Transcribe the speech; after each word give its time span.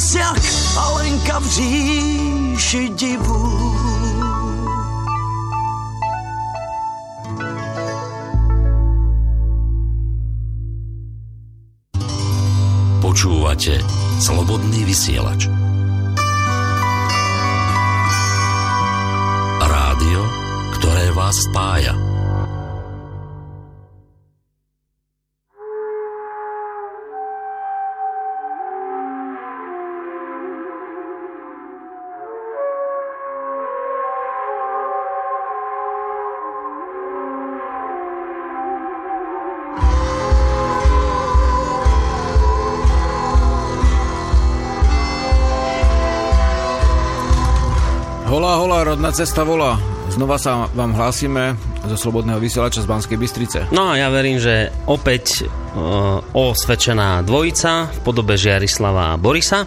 čas 0.00 0.14
jak 0.14 0.40
Alenka 0.80 1.38
v 1.38 1.46
říši 1.46 2.88
divu. 2.88 3.76
Počúvate 13.04 13.84
Slobodný 14.16 14.88
vysielač. 14.88 15.52
Rádio, 19.60 20.22
ktoré 20.80 21.12
vás 21.12 21.36
spája. 21.44 22.09
Hola, 48.70 48.94
rodná 48.94 49.10
cesta 49.10 49.42
volá. 49.42 49.82
Znova 50.14 50.38
sa 50.38 50.70
vám 50.70 50.94
hlásime 50.94 51.58
zo 51.90 51.98
Slobodného 51.98 52.38
vysielača 52.38 52.78
z 52.78 52.86
Banskej 52.86 53.18
Bystrice. 53.18 53.58
No 53.74 53.90
a 53.90 53.98
ja 53.98 54.06
verím, 54.14 54.38
že 54.38 54.70
opäť 54.86 55.42
uh, 55.42 56.22
osvedčená 56.30 57.18
dvojica 57.26 57.90
v 57.90 57.98
podobe 58.06 58.38
Žiarislava 58.38 59.10
a 59.10 59.18
Borisa. 59.18 59.66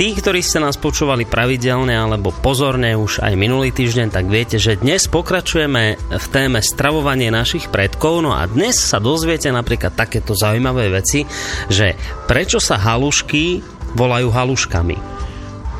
Tí, 0.00 0.16
ktorí 0.16 0.40
ste 0.40 0.56
nás 0.56 0.80
počúvali 0.80 1.28
pravidelne 1.28 1.92
alebo 1.92 2.32
pozorne 2.32 2.96
už 2.96 3.20
aj 3.20 3.36
minulý 3.36 3.76
týždeň, 3.76 4.08
tak 4.08 4.24
viete, 4.24 4.56
že 4.56 4.80
dnes 4.80 5.04
pokračujeme 5.04 6.00
v 6.00 6.26
téme 6.32 6.64
stravovanie 6.64 7.28
našich 7.28 7.68
predkov. 7.68 8.24
No 8.24 8.32
a 8.32 8.48
dnes 8.48 8.80
sa 8.80 9.04
dozviete 9.04 9.52
napríklad 9.52 9.92
takéto 9.92 10.32
zaujímavé 10.32 10.88
veci, 10.88 11.28
že 11.68 11.92
prečo 12.24 12.56
sa 12.56 12.80
halušky 12.80 13.60
volajú 14.00 14.32
haluškami 14.32 15.28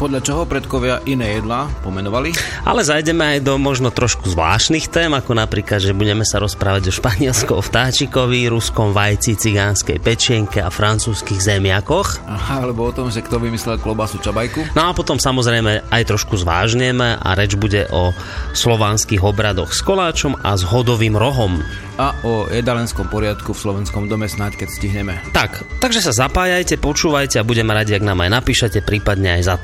podľa 0.00 0.24
čoho 0.24 0.42
predkovia 0.48 1.04
iné 1.04 1.36
jedlá 1.36 1.68
pomenovali. 1.84 2.32
Ale 2.64 2.80
zajdeme 2.80 3.36
aj 3.36 3.44
do 3.44 3.60
možno 3.60 3.92
trošku 3.92 4.32
zvláštnych 4.32 4.88
tém, 4.88 5.12
ako 5.12 5.36
napríklad, 5.36 5.76
že 5.76 5.92
budeme 5.92 6.24
sa 6.24 6.40
rozprávať 6.40 6.88
o 6.88 6.96
španielskom 6.96 7.60
vtáčikovi, 7.60 8.48
ruskom 8.48 8.96
vajci, 8.96 9.36
cigánskej 9.36 10.00
pečienke 10.00 10.64
a 10.64 10.72
francúzskych 10.72 11.44
zemiakoch. 11.44 12.24
Aha, 12.24 12.64
alebo 12.64 12.88
o 12.88 12.96
tom, 12.96 13.12
že 13.12 13.20
kto 13.20 13.36
vymyslel 13.36 13.76
klobasu 13.76 14.16
čabajku. 14.24 14.72
No 14.72 14.88
a 14.88 14.96
potom 14.96 15.20
samozrejme 15.20 15.92
aj 15.92 16.02
trošku 16.08 16.40
zvážneme 16.40 17.20
a 17.20 17.28
reč 17.36 17.60
bude 17.60 17.84
o 17.92 18.16
slovanských 18.56 19.20
obradoch 19.20 19.76
s 19.76 19.84
koláčom 19.84 20.32
a 20.40 20.56
s 20.56 20.64
hodovým 20.64 21.12
rohom. 21.12 21.60
A 21.98 22.14
o 22.22 22.46
jedalenskom 22.50 23.08
poriadku 23.08 23.56
v 23.56 23.58
slovenskom 23.58 24.06
dome 24.06 24.28
snáď, 24.28 24.66
keď 24.66 24.68
stihneme. 24.70 25.14
Tak, 25.32 25.80
takže 25.82 26.04
sa 26.04 26.12
zapájajte, 26.26 26.78
počúvajte 26.78 27.40
a 27.40 27.46
budeme 27.46 27.74
radi, 27.74 27.96
ak 27.96 28.04
nám 28.04 28.22
aj 28.26 28.30
napíšete, 28.42 28.84
prípadne 28.84 29.40
aj 29.40 29.42
za 29.46 29.56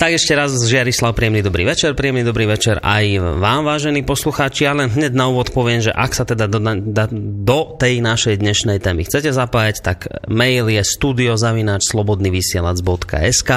Tak 0.00 0.16
ešte 0.16 0.32
raz, 0.32 0.56
Žiarislav, 0.56 1.12
príjemný 1.12 1.44
dobrý 1.44 1.68
večer, 1.68 1.92
príjemný 1.92 2.24
dobrý 2.24 2.48
večer 2.48 2.80
aj 2.80 3.36
vám, 3.36 3.68
vážení 3.68 4.00
poslucháči. 4.00 4.64
Ja 4.64 4.72
len 4.72 4.88
hneď 4.88 5.12
na 5.12 5.28
úvod 5.28 5.52
poviem, 5.52 5.84
že 5.84 5.92
ak 5.92 6.16
sa 6.16 6.24
teda 6.24 6.48
do, 6.48 6.56
do, 6.56 7.04
do 7.44 7.76
tej 7.76 8.00
našej 8.00 8.40
dnešnej 8.40 8.80
témy 8.80 9.04
chcete 9.04 9.28
zapájať, 9.28 9.84
tak 9.84 10.08
mail 10.24 10.72
je 10.72 10.80
studiozavináčslobodnyvysielac.sk 10.80 13.50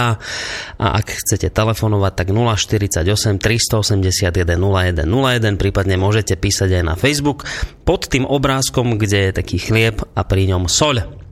a 0.75 0.85
ak 0.99 1.07
chcete 1.23 1.47
telefonovať, 1.47 2.11
tak 2.11 2.35
048 2.35 3.39
381 3.39 4.35
0101, 4.35 5.55
prípadne 5.55 5.95
môžete 5.95 6.35
písať 6.35 6.75
aj 6.75 6.83
na 6.83 6.99
Facebook 6.99 7.47
pod 7.87 8.11
tým 8.11 8.27
obrázkom, 8.27 8.99
kde 8.99 9.31
je 9.31 9.33
taký 9.39 9.63
chlieb 9.63 10.03
a 10.11 10.27
pri 10.27 10.51
ňom 10.51 10.67
soľ. 10.67 11.22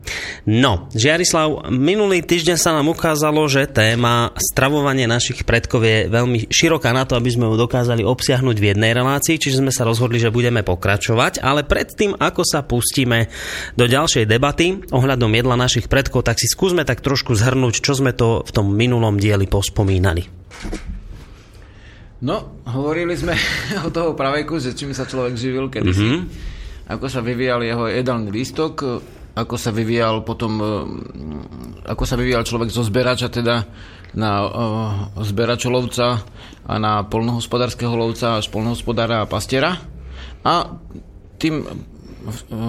No, 0.41 0.89
Žiarislav, 0.97 1.69
minulý 1.69 2.25
týždeň 2.25 2.57
sa 2.57 2.73
nám 2.73 2.89
ukázalo, 2.89 3.45
že 3.45 3.69
téma 3.69 4.33
stravovanie 4.33 5.05
našich 5.05 5.45
predkov 5.45 5.85
je 5.85 6.09
veľmi 6.09 6.49
široká 6.49 6.89
na 6.89 7.05
to, 7.05 7.13
aby 7.13 7.29
sme 7.29 7.45
ju 7.45 7.55
dokázali 7.61 8.01
obsiahnuť 8.01 8.57
v 8.57 8.67
jednej 8.73 8.97
relácii, 8.97 9.37
čiže 9.37 9.61
sme 9.61 9.69
sa 9.69 9.85
rozhodli, 9.85 10.17
že 10.17 10.33
budeme 10.33 10.65
pokračovať, 10.65 11.45
ale 11.45 11.61
predtým, 11.61 12.17
ako 12.17 12.41
sa 12.41 12.65
pustíme 12.65 13.29
do 13.77 13.85
ďalšej 13.85 14.25
debaty 14.25 14.81
ohľadom 14.89 15.29
jedla 15.29 15.53
našich 15.53 15.85
predkov, 15.85 16.25
tak 16.25 16.41
si 16.41 16.49
skúsme 16.49 16.81
tak 16.89 17.05
trošku 17.05 17.37
zhrnúť, 17.37 17.77
čo 17.77 17.93
sme 17.93 18.09
to 18.09 18.41
v 18.41 18.51
tom 18.51 18.73
minulom 18.73 19.21
dieli 19.21 19.45
pospomínali. 19.45 20.25
No, 22.21 22.61
hovorili 22.65 23.13
sme 23.13 23.37
o 23.85 23.93
toho 23.93 24.17
praveku, 24.17 24.57
že 24.57 24.73
čím 24.73 24.97
sa 24.97 25.05
človek 25.05 25.37
živil 25.37 25.69
kedysi, 25.69 26.01
mm-hmm. 26.01 26.21
ako 26.89 27.05
sa 27.05 27.21
vyvíjal 27.21 27.61
jeho 27.61 27.85
jedálny 27.89 28.29
lístok, 28.33 28.73
ako 29.31 29.55
sa 29.55 29.71
vyvíjal 29.71 30.27
potom, 30.27 30.53
e, 30.59 30.71
ako 31.87 32.03
sa 32.03 32.19
vyvíjal 32.19 32.43
človek 32.43 32.69
zo 32.69 32.83
zberača 32.83 33.31
teda 33.31 33.63
na 34.11 34.31
uh, 34.43 35.23
zberačolovca 35.23 36.07
a 36.67 36.73
na 36.75 37.07
polnohospodárskeho 37.07 37.95
lovca 37.95 38.43
až 38.43 38.51
polnohospodára 38.51 39.23
a 39.23 39.29
pastiera. 39.29 39.79
A 40.43 40.75
tým 41.39 41.63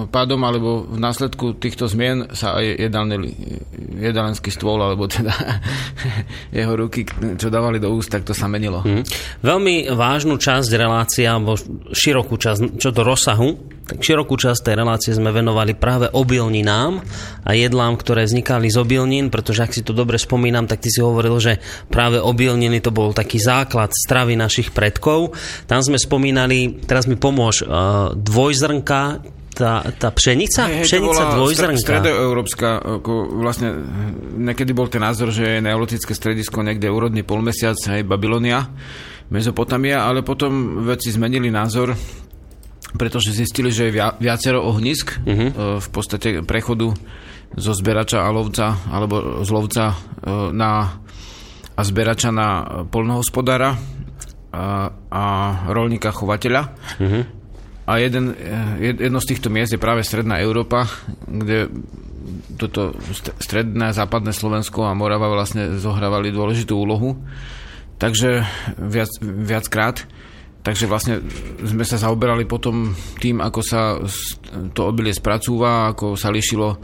pádom 0.08 0.40
alebo 0.48 0.88
v 0.88 0.96
následku 0.96 1.60
týchto 1.60 1.84
zmien 1.84 2.32
sa 2.32 2.56
aj 2.56 2.88
jedálny, 2.88 3.16
jedálenský 4.00 4.48
stôl 4.48 4.80
alebo 4.80 5.04
teda 5.04 5.32
jeho 6.56 6.72
ruky, 6.72 7.04
čo 7.36 7.52
dávali 7.52 7.76
do 7.76 7.92
úst, 7.92 8.08
tak 8.08 8.24
to 8.24 8.32
sa 8.32 8.48
menilo. 8.48 8.80
Hmm. 8.80 9.04
Veľmi 9.44 9.92
vážnu 9.92 10.40
časť 10.40 10.70
relácie 10.72 11.28
alebo 11.28 11.60
širokú 11.92 12.40
časť, 12.40 12.80
čo 12.80 12.88
do 12.96 13.04
rozsahu, 13.04 13.48
tak 13.82 13.98
širokú 13.98 14.38
časť 14.38 14.70
tej 14.70 14.74
relácie 14.78 15.10
sme 15.10 15.34
venovali 15.34 15.74
práve 15.74 16.06
obilninám 16.06 17.02
a 17.42 17.50
jedlám, 17.50 17.98
ktoré 17.98 18.24
vznikali 18.24 18.70
z 18.70 18.78
obilnín, 18.78 19.26
pretože 19.28 19.66
ak 19.66 19.74
si 19.74 19.82
to 19.82 19.90
dobre 19.90 20.16
spomínam, 20.22 20.70
tak 20.70 20.80
ty 20.80 20.88
si 20.88 21.02
hovoril, 21.02 21.42
že 21.42 21.58
práve 21.90 22.22
obilniny 22.22 22.78
to 22.78 22.94
bol 22.94 23.10
taký 23.10 23.42
základ 23.42 23.90
stravy 23.90 24.38
našich 24.38 24.70
predkov. 24.70 25.34
Tam 25.66 25.82
sme 25.82 25.98
spomínali, 25.98 26.78
teraz 26.86 27.10
mi 27.10 27.18
pomôž, 27.18 27.66
uh, 27.66 28.14
dvojzrnka, 28.14 29.02
tá, 29.52 29.84
tá 29.98 30.08
pšenica? 30.08 30.62
Hey, 30.64 30.86
pšenica 30.88 31.22
dvojzrnka. 31.36 31.82
Stredoeurópska, 31.82 32.68
ako 33.02 33.36
vlastne 33.36 33.76
nekedy 34.40 34.72
bol 34.72 34.88
ten 34.88 35.04
názor, 35.04 35.28
že 35.28 35.58
je 35.58 35.64
neolitické 35.64 36.16
stredisko 36.16 36.64
niekde 36.64 36.88
úrodný 36.88 37.20
polmesiac, 37.26 37.76
aj 37.76 38.06
Babylonia, 38.06 38.64
Mezopotamia, 39.28 40.04
ale 40.04 40.24
potom 40.24 40.84
veci 40.84 41.12
zmenili 41.12 41.48
názor, 41.48 41.92
pretože 42.96 43.32
zistili, 43.32 43.72
že 43.72 43.88
je 43.88 43.92
viacero 44.20 44.60
ohnisk 44.64 45.16
uh-huh. 45.24 45.80
v 45.80 45.88
podstate 45.88 46.44
prechodu 46.44 46.92
zo 47.52 47.72
zberača 47.76 48.24
a 48.24 48.32
lovca, 48.32 48.80
alebo 48.88 49.44
z 49.44 49.50
lovca 49.52 49.92
e, 49.92 49.96
na, 50.56 51.00
a 51.76 51.80
zberača 51.84 52.32
na 52.32 52.48
polnohospodára 52.88 53.76
a, 54.52 54.88
a 55.08 55.24
rolníka 55.68 56.12
chovateľa. 56.12 56.62
Uh-huh. 57.00 57.24
A 57.82 57.98
jeden, 57.98 58.32
jedno 58.78 59.18
z 59.18 59.28
týchto 59.34 59.50
miest 59.50 59.74
je 59.74 59.80
práve 59.82 60.06
Stredná 60.06 60.38
Európa, 60.38 60.86
kde 61.26 61.66
toto 62.54 62.94
stredné 63.42 63.90
a 63.90 63.96
západné 63.96 64.30
Slovensko 64.30 64.86
a 64.86 64.94
Morava 64.94 65.26
vlastne 65.26 65.76
zohrávali 65.76 66.30
dôležitú 66.30 66.78
úlohu. 66.78 67.18
Takže 67.98 68.46
viac, 68.78 69.10
viackrát. 69.22 70.06
Takže 70.62 70.86
vlastne 70.86 71.18
sme 71.66 71.82
sa 71.82 71.98
zaoberali 71.98 72.46
potom 72.46 72.94
tým, 73.18 73.42
ako 73.42 73.60
sa 73.66 73.98
to 74.70 74.80
obilie 74.86 75.10
spracúva, 75.10 75.90
ako 75.90 76.14
sa 76.14 76.30
lišilo 76.30 76.78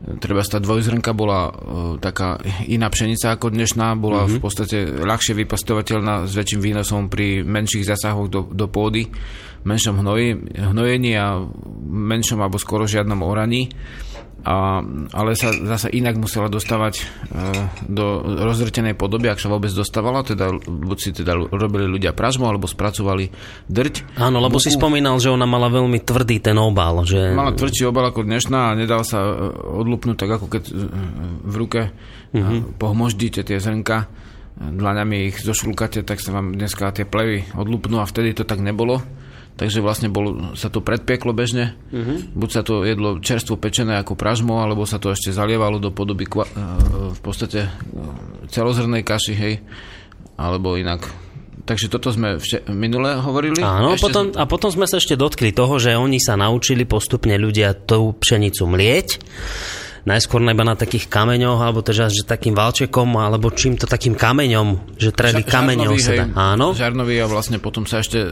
treba 0.00 0.40
tá 0.40 0.56
dvojzrnka 0.56 1.12
bola 1.12 1.52
uh, 1.52 1.52
taká 2.00 2.40
iná 2.64 2.88
pšenica 2.88 3.36
ako 3.36 3.52
dnešná, 3.52 3.92
bola 4.00 4.24
mm-hmm. 4.24 4.40
v 4.40 4.40
podstate 4.40 4.76
ľahšie 4.96 5.36
vypastovateľná 5.44 6.24
s 6.24 6.32
väčším 6.32 6.60
výnosom 6.64 7.12
pri 7.12 7.44
menších 7.44 7.84
zásahoch 7.84 8.32
do, 8.32 8.48
do 8.48 8.66
pôdy 8.66 9.12
menšom 9.60 10.00
hnoji, 10.00 10.56
hnojení 10.56 11.12
a 11.20 11.44
menšom 11.84 12.40
alebo 12.40 12.56
skoro 12.56 12.88
žiadnom 12.88 13.20
oraní. 13.20 13.68
A, 14.40 14.80
ale 15.12 15.36
sa 15.36 15.52
zase 15.52 15.92
inak 15.92 16.16
musela 16.16 16.48
dostávať 16.48 17.00
e, 17.00 17.02
do 17.92 18.24
rozrtenej 18.24 18.96
podoby, 18.96 19.28
ak 19.28 19.36
sa 19.36 19.52
vôbec 19.52 19.68
dostávala, 19.68 20.24
teda 20.24 20.48
buď 20.64 20.96
si 20.96 21.10
teda 21.12 21.36
robili 21.36 21.84
ľudia 21.84 22.16
pražmu, 22.16 22.48
alebo 22.48 22.64
spracovali 22.64 23.28
drť. 23.68 24.16
Áno, 24.16 24.40
lebo 24.40 24.56
Buku. 24.56 24.64
si 24.64 24.70
spomínal, 24.72 25.20
že 25.20 25.28
ona 25.28 25.44
mala 25.44 25.68
veľmi 25.68 26.00
tvrdý 26.00 26.40
ten 26.40 26.56
obal. 26.56 27.04
Že... 27.04 27.36
Mala 27.36 27.52
tvrdší 27.52 27.92
obal 27.92 28.08
ako 28.08 28.24
dnešná 28.24 28.72
a 28.72 28.76
nedal 28.80 29.04
sa 29.04 29.20
e, 29.20 29.32
odlupnúť 29.76 30.16
tak, 30.16 30.30
ako 30.40 30.46
keď 30.48 30.62
e, 30.68 30.72
v 31.44 31.54
ruke 31.60 31.80
mm-hmm. 32.32 32.80
pohmoždíte 32.80 33.44
tie 33.44 33.60
zrnka 33.60 34.08
dlaňami 34.60 35.32
ich 35.32 35.40
zošulkate, 35.40 36.04
tak 36.04 36.20
sa 36.20 36.36
vám 36.36 36.52
dneska 36.52 36.92
tie 36.92 37.08
plevy 37.08 37.48
odlupnú 37.56 38.00
a 38.00 38.08
vtedy 38.08 38.36
to 38.36 38.44
tak 38.44 38.60
nebolo 38.60 39.00
takže 39.60 39.84
vlastne 39.84 40.08
bol, 40.08 40.56
sa 40.56 40.72
to 40.72 40.80
predpieklo 40.80 41.36
bežne. 41.36 41.76
Uh-huh. 41.92 42.24
Buď 42.32 42.48
sa 42.48 42.62
to 42.64 42.88
jedlo 42.88 43.20
čerstvo 43.20 43.60
pečené 43.60 44.00
ako 44.00 44.16
pražmo, 44.16 44.64
alebo 44.64 44.88
sa 44.88 44.96
to 44.96 45.12
ešte 45.12 45.36
zalievalo 45.36 45.76
do 45.76 45.92
podoby 45.92 46.24
kva, 46.24 46.48
e, 46.48 46.52
v 47.12 47.20
podstate 47.20 47.68
e, 47.68 47.70
celozrnej 48.48 49.04
kaši, 49.04 49.36
hej, 49.36 49.54
alebo 50.40 50.80
inak 50.80 51.28
Takže 51.60 51.86
toto 51.86 52.10
sme 52.10 52.40
vše- 52.42 52.66
minule 52.72 53.14
hovorili. 53.20 53.62
Áno, 53.62 53.94
ešte 53.94 54.10
potom, 54.10 54.24
a 54.34 54.42
potom 54.48 54.74
sme 54.74 54.90
sa 54.90 54.98
ešte 54.98 55.14
dotkli 55.14 55.54
toho, 55.54 55.78
že 55.78 55.94
oni 55.94 56.18
sa 56.18 56.34
naučili 56.34 56.82
postupne 56.82 57.38
ľudia 57.38 57.76
tú 57.76 58.16
pšenicu 58.18 58.66
mlieť 58.66 59.08
najskôr 60.08 60.40
iba 60.44 60.64
na 60.64 60.76
takých 60.76 61.08
kameňoch, 61.12 61.60
alebo 61.60 61.80
teda, 61.84 62.08
že 62.08 62.24
takým 62.24 62.56
valčekom, 62.56 63.08
alebo 63.20 63.52
čím 63.52 63.76
to 63.76 63.84
takým 63.84 64.16
kameňom, 64.16 64.96
že 64.96 65.12
treli 65.12 65.44
Ža- 65.44 65.50
kameňom 65.50 65.94
sa 66.00 66.12
dá. 66.16 66.24
Áno. 66.54 66.72
Žarnový 66.72 67.20
a 67.20 67.26
vlastne 67.28 67.60
potom 67.60 67.84
sa 67.84 68.00
ešte, 68.00 68.24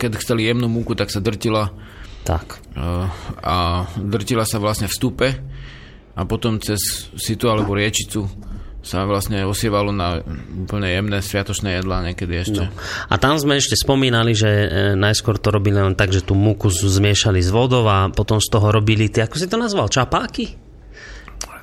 keď 0.00 0.20
chceli 0.20 0.48
jemnú 0.48 0.68
múku, 0.68 0.96
tak 0.96 1.12
sa 1.12 1.20
drtila 1.20 1.72
tak. 2.24 2.60
a 3.40 3.88
drtila 3.96 4.44
sa 4.44 4.60
vlastne 4.60 4.86
v 4.86 4.94
stupe 4.94 5.28
a 6.14 6.20
potom 6.28 6.60
cez 6.60 7.08
situ 7.16 7.48
alebo 7.48 7.72
riečicu 7.72 8.28
sa 8.80 9.04
vlastne 9.04 9.44
osievalo 9.44 9.92
na 9.92 10.24
úplne 10.56 10.88
jemné 10.88 11.20
sviatočné 11.20 11.80
jedlá 11.80 12.00
niekedy 12.00 12.34
ešte. 12.40 12.62
No. 12.64 12.72
A 13.12 13.14
tam 13.20 13.36
sme 13.36 13.60
ešte 13.60 13.76
spomínali, 13.76 14.32
že 14.32 14.48
e, 14.48 14.66
najskôr 14.96 15.36
to 15.36 15.52
robili 15.52 15.76
len 15.76 15.92
tak, 15.92 16.16
že 16.16 16.24
tú 16.24 16.32
múku 16.32 16.72
zmiešali 16.72 17.44
s 17.44 17.52
vodou 17.52 17.84
a 17.84 18.08
potom 18.08 18.40
z 18.40 18.48
toho 18.48 18.72
robili 18.72 19.12
tie, 19.12 19.28
ako 19.28 19.36
si 19.36 19.52
to 19.52 19.60
nazval, 19.60 19.92
čapáky? 19.92 20.69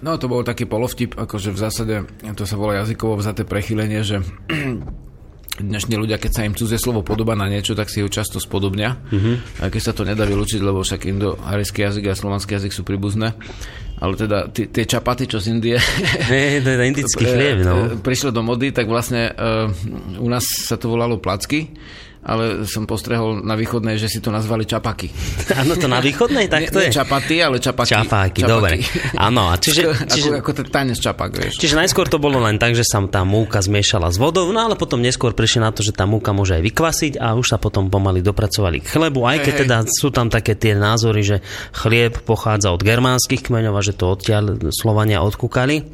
No 0.02 0.18
to 0.22 0.30
bol 0.30 0.46
taký 0.46 0.70
polovtip, 0.70 1.18
akože 1.18 1.50
v 1.50 1.60
zásade 1.60 1.96
to 2.38 2.44
sa 2.46 2.56
volá 2.60 2.86
jazykovo 2.86 3.18
vzaté 3.18 3.44
prechylenie, 3.48 4.06
že 4.06 4.22
dnešní 5.58 5.98
ľudia, 5.98 6.22
keď 6.22 6.32
sa 6.32 6.46
im 6.46 6.54
cudzie 6.54 6.78
slovo 6.78 7.02
podoba 7.02 7.34
na 7.34 7.50
niečo, 7.50 7.74
tak 7.74 7.90
si 7.90 8.06
ho 8.06 8.10
často 8.10 8.38
spodobnia. 8.38 9.02
Mm-hmm. 9.10 9.66
A 9.66 9.74
keď 9.74 9.82
sa 9.82 9.94
to 9.98 10.06
nedá 10.06 10.24
vylúčiť, 10.30 10.62
lebo 10.62 10.86
však 10.86 11.10
indoarijský 11.10 11.82
jazyk 11.82 12.14
a 12.14 12.18
slovanský 12.18 12.62
jazyk 12.62 12.74
sú 12.74 12.86
príbuzné. 12.86 13.34
Ale 13.98 14.14
teda 14.14 14.54
tie 14.54 14.86
čapaty, 14.86 15.26
čo 15.26 15.42
z 15.42 15.58
Indie... 15.58 15.82
Je, 16.30 16.62
to 16.62 16.70
je 16.70 16.86
indický 16.86 17.26
chlieb, 17.26 17.66
no. 17.66 17.90
Prišlo 18.08 18.30
do 18.30 18.46
mody, 18.46 18.70
tak 18.70 18.86
vlastne 18.86 19.34
uh, 19.34 19.66
u 20.22 20.30
nás 20.30 20.46
sa 20.46 20.78
to 20.78 20.94
volalo 20.94 21.18
placky 21.18 21.74
ale 22.28 22.68
som 22.68 22.84
postrehol 22.84 23.40
na 23.40 23.56
východnej, 23.56 23.96
že 23.96 24.12
si 24.12 24.20
to 24.20 24.36
nazvali 24.36 24.68
čapaky. 24.68 25.08
Áno, 25.64 25.80
to 25.80 25.88
na 25.88 26.04
východnej, 26.04 26.52
tak 26.52 26.68
to 26.76 26.84
je. 26.84 26.92
čapaty, 26.92 27.40
ale 27.40 27.64
čapaky. 27.64 27.96
Čapáky, 27.96 28.42
dobre. 28.44 28.84
Áno, 29.16 29.48
a 29.48 29.56
čiže... 29.56 29.96
čiže 30.12 30.36
ako, 30.36 30.44
ako 30.44 30.52
ten 30.60 30.68
tanec 30.68 31.00
čapak, 31.00 31.32
vieš. 31.32 31.64
Čiže 31.64 31.80
najskôr 31.80 32.12
to 32.12 32.20
bolo 32.20 32.44
len 32.44 32.60
tak, 32.60 32.76
že 32.76 32.84
sa 32.84 33.00
tá 33.08 33.24
múka 33.24 33.64
zmiešala 33.64 34.12
s 34.12 34.20
vodou, 34.20 34.52
no 34.52 34.60
ale 34.60 34.76
potom 34.76 35.00
neskôr 35.00 35.32
prišli 35.32 35.64
na 35.64 35.72
to, 35.72 35.80
že 35.88 35.96
tá 35.96 36.04
múka 36.04 36.36
môže 36.36 36.60
aj 36.60 36.64
vykvasiť 36.68 37.14
a 37.16 37.32
už 37.40 37.56
sa 37.56 37.58
potom 37.58 37.88
pomaly 37.88 38.20
dopracovali 38.20 38.84
k 38.84 38.92
chlebu, 38.92 39.24
aj 39.24 39.38
keď 39.48 39.54
hej, 39.56 39.62
teda 39.64 39.78
sú 39.88 40.12
tam 40.12 40.28
také 40.28 40.60
tie 40.60 40.76
názory, 40.76 41.24
že 41.24 41.38
chlieb 41.72 42.20
pochádza 42.28 42.76
od 42.76 42.84
germánskych 42.84 43.48
kmeňov 43.48 43.80
a 43.80 43.82
že 43.82 43.96
to 43.96 44.12
odtiaľ 44.12 44.60
Slovania 44.76 45.24
odkúkali. 45.24 45.88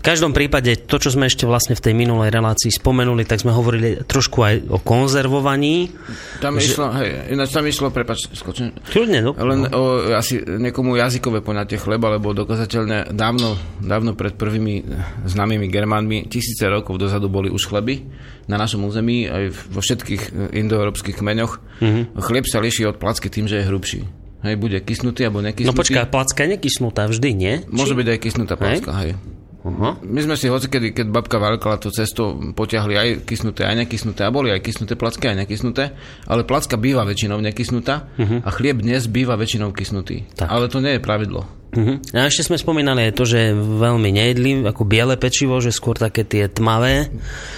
V 0.00 0.02
každom 0.02 0.32
prípade 0.32 0.72
to, 0.88 0.96
čo 0.96 1.12
sme 1.12 1.28
ešte 1.28 1.44
vlastne 1.44 1.76
v 1.76 1.84
tej 1.84 1.92
minulej 1.92 2.32
relácii 2.32 2.72
spomenuli, 2.72 3.28
tak 3.28 3.44
sme 3.44 3.52
hovorili 3.52 4.00
trošku 4.08 4.38
aj 4.40 4.54
o 4.72 4.78
konzervovaní 4.80 5.65
konaní. 5.66 5.90
Tam 6.38 6.52
že... 6.60 6.70
išlo, 6.70 6.86
hej, 6.94 7.08
ináč 7.32 7.50
tam 7.52 7.64
išlo, 7.66 7.88
prepač, 7.90 8.28
skočím. 8.30 8.70
Čudne, 8.86 9.18
no. 9.24 9.32
Len 9.34 9.66
o, 9.72 10.12
asi 10.14 10.40
niekomu 10.40 10.94
jazykové 10.96 11.42
poňatie 11.42 11.80
chleba, 11.80 12.14
lebo 12.16 12.36
dokazateľne 12.36 13.10
dávno, 13.12 13.58
dávno 13.82 14.14
pred 14.14 14.36
prvými 14.36 14.84
známymi 15.26 15.66
Germánmi, 15.66 16.28
tisíce 16.30 16.68
rokov 16.68 17.00
dozadu 17.00 17.26
boli 17.26 17.50
už 17.50 17.66
chleby 17.66 18.06
na 18.46 18.60
našom 18.60 18.86
území, 18.86 19.26
aj 19.26 19.44
vo 19.72 19.80
všetkých 19.82 20.54
indoeurópskych 20.54 21.18
kmeňoch. 21.18 21.82
Mm-hmm. 21.82 22.02
Chlieb 22.22 22.46
sa 22.46 22.62
líši 22.62 22.86
od 22.86 23.00
placky 23.00 23.26
tým, 23.26 23.50
že 23.50 23.62
je 23.62 23.68
hrubší. 23.68 24.00
Hej, 24.46 24.54
bude 24.62 24.78
kysnutý 24.78 25.26
alebo 25.26 25.42
nekysnutý. 25.42 25.74
No 25.74 25.74
počkaj, 25.74 26.06
placka 26.12 26.46
je 26.46 26.54
nekysnutá 26.54 27.10
vždy, 27.10 27.30
nie? 27.34 27.54
Môže 27.66 27.96
Či... 27.96 27.98
byť 27.98 28.06
aj 28.14 28.18
kysnutá 28.22 28.54
placka, 28.54 28.90
hej. 29.02 29.16
hej. 29.16 29.36
Uh-huh. 29.66 29.98
My 30.06 30.22
sme 30.22 30.38
si 30.38 30.46
hoci, 30.46 30.70
kedy, 30.70 30.94
keď 30.94 31.06
babka 31.10 31.42
valkala 31.42 31.82
tú 31.82 31.90
cestu, 31.90 32.54
potiahli 32.54 32.94
aj 32.94 33.08
kysnuté, 33.26 33.66
aj 33.66 33.82
nekysnuté 33.82 34.22
a 34.22 34.30
boli 34.30 34.54
aj 34.54 34.62
kysnuté 34.62 34.94
placky, 34.94 35.26
aj 35.26 35.42
nekysnuté, 35.42 35.90
ale 36.30 36.46
placka 36.46 36.78
býva 36.78 37.02
väčšinou 37.02 37.42
nekysnutá 37.42 38.06
uh-huh. 38.14 38.46
a 38.46 38.50
chlieb 38.54 38.78
dnes 38.78 39.10
býva 39.10 39.34
väčšinou 39.34 39.74
kysnutý. 39.74 40.22
Tak. 40.38 40.46
Ale 40.46 40.70
to 40.70 40.78
nie 40.78 40.94
je 40.94 41.02
pravidlo. 41.02 41.50
Uh-huh. 41.74 41.98
A 42.14 42.30
ešte 42.30 42.46
sme 42.46 42.62
spomínali 42.62 43.10
aj 43.10 43.12
to, 43.18 43.26
že 43.26 43.50
veľmi 43.58 44.14
nejedli 44.14 44.62
ako 44.62 44.86
biele 44.86 45.18
pečivo, 45.18 45.58
že 45.58 45.74
skôr 45.74 45.98
také 45.98 46.22
tie 46.22 46.46
tmavé, 46.46 47.10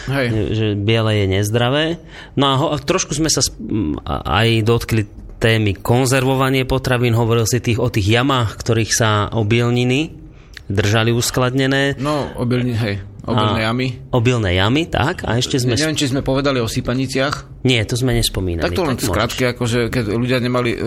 Hej. 0.09 0.27
že 0.57 0.67
biele 0.81 1.13
je 1.13 1.27
nezdravé. 1.29 2.01
No 2.41 2.45
a, 2.49 2.55
ho, 2.57 2.67
a 2.73 2.81
trošku 2.81 3.13
sme 3.13 3.29
sa 3.29 3.45
sp- 3.45 3.61
aj 4.09 4.65
dotkli 4.65 5.05
témy 5.39 5.77
konzervovanie 5.79 6.67
potravín, 6.67 7.15
hovoril 7.15 7.47
si 7.47 7.63
tých, 7.63 7.79
o 7.79 7.93
tých 7.93 8.11
jamách, 8.11 8.59
ktorých 8.59 8.93
sa 8.97 9.31
obielniny 9.31 10.28
držali 10.69 11.11
uskladnené. 11.11 11.97
No, 11.97 12.29
obilne, 12.37 12.77
hej, 12.77 13.01
obilné 13.25 13.61
jamy. 13.65 13.87
Obilné 14.13 14.51
jamy, 14.61 14.85
tak. 14.85 15.25
A 15.25 15.41
ešte 15.41 15.57
sme... 15.57 15.75
Neviem, 15.75 15.97
či 15.97 16.13
sme 16.13 16.21
povedali 16.21 16.61
o 16.61 16.69
sypaniciach. 16.69 17.65
Nie, 17.65 17.89
to 17.89 17.97
sme 17.97 18.13
nespomínali. 18.13 18.65
Tak 18.69 18.77
to 18.77 18.85
len 18.85 19.01
tak 19.01 19.09
skrátke, 19.09 19.43
akože 19.57 19.89
keď 19.89 20.05
ľudia 20.13 20.39
nemali, 20.45 20.71
e, 20.77 20.79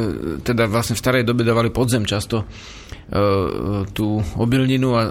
teda 0.45 0.69
vlastne 0.69 0.93
v 0.93 1.01
starej 1.01 1.23
dobe 1.25 1.41
dávali 1.41 1.73
podzem 1.73 2.05
často 2.05 2.45
e, 2.45 2.45
tú 3.89 4.21
obilninu, 4.37 4.93
a, 4.93 5.09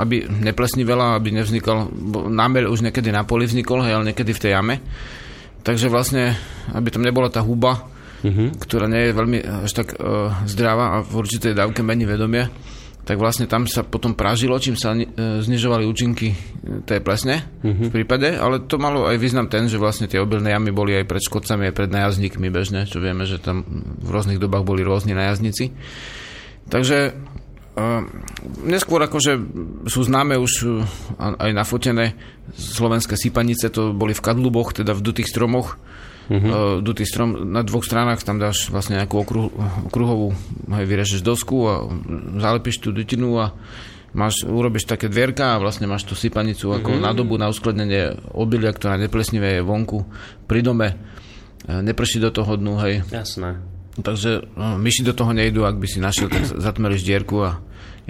aby 0.00 0.28
neplesnivela, 0.28 1.16
aby 1.16 1.32
nevznikol, 1.32 1.88
námer 2.28 2.68
už 2.68 2.84
niekedy 2.84 3.08
na 3.08 3.24
poli 3.24 3.48
vznikol, 3.48 3.80
hej, 3.88 3.96
ale 3.96 4.12
niekedy 4.12 4.36
v 4.36 4.42
tej 4.44 4.52
jame. 4.52 4.84
Takže 5.60 5.92
vlastne, 5.92 6.36
aby 6.72 6.88
tam 6.88 7.04
nebola 7.04 7.28
tá 7.28 7.44
huba, 7.44 7.84
uh-huh. 8.24 8.56
ktorá 8.64 8.88
nie 8.88 9.12
je 9.12 9.16
veľmi 9.16 9.38
až 9.68 9.72
tak 9.76 9.92
uh, 9.92 10.32
zdravá 10.48 10.96
a 10.96 11.04
v 11.04 11.20
určitej 11.20 11.52
dávke 11.52 11.84
mení 11.84 12.08
vedomie, 12.08 12.48
tak 13.04 13.16
vlastne 13.16 13.48
tam 13.48 13.64
sa 13.64 13.80
potom 13.80 14.12
pražilo, 14.12 14.60
čím 14.60 14.76
sa 14.76 14.92
e, 14.92 15.08
znižovali 15.40 15.88
účinky 15.88 16.28
e, 16.30 16.36
tej 16.84 17.00
plesne 17.00 17.42
mm-hmm. 17.64 17.88
v 17.88 17.92
prípade, 17.92 18.28
ale 18.36 18.62
to 18.68 18.76
malo 18.76 19.08
aj 19.08 19.16
význam 19.16 19.48
ten, 19.48 19.66
že 19.66 19.80
vlastne 19.80 20.06
tie 20.06 20.20
obilné 20.20 20.52
jamy 20.52 20.70
boli 20.70 20.92
aj 20.94 21.08
pred 21.08 21.22
škodcami, 21.24 21.72
aj 21.72 21.74
pred 21.74 21.90
najazdníkmi 21.90 22.48
bežne, 22.52 22.84
čo 22.84 23.00
vieme, 23.00 23.24
že 23.24 23.40
tam 23.40 23.64
v 23.98 24.08
rôznych 24.08 24.38
dobách 24.38 24.68
boli 24.68 24.84
rôzni 24.84 25.16
najazdníci. 25.16 25.72
Takže 26.70 26.98
uh, 27.74 28.02
neskôr 28.62 29.02
akože 29.02 29.32
sú 29.90 30.00
známe 30.06 30.38
už 30.38 30.86
aj 31.18 31.50
nafotené 31.50 32.14
slovenské 32.54 33.18
sypanice, 33.18 33.72
to 33.74 33.90
boli 33.90 34.14
v 34.14 34.22
kadluboch, 34.22 34.70
teda 34.76 34.94
v 34.94 35.02
dutých 35.02 35.32
stromoch, 35.32 35.80
uh-huh. 36.30 36.78
dutý 36.78 37.02
strom, 37.02 37.50
na 37.50 37.66
dvoch 37.66 37.82
stranách 37.82 38.22
tam 38.22 38.38
dáš 38.38 38.70
vlastne 38.70 39.02
nejakú 39.02 39.26
okruh, 39.26 39.50
okruhovú, 39.90 40.30
hej, 40.70 40.86
vyrežeš 40.86 41.20
dosku 41.26 41.56
a 41.66 41.74
zalepíš 42.38 42.78
tú 42.78 42.94
dutinu 42.94 43.34
a 43.42 43.50
máš, 44.14 44.46
urobíš 44.46 44.86
také 44.86 45.10
dvierka 45.10 45.58
a 45.58 45.60
vlastne 45.60 45.90
máš 45.90 46.06
tú 46.06 46.14
sypanicu 46.14 46.70
ako 46.70 46.94
uh-huh. 46.94 47.02
nádobu 47.02 47.34
na 47.34 47.50
uskladnenie 47.50 48.14
obilia, 48.30 48.70
ktorá 48.70 48.94
neplesnivé 48.94 49.58
je 49.58 49.66
vonku 49.66 50.06
pri 50.46 50.62
dome. 50.62 50.88
E, 51.66 51.82
neprší 51.82 52.22
do 52.22 52.30
toho 52.30 52.54
dnu, 52.54 52.78
hej. 52.86 53.02
Jasné. 53.10 53.58
Takže 53.98 54.54
no, 54.54 54.78
myši 54.78 55.02
do 55.02 55.12
toho 55.12 55.34
nejdu, 55.34 55.66
ak 55.66 55.76
by 55.76 55.86
si 55.90 55.98
našiel, 55.98 56.30
tak 56.30 56.46
zatmelíš 56.46 57.02
dierku 57.02 57.42
a 57.42 57.58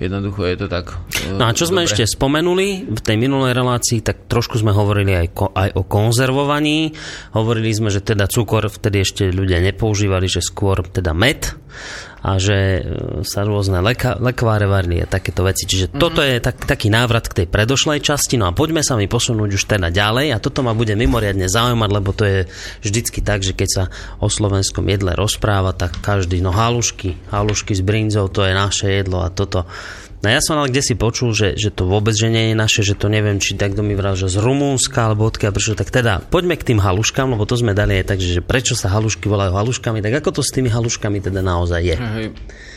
Jednoducho 0.01 0.49
je 0.49 0.57
to 0.57 0.67
tak. 0.73 0.97
No 1.37 1.45
a 1.45 1.53
čo 1.53 1.69
dobre. 1.69 1.73
sme 1.77 1.81
ešte 1.85 2.09
spomenuli 2.09 2.89
v 2.89 3.01
tej 3.05 3.21
minulej 3.21 3.53
relácii, 3.53 4.01
tak 4.01 4.33
trošku 4.33 4.57
sme 4.57 4.73
hovorili 4.73 5.13
aj, 5.13 5.29
ko, 5.37 5.53
aj 5.53 5.77
o 5.77 5.85
konzervovaní. 5.85 6.97
Hovorili 7.37 7.69
sme, 7.69 7.93
že 7.93 8.01
teda 8.01 8.25
cukor 8.25 8.73
vtedy 8.73 9.05
ešte 9.05 9.29
ľudia 9.29 9.61
nepoužívali, 9.61 10.25
že 10.25 10.41
skôr 10.41 10.81
teda 10.89 11.13
med 11.13 11.53
a 12.21 12.37
že 12.37 12.57
e, 12.57 12.81
sa 13.25 13.49
rôzne 13.49 13.81
leka, 13.81 14.21
lekváre 14.21 14.69
varili 14.69 15.01
a 15.01 15.09
takéto 15.09 15.41
veci. 15.45 15.65
Čiže 15.65 15.87
mm-hmm. 15.89 16.01
toto 16.01 16.21
je 16.21 16.37
tak, 16.41 16.69
taký 16.69 16.93
návrat 16.93 17.29
k 17.29 17.45
tej 17.45 17.47
predošlej 17.49 18.05
časti. 18.05 18.37
No 18.37 18.49
a 18.49 18.57
poďme 18.57 18.85
sa 18.85 18.97
mi 19.01 19.09
posunúť 19.09 19.51
už 19.57 19.65
teda 19.65 19.89
ďalej 19.89 20.37
a 20.37 20.43
toto 20.43 20.61
ma 20.61 20.77
bude 20.77 20.93
mimoriadne 20.93 21.49
zaujímať, 21.49 21.91
lebo 21.91 22.11
to 22.13 22.25
je 22.29 22.39
vždycky 22.85 23.25
tak, 23.25 23.41
že 23.41 23.57
keď 23.57 23.69
sa 23.69 23.85
o 24.21 24.29
slovenskom 24.29 24.85
jedle 24.89 25.17
rozpráva, 25.17 25.73
tak 25.73 25.97
každý, 26.05 26.45
no 26.45 26.53
halušky, 26.53 27.17
halušky 27.33 27.73
s 27.73 27.81
brinzou, 27.81 28.29
to 28.29 28.45
je 28.45 28.53
naše 28.53 28.87
jedlo 29.01 29.25
a 29.25 29.33
toto 29.33 29.65
No 30.21 30.29
ja 30.29 30.45
som 30.45 30.61
ale 30.61 30.69
kde 30.69 30.85
si 30.85 30.95
počul, 31.01 31.33
že, 31.33 31.57
že 31.57 31.73
to 31.73 31.89
vôbec 31.89 32.13
že 32.13 32.29
nie 32.29 32.53
je 32.53 32.55
naše, 32.57 32.85
že 32.85 32.93
to 32.93 33.09
neviem, 33.09 33.41
či 33.41 33.57
tak 33.57 33.73
mi 33.81 33.97
vral, 33.97 34.21
že 34.21 34.29
z 34.29 34.37
Rumúnska 34.37 35.09
alebo 35.09 35.25
odkiaľ 35.25 35.57
prišlo. 35.57 35.81
Tak 35.81 35.89
teda 35.89 36.21
poďme 36.29 36.61
k 36.61 36.73
tým 36.73 36.81
haluškám, 36.81 37.33
lebo 37.33 37.49
to 37.49 37.57
sme 37.57 37.73
dali 37.73 38.05
aj 38.05 38.13
tak, 38.13 38.19
že 38.21 38.45
prečo 38.45 38.77
sa 38.77 38.93
halušky 38.93 39.33
volajú 39.33 39.57
haluškami, 39.57 40.05
tak 40.05 40.21
ako 40.21 40.41
to 40.41 40.43
s 40.45 40.53
tými 40.53 40.69
haluškami 40.69 41.25
teda 41.25 41.41
naozaj 41.41 41.81
je? 41.81 41.97
Hej, 41.97 42.27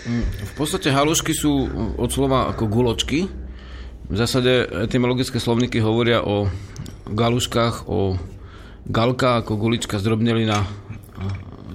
mm, 0.08 0.24
v 0.24 0.54
podstate 0.56 0.88
halušky 0.88 1.36
sú 1.36 1.68
od 2.00 2.08
slova 2.08 2.48
ako 2.56 2.64
guločky. 2.72 3.28
V 4.08 4.16
zásade 4.16 4.68
etymologické 4.88 5.36
slovníky 5.44 5.84
hovoria 5.84 6.24
o 6.24 6.48
galuškách, 7.12 7.92
o 7.92 8.16
galka 8.88 9.44
ako 9.44 9.60
gulička 9.60 10.00
zdrobnelina 10.00 10.64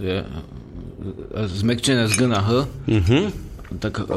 je 0.00 0.24
zmekčené 1.34 2.08
z 2.08 2.14
G 2.16 2.20
na 2.24 2.40
H. 2.40 2.48
Uh-huh. 2.88 3.28
Tak 3.80 4.08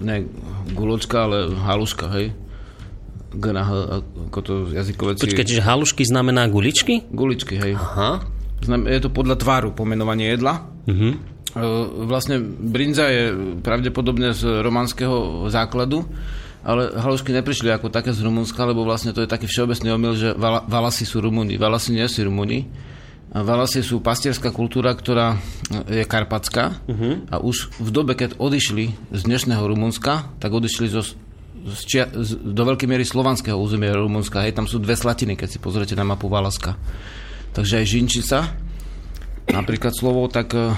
ne 0.00 0.26
guločka, 0.72 1.26
ale 1.26 1.50
haluška, 1.52 2.06
hej? 2.14 2.32
G 3.28 3.44
na 3.52 3.60
H, 3.60 3.70
ako 4.32 4.38
to 4.40 4.52
jazykové... 4.72 5.20
Počkaj, 5.20 5.44
čiže 5.44 5.60
halušky 5.60 6.02
znamená 6.08 6.48
guličky? 6.48 7.04
Guličky, 7.12 7.60
hej. 7.60 7.76
Aha. 7.76 8.24
Je 8.64 9.00
to 9.04 9.12
podľa 9.12 9.36
tváru 9.38 9.70
pomenovanie 9.76 10.34
jedla. 10.34 10.66
Uh-huh. 10.88 11.14
Vlastne 12.08 12.42
brinza 12.42 13.06
je 13.06 13.36
pravdepodobne 13.60 14.34
z 14.34 14.64
románskeho 14.64 15.46
základu, 15.52 16.08
ale 16.66 16.90
halušky 16.92 17.32
neprišli 17.32 17.70
ako 17.70 17.88
také 17.88 18.10
z 18.12 18.20
Rumunska, 18.20 18.66
lebo 18.66 18.82
vlastne 18.82 19.14
to 19.14 19.22
je 19.22 19.30
taký 19.30 19.46
všeobecný 19.46 19.88
omyl, 19.94 20.12
že 20.18 20.28
vala, 20.34 20.66
Valasi 20.66 21.06
sú 21.06 21.22
Rumúni. 21.22 21.56
Valasi 21.56 21.94
nie 21.94 22.04
sú 22.10 22.26
Rumúni. 22.26 22.68
Valasi 23.28 23.84
sú 23.84 24.00
pastierská 24.00 24.48
kultúra, 24.56 24.96
ktorá 24.96 25.36
je 25.84 26.00
karpacká 26.08 26.80
uh-huh. 26.88 27.28
a 27.28 27.36
už 27.44 27.68
v 27.76 27.90
dobe, 27.92 28.16
keď 28.16 28.40
odišli 28.40 28.96
z 29.12 29.20
dnešného 29.28 29.60
Rumunska, 29.68 30.32
tak 30.40 30.48
odišli 30.48 30.88
zo, 30.88 31.04
z 31.04 31.80
čia, 31.84 32.04
z, 32.08 32.40
do 32.40 32.62
veľkej 32.64 32.88
miery 32.88 33.04
slovanského 33.04 33.60
územia 33.60 33.92
Rumunska. 33.92 34.40
Hej, 34.48 34.56
tam 34.56 34.64
sú 34.64 34.80
dve 34.80 34.96
slatiny, 34.96 35.36
keď 35.36 35.48
si 35.52 35.58
pozriete 35.60 35.92
na 35.92 36.08
mapu 36.08 36.32
Valaska. 36.32 36.80
Takže 37.52 37.84
aj 37.84 37.86
Žinčica, 37.86 38.38
napríklad 39.52 39.92
slovo, 39.92 40.24
tak 40.32 40.56
uh, 40.56 40.72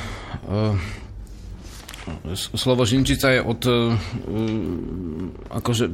slovo 2.35 2.83
Žinčica 2.87 3.29
je 3.37 3.41
od... 3.43 3.61
Uh, 3.67 3.95
akože, 5.51 5.85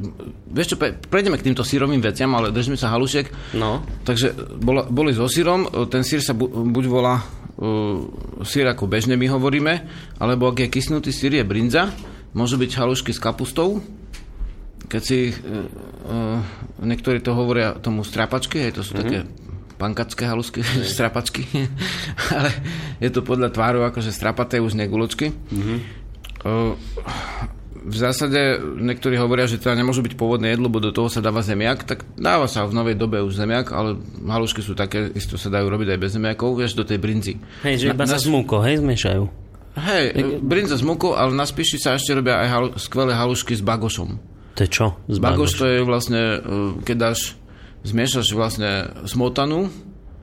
vieš 0.49 0.73
čo, 0.73 0.77
prejdeme 0.79 1.37
k 1.37 1.51
týmto 1.51 1.65
sírovým 1.65 1.99
veciam, 2.01 2.31
ale 2.35 2.53
držme 2.53 2.79
sa 2.79 2.93
halušek. 2.93 3.55
No. 3.57 3.83
Takže 4.05 4.57
bola, 4.59 4.87
boli 4.87 5.11
so 5.11 5.27
sírom, 5.27 5.67
ten 5.91 6.05
sír 6.05 6.23
sa 6.23 6.31
bu, 6.31 6.47
buď 6.47 6.85
volá 6.87 7.19
uh, 7.21 8.03
sír 8.45 8.65
ako 8.69 8.87
bežne 8.87 9.19
my 9.19 9.27
hovoríme, 9.27 9.73
alebo 10.21 10.51
ak 10.51 10.67
je 10.67 10.73
kysnutý 10.73 11.11
sír 11.11 11.35
je 11.37 11.43
brinza, 11.47 11.91
môžu 12.31 12.59
byť 12.61 12.71
halušky 12.77 13.11
s 13.11 13.19
kapustou, 13.23 13.81
keď 14.87 15.01
si 15.03 15.31
uh, 15.31 15.35
uh, 15.35 16.39
niektorí 16.83 17.19
to 17.19 17.35
hovoria 17.35 17.75
tomu 17.77 18.05
strapačky, 18.07 18.63
hej, 18.63 18.77
to 18.77 18.81
sú 18.85 18.95
mm-hmm. 18.95 19.03
také 19.03 19.19
pankacké 19.77 20.25
halusky, 20.25 20.65
strapačky, 20.93 21.45
ale 22.33 22.49
je 22.97 23.09
to 23.13 23.21
podľa 23.21 23.53
tváru 23.53 23.85
akože 23.85 24.09
strapaté 24.09 24.57
už 24.57 24.73
neguločky. 24.73 25.31
Mm-hmm. 25.31 25.79
V 27.87 27.95
zásade 27.95 28.59
niektorí 28.59 29.15
hovoria, 29.15 29.47
že 29.47 29.63
teda 29.63 29.79
nemôže 29.79 30.03
byť 30.03 30.19
pôvodné 30.19 30.51
jedlo, 30.51 30.67
bo 30.67 30.83
do 30.83 30.91
toho 30.91 31.07
sa 31.07 31.23
dáva 31.23 31.39
zemiak, 31.39 31.87
tak 31.87 32.03
dáva 32.19 32.51
sa 32.51 32.67
v 32.67 32.75
novej 32.75 32.99
dobe 32.99 33.23
už 33.23 33.39
zemiak, 33.39 33.71
ale 33.71 33.95
halušky 34.27 34.59
sú 34.59 34.75
také, 34.75 35.07
isto 35.15 35.39
sa 35.39 35.47
dajú 35.47 35.71
robiť 35.71 35.95
aj 35.95 35.99
bez 36.01 36.11
zemiakov, 36.19 36.59
vieš, 36.59 36.75
do 36.75 36.83
tej 36.83 36.99
brinzy. 36.99 37.39
Hej, 37.63 37.75
že 37.79 37.85
iba 37.95 38.03
sa 38.03 38.19
s 38.19 38.27
múkou, 38.27 38.59
hej, 38.59 38.83
zmiešajú. 38.83 39.23
Hej, 39.77 40.03
brinza 40.41 40.73
s 40.73 40.83
múkou, 40.83 41.13
ale 41.13 41.37
na 41.37 41.45
spíši 41.45 41.77
sa 41.77 41.93
ešte 41.93 42.17
robia 42.17 42.41
aj 42.41 42.47
halu, 42.49 42.69
skvelé 42.81 43.13
halušky 43.13 43.53
s 43.53 43.61
bagošom. 43.61 44.17
To 44.57 44.59
je 44.65 44.69
čo? 44.73 44.97
Z 45.05 45.21
bagoš 45.21 45.51
to 45.53 45.65
je 45.69 45.79
vlastne, 45.85 46.21
keď 46.81 46.95
dáš 46.97 47.37
zmiešaš 47.87 48.27
vlastne 48.35 48.91
smotanu 49.07 49.71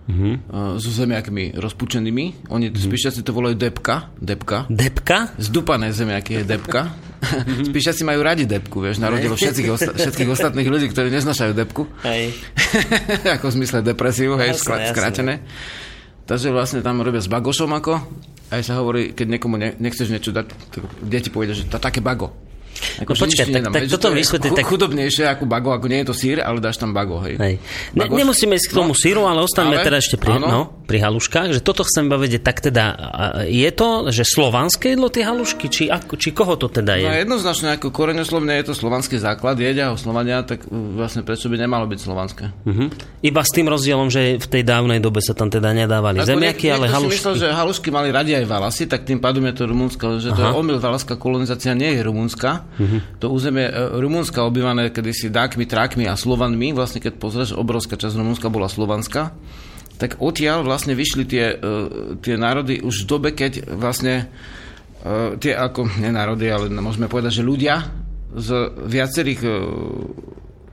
uh-huh. 0.09 0.77
so 0.77 0.91
zemiakmi 0.93 1.57
rozpučenými. 1.57 2.53
Oni 2.53 2.69
uh-huh. 2.69 2.85
spíšaci 2.85 3.25
to 3.25 3.33
volajú 3.33 3.57
depka. 3.57 4.13
Depka. 4.21 4.69
Depka? 4.69 5.33
Zdupané 5.41 5.91
zemiaky 5.97 6.43
je 6.43 6.45
depka. 6.45 6.83
Uh-huh. 7.25 7.65
spíšaci 7.65 8.05
majú 8.05 8.21
radi 8.21 8.45
depku, 8.45 8.85
vieš, 8.85 9.01
na 9.01 9.09
rozdiel 9.09 9.33
všetkých, 9.33 9.71
osta- 9.73 9.97
všetkých 9.97 10.29
ostatných 10.29 10.69
ľudí, 10.69 10.93
ktorí 10.93 11.09
neznašajú 11.09 11.57
depku. 11.57 11.89
Hej. 12.05 12.37
ako 13.41 13.49
v 13.49 13.55
zmysle 13.57 13.81
depresiu, 13.81 14.37
hej, 14.37 14.53
skra- 14.61 14.93
skrátené. 14.93 15.41
Takže 16.29 16.53
vlastne 16.53 16.85
tam 16.85 17.01
robia 17.01 17.25
s 17.25 17.33
bagošom 17.33 17.73
ako. 17.81 17.97
Aj 18.53 18.61
sa 18.61 18.77
hovorí, 18.77 19.17
keď 19.17 19.41
niekomu 19.41 19.57
ne- 19.57 19.73
nechceš 19.81 20.13
niečo 20.13 20.37
dať, 20.37 20.47
tak 20.69 20.85
deti 21.01 21.33
povedia, 21.33 21.57
že 21.57 21.65
to 21.65 21.81
také 21.81 22.05
bago. 22.05 22.29
Ako 23.03 23.13
no 23.15 23.19
počkaj, 23.27 23.47
tak, 23.51 23.65
tak 23.71 23.83
toto 23.91 24.09
vysvetli. 24.15 24.51
Tak... 24.55 24.65
Chudobnejšie 24.67 25.25
ako 25.31 25.45
bago, 25.47 25.75
ako 25.75 25.87
nie 25.91 26.03
je 26.03 26.07
to 26.11 26.15
sír, 26.15 26.39
ale 26.43 26.59
dáš 26.59 26.79
tam 26.79 26.95
bago, 26.95 27.19
hej. 27.23 27.39
hej. 27.39 27.55
Ne, 27.95 28.05
nemusíme 28.07 28.55
ísť 28.55 28.71
k 28.71 28.75
tomu 28.75 28.95
no, 28.95 28.99
síru, 28.99 29.27
ale 29.27 29.43
ostaňme 29.43 29.83
teda 29.83 29.99
ešte 29.99 30.17
pri, 30.19 30.39
no, 30.39 30.71
pri 30.87 31.03
haluškách, 31.03 31.55
že 31.55 31.61
toto 31.63 31.83
chcem 31.87 32.07
vedieť, 32.07 32.43
tak 32.43 32.63
teda 32.63 32.85
je 33.47 33.71
to, 33.75 34.11
že 34.11 34.23
slovanské 34.27 34.95
jedlo 34.95 35.09
tie 35.11 35.25
halušky, 35.27 35.67
či, 35.71 35.83
ako, 35.91 36.15
či 36.19 36.31
koho 36.31 36.55
to 36.55 36.71
teda 36.71 36.99
je? 36.99 37.07
No 37.07 37.15
jednoznačne 37.15 37.79
ako 37.79 37.91
koreňoslovne 37.91 38.55
je 38.63 38.65
to 38.71 38.75
slovanský 38.77 39.19
základ, 39.19 39.59
jedia 39.59 39.91
ho 39.91 39.97
Slovania, 39.99 40.43
tak 40.43 40.67
vlastne 40.71 41.23
prečo 41.23 41.49
by 41.49 41.57
nemalo 41.59 41.87
byť 41.87 41.99
slovanské. 41.99 42.45
Uh-huh. 42.67 42.89
Iba 43.25 43.43
s 43.43 43.51
tým 43.55 43.67
rozdielom, 43.71 44.09
že 44.11 44.37
v 44.39 44.47
tej 44.47 44.63
dávnej 44.67 44.99
dobe 44.99 45.23
sa 45.23 45.33
tam 45.33 45.49
teda 45.49 45.73
nedávali 45.73 46.21
ako 46.21 46.29
zemiaky, 46.37 46.67
ale 46.73 46.91
halušky. 46.91 47.11
Si 47.11 47.19
myslel, 47.21 47.35
že 47.41 47.47
halušky 47.53 47.89
mali 47.93 48.09
radi 48.11 48.37
aj 48.37 48.45
valasy, 48.47 48.85
tak 48.91 49.07
tým 49.07 49.19
pádom 49.23 49.45
je 49.49 49.55
to 49.57 49.63
rumúnska, 49.69 50.05
že 50.21 50.35
to 50.35 50.43
Aha. 50.43 50.53
je 50.53 50.59
omyl, 50.59 50.77
valaská 50.81 51.17
kolonizácia 51.17 51.73
nie 51.73 51.97
je 51.97 52.01
rumúnska, 52.05 52.64
Uh-huh. 52.75 53.01
To 53.23 53.31
územie 53.31 53.71
e, 53.71 53.75
Rumunska 54.01 54.43
obývané 54.43 54.91
kedysi 54.91 55.31
dákmi, 55.31 55.65
trákmi 55.65 56.05
a 56.11 56.19
Slovanmi, 56.19 56.75
vlastne 56.75 56.99
keď 56.99 57.21
pozrieš, 57.21 57.51
obrovská 57.55 57.95
časť 57.95 58.15
Rumunska 58.19 58.51
bola 58.51 58.67
Slovanská, 58.67 59.37
tak 59.97 60.19
odtiaľ 60.19 60.67
vlastne 60.67 60.99
vyšli 60.99 61.25
tie, 61.25 61.55
e, 61.55 61.57
tie 62.19 62.35
národy 62.35 62.83
už 62.83 63.05
v 63.05 63.09
dobe, 63.09 63.29
keď 63.31 63.79
vlastne 63.79 64.27
e, 65.05 65.39
tie 65.39 65.53
ako, 65.55 66.03
ne 66.03 66.11
národy, 66.11 66.51
ale 66.51 66.67
môžeme 66.73 67.07
povedať, 67.07 67.41
že 67.41 67.47
ľudia 67.47 67.87
z 68.35 68.51
viacerých 68.91 69.47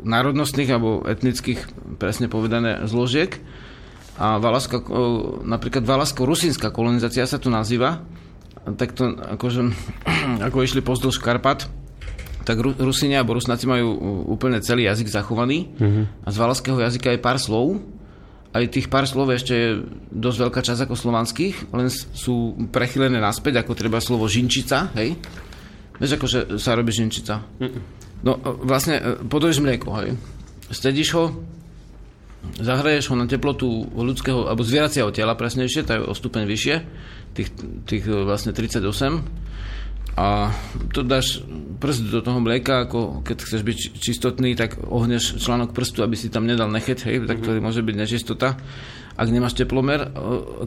národnostných 0.02 0.70
alebo 0.74 1.06
etnických, 1.06 1.62
presne 2.02 2.26
povedané, 2.26 2.90
zložiek 2.90 3.38
a 4.18 4.42
Valaska, 4.42 4.82
napríklad 5.46 5.86
Valasko-Rusínska 5.86 6.74
kolonizácia 6.74 7.26
sa 7.30 7.38
tu 7.38 7.54
nazýva, 7.54 8.02
tak 8.78 8.94
to 8.94 9.18
akože, 9.18 9.62
ako 10.48 10.58
išli 10.62 10.82
pozdĺž 10.86 11.18
Karpat, 11.22 11.66
tak 12.42 12.58
Rusini 12.60 13.14
alebo 13.14 13.38
Rusnáci 13.38 13.70
majú 13.70 13.94
úplne 14.34 14.62
celý 14.66 14.90
jazyk 14.90 15.14
zachovaný 15.14 15.70
uh-huh. 15.78 16.26
a 16.26 16.28
z 16.34 16.38
valaského 16.42 16.78
jazyka 16.82 17.14
je 17.14 17.20
pár 17.22 17.38
slov. 17.38 17.78
Aj 18.52 18.66
tých 18.68 18.92
pár 18.92 19.08
slov 19.08 19.32
ešte 19.32 19.54
je 19.56 19.70
dosť 20.12 20.38
veľká 20.44 20.60
časť 20.60 20.84
ako 20.84 20.96
slovanských, 20.98 21.72
len 21.72 21.88
sú 21.88 22.68
prechylené 22.68 23.22
naspäť, 23.22 23.64
ako 23.64 23.80
treba 23.80 24.04
slovo 24.04 24.28
žinčica, 24.28 24.92
hej? 25.00 25.16
Vieš, 26.02 26.12
ako 26.20 26.26
že 26.28 26.40
sa 26.60 26.76
robí 26.76 26.92
žinčica? 26.92 27.40
Uh-uh. 27.40 27.80
No, 28.28 28.36
vlastne 28.44 29.00
e, 29.00 29.04
podoješ 29.24 29.64
mlieko, 29.64 29.96
hej? 30.04 30.20
Stedíš 30.68 31.10
ho, 31.16 31.32
zahraješ 32.60 33.14
ho 33.14 33.16
na 33.16 33.24
teplotu 33.24 33.88
ľudského, 33.96 34.52
alebo 34.52 34.68
zvieracieho 34.68 35.16
tela 35.16 35.38
presnejšie, 35.40 35.88
to 35.88 35.92
je 35.96 36.00
o 36.04 36.12
stupeň 36.12 36.44
vyššie, 36.44 36.76
tých, 37.38 37.50
tých 37.88 38.04
e, 38.04 38.28
vlastne 38.28 38.52
38 38.52 39.51
a 40.12 40.52
to 40.92 41.08
dáš 41.08 41.40
prst 41.80 42.12
do 42.12 42.20
toho 42.20 42.44
mlieka, 42.44 42.84
ako 42.84 43.24
keď 43.24 43.38
chceš 43.48 43.62
byť 43.64 43.78
čistotný, 43.96 44.60
tak 44.60 44.76
ohneš 44.84 45.40
článok 45.40 45.72
prstu, 45.72 46.04
aby 46.04 46.20
si 46.20 46.28
tam 46.28 46.44
nedal 46.44 46.68
nechet, 46.68 47.00
hej, 47.08 47.24
tak 47.24 47.40
to 47.40 47.56
mm-hmm. 47.56 47.64
môže 47.64 47.80
byť 47.80 47.96
nečistota. 47.96 48.60
Ak 49.16 49.28
nemáš 49.32 49.56
teplomer, 49.56 50.12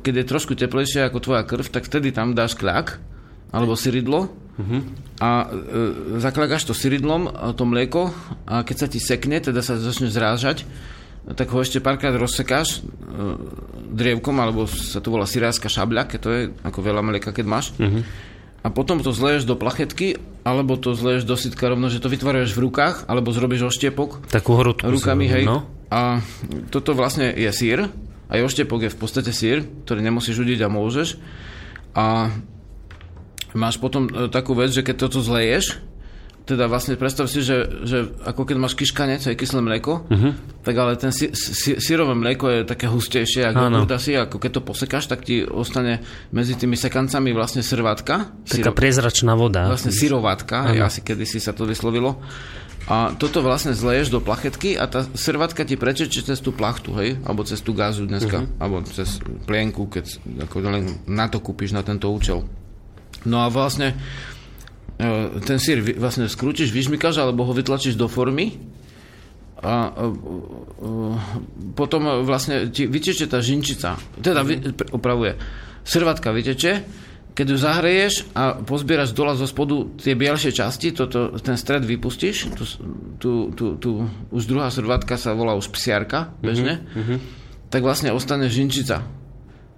keď 0.01 0.25
je 0.25 0.31
trošku 0.31 0.53
teplejšie 0.57 1.05
ako 1.05 1.21
tvoja 1.21 1.45
krv, 1.45 1.69
tak 1.69 1.85
vtedy 1.85 2.09
tam 2.13 2.33
dáš 2.33 2.57
kľak, 2.57 3.01
alebo 3.55 3.79
syridlo 3.79 4.33
uh-huh. 4.59 4.81
a 5.23 5.31
e, 5.47 6.19
zaklagáš 6.19 6.67
to 6.67 6.75
syridlom, 6.75 7.31
to 7.55 7.63
mlieko 7.63 8.11
a 8.51 8.67
keď 8.67 8.77
sa 8.77 8.87
ti 8.91 8.99
sekne, 8.99 9.39
teda 9.39 9.63
sa 9.63 9.79
začne 9.79 10.11
zrážať, 10.11 10.67
tak 11.39 11.49
ho 11.55 11.63
ešte 11.63 11.79
párkrát 11.79 12.13
rozsekáš 12.19 12.83
e, 12.83 12.91
drievkom, 13.95 14.35
alebo 14.43 14.67
sa 14.67 14.99
to 14.99 15.15
volá 15.15 15.25
sirárska 15.25 15.71
šabľa, 15.71 16.11
keď 16.11 16.19
to 16.19 16.31
je 16.35 16.43
ako 16.67 16.79
veľa 16.83 17.03
mlieka, 17.07 17.31
keď 17.31 17.47
máš. 17.47 17.71
Uh-huh 17.79 18.03
a 18.65 18.73
potom 18.73 19.05
to 19.05 19.13
zleješ 19.13 19.45
do 19.45 19.61
plachetky, 19.61 20.17
alebo 20.41 20.81
to 20.81 20.97
zleješ 20.97 21.29
do 21.29 21.37
sitka 21.37 21.69
rovno, 21.69 21.93
že 21.93 22.01
to 22.01 22.09
vytváraš 22.09 22.57
v 22.57 22.65
rukách, 22.65 23.05
alebo 23.13 23.29
zrobíš 23.29 23.69
oštiepok. 23.69 24.25
Takú 24.33 24.57
hrudku. 24.57 24.89
Rukami, 24.89 25.29
hej. 25.29 25.45
No. 25.45 25.69
A 25.93 26.25
toto 26.73 26.97
vlastne 26.97 27.29
je 27.37 27.53
sír. 27.53 27.93
Aj 28.33 28.41
oštiepok 28.41 28.89
je 28.89 28.95
v 28.97 28.99
podstate 28.99 29.37
sír, 29.37 29.69
ktorý 29.85 30.01
nemusíš 30.01 30.41
udiť 30.41 30.65
a 30.65 30.73
môžeš. 30.73 31.09
A 31.93 32.33
máš 33.53 33.77
potom 33.77 34.09
e, 34.09 34.33
takú 34.33 34.57
vec, 34.57 34.73
že 34.73 34.81
keď 34.81 34.97
toto 34.97 35.21
zleješ, 35.21 35.85
teda 36.45 36.69
vlastne 36.69 37.01
predstav 37.01 37.25
si, 37.25 37.41
že, 37.41 37.89
že 37.89 38.05
ako 38.21 38.45
keď 38.45 38.57
máš 38.61 38.77
kiškanec, 38.77 39.25
aj 39.25 39.37
kyslé 39.37 39.65
mlieko, 39.65 40.05
uh-huh. 40.05 40.33
tak 40.61 40.77
ale 40.77 40.93
ten 41.01 41.09
si, 41.09 41.33
si, 41.33 41.81
sírové 41.81 42.13
mlieko 42.13 42.45
je 42.53 42.61
také 42.69 42.85
hustejšie, 42.85 43.49
ako 43.49 43.73
jogurt 43.73 43.93
asi, 43.97 44.13
ako 44.21 44.37
keď 44.37 44.51
to 44.53 44.61
posekáš, 44.61 45.09
tak 45.09 45.25
ti 45.25 45.41
ostane 45.41 46.05
medzi 46.37 46.53
tými 46.53 46.77
sekancami 46.77 47.33
vlastne 47.33 47.65
srvátka. 47.65 48.29
Taká 48.45 48.61
syro, 48.61 48.77
priezračná 48.77 49.33
voda. 49.33 49.73
Vlastne 49.73 49.89
syrovátka, 49.89 50.77
je 50.77 50.85
asi 50.85 51.01
kedysi 51.01 51.41
sa 51.41 51.57
to 51.57 51.65
vyslovilo. 51.65 52.21
A 52.85 53.17
toto 53.17 53.41
vlastne 53.41 53.73
zleješ 53.73 54.13
do 54.13 54.21
plachetky 54.21 54.77
a 54.77 54.85
tá 54.85 55.09
srvátka 55.17 55.65
ti 55.65 55.81
prečeče 55.81 56.21
cez 56.29 56.45
tú 56.45 56.53
plachtu, 56.53 56.93
hej? 57.01 57.17
Alebo 57.25 57.41
cez 57.49 57.65
tú 57.65 57.73
gázu 57.73 58.05
dneska, 58.05 58.45
uh-huh. 58.45 58.61
alebo 58.61 58.85
cez 58.85 59.17
plienku, 59.49 59.89
keď 59.89 60.21
ako 60.45 60.61
len 60.61 61.01
na 61.09 61.25
to 61.33 61.41
kúpiš 61.41 61.73
na 61.73 61.81
tento 61.81 62.13
účel. 62.13 62.45
No 63.25 63.41
a 63.41 63.49
vlastne 63.49 63.97
ten 65.43 65.59
sír 65.59 65.83
vlastne 65.99 66.31
skrútiš, 66.31 66.71
vyžmykáš 66.71 67.19
alebo 67.19 67.43
ho 67.43 67.53
vytlačíš 67.53 67.99
do 67.99 68.07
formy 68.07 68.55
a 69.65 69.91
e, 69.91 69.91
e, 69.91 70.11
potom 71.73 72.23
vlastne 72.23 72.69
ti 72.69 72.85
vyteče 72.85 73.27
tá 73.27 73.41
žinčica, 73.41 73.97
teda 74.21 74.45
mm-hmm. 74.45 74.93
opravuje, 74.93 75.35
srvatka 75.83 76.31
vyteče, 76.31 76.73
keď 77.35 77.47
ju 77.51 77.57
zahreješ 77.59 78.15
a 78.39 78.63
pozbieraš 78.63 79.11
dole 79.11 79.35
zo 79.35 79.49
spodu 79.49 79.99
tie 79.99 80.15
bielšie 80.15 80.55
časti, 80.55 80.95
toto, 80.95 81.35
ten 81.43 81.59
stred 81.59 81.83
vypustíš, 81.83 82.55
tu, 82.55 82.65
tu, 83.19 83.33
tu, 83.57 83.67
tu 83.81 83.91
už 84.31 84.43
druhá 84.47 84.71
srvatka 84.71 85.19
sa 85.19 85.35
volá 85.35 85.59
už 85.59 85.73
psiarka, 85.75 86.37
bežne, 86.39 86.87
mm-hmm. 86.95 87.19
tak 87.73 87.83
vlastne 87.83 88.15
ostane 88.15 88.47
žinčica. 88.47 89.03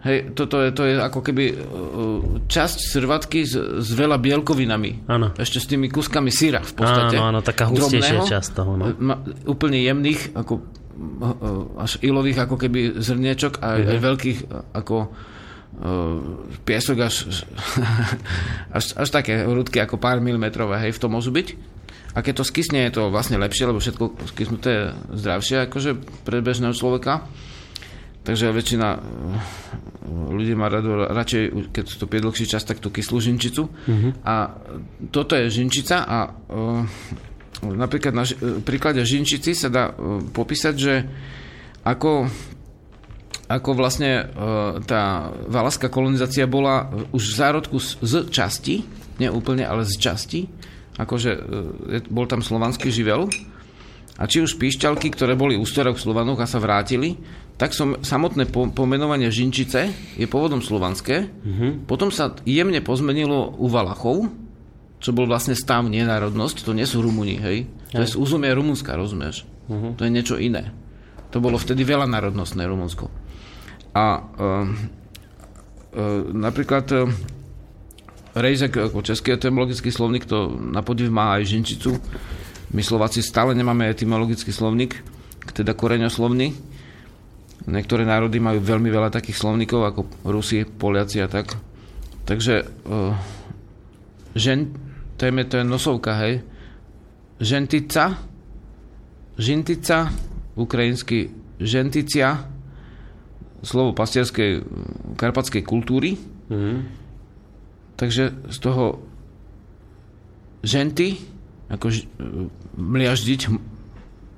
Hej, 0.07 0.39
toto 0.39 0.63
je, 0.63 0.71
to 0.71 0.87
je 0.87 0.95
ako 1.03 1.19
keby 1.19 1.45
uh, 1.51 1.59
časť 2.47 2.79
srvatky 2.95 3.43
s, 3.43 3.59
s 3.59 3.91
veľa 3.91 4.23
bielkovinami. 4.23 5.11
Áno. 5.11 5.35
Ešte 5.35 5.59
s 5.59 5.67
tými 5.67 5.91
kuskami 5.91 6.31
syra 6.31 6.63
v 6.63 6.73
podstate. 6.79 7.19
Áno, 7.19 7.35
áno, 7.35 7.41
taká 7.43 7.67
hustejšia 7.67 8.23
časť 8.23 8.51
toho, 8.55 8.79
no. 8.79 8.95
ma, 9.03 9.19
úplne 9.51 9.83
jemných, 9.83 10.39
ako 10.39 10.63
až 11.77 12.01
ilových 12.01 12.49
ako 12.49 12.57
keby 12.57 13.03
zrniečok 13.03 13.61
a 13.61 13.77
Mhm. 13.77 13.89
aj 13.91 13.99
veľkých 14.01 14.39
ako 14.73 14.97
piesok 16.65 16.97
až, 17.05 17.29
až, 18.81 18.85
až 18.97 19.09
také 19.13 19.45
hrudky 19.45 19.77
ako 19.77 20.01
pár 20.01 20.25
milimetrové, 20.25 20.89
hej, 20.89 20.97
v 20.97 21.01
tom 21.03 21.13
môžu 21.13 21.29
byť. 21.35 21.77
A 22.17 22.25
keď 22.25 22.41
to 22.41 22.49
skysne, 22.49 22.89
je 22.89 22.97
to 22.97 23.13
vlastne 23.13 23.37
lepšie, 23.37 23.69
lebo 23.69 23.77
všetko 23.77 24.33
skysnuté 24.33 24.71
je 24.73 24.85
zdravšie 25.21 25.69
akože 25.69 25.91
pre 26.25 26.41
bežného 26.41 26.73
človeka. 26.73 27.29
Takže 28.27 28.51
väčšina 28.51 28.89
eh, 28.91 29.01
ľudí 30.11 30.59
má 30.59 30.67
rado, 30.67 31.07
radšej, 31.07 31.71
keď 31.71 31.85
to 31.87 32.11
pije 32.11 32.25
dlhší 32.27 32.47
čas, 32.51 32.67
tak 32.67 32.83
tú 32.83 32.91
kyslú 32.91 33.23
žinčicu. 33.23 33.71
A 34.27 34.51
toto 35.15 35.39
je 35.39 35.47
žinčica 35.47 36.03
a 36.03 36.19
uh, 36.27 36.83
napríklad 37.63 38.13
na 38.13 38.27
eh, 38.27 38.59
príklade 38.67 39.07
žinčici 39.07 39.55
sa 39.55 39.71
dá 39.71 39.95
uh, 39.95 40.19
popísať, 40.27 40.75
že 40.75 40.95
ako 41.87 42.27
ako 43.47 43.79
vlastne 43.79 44.27
uh, 44.27 44.83
tá 44.83 45.31
valaská 45.47 45.87
kolonizácia 45.87 46.51
bola 46.51 46.91
už 47.15 47.31
v 47.31 47.39
zárodku 47.39 47.79
z, 47.79 47.95
z 48.03 48.15
časti, 48.27 48.83
nie 49.23 49.31
úplne, 49.31 49.63
ale 49.63 49.87
z 49.87 49.95
časti, 50.03 50.51
akože 50.99 51.31
je, 51.95 51.99
bol 52.11 52.27
tam 52.27 52.43
slovanský 52.43 52.91
živel, 52.91 53.31
a 54.17 54.25
či 54.25 54.41
už 54.41 54.57
píšťalky, 54.57 55.13
ktoré 55.13 55.37
boli 55.37 55.61
u 55.61 55.65
starých 55.69 56.01
Slovanov 56.01 56.41
a 56.41 56.49
sa 56.49 56.57
vrátili, 56.57 57.21
tak 57.57 57.73
som, 57.73 57.97
samotné 58.05 58.53
po, 58.53 58.69
pomenovanie 58.69 59.33
Žinčice 59.33 59.89
je 60.21 60.27
pôvodom 60.29 60.61
slovanské. 60.61 61.25
Mm-hmm. 61.25 61.89
Potom 61.89 62.13
sa 62.13 62.37
jemne 62.45 62.85
pozmenilo 62.85 63.57
u 63.57 63.67
Valachov, 63.73 64.29
čo 65.01 65.11
bol 65.17 65.25
vlastne 65.25 65.57
stav, 65.57 65.89
nie 65.89 66.05
národnosť. 66.05 66.69
To 66.69 66.77
nie 66.77 66.85
sú 66.85 67.01
Rumúni, 67.01 67.41
hej? 67.41 67.65
To 67.97 68.05
je 68.05 68.13
z 68.13 68.21
územie 68.21 68.53
Rumunska, 68.53 68.93
rozumieš? 68.93 69.49
Mm-hmm. 69.73 69.93
To 69.97 70.03
je 70.05 70.11
niečo 70.13 70.37
iné. 70.37 70.73
To 71.33 71.41
bolo 71.41 71.57
vtedy 71.57 71.85
veľa 71.85 72.05
národnostné 72.05 72.61
Rumunsko. 72.69 73.09
A 73.97 74.05
uh, 74.21 74.65
uh, 75.97 76.21
napríklad 76.37 76.87
uh, 76.93 77.09
Rejzek 78.37 78.77
ako 78.77 79.01
český 79.01 79.33
etymologický 79.33 79.89
slovník 79.89 80.29
to 80.29 80.53
na 80.53 80.85
podiv 80.85 81.09
má 81.09 81.41
aj 81.41 81.57
Žinčicu. 81.57 81.97
My 82.77 82.85
Slováci 82.85 83.25
stále 83.25 83.57
nemáme 83.57 83.89
etymologický 83.89 84.53
slovník, 84.53 85.01
teda 85.57 85.73
koreňoslovný. 85.73 86.76
Niektoré 87.67 88.07
národy 88.07 88.39
majú 88.39 88.63
veľmi 88.63 88.87
veľa 88.87 89.11
takých 89.11 89.43
slovníkov, 89.43 89.81
ako 89.83 90.01
Rusi, 90.23 90.63
Poliaci 90.63 91.19
a 91.19 91.27
tak. 91.27 91.59
Takže 92.23 92.63
uh, 92.87 93.15
žen, 94.39 94.71
to 95.19 95.27
je, 95.27 95.33
to 95.51 95.55
je 95.59 95.65
nosovka, 95.67 96.15
hej. 96.23 96.47
Žentica, 97.43 98.23
žintica, 99.35 100.15
ukrajinsky 100.55 101.35
ženticia, 101.61 102.47
slovo 103.67 103.97
pastierskej 103.99 104.63
karpatskej 105.19 105.63
kultúry. 105.67 106.15
Mhm. 106.47 106.75
Takže 107.97 108.53
z 108.53 108.59
toho 108.61 109.01
ženty, 110.61 111.17
ako 111.73 111.89
ž, 111.89 112.05
mliaždiť, 112.77 113.41
hm- 113.49 113.65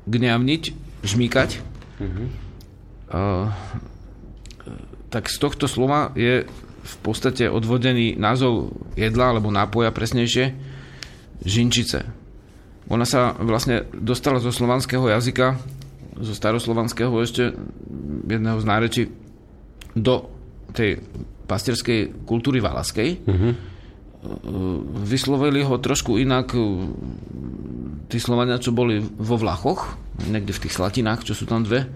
gňavniť, 0.07 0.63
žmýkať, 1.03 1.59
uh, 1.99 2.48
tak 5.09 5.25
z 5.29 5.37
tohto 5.41 5.65
slova 5.65 6.13
je 6.13 6.45
v 6.89 6.97
podstate 7.05 7.49
odvodený 7.49 8.17
názov 8.17 8.73
jedla 8.97 9.37
alebo 9.37 9.53
nápoja 9.53 9.93
presnejšie 9.93 10.57
žinčice. 11.45 12.05
Ona 12.89 13.05
sa 13.05 13.37
vlastne 13.37 13.85
dostala 13.93 14.41
zo 14.41 14.49
slovanského 14.49 15.05
jazyka, 15.13 15.61
zo 16.19 16.35
staroslovanského 16.35 17.13
ešte 17.21 17.53
jedného 18.27 18.59
z 18.59 18.65
nárečí 18.65 19.03
do 19.93 20.29
tej 20.73 21.05
pastierskej 21.49 22.25
kultúry 22.25 22.61
valaskej. 22.61 23.09
Uh-huh. 23.25 23.53
Vyslovili 25.07 25.63
ho 25.63 25.79
trošku 25.79 26.19
inak 26.19 26.53
uh, 26.53 26.91
tí 28.11 28.19
Slovania, 28.19 28.59
čo 28.59 28.75
boli 28.75 28.99
vo 28.99 29.39
Vlachoch, 29.39 29.97
niekde 30.27 30.53
v 30.53 30.63
tých 30.67 30.75
Slatinách, 30.75 31.23
čo 31.23 31.39
sú 31.39 31.47
tam 31.47 31.63
dve, 31.63 31.87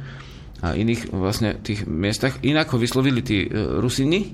a 0.62 0.78
iných 0.78 1.10
vlastne 1.10 1.58
tých 1.58 1.84
miestach. 1.90 2.38
Inak 2.46 2.70
ho 2.72 2.78
vyslovili 2.78 3.20
tí 3.20 3.44
uh, 3.44 3.82
Rusini 3.82 4.32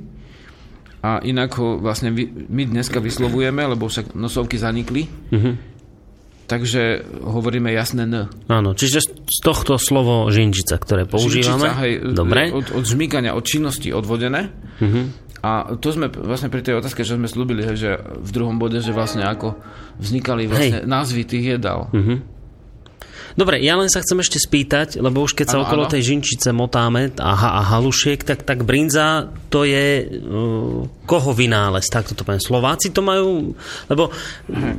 a 1.00 1.24
inak 1.24 1.50
ho 1.56 1.80
vlastne 1.80 2.12
my 2.12 2.62
dneska 2.68 3.00
vyslovujeme, 3.00 3.64
lebo 3.64 3.88
však 3.88 4.12
nosovky 4.18 4.60
zanikli. 4.60 5.06
Uh-huh. 5.06 5.54
Takže 6.48 7.04
hovoríme 7.28 7.68
jasné 7.76 8.08
N. 8.08 8.28
Áno, 8.48 8.72
čiže 8.72 9.04
z 9.04 9.38
tohto 9.44 9.76
slovo 9.76 10.32
žinčica, 10.32 10.80
ktoré 10.80 11.04
používame. 11.04 11.68
Žinčica, 11.68 11.80
hej, 11.84 11.92
Dobre. 12.16 12.42
Od, 12.50 12.72
od 12.72 12.84
žmýkania, 12.88 13.36
od 13.36 13.44
činnosti 13.44 13.92
odvodené. 13.92 14.48
Uh-huh. 14.80 15.12
A 15.38 15.78
to 15.78 15.94
sme 15.94 16.10
vlastne 16.10 16.50
pri 16.50 16.66
tej 16.66 16.82
otázke, 16.82 17.06
že 17.06 17.14
sme 17.14 17.30
slúbili, 17.30 17.62
že 17.78 17.94
v 18.02 18.30
druhom 18.34 18.58
bode, 18.58 18.82
že 18.82 18.90
vlastne 18.90 19.22
ako 19.22 19.54
vznikali 20.02 20.50
vlastne 20.50 20.82
Hej. 20.82 20.90
názvy 20.90 21.22
tých 21.22 21.44
jedál. 21.58 21.86
Mhm. 21.94 22.37
Dobre, 23.34 23.60
ja 23.60 23.76
len 23.76 23.90
sa 23.92 24.00
chcem 24.00 24.22
ešte 24.22 24.38
spýtať, 24.40 25.02
lebo 25.02 25.20
už 25.26 25.36
keď 25.36 25.46
sa 25.52 25.56
Áno, 25.60 25.64
okolo 25.68 25.82
áno. 25.84 25.92
tej 25.92 26.02
žinčice 26.14 26.54
motáme 26.54 27.12
a, 27.20 27.32
ha- 27.36 27.54
a 27.58 27.62
halušiek, 27.76 28.24
tak, 28.24 28.46
tak 28.46 28.64
brinza 28.64 29.28
to 29.48 29.64
je 29.64 30.04
uh, 30.04 30.84
koho 31.08 31.32
vynález, 31.32 31.88
takto 31.88 32.12
to 32.12 32.24
poviem. 32.24 32.40
Slováci 32.40 32.92
to 32.92 33.00
majú, 33.00 33.56
lebo 33.88 34.12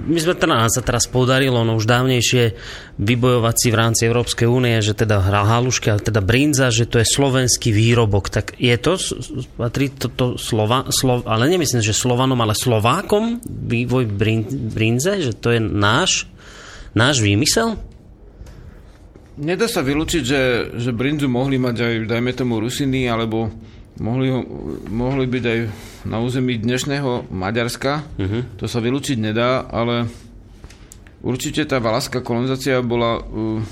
my 0.05 0.19
sme 0.21 0.38
teda, 0.38 0.53
nám 0.53 0.69
sa 0.69 0.85
teraz 0.85 1.09
podarilo 1.09 1.65
no 1.65 1.77
už 1.77 1.89
dávnejšie 1.89 2.53
vybojovať 3.01 3.55
si 3.57 3.67
v 3.73 3.79
rámci 3.79 4.01
Európskej 4.05 4.45
únie, 4.45 4.77
že 4.85 4.93
teda 4.93 5.25
hra 5.25 5.47
halušky, 5.57 5.89
ale 5.89 6.05
teda 6.05 6.21
brinza, 6.21 6.69
že 6.69 6.85
to 6.85 7.01
je 7.01 7.07
slovenský 7.07 7.73
výrobok. 7.73 8.29
Tak 8.29 8.59
je 8.62 8.75
to, 8.77 8.99
patrí 9.57 9.89
to, 9.89 10.12
to 10.13 10.25
slova, 10.38 10.85
slov, 10.93 11.25
ale 11.25 11.49
nemyslím, 11.49 11.81
že 11.81 11.95
Slovanom, 11.95 12.38
ale 12.43 12.53
Slovákom 12.53 13.41
vývoj 13.47 14.05
brin, 14.05 14.45
brinze, 14.47 15.23
že 15.23 15.33
to 15.33 15.55
je 15.55 15.59
náš, 15.63 16.29
náš 16.93 17.23
výmysel? 17.23 17.88
Nedá 19.39 19.71
sa 19.71 19.80
vylúčiť, 19.80 20.23
že, 20.28 20.41
že 20.75 20.91
brinzu 20.91 21.32
mohli 21.32 21.56
mať 21.56 21.75
aj, 21.80 21.95
dajme 22.12 22.32
tomu, 22.36 22.60
Rusiny, 22.60 23.08
alebo 23.08 23.47
mohli, 24.04 24.28
ho, 24.28 24.43
mohli 24.91 25.32
byť 25.32 25.43
aj 25.47 25.60
na 26.12 26.19
území 26.19 26.60
dnešného 26.60 27.32
Maďarska. 27.32 28.04
Uh-huh. 28.19 28.43
To 28.60 28.67
sa 28.67 28.84
vylúčiť 28.84 29.15
nedá, 29.15 29.63
ale 29.63 30.12
určite 31.23 31.63
tá 31.63 31.80
valaská 31.80 32.19
kolonizácia 32.19 32.84
bola 32.84 33.23
uh, 33.23 33.63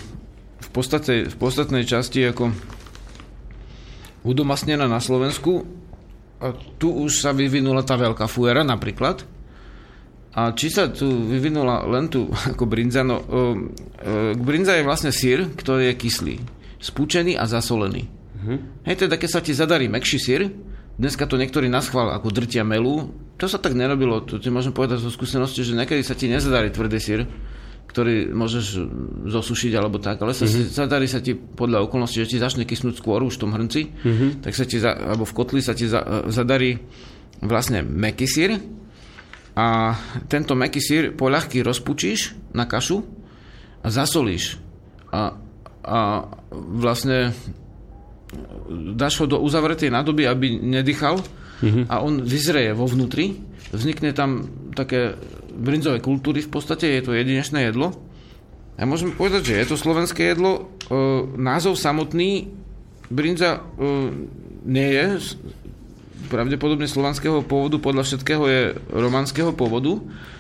v, 0.56 0.70
podstate, 0.72 1.28
v 1.28 1.36
podstatnej 1.36 1.84
časti 1.84 2.24
ako 2.24 2.56
udomasnená 4.24 4.88
na 4.88 5.04
Slovensku. 5.04 5.68
A 6.40 6.56
tu 6.80 6.96
už 6.96 7.28
sa 7.28 7.36
vyvinula 7.36 7.84
tá 7.84 8.00
veľká 8.00 8.32
fuera 8.32 8.64
napríklad. 8.64 9.28
A 10.38 10.54
či 10.54 10.69
sa 10.69 10.86
tu 10.93 11.26
vyvinula 11.26 11.89
len 11.89 12.13
tu 12.13 12.30
ako 12.54 12.69
brinza, 12.69 13.02
no 13.02 13.17
uh, 13.17 13.58
brinza 14.38 14.78
je 14.78 14.86
vlastne 14.86 15.10
sír, 15.10 15.50
ktorý 15.50 15.89
je 15.93 15.95
kyslý, 15.97 16.36
spúčený 16.78 17.34
a 17.34 17.50
zasolený. 17.50 18.06
Uh-huh. 18.06 18.62
Hej, 18.86 19.10
teda 19.10 19.17
keď 19.17 19.30
sa 19.34 19.41
ti 19.41 19.58
zadarí 19.58 19.89
mekší 19.89 20.17
sír, 20.21 20.41
dneska 21.02 21.26
to 21.26 21.41
niektorí 21.41 21.65
naschvál 21.65 22.13
ako 22.13 22.30
drtia 22.30 22.62
melú, 22.62 23.10
to 23.41 23.50
sa 23.50 23.58
tak 23.58 23.73
nerobilo, 23.73 24.21
to 24.21 24.38
ti 24.38 24.54
môžem 24.54 24.78
povedať 24.78 25.02
zo 25.02 25.10
skúsenosti, 25.10 25.65
že 25.65 25.73
niekedy 25.73 26.06
sa 26.06 26.13
ti 26.13 26.30
nezadarí 26.30 26.69
tvrdý 26.69 27.02
sír, 27.02 27.26
ktorý 27.89 28.30
môžeš 28.30 28.65
zosušiť 29.26 29.71
alebo 29.73 29.97
tak, 29.97 30.21
ale 30.21 30.38
sa 30.38 30.45
uh-huh. 30.45 30.69
zadarí 30.69 31.10
sa 31.10 31.17
ti 31.17 31.34
podľa 31.34 31.82
okolností, 31.89 32.21
že 32.21 32.38
ti 32.38 32.38
začne 32.38 32.69
kysnúť 32.69 33.02
skôr 33.02 33.26
už 33.26 33.41
v 33.41 33.41
tom 33.41 33.58
hrnci, 33.58 33.89
uh-huh. 33.89 34.45
tak 34.45 34.54
sa 34.54 34.69
ti, 34.69 34.78
za, 34.78 34.93
alebo 34.93 35.26
v 35.26 35.34
kotli 35.34 35.65
sa 35.65 35.73
ti 35.73 35.89
za, 35.89 36.30
zadarí 36.30 36.78
vlastne 37.41 37.82
meký 37.82 38.30
sír, 38.30 38.62
a 39.58 39.98
tento 40.30 40.54
meký 40.54 40.78
sír 40.78 41.04
poľahky 41.17 41.65
rozpučíš 41.65 42.38
na 42.54 42.70
kašu 42.70 43.02
a 43.82 43.89
zasolíš. 43.89 44.62
A, 45.10 45.34
a 45.82 46.00
vlastne 46.54 47.34
dáš 48.93 49.24
ho 49.24 49.26
do 49.26 49.41
uzavretej 49.41 49.89
nádoby, 49.89 50.30
aby 50.30 50.48
nedýchal 50.62 51.17
mm-hmm. 51.65 51.89
a 51.89 52.06
on 52.06 52.22
vyzreje 52.22 52.78
vo 52.78 52.86
vnútri. 52.86 53.41
Vznikne 53.74 54.13
tam 54.13 54.46
také 54.78 55.17
brinzové 55.58 56.06
kultúry 56.06 56.46
v 56.46 56.54
podstate, 56.54 56.86
je 56.93 57.02
to 57.02 57.17
jedinečné 57.17 57.74
jedlo. 57.74 57.98
A 58.78 58.86
môžem 58.86 59.10
povedať, 59.10 59.52
že 59.52 59.58
je 59.58 59.67
to 59.74 59.82
slovenské 59.82 60.38
jedlo. 60.38 60.70
E, 60.86 60.93
názov 61.34 61.82
samotný 61.82 62.54
brinza 63.10 63.58
e, 63.58 63.60
nie 64.70 64.89
je 64.93 65.06
pravdepodobne 66.28 66.86
slovanského 66.86 67.42
pôvodu, 67.42 67.80
podľa 67.80 68.04
všetkého 68.04 68.44
je 68.46 68.62
romanského 68.90 69.52
pôvodu, 69.52 69.98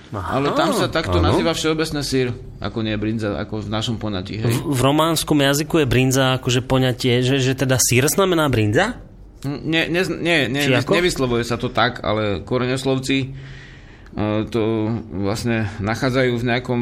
Aha, 0.07 0.39
ale 0.39 0.51
tam 0.53 0.71
sa 0.71 0.87
takto 0.87 1.17
áno. 1.17 1.31
nazýva 1.31 1.51
všeobecné 1.51 1.99
sír, 1.99 2.31
ako 2.59 2.79
nie 2.79 2.95
brinza, 2.95 3.35
ako 3.35 3.59
v 3.59 3.69
našom 3.69 3.95
poňatí. 3.95 4.39
Hej? 4.39 4.53
V, 4.53 4.71
v 4.71 4.79
románskom 4.79 5.35
jazyku 5.35 5.81
je 5.81 5.87
brinza 5.87 6.37
akože 6.37 6.61
poňatie, 6.61 7.19
že, 7.19 7.39
že 7.39 7.55
teda 7.55 7.75
sír 7.75 8.07
znamená 8.07 8.47
brinza? 8.47 8.99
Nie, 9.43 9.85
nie, 9.85 10.01
nie, 10.01 10.47
nie, 10.47 10.63
Či 10.63 10.79
ako? 10.79 10.95
nevyslovuje 10.95 11.43
sa 11.43 11.55
to 11.55 11.69
tak, 11.69 12.01
ale 12.01 12.39
koreňoslovci 12.41 13.17
e, 13.19 13.27
to 14.47 14.61
vlastne 15.13 15.69
nachádzajú 15.77 16.31
v 16.35 16.47
nejakom 16.47 16.81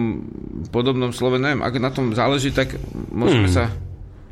podobnom 0.69 1.09
slove. 1.09 1.35
Neviem, 1.35 1.59
ak 1.59 1.75
na 1.77 1.89
tom 1.89 2.13
záleží, 2.13 2.49
tak 2.49 2.77
môžeme 3.09 3.49
Hmm. 3.49 3.57
sa... 3.57 3.63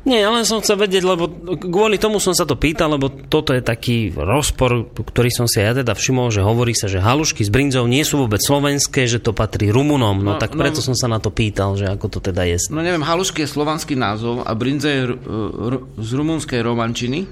Nie, 0.04 0.20
ale 0.20 0.44
som 0.44 0.60
chcel 0.60 0.76
vedieť, 0.76 1.00
lebo 1.00 1.32
kvôli 1.56 1.96
tomu 1.96 2.20
som 2.20 2.36
sa 2.36 2.44
to 2.44 2.60
pýtal, 2.60 2.92
lebo 2.92 3.08
toto 3.08 3.56
je 3.56 3.64
taký 3.64 4.12
rozpor, 4.12 4.84
ktorý 4.92 5.32
som 5.32 5.48
si 5.48 5.64
ja 5.64 5.72
teda 5.72 5.96
všimol, 5.96 6.28
že 6.28 6.44
hovorí 6.44 6.76
sa, 6.76 6.92
že 6.92 7.00
halušky 7.00 7.40
s 7.40 7.48
brinzou 7.48 7.88
nie 7.88 8.04
sú 8.04 8.20
vôbec 8.20 8.36
slovenské, 8.38 9.08
že 9.08 9.16
to 9.16 9.32
patrí 9.32 9.72
Rumunom. 9.72 10.20
No, 10.20 10.36
No, 10.36 10.40
tak 10.40 10.52
no- 10.52 10.60
preto 10.60 10.84
som 10.84 10.92
sa 10.92 11.08
na 11.08 11.24
to 11.24 11.32
pýtal, 11.32 11.80
že 11.80 11.88
ako 11.88 12.06
to 12.10 12.18
teda 12.20 12.44
je. 12.44 12.60
No 12.68 12.84
neviem, 12.84 13.00
halušky 13.00 13.42
je 13.42 13.48
slovanský 13.48 13.96
názov 13.96 14.44
a 14.44 14.52
brinza 14.52 14.92
je 14.92 15.00
r- 15.08 15.16
r- 15.16 15.82
z 15.96 16.10
rumunskej 16.12 16.60
romančiny. 16.60 17.24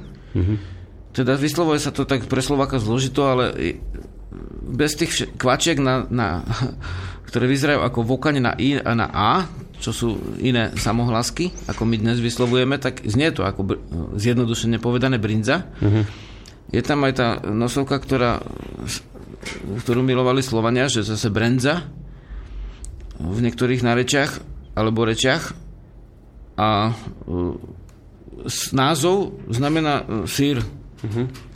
Teda 1.13 1.37
vyslovuje 1.37 1.77
sa 1.77 1.93
to 1.93 2.09
tak 2.09 2.25
pre 2.25 2.41
Slováka 2.41 2.81
zložito, 2.81 3.29
ale 3.29 3.53
bez 4.65 4.97
tých 4.97 5.13
vš- 5.13 5.31
kvačiek, 5.37 5.77
na, 5.77 6.09
na, 6.09 6.41
ktoré 7.29 7.45
vyzerajú 7.45 7.85
ako 7.85 8.01
vokane 8.01 8.41
na 8.41 8.57
I 8.57 8.81
a 8.81 8.97
na 8.97 9.13
A, 9.13 9.31
čo 9.83 9.91
sú 9.91 10.39
iné 10.39 10.71
samohlasky, 10.79 11.51
ako 11.67 11.83
my 11.83 11.99
dnes 11.99 12.23
vyslovujeme, 12.23 12.79
tak 12.79 13.03
znie 13.03 13.35
to 13.35 13.43
ako 13.43 13.61
br- 13.67 13.83
zjednodušene 14.15 14.79
povedané 14.79 15.19
brinza. 15.19 15.67
Je 16.71 16.81
tam 16.87 17.03
aj 17.03 17.13
tá 17.19 17.29
nosovka, 17.51 17.99
ktorá, 17.99 18.39
ktorú 19.83 20.07
milovali 20.07 20.41
Slovania, 20.41 20.87
že 20.87 21.03
zase 21.03 21.29
brenza 21.35 21.91
v 23.19 23.39
niektorých 23.43 23.83
narečiach 23.83 24.31
alebo 24.79 25.05
rečiach 25.05 25.53
a 26.57 26.95
uh, 26.95 27.59
s 28.47 28.73
názov 28.73 29.37
znamená 29.51 30.07
uh, 30.07 30.25
sír. 30.31 30.63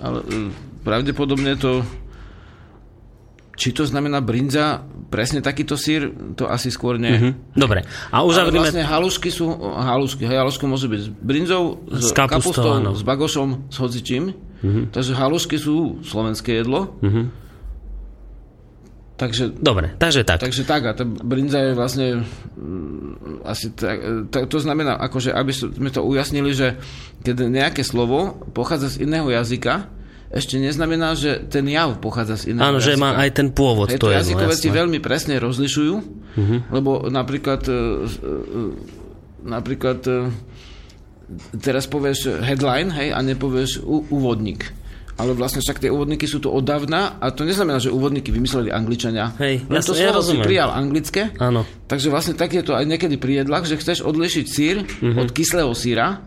Ale 0.03 0.19
uh, 0.21 0.51
pravdepodobne 0.85 1.55
to 1.57 1.87
či 3.57 3.73
to 3.73 3.89
znamená 3.89 4.21
brinza, 4.21 4.85
presne 5.09 5.41
takýto 5.41 5.81
sír, 5.81 6.13
to 6.37 6.45
asi 6.47 6.69
skôr 6.69 7.01
nie. 7.01 7.17
Hm. 7.17 7.57
Dobre, 7.57 7.89
a 8.13 8.21
Ale 8.21 8.29
uzavrime... 8.29 8.63
vlastne 8.63 8.85
halušky 8.85 9.33
sú 9.33 9.49
halušky. 9.75 10.29
Halušky 10.29 10.65
môžu 10.69 10.93
byť 10.93 11.01
s 11.01 11.09
brinzou, 11.09 11.81
s, 11.89 12.11
S 12.11 12.15
kapustou, 12.15 12.53
kapustou, 12.53 12.71
áno. 12.77 12.93
s 12.93 13.03
bagošom, 13.03 13.73
s 13.73 13.77
hocičím. 13.81 14.37
Takže 14.67 15.17
halušky 15.17 15.57
sú 15.57 16.05
slovenské 16.05 16.61
jedlo. 16.61 16.95
Takže 19.17 19.57
Dobre, 19.57 19.97
takže 19.97 20.29
tak. 20.29 20.45
Takže 20.45 20.63
tak, 20.69 20.85
a 20.85 20.93
tá 20.93 21.09
brinza 21.09 21.57
je 21.57 21.73
vlastne 21.73 22.07
mm, 22.53 23.49
asi 23.49 23.73
tak, 23.73 24.29
to, 24.29 24.45
to 24.45 24.59
znamená, 24.61 24.93
akože, 25.01 25.33
aby 25.33 25.57
sme 25.57 25.89
to 25.89 26.05
ujasnili, 26.05 26.53
že 26.53 26.77
keď 27.25 27.49
nejaké 27.49 27.81
slovo 27.81 28.37
pochádza 28.53 28.93
z 28.93 29.09
iného 29.09 29.25
jazyka, 29.33 29.89
ešte 30.37 30.57
neznamená, 30.57 31.13
že 31.13 31.41
ten 31.43 31.65
jav 31.65 31.97
pochádza 31.97 32.37
z 32.37 32.53
iného 32.53 32.63
Áno, 32.63 32.77
jazyka. 32.77 32.89
že 32.89 32.95
má 32.97 33.11
aj 33.17 33.31
ten 33.33 33.49
pôvod. 33.51 33.89
Hej, 33.89 33.99
to 33.99 34.13
jazykoveci 34.13 34.69
jasné. 34.69 34.77
veľmi 34.77 34.99
presne 35.01 35.35
rozlišujú, 35.39 35.95
lebo 36.69 37.09
napríklad 37.09 37.65
e, 37.65 37.73
e, 37.73 38.63
napríklad 39.43 39.99
e, 40.03 40.13
teraz 41.57 41.87
povieš 41.87 42.39
headline, 42.39 42.93
hej, 42.93 43.11
a 43.11 43.19
nepovieš 43.21 43.83
úvodník. 43.85 44.71
Ale 45.17 45.33
vlastne 45.33 45.59
však 45.59 45.81
tie 45.81 45.89
úvodníky 45.89 46.23
sú 46.23 46.39
tu 46.39 46.47
od 46.47 46.61
dávna 46.61 47.17
a 47.17 47.33
to 47.33 47.41
neznamená, 47.43 47.81
že 47.81 47.89
úvodníky 47.89 48.29
vymysleli 48.29 48.69
Angličania. 48.69 49.33
Hej, 49.41 49.65
Len 49.65 49.81
jasne, 49.81 49.89
to 49.89 49.97
ja 49.97 50.13
slovo 50.13 50.21
si 50.21 50.37
rozumiem. 50.37 50.45
prijal 50.45 50.69
anglické, 50.71 51.23
Áno. 51.39 51.65
takže 51.85 52.09
vlastne 52.09 52.35
tak 52.35 52.53
je 52.53 52.61
to 52.61 52.77
aj 52.77 52.85
niekedy 52.85 53.17
pri 53.17 53.41
jedlách, 53.41 53.65
že 53.65 53.81
chceš 53.81 54.05
odlišiť 54.05 54.45
sír 54.47 54.77
Mhm. 54.85 55.17
od 55.17 55.29
kyslého 55.33 55.73
síra 55.73 56.21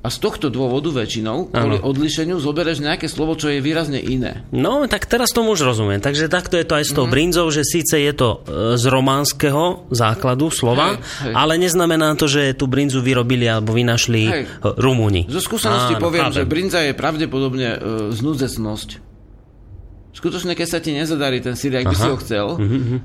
a 0.00 0.08
z 0.08 0.16
tohto 0.16 0.48
dôvodu 0.48 0.88
väčšinou, 0.88 1.52
kvôli 1.52 1.76
Áno. 1.76 1.92
odlišeniu, 1.92 2.40
zobereš 2.40 2.80
nejaké 2.80 3.04
slovo, 3.04 3.36
čo 3.36 3.52
je 3.52 3.60
výrazne 3.60 4.00
iné. 4.00 4.48
No, 4.48 4.80
tak 4.88 5.04
teraz 5.04 5.28
tomu 5.28 5.52
už 5.52 5.68
rozumiem. 5.68 6.00
Takže 6.00 6.32
takto 6.32 6.56
je 6.56 6.64
to 6.64 6.80
aj 6.80 6.84
s 6.88 6.92
tou 6.96 7.04
brinzou, 7.04 7.52
že 7.52 7.68
síce 7.68 8.00
je 8.00 8.12
to 8.16 8.40
e, 8.40 8.80
z 8.80 8.84
románskeho 8.88 9.92
základu 9.92 10.48
slova, 10.48 10.96
Hej, 10.96 11.28
hej. 11.28 11.34
ale 11.36 11.60
neznamená 11.60 12.16
to, 12.16 12.24
že 12.32 12.56
tú 12.56 12.64
brinzu 12.64 13.04
vyrobili 13.04 13.44
alebo 13.44 13.76
vynašli 13.76 14.22
Hej. 14.24 14.42
e, 14.48 14.68
Rumúni. 14.80 15.28
Zo 15.28 15.44
skúsenosti 15.44 16.00
Áno, 16.00 16.08
poviem, 16.08 16.32
chápem. 16.32 16.36
že 16.40 16.44
brinza 16.48 16.80
je 16.80 16.92
pravdepodobne 16.96 17.68
e, 17.68 17.78
znúdzecnosť. 18.16 19.12
Skutočne, 20.10 20.58
keď 20.58 20.68
sa 20.68 20.78
ti 20.82 20.90
nezadarí 20.90 21.38
ten 21.38 21.54
sír, 21.54 21.76
ak 21.76 21.86
by 21.86 21.96
si 21.96 22.08
ho 22.10 22.16
chcel, 22.18 22.46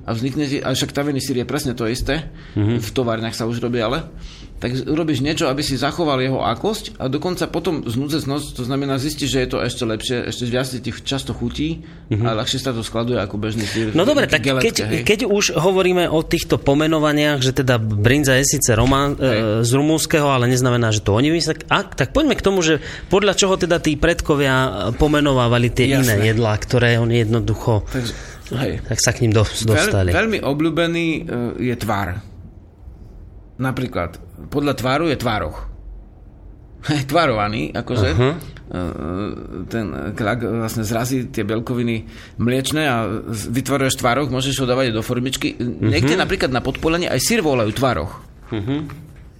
a 0.04 0.10
vznikne 0.12 0.50
ti, 0.50 0.58
a 0.58 0.74
však 0.74 0.90
tavený 0.90 1.22
sír 1.22 1.38
je 1.38 1.48
presne 1.48 1.78
to 1.78 1.86
isté, 1.86 2.28
v 2.58 2.90
továrniach 2.92 3.38
sa 3.38 3.46
už 3.46 3.62
robí 3.62 3.78
ale, 3.78 4.10
tak 4.56 4.72
urobíš 4.88 5.20
niečo, 5.20 5.52
aby 5.52 5.60
si 5.60 5.76
zachoval 5.76 6.24
jeho 6.24 6.40
akosť 6.40 6.96
a 6.96 7.12
dokonca 7.12 7.52
potom 7.52 7.84
znúdzecnosť, 7.84 8.56
to 8.56 8.64
znamená 8.64 8.96
zistíš, 8.96 9.36
že 9.36 9.40
je 9.44 9.50
to 9.52 9.58
ešte 9.60 9.84
lepšie, 9.84 10.18
ešte 10.32 10.44
viac 10.48 10.68
ti 10.72 10.92
často 11.04 11.36
chutí 11.36 11.84
a 12.08 12.32
ľahšie 12.32 12.64
sa 12.64 12.72
to 12.72 12.80
skladuje 12.80 13.20
ako 13.20 13.36
bežný 13.36 13.68
sír. 13.68 13.92
No 13.92 14.08
dobre, 14.08 14.32
tak 14.32 14.48
geletké, 14.48 14.72
keď, 14.72 14.76
hej. 14.88 15.02
keď 15.04 15.20
už 15.28 15.60
hovoríme 15.60 16.08
o 16.08 16.24
týchto 16.24 16.56
pomenovaniach, 16.56 17.44
že 17.44 17.52
teda 17.52 17.76
brinza 17.78 18.40
je 18.40 18.48
síce 18.48 18.72
román, 18.72 19.20
e, 19.20 19.68
z 19.68 19.72
rumúnskeho, 19.76 20.32
ale 20.32 20.48
neznamená, 20.48 20.96
že 20.96 21.04
to 21.04 21.20
oni 21.20 21.36
tak, 21.44 21.68
ak, 21.68 22.00
tak 22.00 22.10
poďme 22.16 22.40
k 22.40 22.46
tomu, 22.46 22.64
že 22.64 22.80
podľa 23.12 23.36
čoho 23.36 23.60
teda 23.60 23.84
tí 23.84 24.00
predkovia 24.00 24.88
pomenovávali 24.96 25.68
tie 25.68 25.92
Jasné. 25.92 26.16
iné 26.16 26.32
jedlá, 26.32 26.56
ktoré 26.56 26.96
oni 26.96 27.28
jednoducho, 27.28 27.84
Takže, 27.92 28.14
hej. 28.56 28.74
tak 28.88 28.98
sa 29.04 29.12
k 29.12 29.28
ním 29.28 29.36
do, 29.36 29.44
dostali. 29.44 30.16
Veľ, 30.16 30.20
veľmi 30.24 30.40
obľúbený 30.48 31.08
e, 31.12 31.22
je 31.60 31.76
tvar. 31.76 32.35
Napríklad, 33.56 34.20
podľa 34.52 34.74
tvaru 34.76 35.06
je 35.12 35.18
tvároch. 35.20 35.58
Tvarovaný, 37.12 37.72
akože. 37.74 38.10
E, 38.14 38.18
ten 39.72 39.86
krak 40.14 40.40
vlastne 40.44 40.84
zrazí 40.86 41.30
tie 41.32 41.42
bielkoviny 41.42 42.06
mliečne 42.38 42.84
a 42.86 42.96
vytvaruješ 43.30 44.02
tvároch, 44.02 44.30
môžeš 44.30 44.62
ho 44.62 44.70
dávať 44.70 44.94
do 44.94 45.02
formičky. 45.02 45.56
Niekde 45.62 46.20
napríklad 46.20 46.54
na 46.54 46.62
podpolení 46.62 47.10
aj 47.10 47.22
sír 47.24 47.40
volajú 47.42 47.74
tvároch. 47.74 48.22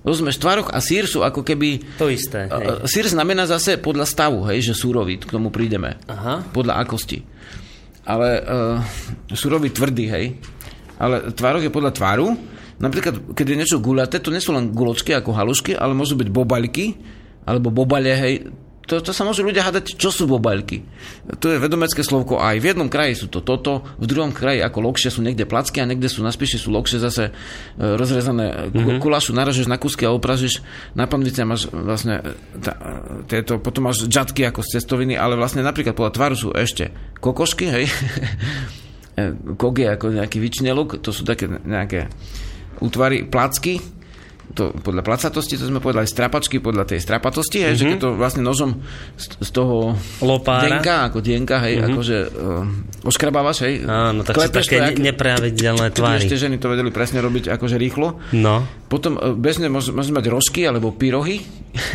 Rozumieš, 0.06 0.38
tvároch 0.38 0.70
a 0.70 0.78
sír 0.86 1.10
sú 1.10 1.26
ako 1.26 1.42
keby... 1.42 1.98
To 1.98 2.06
isté, 2.14 2.46
hej. 2.46 2.86
E, 2.86 2.86
Sír 2.86 3.10
znamená 3.10 3.50
zase 3.50 3.82
podľa 3.82 4.06
stavu, 4.06 4.46
hej, 4.54 4.62
že 4.62 4.78
súrový, 4.78 5.18
k 5.18 5.34
tomu 5.34 5.50
prídeme. 5.50 5.98
Aha. 6.06 6.46
Podľa 6.54 6.86
akosti. 6.86 7.26
Ale 8.06 8.38
uh, 8.46 8.78
súrový 9.34 9.74
tvrdý, 9.74 10.06
hej. 10.14 10.38
Ale 11.02 11.34
tvároch 11.34 11.66
je 11.66 11.74
podľa 11.74 11.90
tváru. 11.90 12.38
Napríklad, 12.76 13.32
keď 13.32 13.46
je 13.56 13.60
niečo 13.60 13.78
gulaté, 13.80 14.20
to 14.20 14.34
nie 14.34 14.44
sú 14.44 14.52
len 14.52 14.76
guločky 14.76 15.16
ako 15.16 15.32
halušky, 15.32 15.76
ale 15.76 15.96
môžu 15.96 16.20
byť 16.20 16.28
bobaľky, 16.28 17.00
alebo 17.48 17.72
bobale, 17.72 18.12
hej. 18.12 18.36
To, 18.86 19.02
to 19.02 19.18
sa 19.18 19.26
môžu 19.26 19.42
ľudia 19.42 19.66
hádať, 19.66 19.98
čo 19.98 20.14
sú 20.14 20.30
bobaľky. 20.30 20.86
To 21.42 21.50
je 21.50 21.58
vedomecké 21.58 22.06
slovko 22.06 22.38
aj. 22.38 22.62
V 22.62 22.70
jednom 22.70 22.86
kraji 22.86 23.18
sú 23.18 23.34
to 23.34 23.42
toto, 23.42 23.82
v 23.98 24.06
druhom 24.06 24.30
kraji 24.30 24.62
ako 24.62 24.78
lokšie 24.86 25.10
sú 25.10 25.26
niekde 25.26 25.50
placky 25.50 25.82
a 25.82 25.90
niekde 25.90 26.06
sú 26.06 26.22
na 26.22 26.30
spíši 26.30 26.62
sú 26.62 26.70
lokšie 26.70 27.02
zase 27.02 27.24
e, 27.26 27.98
rozrezané 27.98 28.70
mm-hmm. 28.70 29.02
kulašu, 29.02 29.34
naražeš 29.34 29.66
na 29.66 29.82
kusky 29.82 30.06
a 30.06 30.14
opražíš 30.14 30.62
na 30.94 31.10
panvice 31.10 31.42
máš 31.42 31.66
vlastne 31.74 32.22
e, 32.22 32.62
tá, 32.62 32.78
e, 32.78 33.26
tieto, 33.26 33.58
potom 33.58 33.90
máš 33.90 34.06
džatky 34.06 34.46
ako 34.54 34.62
z 34.62 34.78
cestoviny, 34.78 35.18
ale 35.18 35.34
vlastne 35.34 35.66
napríklad 35.66 35.98
podľa 35.98 36.14
tvaru 36.14 36.36
sú 36.38 36.50
ešte 36.54 36.94
kokošky, 37.18 37.66
hej. 37.74 37.86
E, 39.16 39.32
Kok 39.32 39.76
je 39.80 39.88
ako 39.88 40.12
nejaký 40.12 40.44
vyčneluk, 40.44 41.00
to 41.00 41.16
sú 41.16 41.24
také 41.24 41.48
nejaké 41.48 42.12
útvary, 42.82 43.28
placky, 43.28 43.80
to 44.56 44.72
podľa 44.72 45.04
placatosti, 45.04 45.60
to 45.60 45.68
sme 45.68 45.84
povedali 45.84 46.08
strapačky 46.08 46.64
podľa 46.64 46.88
tej 46.88 47.04
strapatosti, 47.04 47.66
hej, 47.66 47.76
mm-hmm. 47.76 47.80
že 47.80 47.84
keď 47.92 48.00
to 48.00 48.10
vlastne 48.16 48.42
nožom 48.46 48.80
z, 49.20 49.26
z 49.44 49.50
toho 49.52 50.00
Lopára. 50.24 50.80
denka, 50.80 51.12
ako 51.12 51.20
dienka, 51.20 51.60
hej, 51.66 51.82
mm-hmm. 51.82 51.92
akože 51.92 52.18
uh, 52.32 53.10
oškrabávaš, 53.10 53.58
hej, 53.68 53.74
Áno, 53.84 54.24
tak 54.24 54.40
klepeš 54.40 54.72
také 54.72 54.78
to, 54.80 54.84
jak- 54.96 55.04
nepravidelné 55.12 55.88
tvary. 55.92 56.24
Ešte 56.24 56.40
ženy 56.40 56.56
to 56.62 56.72
vedeli 56.72 56.90
presne 56.94 57.20
robiť 57.20 57.52
akože 57.52 57.76
rýchlo. 57.76 58.22
No. 58.32 58.64
Potom 58.88 59.20
e, 59.20 59.36
bežne 59.36 59.68
môže, 59.68 59.92
môže 59.92 60.16
mať 60.16 60.32
rožky 60.32 60.64
alebo 60.64 60.96
pyrohy 60.96 61.44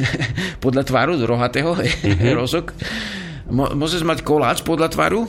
podľa 0.64 0.85
tvaru, 0.85 1.16
rohatého, 1.23 1.81
mm-hmm. 1.81 2.35
rožok. 2.37 2.77
Mo, 3.51 3.73
môžeš 3.73 4.05
mať 4.05 4.21
koláč 4.21 4.61
podľa 4.62 4.93
tvaru, 4.93 5.27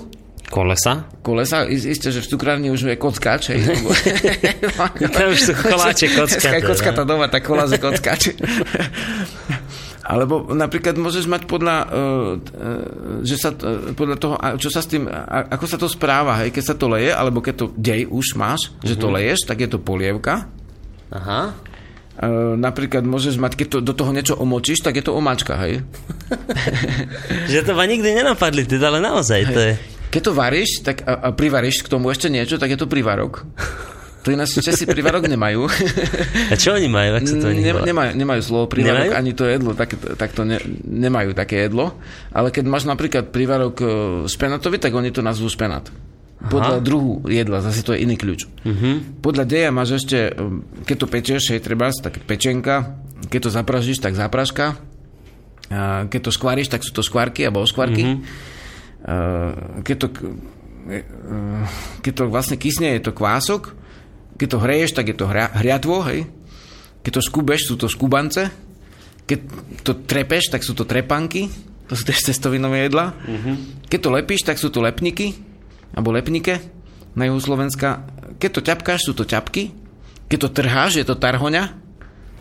Kolesa. 0.51 1.07
kolesa, 1.23 1.63
is- 1.63 1.87
isté, 1.87 2.11
že 2.11 2.19
v 2.19 2.27
cukrárni 2.35 2.67
už 2.75 2.83
je 2.83 2.99
kockač, 2.99 3.55
hej. 3.55 3.71
Tam 5.15 5.31
už 5.31 5.39
sú 5.39 5.53
koláče 5.55 6.11
kockaté, 6.11 6.59
kockata 6.59 7.07
no. 7.07 7.07
doma, 7.07 7.31
tak 7.31 7.47
koláč 7.47 7.71
je 7.71 7.79
kockač. 7.79 8.21
Alebo 10.11 10.51
napríklad 10.51 10.99
môžeš 10.99 11.23
mať 11.23 11.47
podľa, 11.47 11.77
uh, 11.87 12.31
uh, 12.35 13.23
že 13.23 13.39
sa, 13.39 13.55
uh, 13.55 13.95
podľa 13.95 14.17
toho, 14.19 14.35
a 14.35 14.59
čo 14.59 14.67
sa 14.67 14.83
s 14.83 14.91
tým, 14.91 15.07
ako 15.07 15.65
sa 15.71 15.79
to 15.79 15.87
správa, 15.87 16.43
hej, 16.43 16.51
keď 16.51 16.63
sa 16.67 16.75
to 16.75 16.91
leje, 16.91 17.15
alebo 17.15 17.39
keď 17.39 17.55
to 17.55 17.65
dej 17.79 18.03
už 18.11 18.35
máš, 18.35 18.75
že 18.83 18.99
to 18.99 19.07
leješ, 19.07 19.47
tak 19.47 19.63
je 19.63 19.71
to 19.71 19.79
polievka. 19.79 20.51
Aha. 21.15 21.55
Napríklad 22.59 23.07
môžeš 23.07 23.39
mať, 23.39 23.55
keď 23.55 23.67
to, 23.71 23.77
do 23.79 23.93
toho 23.95 24.11
niečo 24.11 24.35
omočíš, 24.35 24.83
tak 24.83 24.99
je 24.99 25.03
to 25.07 25.15
omáčka, 25.15 25.55
hej. 25.63 25.81
Že 27.51 27.71
to 27.71 27.73
ma 27.73 27.87
nikdy 27.87 28.13
nenapadli, 28.13 28.67
teda, 28.67 28.91
ale 28.91 28.99
naozaj 28.99 29.41
to 29.47 29.59
je... 29.63 29.73
Keď 30.11 30.21
to 30.21 30.31
varíš 30.35 30.83
tak 30.83 31.07
a, 31.07 31.13
a 31.15 31.29
privaríš 31.31 31.87
k 31.87 31.91
tomu 31.91 32.11
ešte 32.11 32.27
niečo, 32.27 32.59
tak 32.59 32.75
je 32.75 32.79
to 32.79 32.91
privarok. 32.91 33.47
To 34.21 34.29
ináč 34.29 34.61
Česi 34.61 34.85
prívarok 34.85 35.25
nemajú. 35.25 35.65
A 36.51 36.53
čo 36.53 36.77
oni 36.77 36.85
majú? 36.85 37.17
Ak 37.17 37.25
to 37.25 37.47
ne, 37.49 37.73
nemajú, 37.73 38.11
nemajú 38.13 38.41
slovo 38.45 38.69
prívarok, 38.69 39.09
Nemajú? 39.09 39.17
ani 39.17 39.31
to 39.33 39.49
jedlo, 39.49 39.71
tak, 39.73 39.97
tak 39.97 40.29
to 40.37 40.45
ne, 40.45 40.61
nemajú 40.85 41.33
také 41.33 41.65
jedlo. 41.65 41.97
Ale 42.29 42.53
keď 42.53 42.63
máš 42.69 42.85
napríklad 42.85 43.33
prívarok 43.33 43.75
e, 43.81 43.85
špenátový, 44.29 44.77
tak 44.77 44.93
oni 44.93 45.09
to 45.09 45.25
nazvú 45.25 45.49
špenát. 45.49 45.89
Podľa 46.41 46.81
druhu 46.81 47.25
jedla, 47.29 47.65
zase 47.65 47.81
to 47.81 47.97
je 47.97 48.05
iný 48.05 48.13
kľúč. 48.17 48.45
Mhm. 48.61 49.21
Podľa 49.25 49.45
deja 49.45 49.69
máš 49.73 50.05
ešte, 50.05 50.29
e, 50.29 50.31
keď 50.85 50.95
to 51.01 51.07
pečieš, 51.09 51.43
hej, 51.57 51.61
treba, 51.65 51.89
tak 51.89 52.21
pečenka, 52.21 53.01
keď 53.25 53.49
to 53.49 53.49
zapražíš, 53.49 54.05
tak 54.05 54.13
zapražka, 54.13 54.77
keď 56.11 56.19
to 56.19 56.31
skváriš, 56.35 56.67
tak 56.67 56.83
sú 56.83 56.91
to 56.91 57.01
skvárky 57.01 57.47
alebo 57.47 57.63
oskvárky. 57.63 58.03
Mhm. 58.05 58.17
A 59.01 59.81
keď 59.81 59.97
to, 59.97 60.07
e, 60.89 61.01
e, 61.01 61.03
keď 62.05 62.13
to 62.13 62.23
vlastne 62.29 62.57
kysne, 62.57 62.93
je 62.97 63.01
to 63.01 63.17
kvások, 63.17 63.73
keď 64.37 64.47
to 64.57 64.63
hreješ, 64.63 64.91
tak 64.97 65.05
je 65.09 65.15
to 65.17 65.29
hria, 65.29 65.49
hriatvo, 65.53 66.01
hej. 66.09 66.25
Keď 67.01 67.11
to 67.17 67.21
skúbeš, 67.21 67.69
sú 67.69 67.75
to 67.77 67.89
skúbance. 67.89 68.49
Keď 69.25 69.39
to 69.85 69.91
trepeš, 70.05 70.53
tak 70.53 70.61
sú 70.61 70.73
to 70.77 70.85
trepanky. 70.85 71.49
To 71.89 71.93
sú 71.97 72.05
tiež 72.05 72.29
cestovinové 72.29 72.87
jedla. 72.89 73.13
Keď 73.89 73.99
to 74.01 74.09
lepíš, 74.13 74.41
tak 74.45 74.61
sú 74.61 74.69
to 74.69 74.81
lepníky. 74.81 75.37
Alebo 75.93 76.13
lepnike 76.13 76.61
na 77.17 77.27
juhu 77.27 77.41
Slovenska. 77.41 78.05
Keď 78.37 78.49
to 78.53 78.61
ťapkáš, 78.63 79.01
sú 79.09 79.13
to 79.17 79.25
ťapky. 79.27 79.73
Keď 80.29 80.39
to 80.47 80.49
trháš, 80.49 81.01
je 81.01 81.05
to 81.05 81.17
tarhoňa. 81.17 81.80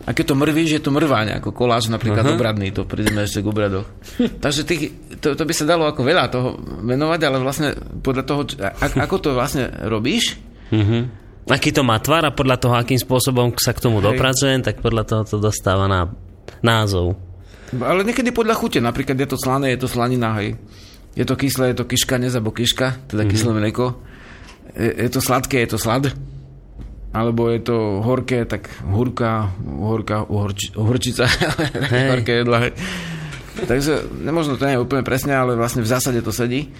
A 0.01 0.17
keď 0.17 0.33
to 0.33 0.35
mrvíš, 0.39 0.69
je 0.77 0.81
to 0.81 0.89
mrváň, 0.89 1.37
ako 1.37 1.53
koláč 1.53 1.85
napríklad 1.85 2.25
uh-huh. 2.25 2.37
obradný, 2.39 2.73
to 2.73 2.89
prídeme 2.89 3.21
ešte 3.21 3.45
k 3.45 3.49
obradoch. 3.53 3.85
Takže 4.43 4.65
tých, 4.65 4.93
to, 5.21 5.37
to 5.37 5.43
by 5.45 5.53
sa 5.53 5.69
dalo 5.69 5.85
ako 5.85 6.01
veľa 6.01 6.25
toho 6.33 6.57
menovať, 6.81 7.19
ale 7.21 7.37
vlastne 7.37 7.77
podľa 8.01 8.23
toho, 8.25 8.41
a, 8.57 8.85
ako 8.97 9.15
to 9.21 9.29
vlastne 9.37 9.69
robíš, 9.85 10.41
Mhm. 10.71 11.19
Aký 11.51 11.75
to 11.75 11.83
má 11.83 11.99
tvar 11.99 12.23
a 12.23 12.31
podľa 12.31 12.57
toho, 12.57 12.73
akým 12.77 13.01
spôsobom 13.01 13.51
sa 13.59 13.75
k 13.75 13.83
tomu 13.83 13.99
Hej. 13.99 14.13
dopracujem, 14.13 14.63
tak 14.63 14.79
podľa 14.79 15.03
toho 15.03 15.21
to 15.27 15.37
dostáva 15.41 15.89
na 15.89 16.07
názov. 16.63 17.19
Ale 17.75 18.07
niekedy 18.07 18.31
podľa 18.31 18.55
chute, 18.55 18.79
napríklad 18.79 19.17
je 19.19 19.29
to 19.31 19.37
slané, 19.39 19.75
je 19.75 19.79
to 19.83 19.89
slanina, 19.89 20.37
hej. 20.39 20.55
Je 21.15 21.27
to 21.27 21.35
kyslé, 21.35 21.73
je 21.73 21.83
to 21.83 21.89
kiškanec 21.89 22.31
alebo 22.31 22.55
kiška, 22.55 23.09
teda 23.09 23.25
mm-hmm. 23.25 23.31
kyslé 23.31 23.51
mlieko. 23.57 23.85
Je, 24.77 24.91
je 25.07 25.09
to 25.11 25.19
sladké, 25.19 25.65
je 25.65 25.69
to 25.75 25.79
slad. 25.81 26.13
Alebo 27.11 27.51
je 27.51 27.59
to 27.59 27.75
horké, 27.99 28.47
tak 28.47 28.71
hurka, 28.87 29.51
horká, 29.59 30.23
uhorči, 30.23 30.71
uhorčica, 30.79 31.27
Hej. 31.91 32.07
horké 32.07 32.33
jedla, 32.39 32.57
hej. 32.63 32.73
Takže 33.61 33.93
nemožno 34.23 34.55
to 34.55 34.63
nie 34.63 34.79
je 34.79 34.83
úplne 34.83 35.03
presne, 35.03 35.35
ale 35.35 35.59
vlastne 35.59 35.83
v 35.83 35.91
zásade 35.91 36.23
to 36.23 36.31
sedí. 36.31 36.71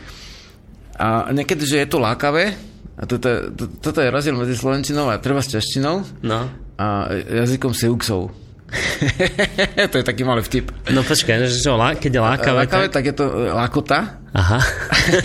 A 0.96 1.28
niekedy, 1.30 1.68
že 1.68 1.84
je 1.84 1.88
to 1.90 2.00
lákavé, 2.00 2.56
a 2.96 3.04
toto, 3.04 3.28
to, 3.52 3.64
toto 3.82 4.00
je 4.00 4.08
rozdiel 4.08 4.38
medzi 4.38 4.56
slovenčinou 4.56 5.10
a 5.10 5.20
treba 5.20 5.44
s 5.44 5.52
češtinou 5.52 6.06
No. 6.24 6.48
a 6.78 6.86
jazykom 7.12 7.76
seuxov. 7.76 8.32
to 9.92 9.96
je 10.00 10.06
taký 10.06 10.24
malý 10.24 10.42
vtip. 10.44 10.72
No 10.96 11.04
počkaj, 11.04 11.44
že 11.44 11.60
čo, 11.60 11.76
keď 11.76 12.12
je 12.12 12.22
lákavé, 12.22 12.58
Lákavé, 12.64 12.86
tak... 12.88 12.96
tak 12.96 13.04
je 13.12 13.16
to 13.16 13.26
e, 13.28 13.52
lakota. 13.52 14.00
Aha. 14.32 14.60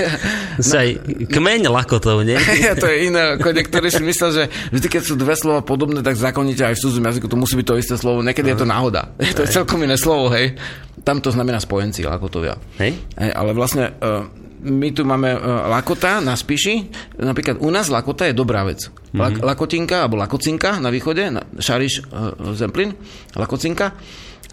Sa 0.67 0.83
aj 0.83 0.99
kmeň 1.31 1.71
lakotov, 1.71 2.27
nie? 2.27 2.35
to 2.83 2.87
je 2.91 3.07
iné, 3.07 3.39
ako 3.39 3.55
niektorí 3.55 3.87
si 3.87 4.03
myslel, 4.03 4.31
že 4.35 4.43
vždy, 4.75 4.87
keď 4.91 5.03
sú 5.07 5.15
dve 5.15 5.39
slova 5.39 5.63
podobné, 5.63 6.03
tak 6.03 6.19
zákonite 6.19 6.67
aj 6.67 6.75
v 6.75 6.83
cudzom 6.83 7.07
jazyku 7.07 7.27
to 7.31 7.39
musí 7.39 7.55
byť 7.55 7.67
to 7.71 7.79
isté 7.79 7.95
slovo. 7.95 8.27
Niekedy 8.27 8.51
je 8.51 8.59
to 8.59 8.67
náhoda. 8.67 9.15
to 9.15 9.47
je 9.47 9.51
celkom 9.55 9.79
iné 9.87 9.95
slovo, 9.95 10.35
hej. 10.35 10.59
Tam 11.07 11.23
to 11.23 11.31
znamená 11.31 11.63
spojenci, 11.63 12.03
lakotovia. 12.03 12.59
Hej? 12.83 12.99
Hej, 13.15 13.31
ale 13.31 13.55
vlastne 13.55 13.95
e, 13.95 14.46
my 14.63 14.89
tu 14.93 15.05
máme 15.05 15.35
uh, 15.35 15.69
lakota 15.69 16.21
na 16.21 16.37
spíši. 16.37 16.89
Napríklad 17.21 17.61
u 17.61 17.69
nás 17.69 17.89
lakota 17.89 18.29
je 18.29 18.35
dobrá 18.37 18.65
vec. 18.65 18.89
Mhm. 19.13 19.21
Lak, 19.21 19.35
lakotinka 19.43 20.05
alebo 20.05 20.17
lakocinka 20.17 20.81
na 20.81 20.89
východe, 20.93 21.29
na 21.31 21.43
Šariš, 21.59 22.07
uh, 22.09 22.57
Zemplín, 22.57 22.97
lakocinka. 23.37 23.93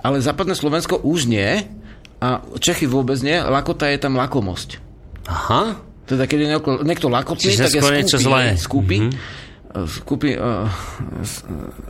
Ale 0.03 0.19
západné 0.19 0.55
Slovensko 0.55 0.99
už 0.99 1.31
nie 1.31 1.63
a 2.19 2.43
Čechy 2.59 2.87
vôbec 2.87 3.19
nie. 3.23 3.39
Lakota 3.39 3.87
je 3.87 3.99
tam 3.99 4.19
lakomosť. 4.19 4.79
Aha. 5.27 5.79
Teda 6.03 6.27
keď 6.27 6.37
je 6.43 6.47
niekto, 6.51 6.71
niekto 6.83 7.07
lakotný, 7.07 7.47
Čiže 7.55 7.71
tak 7.71 7.79
je 7.79 7.81
skúpi. 8.03 8.19
zlé. 8.19 8.43
Skúpi. 8.59 8.97
Mhm. 8.99 9.11
Skúpi, 9.73 10.37
uh, 10.37 10.69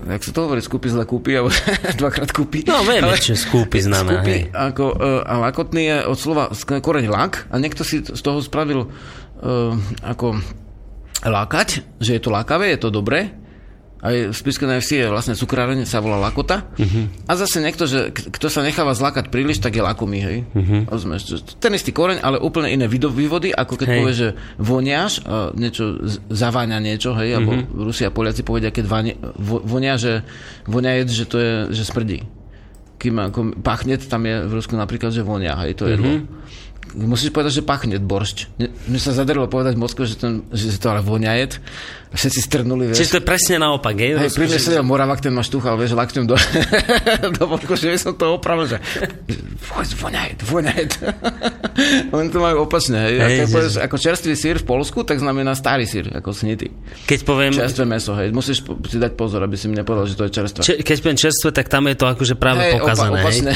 jak 0.08 0.24
sa 0.24 0.32
to 0.32 0.40
hovorí, 0.48 0.64
skúpi 0.64 0.88
zle 0.88 1.04
kúpi, 1.04 1.36
alebo 1.36 1.52
dvakrát 2.00 2.32
kúpi. 2.32 2.64
No 2.64 2.80
vieme, 2.88 3.12
čo 3.20 3.36
skúpi 3.36 3.84
znamená, 3.88 4.24
Skúpi, 4.24 4.38
hej. 4.40 4.56
ako, 4.56 4.86
uh, 4.96 5.20
a 5.28 5.34
lakotný 5.44 5.84
je 5.92 5.98
od 6.08 6.16
slova 6.16 6.48
koreň 6.56 7.12
lak 7.12 7.52
a 7.52 7.60
niekto 7.60 7.84
si 7.84 8.00
z 8.00 8.22
toho 8.24 8.40
spravil 8.40 8.88
uh, 8.88 9.76
ako 10.00 10.40
lákať, 11.28 12.00
že 12.00 12.16
je 12.16 12.22
to 12.24 12.32
lákavé, 12.32 12.72
je 12.72 12.88
to 12.88 12.90
dobré. 12.90 13.43
Aj 14.04 14.12
v 14.12 14.36
Spiske 14.36 14.68
na 14.68 14.84
vsi 14.84 15.00
je 15.00 15.08
vlastne 15.08 15.32
cukráreň, 15.32 15.88
sa 15.88 16.04
volá 16.04 16.20
lakota. 16.20 16.68
Uh-huh. 16.76 17.08
A 17.24 17.40
zase 17.40 17.64
niekto, 17.64 17.88
že 17.88 18.12
kto 18.12 18.52
sa 18.52 18.60
necháva 18.60 18.92
zlákať 18.92 19.32
príliš, 19.32 19.64
tak 19.64 19.80
je 19.80 19.84
lakomý, 19.84 20.20
hej. 20.20 20.38
Uh-huh. 20.52 20.84
Rozumieš, 20.92 21.40
ten 21.64 21.72
istý 21.72 21.96
koreň, 21.96 22.20
ale 22.20 22.36
úplne 22.44 22.68
iné 22.68 22.92
vývody, 22.92 23.56
ako 23.56 23.80
keď 23.80 23.88
Hej. 23.88 23.98
povieš, 24.04 24.18
že 24.20 24.30
voniaš, 24.60 25.14
uh, 25.24 25.56
niečo 25.56 26.04
zaváňa 26.28 26.84
niečo, 26.84 27.16
hej, 27.16 27.40
alebo 27.40 27.64
Rusi 27.72 28.04
a 28.04 28.12
Poliaci 28.12 28.44
povedia, 28.44 28.76
keď 28.76 28.86
vani, 28.92 29.16
vo, 29.40 29.64
vonia, 29.64 29.96
že 29.96 30.28
vonia 30.68 31.00
je, 31.00 31.24
že 31.24 31.26
to 31.26 31.38
je, 31.40 31.54
že 31.72 31.88
smrdí. 31.88 32.28
Kým 33.00 33.16
ako 33.24 33.40
pachne, 33.64 33.96
tam 33.96 34.28
je 34.28 34.36
v 34.44 34.52
Rusku 34.52 34.76
napríklad, 34.76 35.16
že 35.16 35.24
vonia, 35.24 35.56
hej, 35.64 35.80
to 35.80 35.88
jedlo. 35.88 36.28
Musíš 36.94 37.30
povedať, 37.30 37.58
že 37.58 37.64
pachne 37.64 37.96
boršť. 37.96 38.38
Ne- 38.56 38.70
Mne 38.86 39.00
sa 39.00 39.12
zadarilo 39.12 39.46
povedať 39.46 39.74
Moskve, 39.74 40.06
že, 40.06 40.16
ten, 40.16 40.46
že 40.50 40.74
to 40.74 40.88
ale 40.88 41.00
vonia 41.00 41.34
jed. 41.36 41.58
A 42.08 42.16
všetci 42.16 42.40
strnuli, 42.44 42.84
vieš. 42.86 43.02
Čiže 43.02 43.10
to 43.10 43.18
je 43.18 43.26
presne 43.26 43.56
naopak, 43.58 43.98
hej? 43.98 44.14
Hej, 44.16 44.38
pri 44.38 44.46
mne 44.46 44.60
sedel 44.62 44.86
Moravak, 44.86 45.18
ten 45.18 45.34
ma 45.34 45.42
štúchal, 45.42 45.74
vieš, 45.76 45.98
lakťom 45.98 46.24
do, 46.24 46.38
do 47.38 47.44
boku, 47.48 47.74
že 47.74 47.98
som 47.98 48.14
to 48.14 48.38
opravil, 48.38 48.70
že 48.70 48.78
"Vo- 49.66 49.82
voňaj, 49.82 50.38
voňaj. 50.46 50.84
Len 52.14 52.26
to 52.30 52.38
majú 52.38 52.64
opačne, 52.64 53.02
hej. 53.02 53.18
Hej, 53.18 53.34
keď 53.36 53.48
povieš, 53.50 53.74
ako 53.82 53.96
čerstvý 53.98 54.34
sír 54.34 54.56
v 54.62 54.66
Polsku, 54.68 55.02
tak 55.02 55.18
znamená 55.18 55.58
starý 55.58 55.84
sír, 55.84 56.14
ako 56.14 56.30
snitý. 56.30 56.70
Keď 57.04 57.20
poviem, 57.26 57.50
Čerstvé 57.52 57.86
meso, 57.88 58.14
hej. 58.14 58.30
Musíš 58.30 58.62
si 58.62 58.98
dať 58.98 59.18
pozor, 59.18 59.42
aby 59.42 59.58
si 59.58 59.66
mi 59.66 59.74
nepovedal, 59.74 60.06
že 60.06 60.14
to 60.14 60.30
je 60.30 60.32
čerstvé. 60.32 60.62
če, 60.62 60.74
keď 60.80 60.98
poviem 61.00 61.18
čerstvé, 61.18 61.50
tak 61.50 61.66
tam 61.66 61.90
je 61.90 61.98
to 61.98 62.06
akože 62.06 62.36
práve 62.38 62.62
Hej, 62.62 62.74
pokazané, 62.78 63.10
hej? 63.10 63.24
opačne. 63.26 63.52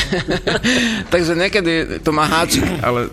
Takže 1.13 1.31
niekedy 1.35 1.71
to 2.01 2.09
má 2.09 2.25
háčik, 2.25 2.65
ale 2.81 3.05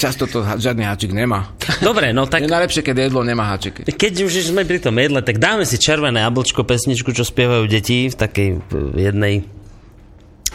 často 0.00 0.26
to 0.26 0.42
žiadny 0.42 0.84
háčik 0.84 1.12
nemá. 1.12 1.52
Dobre, 1.84 2.10
no 2.16 2.24
tak 2.26 2.44
Je 2.44 2.50
najlepšie, 2.50 2.82
keď 2.82 3.10
jedlo 3.10 3.22
nemá 3.22 3.54
háčiky. 3.54 3.84
Keď 3.84 4.12
už 4.24 4.50
sme 4.50 4.64
pri 4.64 4.80
tom 4.80 4.96
jedle, 4.96 5.20
tak 5.20 5.38
dáme 5.38 5.68
si 5.68 5.76
červené 5.76 6.24
jablčko, 6.24 6.64
pesničku, 6.64 7.12
čo 7.12 7.22
spievajú 7.22 7.68
deti 7.68 8.08
v 8.08 8.16
takej 8.16 8.48
jednej 8.96 9.46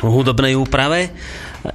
hudobnej 0.01 0.57
úprave. 0.57 1.13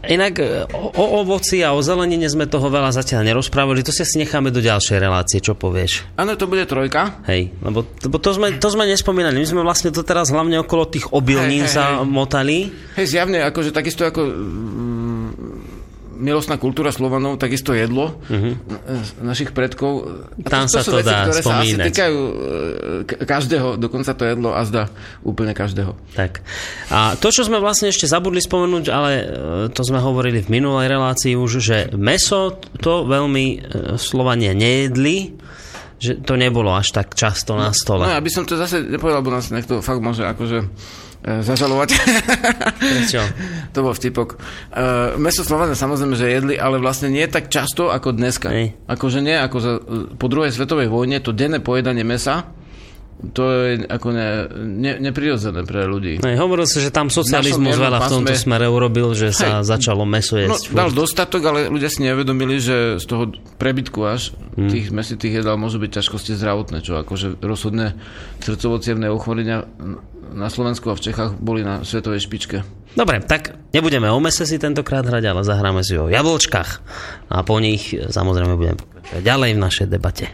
Inak 0.05 0.35
e, 0.37 0.69
o, 0.69 0.93
o 0.93 1.05
ovoci 1.25 1.65
a 1.65 1.73
o 1.73 1.81
zelenine 1.81 2.29
sme 2.29 2.45
toho 2.45 2.69
veľa 2.69 2.93
zatiaľ 2.93 3.25
nerozprávali, 3.25 3.81
to 3.81 3.95
si 3.95 4.05
asi 4.05 4.21
necháme 4.21 4.53
do 4.53 4.61
ďalšej 4.61 4.99
relácie, 5.01 5.41
čo 5.41 5.57
povieš? 5.57 6.05
Áno, 6.21 6.37
to 6.37 6.45
bude 6.45 6.69
trojka. 6.69 7.25
Hej, 7.25 7.57
lebo, 7.65 7.89
lebo 8.05 8.17
to, 8.21 8.37
sme, 8.37 8.61
to 8.61 8.69
sme 8.69 8.85
nespomínali, 8.85 9.41
my 9.41 9.49
sme 9.49 9.63
vlastne 9.65 9.89
to 9.89 10.05
teraz 10.05 10.29
hlavne 10.29 10.61
okolo 10.61 10.85
tých 10.93 11.09
obilnín 11.09 11.65
Hej, 11.65 11.73
hej, 11.73 11.77
sa 11.79 11.85
hej. 11.97 12.05
motali. 12.05 12.59
Hej, 13.01 13.07
zjavne, 13.17 13.41
akože 13.49 13.73
takisto 13.73 14.05
ako 14.05 14.21
mm, 14.29 15.29
milostná 16.19 16.59
kultúra 16.59 16.91
Slovanov, 16.91 17.39
takisto 17.39 17.71
jedlo 17.73 18.19
uh-huh. 18.27 18.59
našich 19.23 19.55
predkov. 19.55 20.27
A. 20.43 20.49
Tam 20.51 20.67
sa 20.67 20.83
to 20.83 20.93
sú 20.93 20.99
veci, 20.99 21.09
dá 21.09 21.31
ktoré 21.31 21.41
sa 21.41 21.63
asi 21.63 21.73
spomínať. 21.73 21.87
týkajú 21.89 22.19
e, 22.19 22.33
každého, 23.23 23.69
dokonca 23.79 24.13
to 24.19 24.25
jedlo 24.27 24.51
a 24.53 24.61
zda 24.67 24.91
úplne 25.23 25.55
každého. 25.55 25.95
Tak. 26.19 26.43
A 26.91 27.15
to, 27.17 27.31
čo 27.31 27.47
sme 27.47 27.63
vlastne 27.63 27.89
ešte 27.89 28.11
zabudli 28.11 28.43
spomenúť, 28.43 28.85
ale 28.91 29.11
e, 29.15 29.25
to 29.71 29.83
sme 29.87 30.03
hovorili 30.03 30.43
v 30.43 30.59
minulej 30.59 30.91
relácii 30.91 31.39
už, 31.39 31.51
že 31.63 31.79
meso 31.95 32.59
to 32.83 33.07
veľmi 33.07 33.71
Slovania 33.97 34.51
nejedli, 34.53 35.39
že 35.99 36.23
to 36.23 36.39
nebolo 36.39 36.71
až 36.75 36.95
tak 36.95 37.15
často 37.19 37.59
na 37.59 37.71
No 37.71 37.77
stole. 37.77 38.07
aby 38.07 38.31
som 38.31 38.47
to 38.47 38.55
zase 38.55 38.87
nepovedal, 38.87 39.23
bo 39.23 39.35
nás 39.35 39.51
niekto 39.51 39.83
fakt 39.83 39.99
môže 39.99 40.23
akože 40.23 40.67
zažalovať. 41.23 41.89
Prečo? 42.79 43.23
to 43.75 43.79
bol 43.83 43.95
vtipok. 43.95 44.39
Uh, 44.71 45.19
meso 45.19 45.43
Slovania 45.43 45.75
samozrejme, 45.75 46.15
že 46.15 46.27
jedli, 46.31 46.55
ale 46.55 46.79
vlastne 46.79 47.11
nie 47.11 47.27
tak 47.27 47.51
často 47.51 47.91
ako 47.91 48.15
dneska. 48.15 48.49
Hej. 48.51 48.79
Akože 48.87 49.19
nie, 49.21 49.35
ako 49.35 49.57
za, 49.59 49.73
po 50.15 50.27
druhej 50.31 50.55
svetovej 50.55 50.87
vojne, 50.87 51.19
to 51.19 51.35
denné 51.35 51.59
pojedanie 51.59 52.07
mesa, 52.07 52.47
to 53.19 53.43
je 53.45 53.83
ako 53.83 54.09
ne, 54.11 54.29
ne, 54.55 54.93
neprirodzené 55.01 55.67
pre 55.67 55.85
ľudí. 55.85 56.23
Nej, 56.23 56.39
hovoril 56.39 56.65
sa, 56.65 56.79
že 56.79 56.89
tam 56.89 57.11
socializmus 57.11 57.75
veľa 57.75 57.99
v 57.99 58.11
tomto 58.11 58.35
smere 58.35 58.71
urobil, 58.71 59.11
že 59.11 59.35
sa 59.35 59.59
Hej. 59.59 59.67
začalo 59.67 60.07
meso 60.07 60.39
No, 60.39 60.55
jesť. 60.55 60.71
dal 60.71 60.89
furt. 60.89 60.97
dostatok, 60.97 61.43
ale 61.43 61.59
ľudia 61.67 61.91
si 61.91 62.03
nevedomili, 62.03 62.59
že 62.59 62.97
z 62.97 63.05
toho 63.05 63.31
prebytku 63.59 64.01
až 64.03 64.31
Hmm. 64.55 64.67
tých 64.67 64.91
mesitých 64.91 65.39
jedál 65.39 65.55
môžu 65.55 65.79
byť 65.79 66.03
ťažkosti 66.03 66.35
zdravotné, 66.35 66.83
čo 66.83 66.99
akože 66.99 67.39
rozhodné 67.39 67.95
srdcovo 68.39 68.83
ochorenia 69.09 69.71
na 70.29 70.51
Slovensku 70.51 70.91
a 70.91 70.99
v 70.99 71.05
Čechách 71.05 71.39
boli 71.39 71.63
na 71.63 71.87
svetovej 71.87 72.19
špičke. 72.21 72.67
Dobre, 72.93 73.23
tak 73.23 73.55
nebudeme 73.71 74.11
o 74.11 74.19
mese 74.19 74.43
si 74.43 74.59
tentokrát 74.59 75.07
hrať, 75.07 75.25
ale 75.25 75.47
zahráme 75.47 75.87
si 75.87 75.95
o 75.95 76.11
jablčkách. 76.11 76.71
A 77.31 77.47
po 77.47 77.63
nich 77.63 77.95
samozrejme 77.95 78.59
budeme 78.59 78.77
pokračovať 78.77 79.23
ďalej 79.23 79.51
v 79.55 79.61
našej 79.63 79.87
debate. 79.87 80.27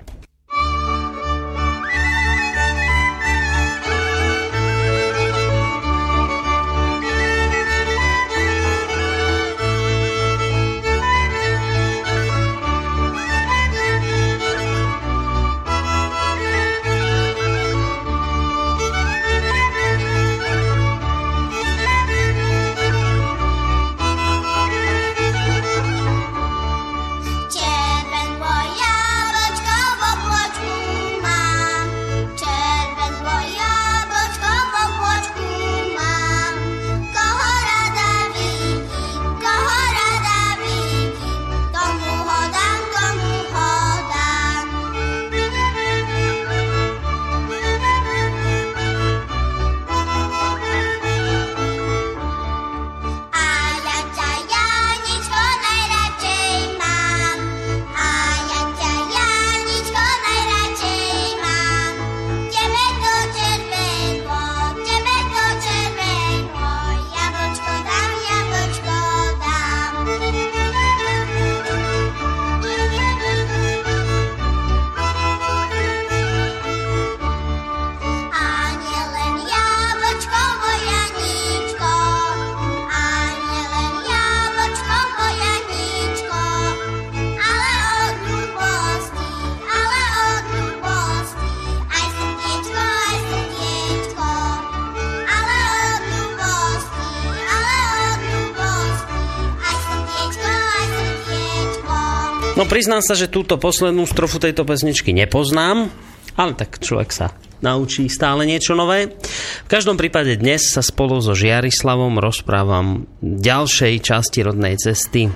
No 102.64 102.72
priznám 102.72 103.04
sa, 103.04 103.12
že 103.12 103.28
túto 103.28 103.60
poslednú 103.60 104.08
strofu 104.08 104.40
tejto 104.40 104.64
pesničky 104.64 105.12
nepoznám, 105.12 105.92
ale 106.32 106.56
tak 106.56 106.80
človek 106.80 107.12
sa 107.12 107.36
naučí 107.60 108.08
stále 108.08 108.48
niečo 108.48 108.72
nové. 108.72 109.12
V 109.12 109.68
každom 109.68 110.00
prípade 110.00 110.40
dnes 110.40 110.72
sa 110.72 110.80
spolu 110.80 111.20
so 111.20 111.36
Žiarislavom 111.36 112.16
rozprávam 112.16 113.04
ďalšej 113.20 114.00
časti 114.00 114.40
rodnej 114.48 114.80
cesty 114.80 115.28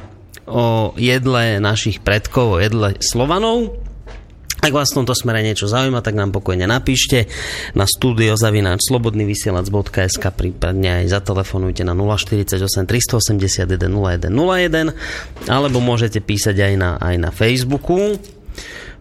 o 0.49 0.97
jedle 0.97 1.61
našich 1.61 2.01
predkov, 2.01 2.57
o 2.57 2.63
jedle 2.65 2.97
Slovanov. 3.05 3.77
Ak 4.59 4.75
vás 4.75 4.91
v 4.91 4.99
tomto 5.03 5.15
smere 5.15 5.47
niečo 5.47 5.71
zaujíma, 5.71 6.03
tak 6.03 6.19
nám 6.19 6.35
pokojne 6.35 6.67
napíšte 6.67 7.31
na 7.79 7.87
studiozavináč.slobodnyvysielac.sk 7.87 10.25
prípadne 10.35 11.07
aj 11.07 11.15
zatelefonujte 11.15 11.87
na 11.87 11.95
048 11.95 12.59
381 12.59 13.71
0101 13.71 15.47
alebo 15.47 15.79
môžete 15.79 16.19
písať 16.19 16.59
aj 16.59 16.75
na, 16.75 16.99
aj 16.99 17.15
na 17.23 17.31
Facebooku. 17.31 18.19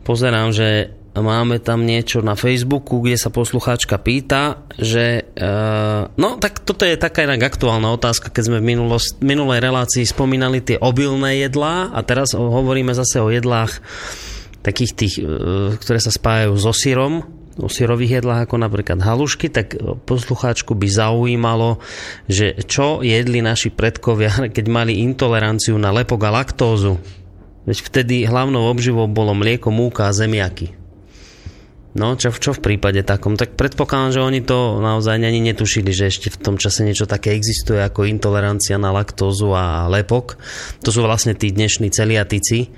Pozerám, 0.06 0.54
že 0.54 0.94
máme 1.18 1.58
tam 1.58 1.90
niečo 1.90 2.22
na 2.22 2.38
Facebooku, 2.38 3.02
kde 3.02 3.18
sa 3.18 3.34
poslucháčka 3.34 3.98
pýta, 3.98 4.62
že 4.78 5.26
uh, 5.26 6.06
no 6.14 6.38
tak 6.38 6.62
toto 6.62 6.86
je 6.86 7.02
taká 7.02 7.26
inak 7.26 7.50
aktuálna 7.50 7.90
otázka, 7.98 8.30
keď 8.30 8.44
sme 8.46 8.62
v 8.62 8.78
minulost, 8.78 9.18
minulej 9.26 9.58
relácii 9.58 10.06
spomínali 10.06 10.62
tie 10.62 10.78
obilné 10.78 11.42
jedlá 11.42 11.98
a 11.98 12.00
teraz 12.06 12.38
hovoríme 12.38 12.94
zase 12.94 13.26
o 13.26 13.34
jedlách 13.34 13.82
takých 14.62 14.92
tých, 14.96 15.16
e, 15.20 15.76
ktoré 15.78 16.00
sa 16.02 16.14
spájajú 16.14 16.54
so 16.58 16.74
sírom, 16.74 17.26
o 17.58 17.70
sírových 17.70 18.22
jedlách 18.22 18.46
ako 18.46 18.56
napríklad 18.62 19.02
halušky, 19.02 19.50
tak 19.50 19.74
poslucháčku 20.06 20.78
by 20.78 20.88
zaujímalo, 20.88 21.82
že 22.30 22.54
čo 22.70 23.02
jedli 23.02 23.42
naši 23.42 23.74
predkovia, 23.74 24.30
keď 24.56 24.66
mali 24.70 25.02
intoleranciu 25.02 25.76
na 25.82 25.90
lepok 25.90 26.30
a 26.30 26.32
laktózu. 26.34 27.02
Veď 27.68 27.78
vtedy 27.84 28.16
hlavnou 28.24 28.64
obživou 28.72 29.12
bolo 29.12 29.36
mlieko, 29.36 29.74
múka 29.74 30.08
a 30.08 30.16
zemiaky. 30.16 30.78
No, 31.98 32.14
čo, 32.14 32.30
čo 32.30 32.54
v 32.54 32.62
prípade 32.62 33.02
takom? 33.02 33.34
Tak 33.34 33.58
predpokladám, 33.58 34.14
že 34.14 34.22
oni 34.22 34.46
to 34.46 34.78
naozaj 34.78 35.18
ani 35.18 35.42
netušili, 35.42 35.90
že 35.90 36.14
ešte 36.14 36.30
v 36.30 36.38
tom 36.38 36.56
čase 36.62 36.86
niečo 36.86 37.10
také 37.10 37.34
existuje 37.34 37.82
ako 37.82 38.06
intolerancia 38.06 38.78
na 38.78 38.94
laktózu 38.94 39.50
a 39.58 39.90
lepok. 39.90 40.38
To 40.86 40.94
sú 40.94 41.02
vlastne 41.02 41.34
tí 41.34 41.50
dnešní 41.50 41.90
celiatici 41.90 42.70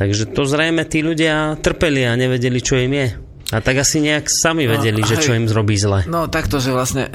Takže 0.00 0.32
to 0.32 0.48
zrejme 0.48 0.88
tí 0.88 1.04
ľudia 1.04 1.60
trpeli 1.60 2.08
a 2.08 2.16
nevedeli, 2.16 2.64
čo 2.64 2.80
im 2.80 2.96
je. 2.96 3.08
A 3.52 3.60
tak 3.60 3.84
asi 3.84 4.00
nejak 4.00 4.32
sami 4.32 4.64
no, 4.64 4.80
vedeli, 4.80 5.04
no, 5.04 5.08
že 5.10 5.20
čo 5.20 5.36
im 5.36 5.44
zrobí 5.44 5.76
zle. 5.76 6.08
No 6.08 6.24
takto, 6.32 6.56
že 6.56 6.72
vlastne 6.72 7.04
e, 7.04 7.12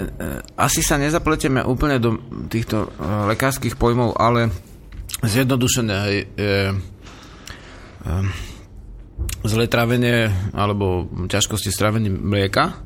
asi 0.53 0.85
sa 0.85 1.01
nezapletieme 1.01 1.65
úplne 1.65 1.97
do 1.97 2.21
týchto 2.45 2.85
e, 2.85 2.87
lekárskych 3.33 3.73
pojmov, 3.73 4.13
ale 4.21 4.53
zjednodušené 5.25 5.95
hej, 6.05 6.19
e, 6.21 6.45
e, 8.05 8.13
zlé 9.49 9.65
trávenie 9.65 10.29
alebo 10.53 11.09
ťažkosti 11.25 11.73
s 11.73 11.79
trávením 11.81 12.21
mlieka 12.21 12.84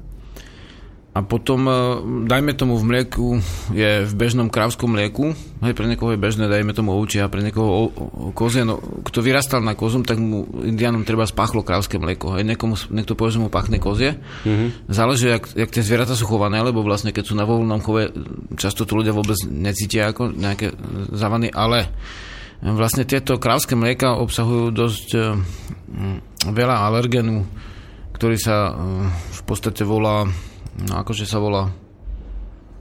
a 1.09 1.25
potom, 1.25 1.65
e, 1.65 1.73
dajme 2.29 2.53
tomu 2.53 2.77
v 2.77 2.85
mlieku, 2.85 3.41
je 3.73 4.05
v 4.05 4.13
bežnom 4.13 4.45
krávskom 4.45 4.93
mlieku, 4.93 5.33
hej, 5.65 5.73
pre 5.73 5.89
niekoho 5.89 6.13
je 6.13 6.21
bežné, 6.21 6.45
dajme 6.45 6.69
tomu 6.77 6.93
ovčia, 6.93 7.25
pre 7.25 7.41
niekoho 7.41 7.89
kozie, 8.37 8.61
no, 8.61 8.77
kto 8.77 9.25
vyrastal 9.25 9.65
na 9.65 9.73
kozum, 9.73 10.05
tak 10.05 10.21
mu 10.21 10.45
indianom 10.61 11.01
treba 11.01 11.25
spáchlo 11.25 11.65
krávské 11.65 11.97
mlieko, 11.97 12.37
hej, 12.37 12.45
niekomu, 12.45 12.77
niekto 12.93 13.17
povie, 13.17 13.33
že 13.33 13.41
mu 13.41 13.49
pachne 13.49 13.81
kozie. 13.81 14.21
Mm-hmm. 14.45 14.69
Záleží, 14.85 15.33
jak, 15.33 15.49
jak 15.49 15.73
tie 15.73 15.81
zvieratá 15.81 16.13
sú 16.13 16.29
chované, 16.29 16.61
lebo 16.61 16.85
vlastne 16.85 17.09
keď 17.09 17.23
sú 17.25 17.33
na 17.33 17.49
voľnom 17.49 17.81
chove, 17.81 18.13
často 18.61 18.85
to 18.85 18.93
ľudia 18.93 19.17
vôbec 19.17 19.37
necítia 19.49 20.13
ako 20.13 20.29
nejaké 20.29 20.77
zavany, 21.09 21.49
ale 21.49 21.89
vlastne 22.61 23.01
tieto 23.01 23.41
krávské 23.41 23.73
mlieka 23.73 24.13
obsahujú 24.13 24.69
dosť 24.69 25.07
um, 25.17 25.41
veľa 26.53 26.85
alergenu, 26.85 27.49
ktorý 28.13 28.37
sa 28.37 28.75
v 29.09 29.41
podstate 29.47 29.81
volá 29.87 30.27
No 30.87 31.03
akože 31.03 31.27
sa 31.27 31.41
volá? 31.41 31.73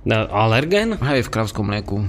Alergen? 0.09 0.97
Hej, 1.03 1.27
v 1.27 1.33
krávskom 1.33 1.69
mlieku. 1.69 2.07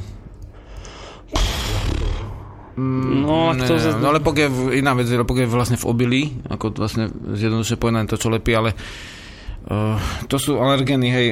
No, 2.80 3.52
ne, 3.52 3.68
to... 3.68 3.76
no 4.00 4.16
lepok 4.16 4.36
je 4.40 4.48
iná 4.80 4.96
vec, 4.96 5.12
lepok 5.12 5.44
je 5.44 5.52
vlastne 5.52 5.76
v 5.76 5.84
obilí, 5.84 6.22
ako 6.48 6.80
vlastne 6.80 7.12
zjednoduše 7.12 7.76
povedané 7.76 8.08
to, 8.08 8.16
čo 8.16 8.32
lepí, 8.32 8.56
ale 8.56 8.72
uh, 8.72 10.00
to 10.32 10.40
sú 10.40 10.56
alergény, 10.56 11.08
hej, 11.12 11.28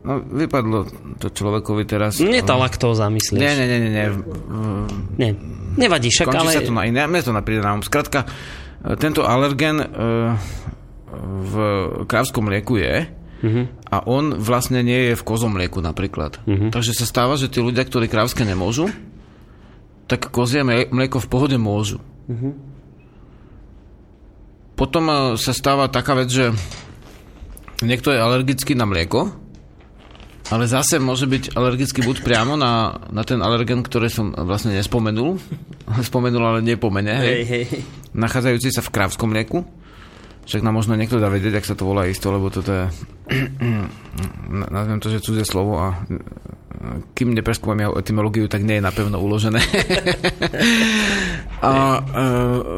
no 0.00 0.24
vypadlo 0.24 0.88
to 1.20 1.28
človekovi 1.28 1.84
teraz. 1.84 2.16
Nie 2.24 2.40
tá 2.40 2.56
laktóza, 2.56 3.12
myslíš? 3.12 3.36
Nie, 3.36 3.52
nie, 3.52 3.66
nie, 3.68 3.78
nie. 3.84 3.90
nie. 3.92 4.08
nie. 5.20 5.30
Nevadí, 5.76 6.08
však 6.08 6.32
Končí 6.32 6.48
ale... 6.48 6.56
sa 6.56 6.64
to 6.64 6.72
na 6.72 6.88
iné, 6.88 7.04
mne 7.04 7.20
to 7.20 7.36
napríde 7.36 7.60
nám. 7.60 7.84
Skratka, 7.84 8.24
tento 8.96 9.28
alergén 9.28 9.76
uh, 9.84 10.40
v 11.44 11.54
krávskom 12.08 12.48
mlieku 12.48 12.80
je, 12.80 13.12
Uh-huh. 13.38 13.70
A 13.86 14.02
on 14.04 14.34
vlastne 14.38 14.82
nie 14.82 15.12
je 15.12 15.14
v 15.14 15.26
kozom 15.26 15.54
mlieku 15.54 15.78
napríklad. 15.78 16.42
Uh-huh. 16.42 16.70
Takže 16.74 16.92
sa 16.94 17.06
stáva, 17.06 17.38
že 17.38 17.46
tí 17.46 17.62
ľudia, 17.62 17.86
ktorí 17.86 18.10
krávske 18.10 18.42
nemôžu, 18.42 18.90
tak 20.10 20.32
kozie 20.32 20.64
mlieko 20.66 21.20
v 21.22 21.30
pohode 21.30 21.58
môžu. 21.60 22.02
Uh-huh. 22.26 22.56
Potom 24.78 25.10
e, 25.10 25.14
sa 25.36 25.50
stáva 25.50 25.90
taká 25.90 26.14
vec, 26.14 26.30
že 26.30 26.54
niekto 27.82 28.14
je 28.14 28.22
alergický 28.22 28.78
na 28.78 28.86
mlieko, 28.86 29.34
ale 30.48 30.64
zase 30.64 30.96
môže 30.96 31.28
byť 31.28 31.52
alergický 31.52 32.00
buď 32.00 32.24
priamo 32.24 32.56
na, 32.56 33.04
na 33.12 33.20
ten 33.26 33.42
alergen, 33.44 33.84
ktorý 33.84 34.08
som 34.08 34.32
vlastne 34.32 34.72
nespomenul, 34.72 35.36
spomenul, 36.08 36.40
ale 36.40 36.60
nepomene, 36.64 37.14
hej, 37.20 37.42
hej. 37.44 37.64
nachádzajúci 38.16 38.72
sa 38.72 38.80
v 38.80 38.92
krávskom 38.94 39.34
mlieku, 39.34 39.66
však 40.48 40.64
nám 40.64 40.80
možno 40.80 40.96
niekto 40.96 41.20
dá 41.20 41.28
vedieť, 41.28 41.60
ak 41.60 41.68
sa 41.68 41.76
to 41.76 41.84
volá 41.84 42.08
isto, 42.08 42.32
lebo 42.32 42.48
toto 42.48 42.72
je, 42.72 42.84
nazviem 44.74 44.98
to, 44.98 45.12
že 45.12 45.20
cudzie 45.20 45.44
slovo 45.44 45.76
a 45.76 46.00
kým 47.12 47.36
nepreskúmam 47.36 47.78
jeho 47.78 47.98
etymológiu, 47.98 48.48
tak 48.48 48.64
nie 48.64 48.78
je 48.78 48.86
napevno 48.86 49.18
uložené. 49.18 49.58
a 51.68 51.72
e, 51.74 52.00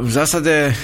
v 0.02 0.10
zásade 0.10 0.72
e, 0.72 0.74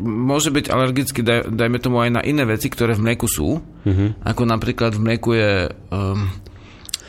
môže 0.00 0.52
byť 0.52 0.66
alergický, 0.70 1.20
daj, 1.24 1.50
dajme 1.50 1.78
tomu 1.80 2.04
aj 2.04 2.10
na 2.20 2.22
iné 2.22 2.44
veci, 2.44 2.68
ktoré 2.68 2.94
v 2.96 3.10
mlieku 3.10 3.26
sú. 3.26 3.58
Mm-hmm. 3.58 4.22
Ako 4.22 4.42
napríklad 4.44 4.92
v 4.96 5.02
mlieku 5.02 5.30
je 5.36 5.72
um, 5.92 6.28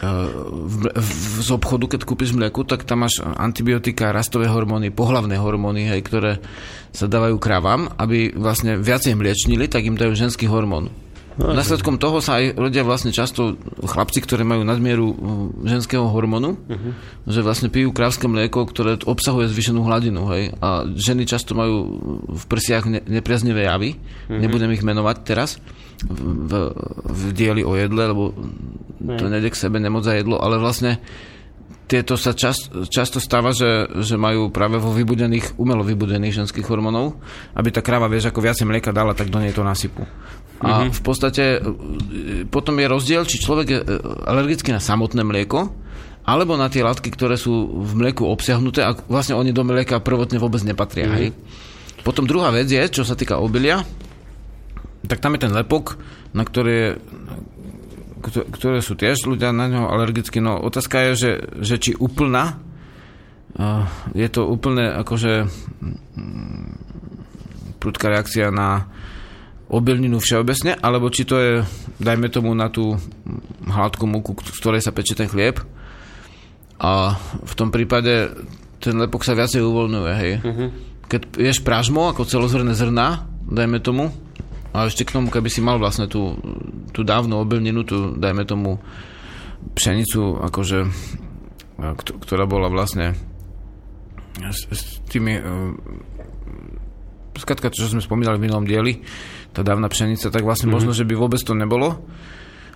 v, 0.01 0.89
v, 0.97 1.09
z 1.45 1.49
obchodu, 1.53 1.85
keď 1.93 2.01
kúpiš 2.09 2.33
mlieku, 2.33 2.65
tak 2.65 2.89
tam 2.89 3.05
máš 3.05 3.21
antibiotika, 3.21 4.09
rastové 4.09 4.49
hormóny, 4.49 4.89
pohlavné 4.89 5.37
hormóny, 5.37 5.93
hej, 5.93 6.01
ktoré 6.01 6.31
sa 6.89 7.05
dávajú 7.05 7.37
kravám, 7.37 7.93
aby 8.01 8.33
vlastne 8.33 8.81
viacej 8.81 9.13
mliečnili, 9.13 9.69
tak 9.69 9.85
im 9.85 9.95
dajú 9.95 10.17
ženský 10.17 10.49
hormón. 10.49 10.89
No, 11.39 11.55
Následkom 11.55 11.95
toho 11.95 12.19
sa 12.19 12.43
aj 12.43 12.59
ľudia 12.59 12.83
vlastne 12.83 13.15
často, 13.15 13.55
chlapci, 13.79 14.19
ktorí 14.19 14.43
majú 14.43 14.67
nadmieru 14.67 15.15
ženského 15.63 16.03
hormónu, 16.03 16.59
uh-huh. 16.59 16.91
že 17.23 17.39
vlastne 17.39 17.71
pijú 17.71 17.95
krávské 17.95 18.27
mlieko, 18.27 18.67
ktoré 18.67 18.99
obsahuje 18.99 19.47
zvyšenú 19.47 19.79
hladinu. 19.87 20.27
Hej? 20.35 20.59
A 20.59 20.83
ženy 20.83 21.23
často 21.23 21.55
majú 21.55 21.75
v 22.35 22.43
prsiach 22.51 22.83
ne- 22.83 23.05
nepriaznivé 23.07 23.63
javy, 23.63 23.95
uh-huh. 23.95 24.43
nebudem 24.43 24.75
ich 24.75 24.83
menovať 24.83 25.17
teraz 25.23 25.55
v, 26.05 26.51
v 27.05 27.21
dieli 27.33 27.61
o 27.61 27.77
jedle, 27.77 28.09
lebo 28.09 28.33
to 29.01 29.25
nejde 29.29 29.53
k 29.53 29.61
sebe 29.61 29.77
nemoc 29.77 30.05
za 30.05 30.17
jedlo, 30.17 30.41
ale 30.41 30.57
vlastne 30.57 31.01
tieto 31.91 32.15
sa 32.15 32.31
čas, 32.31 32.71
často 32.87 33.19
stáva, 33.19 33.51
že, 33.51 33.91
že 33.99 34.15
majú 34.15 34.47
práve 34.47 34.79
vo 34.79 34.95
vybudených, 34.95 35.59
umelo 35.59 35.83
vybudených 35.83 36.39
ženských 36.39 36.63
hormónov, 36.63 37.19
aby 37.51 37.67
tá 37.67 37.83
kráva, 37.83 38.07
vieš, 38.07 38.31
ako 38.31 38.39
viacej 38.39 38.63
mlieka 38.63 38.95
dala, 38.95 39.11
tak 39.11 39.27
do 39.27 39.43
nej 39.43 39.51
to 39.51 39.59
nasypu. 39.59 40.07
A 40.63 40.87
mm-hmm. 40.87 40.91
v 40.95 41.01
podstate 41.03 41.43
e, 41.43 41.59
potom 42.47 42.79
je 42.79 42.87
rozdiel, 42.87 43.27
či 43.27 43.43
človek 43.43 43.67
je 43.67 43.79
e, 43.83 43.85
alergický 44.23 44.71
na 44.71 44.79
samotné 44.79 45.19
mlieko, 45.27 45.67
alebo 46.23 46.55
na 46.55 46.71
tie 46.71 46.79
látky, 46.79 47.11
ktoré 47.11 47.35
sú 47.35 47.51
v 47.83 47.91
mlieku 47.97 48.23
obsiahnuté 48.23 48.87
a 48.87 48.95
vlastne 49.11 49.35
oni 49.35 49.51
do 49.51 49.67
mlieka 49.67 49.99
prvotne 49.99 50.39
vôbec 50.39 50.63
nepatria. 50.63 51.11
Mm-hmm. 51.11 51.19
Hej. 51.19 51.29
Potom 52.07 52.23
druhá 52.23 52.55
vec 52.55 52.71
je, 52.71 52.81
čo 52.87 53.03
sa 53.03 53.19
týka 53.19 53.35
obilia, 53.35 53.83
tak 55.07 55.21
tam 55.21 55.33
je 55.37 55.43
ten 55.47 55.53
lepok, 55.53 55.97
na 56.35 56.45
ktoré, 56.45 57.01
ktoré 58.25 58.79
sú 58.85 58.93
tiež 58.93 59.25
ľudia 59.25 59.49
na 59.49 59.65
ňo 59.65 59.89
alergicky. 59.89 60.37
No 60.37 60.61
otázka 60.61 61.09
je, 61.09 61.11
že, 61.17 61.31
že 61.61 61.75
či 61.81 61.91
úplná, 61.97 62.61
je 64.13 64.27
to 64.31 64.47
úplne 64.47 64.87
akože 65.01 65.45
mm, 65.45 66.69
prudká 67.81 68.13
reakcia 68.13 68.53
na 68.53 68.87
obilninu 69.71 70.19
všeobecne, 70.19 70.75
alebo 70.77 71.07
či 71.07 71.23
to 71.23 71.35
je, 71.39 71.53
dajme 72.03 72.27
tomu, 72.27 72.51
na 72.51 72.67
tú 72.67 72.99
hladkú 73.63 74.03
múku, 74.03 74.35
z 74.43 74.59
ktorej 74.59 74.83
sa 74.83 74.91
pečie 74.91 75.15
ten 75.15 75.31
chlieb. 75.31 75.63
A 76.81 77.15
v 77.39 77.53
tom 77.55 77.71
prípade 77.71 78.35
ten 78.83 78.97
lepok 78.99 79.23
sa 79.23 79.37
viacej 79.37 79.63
uvoľňuje, 79.63 80.13
hej. 80.19 80.33
Uh-huh. 80.43 80.69
Keď 81.07 81.21
ješ 81.39 81.59
pražmo, 81.63 82.11
ako 82.11 82.27
celozrné 82.27 82.75
zrna, 82.75 83.31
dajme 83.47 83.79
tomu, 83.79 84.11
a 84.71 84.87
ešte 84.87 85.03
k 85.03 85.13
tomu, 85.19 85.27
keby 85.27 85.49
si 85.51 85.59
mal 85.59 85.75
vlastne 85.79 86.07
tú, 86.07 86.39
tú 86.95 87.03
dávnu 87.03 87.35
obilninu, 87.43 87.83
tú, 87.83 88.15
dajme 88.15 88.47
tomu, 88.47 88.79
pšenicu, 89.75 90.41
akože, 90.47 90.79
ktorá 91.99 92.47
bola 92.47 92.71
vlastne 92.71 93.13
s, 94.39 94.65
s 94.71 94.81
tými 95.11 95.37
uh, 95.37 95.75
skratka, 97.37 97.73
čo 97.73 97.91
sme 97.91 98.01
spomínali 98.01 98.39
v 98.39 98.45
minulom 98.47 98.65
dieli, 98.65 99.03
tá 99.51 99.61
dávna 99.61 99.91
pšenica, 99.91 100.31
tak 100.31 100.47
vlastne 100.47 100.71
mm-hmm. 100.71 100.75
možno, 100.75 100.91
že 100.95 101.03
by 101.03 101.13
vôbec 101.19 101.41
to 101.43 101.51
nebolo 101.51 101.99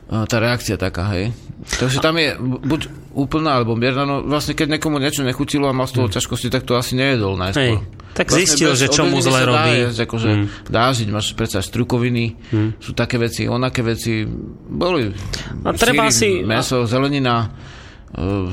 tá 0.06 0.38
reakcia 0.38 0.78
taká, 0.78 1.10
hej. 1.18 1.34
Takže 1.82 1.97
tam 1.97 2.22
je 2.22 2.38
buď 2.39 2.82
úplná 3.18 3.58
alebo 3.58 3.74
mierna, 3.74 4.06
no 4.06 4.16
vlastne 4.22 4.53
keď 4.53 4.78
niekomu 4.78 5.01
niečo 5.01 5.26
nechutilo 5.26 5.66
a 5.66 5.74
mal 5.74 5.89
z 5.89 5.97
toho 5.97 6.08
ťažkosti, 6.12 6.53
tak 6.53 6.62
to 6.62 6.78
asi 6.78 6.93
nejedol 6.93 7.34
najskôr. 7.39 7.82
Hej. 7.82 8.06
Tak 8.16 8.32
vlastne 8.32 8.47
zistil, 8.47 8.72
že 8.78 8.88
čo 8.88 9.03
mu 9.10 9.20
zle 9.20 9.43
robí. 9.43 9.76
Dá 9.76 9.82
jesť, 9.89 9.99
akože 10.08 10.30
mm. 10.30 10.45
dá 10.72 10.86
žiť, 10.93 11.08
máš 11.10 11.34
predsa 11.36 11.60
strukoviny, 11.60 12.38
mm. 12.38 12.70
sú 12.80 12.91
také 12.93 13.18
veci, 13.20 13.49
onaké 13.49 13.82
veci, 13.82 14.24
boli 14.70 15.10
a 15.66 15.70
treba 15.74 16.08
síry, 16.14 16.45
si... 16.45 16.47
meso, 16.47 16.86
zelenina, 16.86 17.49
uh, 18.16 18.47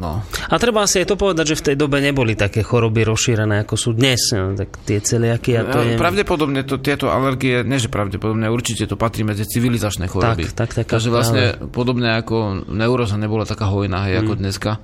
No. 0.00 0.24
A 0.24 0.54
treba 0.56 0.88
si 0.88 1.04
aj 1.04 1.12
to 1.12 1.16
povedať, 1.20 1.52
že 1.52 1.60
v 1.60 1.64
tej 1.70 1.76
dobe 1.76 2.00
neboli 2.00 2.32
také 2.32 2.64
choroby 2.64 3.04
rozšírené, 3.04 3.68
ako 3.68 3.76
sú 3.76 3.92
dnes. 3.92 4.32
No, 4.32 4.56
tak 4.56 4.80
tie 4.88 4.96
celiaky 4.96 5.60
a 5.60 5.62
to 5.68 5.78
je... 5.84 6.00
Pravdepodobne 6.00 6.64
to, 6.64 6.80
tieto 6.80 7.12
alergie, 7.12 7.60
nie 7.68 7.76
že 7.76 7.92
pravdepodobne, 7.92 8.48
určite 8.48 8.88
to 8.88 8.96
patrí 8.96 9.28
medzi 9.28 9.44
civilizačné 9.44 10.08
choroby. 10.08 10.48
Tak, 10.48 10.56
tak, 10.56 10.70
tak. 10.72 10.86
Takže 10.88 11.12
vlastne 11.12 11.42
ale... 11.52 11.68
podobne 11.68 12.16
ako 12.16 12.64
neuroza 12.72 13.20
nebola 13.20 13.44
taká 13.44 13.68
hojná, 13.68 14.08
hej, 14.08 14.24
ako 14.24 14.32
mm. 14.32 14.40
dneska. 14.40 14.80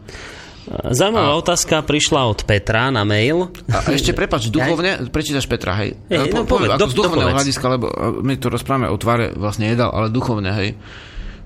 Zaujímavá 0.67 1.33
a... 1.33 1.41
otázka 1.41 1.81
prišla 1.87 2.21
od 2.27 2.45
Petra 2.45 2.93
na 2.93 3.07
mail. 3.09 3.49
A 3.73 3.89
ešte 3.89 4.13
prepač, 4.13 4.51
duchovne, 4.53 5.01
prečítaš 5.09 5.49
Petra, 5.49 5.81
hej? 5.81 5.97
hej 6.13 6.29
no, 6.29 6.45
po, 6.45 6.61
povedz, 6.61 6.77
ako 6.77 6.81
do, 6.85 6.87
z 6.93 6.95
duchovného 7.01 7.33
hľadiska, 7.33 7.67
lebo 7.73 7.87
my 8.21 8.35
tu 8.37 8.47
rozprávame 8.53 8.93
o 8.93 8.97
tvare 9.01 9.33
vlastne 9.33 9.73
jedal, 9.73 9.97
ale 9.97 10.13
duchovne, 10.13 10.53
hej. 10.53 10.77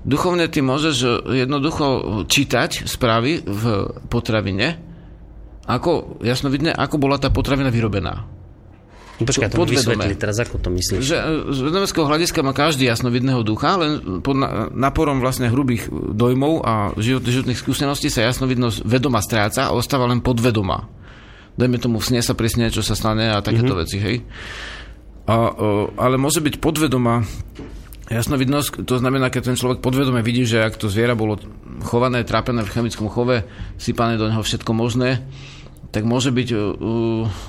Duchovne 0.01 0.49
ty 0.49 0.65
môžeš 0.65 0.95
e, 1.05 1.07
jednoducho 1.45 1.85
čítať 2.25 2.89
správy 2.89 3.45
v 3.45 3.63
potravine, 4.09 4.81
ako, 5.69 6.17
jasno 6.25 6.49
vidne, 6.49 6.73
ako 6.73 6.97
bola 6.97 7.21
tá 7.21 7.29
potravina 7.29 7.69
vyrobená. 7.69 8.25
No 9.21 9.29
počkaj, 9.29 9.53
to 9.53 9.69
vysvetli 9.69 10.17
teraz, 10.17 10.41
ako 10.41 10.57
to 10.57 10.73
myslíš? 10.73 11.05
Že 11.05 11.17
e, 11.21 11.25
z 11.53 11.59
vedomeckého 11.69 12.09
hľadiska 12.09 12.41
má 12.41 12.57
každý 12.57 12.89
jasnovidného 12.89 13.45
ducha, 13.45 13.77
len 13.77 14.25
pod 14.25 14.41
naporom 14.73 15.21
vlastne 15.21 15.53
hrubých 15.53 15.93
dojmov 15.93 16.65
a 16.65 16.73
život, 16.97 17.21
životných 17.21 17.61
skúseností 17.61 18.09
sa 18.09 18.25
jasnovidnosť 18.25 18.81
vedoma 18.81 19.21
stráca 19.21 19.69
a 19.69 19.75
ostáva 19.77 20.09
len 20.09 20.25
podvedoma. 20.25 20.89
Dajme 21.61 21.77
tomu 21.77 22.01
sne 22.01 22.25
sa 22.25 22.33
presne, 22.33 22.73
čo 22.73 22.81
sa 22.81 22.97
stane 22.97 23.29
a 23.29 23.45
takéto 23.45 23.77
mm-hmm. 23.77 23.81
veci, 23.85 23.97
hej. 24.01 24.17
A, 25.29 25.53
ale 26.01 26.17
môže 26.17 26.41
byť 26.41 26.57
podvedoma 26.57 27.21
Jasnovidnosť, 28.11 28.83
to 28.83 28.99
znamená, 28.99 29.31
keď 29.31 29.51
ten 29.51 29.57
človek 29.57 29.79
podvedome 29.79 30.19
vidí, 30.19 30.43
že 30.43 30.59
ak 30.59 30.75
to 30.75 30.91
zviera 30.91 31.15
bolo 31.15 31.39
chované, 31.87 32.27
trápené 32.27 32.59
v 32.67 32.73
chemickom 32.75 33.07
chove, 33.07 33.47
sypané 33.79 34.19
do 34.19 34.27
neho 34.27 34.43
všetko 34.43 34.75
možné, 34.75 35.23
tak 35.95 36.03
môže 36.03 36.35
byť 36.35 36.49
uh, 36.51 36.59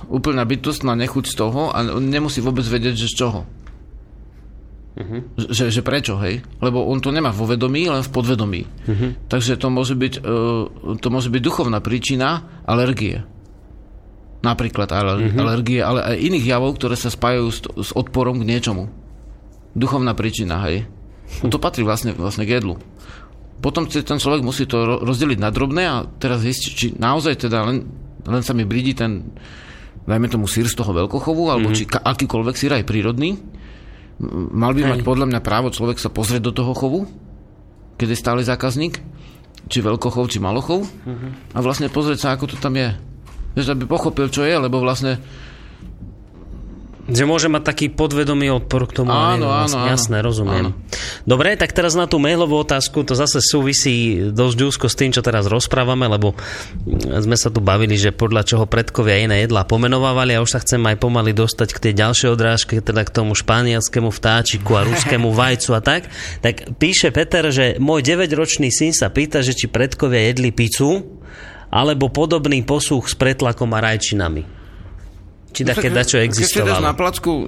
úplná 0.07 0.47
bytostná 0.47 0.95
nechuť 0.95 1.25
z 1.27 1.35
toho 1.35 1.75
a 1.75 1.83
nemusí 1.99 2.39
vôbec 2.39 2.63
vedieť, 2.63 2.95
že 2.95 3.11
z 3.11 3.15
čoho. 3.19 3.41
Uh-huh. 4.93 5.21
Že, 5.35 5.75
že 5.75 5.83
prečo, 5.83 6.15
hej? 6.23 6.47
Lebo 6.63 6.87
on 6.87 7.03
to 7.03 7.11
nemá 7.11 7.35
vo 7.35 7.43
vedomí, 7.43 7.91
len 7.91 8.07
v 8.07 8.13
podvedomí. 8.15 8.63
Uh-huh. 8.63 9.19
Takže 9.27 9.59
to 9.59 9.67
môže, 9.67 9.99
byť, 9.99 10.23
uh, 10.23 10.95
to 11.03 11.09
môže 11.11 11.27
byť 11.27 11.43
duchovná 11.43 11.83
príčina 11.83 12.63
alergie. 12.63 13.27
Napríklad 14.47 14.95
aler- 14.95 15.27
uh-huh. 15.27 15.43
alergie, 15.43 15.83
ale 15.83 16.07
aj 16.07 16.17
iných 16.23 16.47
javov, 16.47 16.79
ktoré 16.79 16.95
sa 16.95 17.11
spájajú 17.11 17.47
s, 17.51 17.59
s 17.67 17.91
odporom 17.99 18.39
k 18.39 18.47
niečomu 18.47 19.02
duchovná 19.73 20.13
príčina, 20.13 20.61
hej. 20.69 20.85
No 21.41 21.49
to 21.49 21.57
patrí 21.57 21.81
vlastne, 21.83 22.13
vlastne 22.13 22.45
k 22.45 22.61
jedlu. 22.61 22.77
Potom 23.63 23.87
ten 23.87 24.19
človek 24.19 24.43
musí 24.43 24.67
to 24.67 25.01
rozdeliť 25.07 25.39
na 25.39 25.55
drobné 25.55 25.83
a 25.87 26.05
teraz 26.19 26.43
zistiť, 26.43 26.73
či 26.75 26.87
naozaj 26.99 27.47
teda 27.47 27.63
len, 27.63 27.87
len 28.27 28.43
sa 28.43 28.53
mi 28.53 28.67
bridí 28.67 28.93
ten, 28.93 29.33
dajme 30.03 30.27
tomu 30.27 30.51
sír 30.51 30.67
z 30.67 30.75
toho 30.75 30.91
veľkochovu, 30.91 31.47
alebo 31.47 31.71
mm-hmm. 31.71 31.79
či 31.79 31.89
ka- 31.89 32.03
akýkoľvek 32.03 32.57
sír 32.59 32.75
aj 32.75 32.85
prírodný. 32.85 33.39
Mal 34.53 34.75
by 34.75 34.83
Hej. 34.83 34.91
mať 34.91 35.01
podľa 35.07 35.27
mňa 35.31 35.41
právo 35.47 35.71
človek 35.71 36.03
sa 36.03 36.11
pozrieť 36.11 36.43
do 36.51 36.53
toho 36.53 36.75
chovu, 36.75 37.07
keď 37.97 38.13
je 38.13 38.19
stály 38.19 38.43
zákazník, 38.43 38.99
či 39.71 39.79
veľkochov, 39.79 40.27
či 40.27 40.43
malochov, 40.43 40.83
mm-hmm. 40.83 41.55
a 41.55 41.59
vlastne 41.63 41.87
pozrieť 41.87 42.19
sa, 42.19 42.29
ako 42.35 42.51
to 42.51 42.57
tam 42.59 42.75
je. 42.75 42.91
Vieš, 43.55 43.79
aby 43.79 43.87
pochopil, 43.87 44.27
čo 44.27 44.43
je, 44.43 44.59
lebo 44.59 44.83
vlastne 44.83 45.23
že 47.11 47.27
môže 47.27 47.51
mať 47.51 47.63
taký 47.67 47.87
podvedomý 47.91 48.55
odpor 48.63 48.87
k 48.87 49.03
tomu. 49.03 49.11
Áno, 49.11 49.51
vlastne, 49.51 49.83
áno, 49.83 49.91
Jasné, 49.91 50.17
rozumiem. 50.23 50.71
Áno. 50.71 50.79
Dobre, 51.27 51.59
tak 51.59 51.75
teraz 51.75 51.99
na 51.99 52.07
tú 52.07 52.23
mailovú 52.23 52.63
otázku, 52.63 53.03
to 53.03 53.19
zase 53.19 53.43
súvisí 53.43 54.31
dosť 54.31 54.59
úzko 54.63 54.87
s 54.87 54.95
tým, 54.95 55.11
čo 55.11 55.19
teraz 55.19 55.51
rozprávame, 55.51 56.07
lebo 56.07 56.39
sme 57.19 57.35
sa 57.35 57.51
tu 57.51 57.59
bavili, 57.59 57.99
že 57.99 58.15
podľa 58.15 58.47
čoho 58.47 58.65
predkovia 58.71 59.27
iné 59.27 59.43
jedlá 59.43 59.67
pomenovávali 59.67 60.39
a 60.39 60.43
už 60.47 60.55
sa 60.55 60.63
chcem 60.63 60.79
aj 60.79 61.03
pomaly 61.03 61.35
dostať 61.35 61.75
k 61.75 61.83
tej 61.91 61.93
ďalšej 61.99 62.29
odrážke, 62.31 62.79
teda 62.79 63.03
k 63.03 63.11
tomu 63.11 63.35
španielskému 63.35 64.15
vtáčiku 64.15 64.79
a 64.79 64.87
ruskému 64.87 65.35
vajcu 65.43 65.71
a 65.75 65.81
tak. 65.83 66.07
Tak 66.39 66.79
píše 66.79 67.11
Peter, 67.11 67.51
že 67.51 67.83
môj 67.83 68.07
9-ročný 68.07 68.71
syn 68.71 68.95
sa 68.95 69.11
pýta, 69.11 69.43
že 69.43 69.59
či 69.59 69.67
predkovia 69.67 70.31
jedli 70.31 70.55
pizzu 70.55 71.19
alebo 71.73 72.13
podobný 72.15 72.63
posúch 72.63 73.11
s 73.11 73.19
pretlakom 73.19 73.75
a 73.75 73.83
rajčinami. 73.83 74.62
Či 75.53 75.69
no 75.69 75.77
také 75.77 75.89
dačo 75.93 76.17
existovalo. 76.17 76.73
Keď 76.73 76.81
si 76.81 76.89
na 76.89 76.95
placku 76.97 77.33
e, 77.33 77.45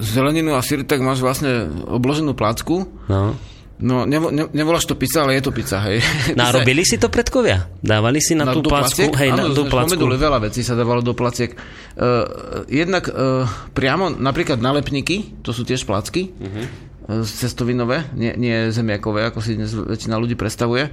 zeleninu 0.00 0.56
a 0.56 0.64
syr, 0.64 0.88
tak 0.88 1.04
máš 1.04 1.20
vlastne 1.20 1.68
obloženú 1.84 2.32
placku. 2.32 2.88
No. 3.12 3.36
No, 3.80 4.04
nevo, 4.04 4.28
ne, 4.28 4.44
nevoláš 4.52 4.84
to 4.84 4.92
pizza, 4.92 5.24
ale 5.24 5.40
je 5.40 5.48
to 5.48 5.56
pizza, 5.56 5.80
hej. 5.88 6.04
No, 6.38 6.52
robili 6.52 6.84
si 6.84 7.00
to 7.00 7.08
predkovia? 7.08 7.64
Dávali 7.80 8.20
si 8.20 8.36
na, 8.36 8.44
na 8.44 8.52
tú 8.52 8.60
placku? 8.60 9.08
Hej, 9.16 9.32
Áno, 9.32 9.48
na 9.48 9.56
tú 9.56 9.64
placku. 9.72 10.04
veľa 10.04 10.36
vecí 10.44 10.60
sa 10.60 10.76
dávalo 10.76 11.00
do 11.00 11.16
placiek. 11.16 11.56
Uh, 11.96 12.68
jednak 12.68 13.08
uh, 13.08 13.48
priamo, 13.72 14.12
napríklad 14.12 14.60
nalepníky, 14.60 15.40
to 15.40 15.56
sú 15.56 15.64
tiež 15.64 15.88
placky, 15.88 16.28
uh-huh. 16.28 17.24
cestovinové, 17.24 18.04
nie, 18.12 18.36
nie 18.36 18.68
zemiakové, 18.68 19.32
ako 19.32 19.40
si 19.40 19.56
dnes 19.56 19.72
väčšina 19.72 20.20
ľudí 20.20 20.36
predstavuje 20.36 20.92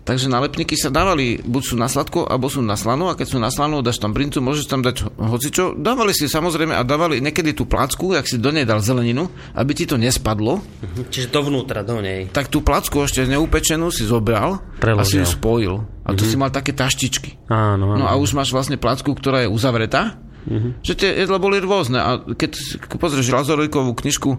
Takže 0.00 0.32
nálepníky 0.32 0.80
sa 0.80 0.88
dávali, 0.88 1.44
buď 1.44 1.62
sú 1.62 1.74
na 1.76 1.84
sladko, 1.84 2.24
alebo 2.24 2.48
sú 2.48 2.64
na 2.64 2.74
slano 2.74 3.12
a 3.12 3.14
keď 3.14 3.36
sú 3.36 3.38
na 3.38 3.52
slano, 3.52 3.84
dáš 3.84 4.00
tam 4.00 4.16
brincu, 4.16 4.40
môžeš 4.40 4.66
tam 4.66 4.80
dať 4.80 5.12
hocičo. 5.20 5.76
Dávali 5.76 6.16
si 6.16 6.24
samozrejme 6.24 6.72
a 6.72 6.80
dávali 6.80 7.20
niekedy 7.20 7.52
tú 7.52 7.68
placku, 7.68 8.16
ak 8.16 8.24
si 8.24 8.40
do 8.40 8.48
nej 8.48 8.64
dal 8.64 8.80
zeleninu, 8.80 9.28
aby 9.52 9.76
ti 9.76 9.84
to 9.84 10.00
nespadlo. 10.00 10.64
Mhm. 10.64 11.12
Čiže 11.12 11.28
dovnútra, 11.28 11.84
do 11.84 12.00
nej. 12.00 12.32
Tak 12.32 12.48
tú 12.48 12.64
placku 12.64 13.04
ešte 13.04 13.28
neupečenú 13.28 13.92
si 13.92 14.08
zobral 14.08 14.64
Preložil. 14.80 15.00
a 15.00 15.04
si 15.04 15.16
ju 15.20 15.26
spojil. 15.28 15.74
A 16.00 16.16
tu 16.16 16.24
mm-hmm. 16.24 16.32
si 16.32 16.36
mal 16.40 16.50
také 16.50 16.72
taštičky. 16.74 17.46
Áno, 17.52 17.94
áno. 17.94 18.02
No 18.02 18.04
a 18.10 18.16
už 18.18 18.34
máš 18.34 18.50
vlastne 18.50 18.80
placku, 18.80 19.14
ktorá 19.14 19.46
je 19.46 19.52
uzavretá. 19.52 20.18
Mm-hmm. 20.48 20.82
Že 20.82 20.92
tie 20.96 21.10
jedla 21.22 21.38
boli 21.38 21.60
rôzne. 21.60 22.00
A 22.00 22.10
keď 22.24 22.56
pozrieš 22.98 23.30
Lazorikovú 23.30 23.94
knižku 23.94 24.30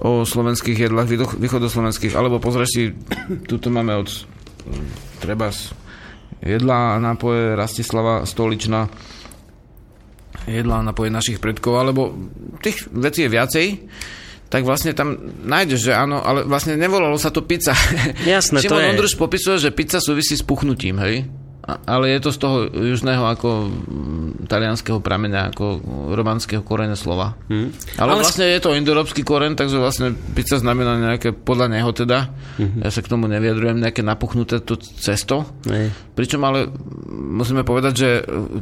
o 0.00 0.24
slovenských 0.24 0.88
jedlách, 0.88 1.36
východoslovenských, 1.36 2.16
alebo 2.16 2.40
pozrieš 2.40 2.70
si, 2.70 2.82
tuto 3.50 3.68
máme 3.68 3.98
od 3.98 4.08
treba 5.22 5.50
jedlá 6.42 6.96
a 6.96 7.02
nápoje 7.02 7.56
Rastislava 7.56 8.28
Stolična, 8.28 8.88
jedlá 10.46 10.82
a 10.82 10.86
nápoje 10.86 11.10
našich 11.10 11.38
predkov, 11.42 11.80
alebo 11.80 12.14
tých 12.62 12.86
vecí 12.92 13.26
je 13.26 13.30
viacej, 13.32 13.66
tak 14.46 14.62
vlastne 14.62 14.94
tam 14.94 15.18
nájdeš, 15.42 15.90
že 15.90 15.92
áno, 15.92 16.22
ale 16.22 16.46
vlastne 16.46 16.78
nevolalo 16.78 17.18
sa 17.18 17.34
to 17.34 17.42
pizza. 17.42 17.74
Jasné, 18.22 18.60
Šimon 18.62 18.70
to 18.70 18.76
je. 18.78 18.90
Ondruš 18.94 19.14
popisuje, 19.18 19.56
že 19.58 19.74
pizza 19.74 19.98
súvisí 19.98 20.38
s 20.38 20.46
puchnutím, 20.46 21.02
hej? 21.02 21.26
Ale 21.66 22.14
je 22.14 22.20
to 22.22 22.30
z 22.30 22.38
toho 22.38 22.56
južného 22.70 23.26
ako 23.26 23.66
mm, 23.66 24.46
talianského 24.46 25.02
prameňa, 25.02 25.50
ako 25.50 25.82
romanského 26.14 26.62
koreňa 26.62 26.94
slova. 26.94 27.34
Hmm. 27.50 27.74
Ale, 27.98 28.14
ale 28.14 28.22
vlastne 28.22 28.46
je 28.46 28.62
to 28.62 28.78
indoeurópsky 28.78 29.26
koren, 29.26 29.58
takže 29.58 29.82
vlastne 29.82 30.14
pizza 30.38 30.62
znamená 30.62 30.94
nejaké, 30.94 31.34
podľa 31.34 31.74
neho 31.74 31.90
teda, 31.90 32.30
hmm. 32.62 32.86
ja 32.86 32.90
sa 32.94 33.02
k 33.02 33.10
tomu 33.10 33.26
neviadrujem, 33.26 33.82
nejaké 33.82 34.06
napuchnuté 34.06 34.62
to 34.62 34.78
cesto. 34.78 35.42
Hmm. 35.66 35.90
Pričom 36.14 36.38
ale 36.46 36.70
musíme 37.10 37.66
povedať, 37.66 37.92
že 37.98 38.08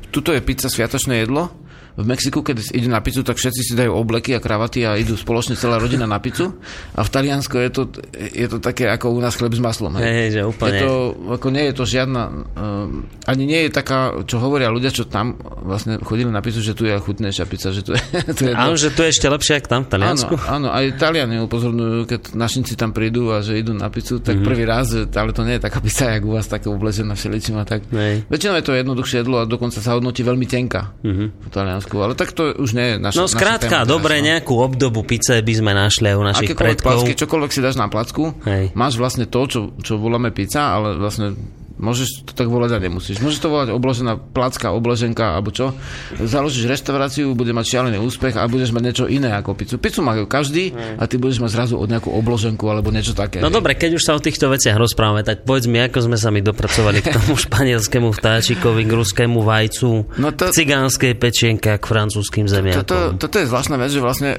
tuto 0.08 0.32
je 0.32 0.40
pizza 0.40 0.72
sviatočné 0.72 1.28
jedlo, 1.28 1.52
v 1.94 2.06
Mexiku, 2.10 2.42
keď 2.42 2.74
ide 2.74 2.90
na 2.90 2.98
pizzu, 2.98 3.22
tak 3.22 3.38
všetci 3.38 3.60
si 3.62 3.72
dajú 3.78 3.94
obleky 3.94 4.34
a 4.34 4.42
kravaty 4.42 4.82
a 4.82 4.98
idú 4.98 5.14
spoločne 5.14 5.54
celá 5.54 5.78
rodina 5.78 6.10
na 6.10 6.18
pizzu. 6.18 6.58
A 6.98 7.06
v 7.06 7.10
Taliansku 7.10 7.54
je 7.62 7.70
to, 7.70 7.82
je 8.14 8.46
to 8.50 8.58
také 8.58 8.90
ako 8.90 9.14
u 9.14 9.22
nás 9.22 9.38
chleb 9.38 9.54
s 9.54 9.62
maslom. 9.62 9.94
Hej, 10.02 10.10
hej 10.10 10.28
že 10.34 10.40
úplne. 10.42 10.74
Je 10.74 10.82
to, 10.82 10.94
ako 11.38 11.46
nie 11.54 11.64
je 11.70 11.74
to 11.78 11.84
žiadna, 11.86 12.22
uh, 12.58 13.30
ani 13.30 13.44
nie 13.46 13.60
je 13.66 13.70
taká, 13.70 14.26
čo 14.26 14.42
hovoria 14.42 14.74
ľudia, 14.74 14.90
čo 14.90 15.06
tam 15.06 15.38
vlastne 15.38 16.02
chodili 16.02 16.34
na 16.34 16.42
pizzu, 16.42 16.66
že 16.66 16.74
tu 16.74 16.82
je 16.82 16.98
chutnejšia 16.98 17.46
pizza, 17.46 17.70
že 17.70 17.86
tu 17.86 17.94
je, 17.94 18.02
tu 18.38 18.42
je 18.50 18.52
Áno, 18.58 18.74
že 18.74 18.90
tu 18.90 19.06
je 19.06 19.14
ešte 19.14 19.30
lepšie, 19.30 19.62
ako 19.62 19.68
tam 19.70 19.82
v 19.86 19.88
Taliansku. 19.94 20.34
Áno, 20.50 20.66
áno 20.66 20.68
aj 20.74 20.98
Taliani 20.98 21.38
upozorňujú, 21.46 22.10
keď 22.10 22.20
našinci 22.34 22.74
tam 22.74 22.90
prídu 22.90 23.30
a 23.30 23.38
že 23.38 23.54
idú 23.54 23.70
na 23.70 23.86
pizzu, 23.86 24.18
tak 24.18 24.42
mm-hmm. 24.42 24.48
prvý 24.50 24.66
raz, 24.66 24.90
ale 24.98 25.30
to 25.30 25.46
nie 25.46 25.62
je 25.62 25.62
taká 25.62 25.78
pizza, 25.78 26.10
jak 26.10 26.26
u 26.26 26.34
vás, 26.34 26.50
také 26.50 26.66
obležená 26.66 27.14
všeličím 27.14 27.62
a 27.62 27.64
tak. 27.64 27.86
Nej. 27.94 28.26
Väčšinou 28.26 28.58
je 28.58 28.66
to 28.66 28.74
jednoduchšie 28.74 29.22
jedlo 29.22 29.38
a 29.38 29.44
dokonca 29.46 29.78
sa 29.78 29.94
hodnotí 29.94 30.26
veľmi 30.26 30.46
tenká 30.50 30.90
mm-hmm. 31.06 31.28
v 31.38 31.48
Taliansku. 31.54 31.83
Taliansku, 31.84 31.96
ale 32.00 32.14
tak 32.16 32.32
to 32.32 32.56
už 32.56 32.70
nie 32.72 32.86
je 32.86 32.94
naša 32.98 33.18
No 33.20 33.24
skrátka, 33.28 33.84
dobre, 33.84 34.20
no. 34.20 34.32
nejakú 34.32 34.54
obdobu 34.56 35.04
pice 35.04 35.40
by 35.44 35.54
sme 35.54 35.72
našli 35.76 36.06
aj 36.12 36.16
u 36.16 36.24
našich 36.24 36.50
predkov. 36.56 37.04
Placky, 37.04 37.12
čokoľvek 37.12 37.50
si 37.52 37.60
dáš 37.60 37.76
na 37.76 37.86
placku, 37.92 38.32
Hej. 38.48 38.72
máš 38.72 38.96
vlastne 38.96 39.28
to, 39.28 39.40
čo, 39.44 39.60
čo 39.84 40.00
voláme 40.00 40.32
pizza, 40.32 40.72
ale 40.72 40.96
vlastne 40.96 41.36
Môžeš 41.74 42.22
to 42.22 42.32
tak 42.32 42.46
volať 42.46 42.78
a 42.78 42.78
nemusíš. 42.78 43.18
Môžeš 43.18 43.42
to 43.42 43.50
volať 43.50 43.68
obložená 43.70 44.14
placka, 44.14 44.70
obloženka 44.70 45.34
alebo 45.34 45.50
čo. 45.50 45.74
Založíš 46.16 46.70
reštauráciu, 46.70 47.34
bude 47.34 47.50
mať 47.50 47.66
šialený 47.66 47.98
úspech 47.98 48.38
a 48.38 48.46
budeš 48.46 48.70
mať 48.70 48.82
niečo 48.84 49.04
iné 49.04 49.34
ako 49.34 49.58
pizzu. 49.58 49.76
Pizzu 49.76 49.98
majú 50.00 50.24
každý 50.24 50.70
a 50.70 51.04
ty 51.04 51.18
budeš 51.18 51.42
mať 51.42 51.50
zrazu 51.50 51.74
od 51.74 51.90
nejakú 51.90 52.08
obloženku 52.08 52.62
alebo 52.64 52.94
niečo 52.94 53.10
také. 53.12 53.42
No 53.42 53.50
dobre, 53.50 53.74
keď 53.74 53.98
už 53.98 54.06
sa 54.06 54.14
o 54.14 54.22
týchto 54.22 54.46
veciach 54.48 54.78
rozprávame, 54.78 55.26
tak 55.26 55.42
povedz 55.42 55.66
mi, 55.66 55.82
ako 55.82 56.06
sme 56.06 56.14
sa 56.14 56.30
mi 56.30 56.40
dopracovali 56.40 57.02
k 57.02 57.10
tomu 57.10 57.34
španielskému 57.44 58.14
vtáčikovi, 58.14 58.86
k 58.86 58.92
ruskému 58.94 59.42
vajcu, 59.42 59.90
No 60.22 60.30
to- 60.30 60.54
k 60.54 60.62
cigánskej 60.62 61.18
pečienke 61.18 61.74
a 61.74 61.82
k 61.82 61.84
francúzským 61.84 62.46
zemiakom. 62.46 62.86
Toto, 62.86 62.98
toto 63.18 63.42
je 63.42 63.50
zvláštna 63.50 63.76
vec, 63.76 63.90
že 63.90 63.98
vlastne 63.98 64.38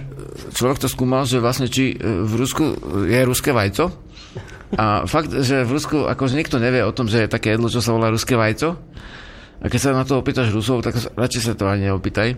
človek 0.56 0.80
to 0.80 0.88
skúmal, 0.88 1.28
že 1.28 1.44
vlastne 1.44 1.68
či 1.68 1.92
e, 1.92 1.96
v 2.00 2.34
Rusku 2.38 2.64
je 3.06 3.20
ruské 3.28 3.52
vajco. 3.52 4.05
A 4.74 5.06
fakt, 5.06 5.30
že 5.30 5.62
v 5.62 5.78
Rusku 5.78 6.10
akože 6.10 6.34
nikto 6.34 6.58
nevie 6.58 6.82
o 6.82 6.90
tom, 6.90 7.06
že 7.06 7.26
je 7.26 7.30
také 7.30 7.54
jedlo, 7.54 7.70
čo 7.70 7.86
sa 7.86 7.94
volá 7.94 8.10
ruské 8.10 8.34
vajco. 8.34 8.82
A 9.64 9.72
keď 9.72 9.80
sa 9.80 9.90
na 9.96 10.04
to 10.04 10.20
opýtaš 10.20 10.52
Rusov, 10.52 10.84
tak 10.84 11.00
radšej 11.16 11.42
sa 11.42 11.54
to 11.56 11.66
ani 11.66 11.88
neopýtaj. 11.90 12.36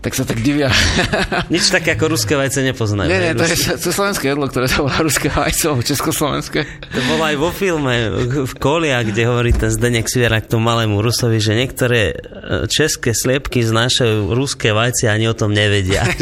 Tak 0.00 0.16
sa 0.16 0.24
tak 0.24 0.40
divia. 0.40 0.72
Nič 1.52 1.68
také 1.68 1.92
ako 1.92 2.16
ruské 2.16 2.32
vajce 2.32 2.64
nepoznajú. 2.64 3.04
nie, 3.04 3.20
nie, 3.20 3.36
to 3.36 3.44
je, 3.44 3.76
to 3.76 3.92
je 3.92 3.92
slovenské 3.92 4.32
jedlo, 4.32 4.48
ktoré 4.48 4.64
sa 4.64 4.80
volá 4.80 4.96
ruské 5.04 5.28
vajco, 5.28 5.76
československé. 5.84 6.64
To 6.64 7.00
bolo 7.04 7.28
aj 7.28 7.36
vo 7.36 7.52
filme 7.52 8.08
v 8.48 8.54
Kolia, 8.56 9.04
kde 9.04 9.28
hovorí 9.28 9.52
ten 9.52 9.68
Zdenek 9.68 10.08
Svierak 10.08 10.48
tomu 10.48 10.72
malému 10.72 11.04
Rusovi, 11.04 11.36
že 11.36 11.52
niektoré 11.52 12.16
e, 12.16 12.64
české 12.64 13.12
sliepky 13.12 13.60
znášajú 13.60 14.32
ruské 14.32 14.72
vajce 14.72 15.04
a 15.04 15.12
ani 15.12 15.28
o 15.28 15.36
tom 15.36 15.52
nevedia. 15.52 16.00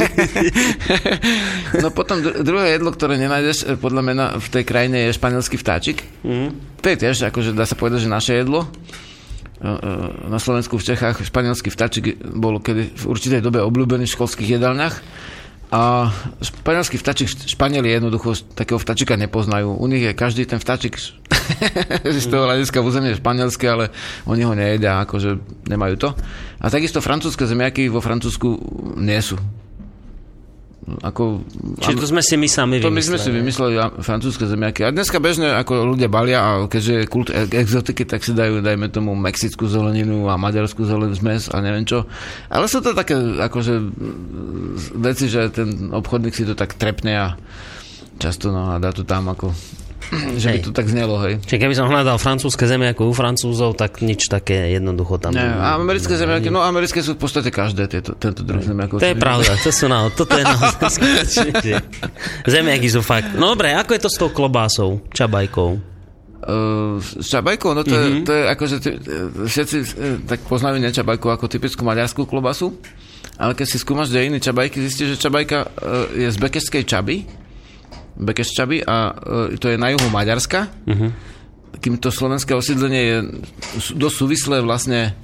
No 1.78 1.92
potom 1.92 2.24
dru- 2.24 2.40
druhé 2.42 2.80
jedlo, 2.80 2.90
ktoré 2.90 3.20
nenájdeš 3.20 3.68
e, 3.68 3.76
podľa 3.76 4.02
mňa 4.02 4.26
v 4.40 4.46
tej 4.48 4.64
krajine 4.64 4.96
je 5.06 5.16
španielský 5.16 5.60
vtáčik. 5.60 6.00
Mm. 6.24 6.56
To 6.80 6.86
je 6.88 6.96
tiež, 6.96 7.28
akože 7.28 7.52
dá 7.52 7.68
sa 7.68 7.76
povedať, 7.76 8.08
že 8.08 8.10
naše 8.10 8.32
jedlo. 8.40 8.66
Na 10.28 10.38
Slovensku, 10.38 10.78
v 10.78 10.86
Čechách 10.94 11.26
španielský 11.26 11.74
vtáčik 11.74 12.22
bol 12.22 12.62
kedy 12.62 12.94
v 12.94 13.04
určitej 13.10 13.42
dobe 13.42 13.58
obľúbený 13.58 14.06
v 14.06 14.14
školských 14.14 14.54
jedálniach. 14.54 15.02
A 15.68 16.08
španielský 16.40 16.96
vtáčik, 16.96 17.28
Španieli 17.28 17.92
jednoducho 17.92 18.32
takého 18.56 18.80
vtáčika 18.80 19.20
nepoznajú. 19.20 19.76
U 19.76 19.84
nich 19.84 20.00
je 20.00 20.16
každý 20.16 20.48
ten 20.48 20.56
vtáčik 20.56 20.96
z 20.96 22.26
toho 22.32 22.48
hľadiska 22.48 22.80
územie 22.80 23.18
španielské, 23.18 23.68
ale 23.68 23.92
oni 24.24 24.48
ho 24.48 24.56
nejedia, 24.56 25.04
akože 25.04 25.36
nemajú 25.68 25.94
to. 26.00 26.08
A 26.62 26.72
takisto 26.72 27.04
francúzske 27.04 27.44
zemiaky 27.44 27.92
vo 27.92 28.00
Francúzsku 28.00 28.48
nie 28.96 29.20
sú. 29.20 29.36
Ako, 31.04 31.44
Čiže 31.84 31.96
to 32.00 32.08
sme 32.08 32.22
si 32.24 32.34
my 32.40 32.48
sami 32.48 32.80
to 32.80 32.88
my 32.88 33.02
sme 33.04 33.20
si 33.20 33.28
vymysleli. 33.28 33.76
vymysleli 33.76 34.02
francúzske 34.02 34.48
zemiaky. 34.48 34.86
A 34.86 34.94
dneska 34.94 35.20
bežne, 35.20 35.52
ako 35.54 35.94
ľudia 35.94 36.08
balia, 36.08 36.40
a 36.40 36.50
keďže 36.64 36.92
je 36.92 37.04
kult 37.04 37.28
e- 37.28 37.48
exotiky, 37.48 38.08
tak 38.08 38.24
si 38.24 38.32
dajú, 38.32 38.64
dajme 38.64 38.88
tomu, 38.88 39.12
mexickú 39.12 39.68
zeleninu 39.68 40.26
a 40.32 40.40
maďarskú 40.40 40.88
zeleninu 40.88 41.14
zmes 41.14 41.52
a 41.52 41.60
neviem 41.60 41.84
čo. 41.84 42.08
Ale 42.48 42.64
sú 42.66 42.80
to 42.80 42.96
také, 42.96 43.14
akože, 43.18 43.74
veci, 44.96 45.28
že 45.28 45.52
ten 45.52 45.92
obchodník 45.92 46.34
si 46.34 46.48
to 46.48 46.56
tak 46.56 46.74
trepne 46.74 47.14
a 47.14 47.26
často 48.18 48.50
no, 48.50 48.74
a 48.74 48.82
dá 48.82 48.90
to 48.90 49.06
tam 49.06 49.30
ako, 49.30 49.54
že 50.40 50.48
by 50.54 50.58
to 50.64 50.70
tak 50.72 50.86
znelo, 50.88 51.20
hej. 51.24 51.40
Čiže 51.44 51.58
keby 51.60 51.74
som 51.76 51.86
hľadal 51.88 52.16
francúzske 52.16 52.64
zemi 52.64 52.88
ako 52.88 53.10
u 53.10 53.14
Francúzov, 53.14 53.76
tak 53.76 54.00
nič 54.00 54.28
také 54.32 54.72
jednoducho 54.72 55.20
tam... 55.20 55.36
Nie, 55.36 55.44
a 55.44 55.76
americké 55.76 56.16
zemiaky, 56.16 56.48
no 56.48 56.64
americké 56.64 57.04
sú 57.04 57.14
v 57.16 57.20
podstate 57.20 57.52
každé 57.52 57.88
tieto, 57.90 58.16
tento 58.16 58.40
druh 58.40 58.64
zemiakov. 58.64 59.00
To 59.00 59.08
je 59.08 59.16
pravda, 59.16 59.52
to 59.60 59.70
sú 59.72 59.86
na, 59.86 60.08
toto 60.12 60.36
je 60.36 60.44
naozaj 60.44 60.88
Zemiaky 62.58 62.88
sú 62.88 63.04
fakt. 63.04 63.36
No 63.36 63.52
dobre, 63.52 63.76
ako 63.76 63.90
je 63.96 64.00
to 64.00 64.10
s 64.10 64.16
tou 64.16 64.30
klobásou, 64.32 65.04
čabajkou? 65.12 65.98
Uh, 66.38 67.02
s 67.02 67.28
čabajkou, 67.28 67.74
no 67.74 67.82
to, 67.82 67.92
mm-hmm. 67.92 68.22
je, 68.22 68.24
to 68.24 68.32
je 68.32 68.42
ako, 68.46 68.64
že 68.64 68.76
ty, 68.78 68.90
eh, 68.94 69.02
všetci 69.42 69.76
eh, 69.82 69.86
tak 70.22 70.38
poznajú 70.46 70.78
nečabajku 70.80 71.26
ako 71.28 71.50
typickú 71.50 71.82
maďarskú 71.82 72.24
klobasu, 72.24 72.78
ale 73.36 73.58
keď 73.58 73.66
si 73.66 73.76
skúmaš 73.76 74.14
dejiny 74.14 74.38
čabajky, 74.38 74.78
zistíš, 74.80 75.18
že 75.18 75.28
čabajka 75.28 75.58
uh, 75.66 76.08
je 76.14 76.30
z 76.30 76.38
bekešskej 76.38 76.82
čaby, 76.86 77.26
bekeš 78.18 78.50
čaby 78.52 78.82
a 78.82 79.14
uh, 79.14 79.54
to 79.56 79.70
je 79.70 79.78
na 79.78 79.94
juhu 79.94 80.10
Maďarska, 80.10 80.66
mm-hmm. 80.66 81.10
kým 81.78 81.94
to 82.02 82.10
slovenské 82.10 82.52
osídlenie 82.58 83.02
je 83.02 83.16
dosť 83.94 84.16
súvislé 84.18 84.56
vlastne 84.60 85.14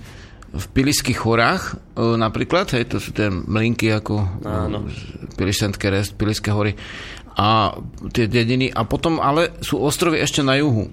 v 0.55 0.64
Pilišských 0.70 1.18
horách 1.26 1.74
uh, 1.99 2.14
napríklad, 2.14 2.70
hej, 2.78 2.86
to 2.86 3.03
sú 3.03 3.11
tie 3.11 3.26
mlinky 3.28 3.90
ako 3.90 4.22
Áno. 4.47 4.86
Pilišťanské 5.34 5.86
rest, 5.90 6.14
Pilišské 6.14 6.55
hory 6.55 6.78
a 7.34 7.74
tie 8.14 8.30
dediny. 8.30 8.70
A 8.70 8.86
potom 8.86 9.18
ale 9.18 9.59
sú 9.59 9.82
ostrovy 9.82 10.22
ešte 10.22 10.47
na 10.47 10.55
juhu, 10.55 10.86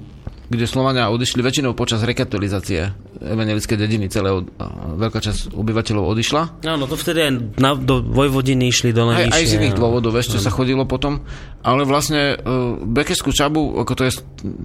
kde 0.50 0.66
Slovania 0.66 1.14
odišli 1.14 1.46
väčšinou 1.46 1.78
počas 1.78 2.02
rekatolizácie 2.02 2.90
evangelické 3.22 3.78
dediny. 3.78 4.10
Celé 4.10 4.34
od, 4.34 4.50
a 4.58 4.98
veľká 4.98 5.22
časť 5.22 5.54
obyvateľov 5.54 6.04
odišla. 6.18 6.42
Áno, 6.66 6.90
to 6.90 6.98
vtedy 6.98 7.20
aj 7.30 7.32
na, 7.62 7.78
do 7.78 8.02
Vojvodiny 8.02 8.74
išli 8.74 8.90
dole 8.92 9.14
Aj, 9.14 9.30
aj 9.30 9.46
z 9.46 9.62
iných 9.62 9.78
dôvodov 9.78 10.18
ešte 10.18 10.42
sa 10.42 10.50
chodilo 10.50 10.84
potom. 10.90 11.22
Ale 11.62 11.86
vlastne 11.86 12.36
uh, 12.36 12.76
Bekeskú 12.82 13.30
Čabu, 13.30 13.78
ako 13.80 13.94
to 13.94 14.04
je, 14.10 14.12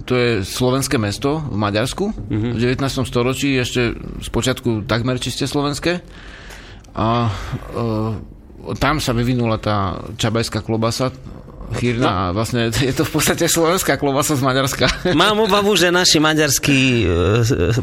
to 0.09 0.13
je 0.17 0.29
slovenské 0.41 0.97
mesto 0.97 1.37
v 1.45 1.57
Maďarsku. 1.57 2.03
V 2.27 2.57
19. 2.57 2.81
storočí 3.05 3.53
ešte 3.55 3.93
z 3.95 4.29
počiatku 4.33 4.89
takmer 4.89 5.21
čiste 5.21 5.45
slovenské. 5.45 6.01
A 6.97 7.29
uh, 7.29 8.17
tam 8.81 8.99
sa 8.99 9.13
vyvinula 9.13 9.61
tá 9.61 10.01
čabajská 10.17 10.65
klobasa 10.65 11.13
chýrna 11.75 12.07
a 12.07 12.21
vlastne 12.31 12.71
je 12.89 12.93
to 12.95 13.03
v 13.03 13.11
podstate 13.11 13.45
slovenská 13.51 13.99
klobasa 13.99 14.39
z 14.39 14.43
Maďarska. 14.43 14.85
Mám 15.17 15.43
obavu, 15.43 15.75
že 15.75 15.91
naši 15.91 16.23
maďarskí 16.23 16.79
e, 16.79 17.05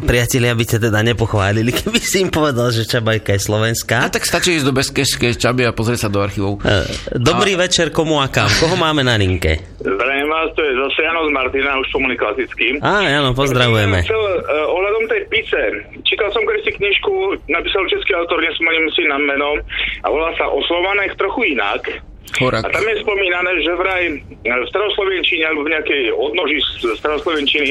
priatelia 0.04 0.56
by 0.56 0.64
ťa 0.64 0.78
teda 0.88 1.00
nepochválili, 1.04 1.70
keby 1.74 1.98
si 2.00 2.24
im 2.24 2.30
povedal, 2.32 2.72
že 2.72 2.88
čabajka 2.88 3.36
je 3.36 3.40
A 3.40 3.46
slovenská. 3.46 3.96
tak 4.08 4.24
stačí 4.24 4.56
ísť 4.56 4.66
do 4.66 4.72
Beskešskej 4.72 5.36
čaby 5.36 5.68
a 5.68 5.76
pozrieť 5.76 6.06
sa 6.06 6.08
do 6.08 6.24
archívov. 6.24 6.64
E, 6.64 6.88
Dobrý 7.20 7.58
večer, 7.60 7.92
komu 7.92 8.22
a 8.22 8.32
kam? 8.32 8.48
Koho 8.60 8.78
máme 8.80 9.04
na 9.04 9.20
linke? 9.20 9.76
Zdravím 9.84 10.28
vás, 10.32 10.48
to 10.56 10.64
je 10.64 10.72
zase 10.72 10.98
Jano 11.04 11.28
z 11.28 11.32
Martina, 11.36 11.76
už 11.76 11.88
pomôli 11.92 12.16
klasickým. 12.16 12.80
Á, 12.80 13.04
áno, 13.20 13.36
pozdravujeme. 13.36 14.00
Chcel, 14.00 14.16
uh, 14.16 14.72
ohľadom 14.72 15.04
tej 15.12 15.22
pice. 15.28 15.60
Čítal 16.08 16.32
som 16.32 16.40
si 16.64 16.70
knižku, 16.72 17.12
napísal 17.52 17.84
český 17.92 18.16
autor, 18.16 18.40
nespomeniem 18.40 18.88
si 18.96 19.04
na 19.04 19.20
meno, 19.20 19.60
a 20.00 20.06
volá 20.08 20.32
sa 20.40 20.48
O 20.48 20.64
Slovanech 20.64 21.12
trochu 21.20 21.52
inak. 21.52 22.13
Horak. 22.34 22.66
A 22.66 22.68
tam 22.72 22.82
je 22.88 22.96
spomínané, 23.04 23.52
že 23.62 23.72
vraj 23.78 24.02
v 24.42 24.66
staroslovenčine 24.66 25.44
alebo 25.46 25.62
v 25.68 25.72
nejakej 25.76 26.02
odnoži 26.10 26.58
z 26.82 26.98
staroslovenčiny 26.98 27.70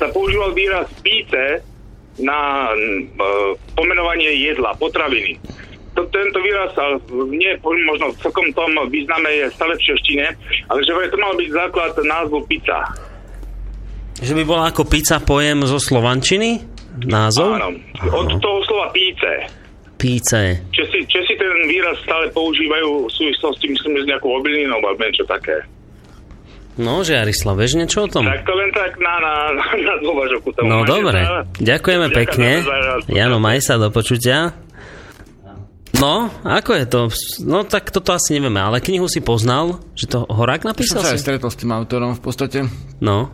sa 0.00 0.10
používal 0.10 0.50
výraz 0.50 0.90
píce 1.04 1.62
na 2.18 2.70
uh, 2.74 3.54
pomenovanie 3.78 4.34
jedla, 4.34 4.74
potraviny. 4.76 5.38
To, 5.94 6.06
tento 6.10 6.38
výraz 6.42 6.74
ale 6.78 7.02
nie 7.30 7.54
možno 7.62 8.14
v 8.14 8.18
celkom 8.22 8.46
tom 8.54 8.70
význame 8.90 9.30
je 9.42 9.46
stále 9.54 9.74
v 9.78 9.82
češtine, 9.94 10.26
ale 10.70 10.78
že 10.86 10.94
vraj 10.94 11.10
to 11.10 11.18
mal 11.18 11.34
byť 11.34 11.50
základ 11.50 11.92
názvu 12.02 12.38
pizza. 12.46 12.78
Že 14.20 14.32
by 14.36 14.42
bola 14.44 14.64
ako 14.70 14.82
pizza 14.86 15.18
pojem 15.22 15.64
zo 15.64 15.80
Slovančiny? 15.80 16.62
Názov? 17.06 17.56
Áno, 17.56 17.72
od 18.10 18.28
toho 18.42 18.58
slova 18.66 18.90
píce. 18.92 19.59
Píce. 20.00 20.64
Česi, 20.72 21.04
Česi 21.04 21.36
ten 21.36 21.52
výraz 21.68 22.00
stále 22.00 22.32
používajú 22.32 23.04
v 23.04 23.12
súvislosti, 23.12 23.68
myslím, 23.68 24.00
s 24.00 24.08
nejakou 24.08 24.32
obilninou 24.32 24.80
alebo 24.80 25.04
niečo 25.04 25.28
také. 25.28 25.60
No, 26.80 27.04
Žiarislav, 27.04 27.60
vieš 27.60 27.76
niečo 27.76 28.06
o 28.06 28.08
tom? 28.08 28.24
Tak 28.24 28.40
to 28.48 28.56
len 28.56 28.72
tak 28.72 28.96
na, 28.96 29.14
na, 29.20 29.34
na 29.84 29.94
dôvažok. 30.00 30.40
ku 30.40 30.50
tomu. 30.56 30.72
No 30.72 30.88
dobre, 30.88 31.20
ďakujeme 31.60 32.08
Ďakujem 32.08 32.16
pekne. 32.16 32.50
Jano, 33.12 33.36
maj 33.36 33.60
sa 33.60 33.76
do 33.76 33.92
počutia. 33.92 34.56
No, 36.00 36.32
ako 36.48 36.70
je 36.80 36.84
to? 36.88 37.00
No 37.44 37.68
tak 37.68 37.92
toto 37.92 38.16
asi 38.16 38.40
nevieme, 38.40 38.56
ale 38.56 38.80
knihu 38.80 39.04
si 39.04 39.20
poznal, 39.20 39.84
že 39.92 40.08
to 40.08 40.24
Horák 40.24 40.64
Som 40.64 40.72
napísal 40.72 41.04
sa 41.04 41.12
aj 41.12 41.20
stretol 41.20 41.52
s 41.52 41.60
tým 41.60 41.76
autorom 41.76 42.16
v 42.16 42.22
podstate. 42.24 42.64
No, 43.04 43.28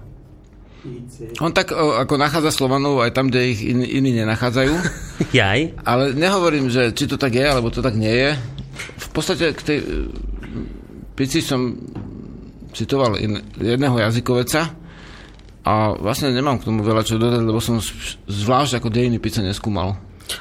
On 1.40 1.52
tak 1.52 1.72
o, 1.72 1.96
ako 1.96 2.14
nachádza 2.16 2.50
Slovanov 2.52 3.02
aj 3.02 3.12
tam, 3.12 3.28
kde 3.28 3.40
ich 3.52 3.60
in, 3.64 3.80
iní 3.82 4.16
nenachádzajú. 4.22 4.74
jaj. 5.38 5.74
Ale 5.84 6.12
nehovorím, 6.12 6.68
že 6.68 6.92
či 6.92 7.08
to 7.10 7.16
tak 7.20 7.34
je, 7.34 7.44
alebo 7.44 7.72
to 7.72 7.80
tak 7.84 7.94
nie 7.96 8.12
je. 8.12 8.30
V 8.76 9.08
podstate 9.12 9.56
k 9.56 9.60
tej 9.62 9.78
pici 11.16 11.40
som 11.40 11.72
citoval 12.76 13.16
in, 13.16 13.40
jedného 13.56 13.96
jazykoveca 13.96 14.68
a 15.66 15.74
vlastne 15.98 16.30
nemám 16.30 16.60
k 16.60 16.68
tomu 16.68 16.84
veľa 16.84 17.02
čo 17.02 17.16
dodať, 17.16 17.42
lebo 17.42 17.58
som 17.58 17.80
zvlášť 18.28 18.78
ako 18.78 18.88
dejiny 18.92 19.18
pice 19.18 19.40
neskúmal. 19.40 19.96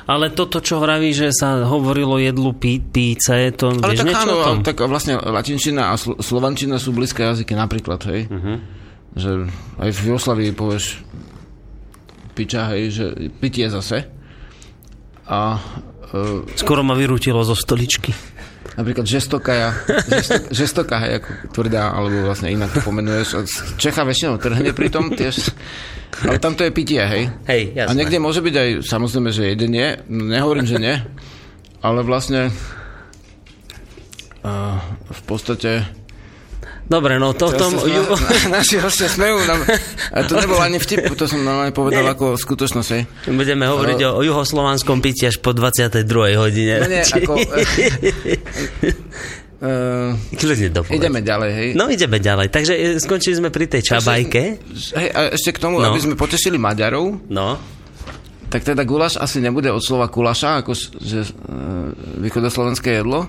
Ale 0.09 0.33
toto, 0.33 0.61
čo 0.61 0.81
vraví, 0.81 1.13
že 1.13 1.29
sa 1.29 1.61
hovorilo 1.65 2.17
jedlu 2.17 2.57
pí, 2.57 2.81
píce, 2.81 3.53
to 3.53 3.69
Ale 3.69 3.93
vieš 3.93 4.01
tak 4.01 4.09
niečo 4.09 4.25
áno, 4.25 4.33
o 4.33 4.45
tom? 4.45 4.57
tak 4.65 4.81
vlastne 4.81 5.13
latinčina 5.21 5.93
a 5.93 5.97
sl- 5.97 6.17
slovančina 6.17 6.81
sú 6.81 6.89
blízke 6.89 7.21
jazyky 7.21 7.53
napríklad, 7.53 8.01
hej. 8.09 8.25
Uh-huh. 8.25 8.57
Že 9.15 9.47
aj 9.79 9.89
v 9.95 9.99
Jugoslavii 10.11 10.51
povieš 10.51 10.85
piča, 12.35 12.75
hej, 12.75 12.83
že 12.91 13.05
pitie 13.39 13.71
zase. 13.71 14.03
A 15.25 15.55
e, 16.11 16.43
Skoro 16.59 16.83
ma 16.83 16.93
vyrútilo 16.93 17.39
zo 17.47 17.55
stoličky. 17.55 18.11
napríklad 18.75 19.07
žestokaja, 19.07 19.71
žestok, 20.11 20.41
žestoka, 20.51 20.95
hej, 20.99 21.23
ako 21.23 21.29
tvrdá, 21.55 21.95
alebo 21.95 22.27
vlastne 22.27 22.51
inak 22.51 22.75
to 22.75 22.83
pomenuješ. 22.83 23.47
Čecha 23.79 24.03
väčšinou 24.03 24.35
trhne 24.35 24.75
pri 24.75 24.91
tom 24.91 25.15
tiež, 25.15 25.55
ale 26.27 26.43
tam 26.43 26.59
to 26.59 26.67
je 26.67 26.75
pitie, 26.75 26.99
hej. 26.99 27.31
Hej, 27.47 27.71
jasné. 27.71 27.87
A 27.87 27.95
niekde 27.95 28.19
môže 28.19 28.43
byť 28.43 28.55
aj, 28.55 28.69
samozrejme, 28.83 29.31
že 29.31 29.55
jedenie, 29.55 30.03
nehovorím, 30.11 30.67
že 30.67 30.77
nie, 30.83 30.95
ale 31.79 32.03
vlastne 32.03 32.51
uh, 34.43 34.77
v 35.07 35.21
podstate 35.23 35.87
Dobre, 36.85 37.17
no 37.17 37.33
to 37.33 37.49
v 37.49 37.53
tom... 37.55 37.71
Ju... 37.75 38.01
Na, 38.05 38.29
naši 38.61 38.77
hostia 38.77 39.09
smejú. 39.09 39.41
Nám, 39.41 39.65
a 40.11 40.21
to 40.21 40.37
nebol 40.37 40.57
ani 40.57 40.77
vtip, 40.77 41.01
to 41.11 41.25
som 41.25 41.41
normálne 41.41 41.73
povedal 41.73 42.05
Nie. 42.05 42.13
ako 42.13 42.37
skutočnosť. 42.37 42.89
hej. 42.93 43.03
Budeme 43.31 43.65
hovoriť 43.65 43.99
o, 44.05 44.09
o 44.17 44.21
juhoslovanskom 44.21 45.01
pití 45.01 45.25
až 45.25 45.41
po 45.41 45.49
22. 45.49 46.05
hodine. 46.35 46.73
No 46.77 46.87
nie, 46.87 47.01
ako... 47.01 47.33
Uh, 49.55 50.13
Kľudne 50.37 50.67
dopovedz. 50.69 50.93
ideme 50.93 51.19
ďalej, 51.21 51.51
hej. 51.51 51.69
No 51.73 51.87
ideme 51.87 52.19
ďalej. 52.19 52.51
Takže 52.51 52.73
e, 52.75 52.81
skončili 52.99 53.39
sme 53.39 53.49
pri 53.49 53.65
tej 53.65 53.81
čabajke. 53.87 54.41
Hej, 54.93 55.07
a 55.09 55.33
ešte 55.33 55.55
k 55.55 55.59
tomu, 55.63 55.79
No. 55.79 55.89
no. 55.89 55.95
aby 55.95 56.03
sme 56.03 56.13
potešili 56.13 56.59
Maďarov, 56.59 57.31
No. 57.31 57.57
tak 58.45 58.61
teda 58.61 58.83
guláš 58.83 59.17
asi 59.17 59.39
nebude 59.39 59.71
od 59.71 59.81
slova 59.81 60.05
kulaša, 60.05 60.61
ako 60.61 60.71
že 61.01 61.23
uh, 61.23 61.89
východoslovenské 62.19 62.99
jedlo, 62.99 63.25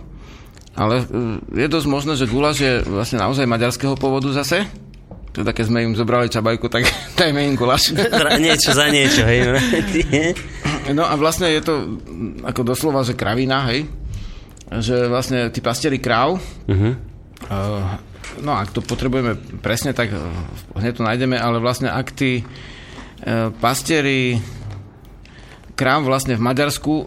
ale 0.77 1.03
uh, 1.03 1.07
je 1.51 1.67
dosť 1.67 1.89
možné, 1.89 2.13
že 2.15 2.29
guláš 2.29 2.57
je 2.61 2.73
vlastne 2.83 3.17
naozaj 3.17 3.43
maďarského 3.43 3.97
pôvodu 3.97 4.29
zase. 4.31 4.69
Teda 5.33 5.53
keď 5.53 5.65
sme 5.69 5.83
im 5.83 5.93
zobrali 5.93 6.29
čabajku, 6.29 6.69
tak 6.69 6.85
dajme 7.19 7.43
im 7.43 7.57
guláš. 7.57 7.93
Zra- 7.93 8.37
niečo 8.37 8.73
za 8.73 8.87
niečo, 8.87 9.25
hej. 9.25 9.41
No 10.93 11.03
a 11.03 11.13
vlastne 11.15 11.49
je 11.49 11.61
to 11.61 11.75
ako 12.41 12.63
doslova, 12.63 13.03
že 13.03 13.13
kravina, 13.13 13.67
hej. 13.69 13.89
Že 14.69 15.09
vlastne 15.09 15.39
tí 15.49 15.59
pastieri 15.59 15.97
kráv, 15.97 16.37
Mhm. 16.69 16.91
Uh, 17.47 17.85
no 18.41 18.53
ak 18.53 18.73
to 18.73 18.81
potrebujeme 18.81 19.37
presne, 19.61 19.93
tak 19.93 20.09
uh, 20.09 20.21
hneď 20.73 20.93
to 20.97 21.05
nájdeme, 21.05 21.37
ale 21.37 21.61
vlastne 21.61 21.89
ak 21.89 22.09
tí 22.11 22.41
pastieri 23.61 24.37
kráv 25.77 26.09
vlastne 26.09 26.41
v 26.41 26.43
Maďarsku 26.43 26.89
uh, 26.89 27.05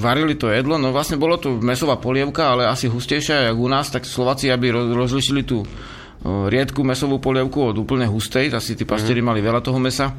varili 0.00 0.34
to 0.40 0.48
jedlo, 0.48 0.80
no 0.80 0.88
vlastne 0.88 1.20
bolo 1.20 1.36
to 1.36 1.60
mesová 1.60 2.00
polievka, 2.00 2.56
ale 2.56 2.64
asi 2.64 2.88
hustejšia, 2.88 3.52
jak 3.52 3.56
u 3.60 3.68
nás, 3.68 3.92
tak 3.92 4.08
Slováci, 4.08 4.48
aby 4.48 4.72
ro- 4.72 4.96
rozlišili 4.96 5.44
tú 5.44 5.60
uh, 5.60 6.48
riedku 6.48 6.80
mesovú 6.80 7.20
polievku 7.20 7.68
od 7.68 7.76
úplne 7.76 8.08
hustej, 8.08 8.48
asi 8.48 8.72
tí 8.72 8.88
pastieri 8.88 9.20
mali 9.20 9.44
veľa 9.44 9.60
toho 9.60 9.76
mesa, 9.76 10.16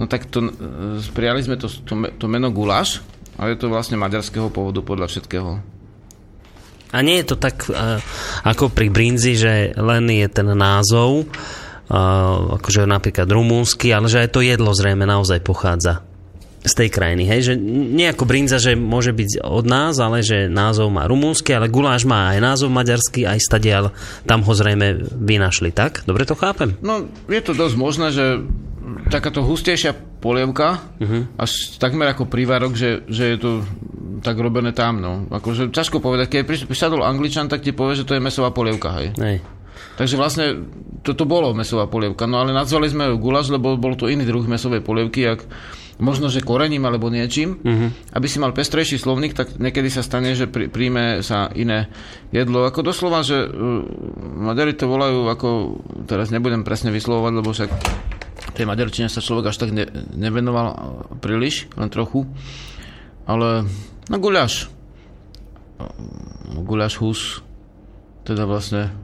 no 0.00 0.08
tak 0.08 0.32
to, 0.32 0.48
uh, 0.48 0.96
prijali 1.12 1.44
sme 1.44 1.60
to, 1.60 1.68
to, 1.68 1.92
to 2.16 2.26
meno 2.32 2.48
guláš, 2.48 3.04
ale 3.36 3.54
je 3.54 3.60
to 3.60 3.68
vlastne 3.68 4.00
maďarského 4.00 4.48
pôvodu 4.48 4.80
podľa 4.80 5.12
všetkého. 5.12 5.50
A 6.96 6.98
nie 7.04 7.20
je 7.20 7.28
to 7.28 7.36
tak 7.36 7.68
uh, 7.68 8.00
ako 8.40 8.72
pri 8.72 8.88
brinzi, 8.88 9.36
že 9.36 9.76
len 9.76 10.08
je 10.08 10.24
ten 10.32 10.48
názov, 10.48 11.28
uh, 11.28 12.56
akože 12.56 12.88
napríklad 12.88 13.28
rumúnsky, 13.28 13.92
ale 13.92 14.08
že 14.08 14.24
aj 14.24 14.32
to 14.32 14.40
jedlo 14.40 14.72
zrejme 14.72 15.04
naozaj 15.04 15.44
pochádza 15.44 16.15
z 16.66 16.72
tej 16.74 16.88
krajiny, 16.90 17.24
hej? 17.30 17.40
Že 17.46 17.54
nie 17.94 18.10
ako 18.10 18.26
brinza, 18.26 18.58
že 18.58 18.74
môže 18.74 19.14
byť 19.14 19.46
od 19.46 19.64
nás, 19.70 20.02
ale 20.02 20.26
že 20.26 20.50
názov 20.50 20.90
má 20.90 21.06
rumúnsky, 21.06 21.54
ale 21.54 21.70
guláš 21.70 22.02
má 22.02 22.34
aj 22.34 22.38
názov 22.42 22.74
maďarský, 22.74 23.22
aj 23.22 23.38
stadial, 23.38 23.94
tam 24.26 24.42
ho 24.42 24.52
zrejme 24.52 25.06
vynašli, 25.14 25.70
tak? 25.70 26.02
Dobre 26.04 26.26
to 26.26 26.34
chápem? 26.34 26.74
No, 26.82 27.06
je 27.30 27.42
to 27.42 27.54
dosť 27.54 27.76
možné, 27.78 28.10
že 28.10 28.42
takáto 29.10 29.46
hustejšia 29.46 29.94
polievka, 30.18 30.82
uh-huh. 30.98 31.22
až 31.38 31.78
takmer 31.78 32.10
ako 32.10 32.26
prívarok, 32.26 32.74
že, 32.74 33.06
že 33.06 33.34
je 33.34 33.38
to 33.38 33.50
tak 34.22 34.38
robené 34.38 34.74
tam, 34.74 34.98
no. 34.98 35.26
Akože 35.30 35.70
ťažko 35.70 36.02
povedať, 36.02 36.42
keď 36.42 36.66
prisadol 36.66 37.06
Angličan, 37.06 37.46
tak 37.46 37.62
ti 37.62 37.70
povie, 37.70 37.98
že 37.98 38.06
to 38.06 38.18
je 38.18 38.24
mesová 38.24 38.50
polievka, 38.50 38.90
hej. 38.98 39.14
Hej. 39.18 39.38
Takže 39.96 40.16
vlastne 40.16 40.46
toto 41.00 41.24
bolo 41.24 41.56
mesová 41.56 41.86
polievka, 41.86 42.26
no 42.26 42.42
ale 42.42 42.50
nazvali 42.52 42.90
sme 42.90 43.12
ju 43.12 43.16
gulaš, 43.20 43.48
lebo 43.52 43.78
bol 43.78 43.94
to 43.94 44.10
iný 44.10 44.26
druh 44.26 44.44
mesovej 44.44 44.82
polievky, 44.82 45.24
jak 45.24 45.40
možno, 45.96 46.28
že 46.28 46.44
korením 46.44 46.84
alebo 46.84 47.08
niečím. 47.08 47.60
Uh-huh. 47.60 47.88
Aby 48.12 48.26
si 48.28 48.40
mal 48.40 48.52
pestrejší 48.52 49.00
slovník, 49.00 49.32
tak 49.32 49.56
niekedy 49.56 49.88
sa 49.88 50.04
stane, 50.04 50.36
že 50.36 50.48
prí, 50.48 50.68
príjme 50.68 51.24
sa 51.24 51.48
iné 51.56 51.88
jedlo. 52.32 52.68
Ako 52.68 52.84
doslova, 52.84 53.24
že 53.24 53.48
uh, 53.48 53.84
Maďari 54.36 54.76
to 54.76 54.88
volajú, 54.88 55.28
ako 55.28 55.48
teraz 56.04 56.28
nebudem 56.28 56.64
presne 56.64 56.92
vyslovovať, 56.92 57.32
lebo 57.32 57.50
však 57.52 57.70
tej 58.56 58.64
maďarčine 58.64 59.12
sa 59.12 59.20
človek 59.20 59.52
až 59.52 59.56
tak 59.60 59.70
ne, 59.72 59.84
nevenoval 60.16 60.66
uh, 60.68 60.76
príliš, 61.20 61.68
len 61.76 61.88
trochu. 61.88 62.28
Ale 63.24 63.64
no 64.08 64.16
guľaš. 64.20 64.72
Guľaš 66.56 66.94
hus, 67.04 67.20
teda 68.24 68.48
vlastne 68.48 68.96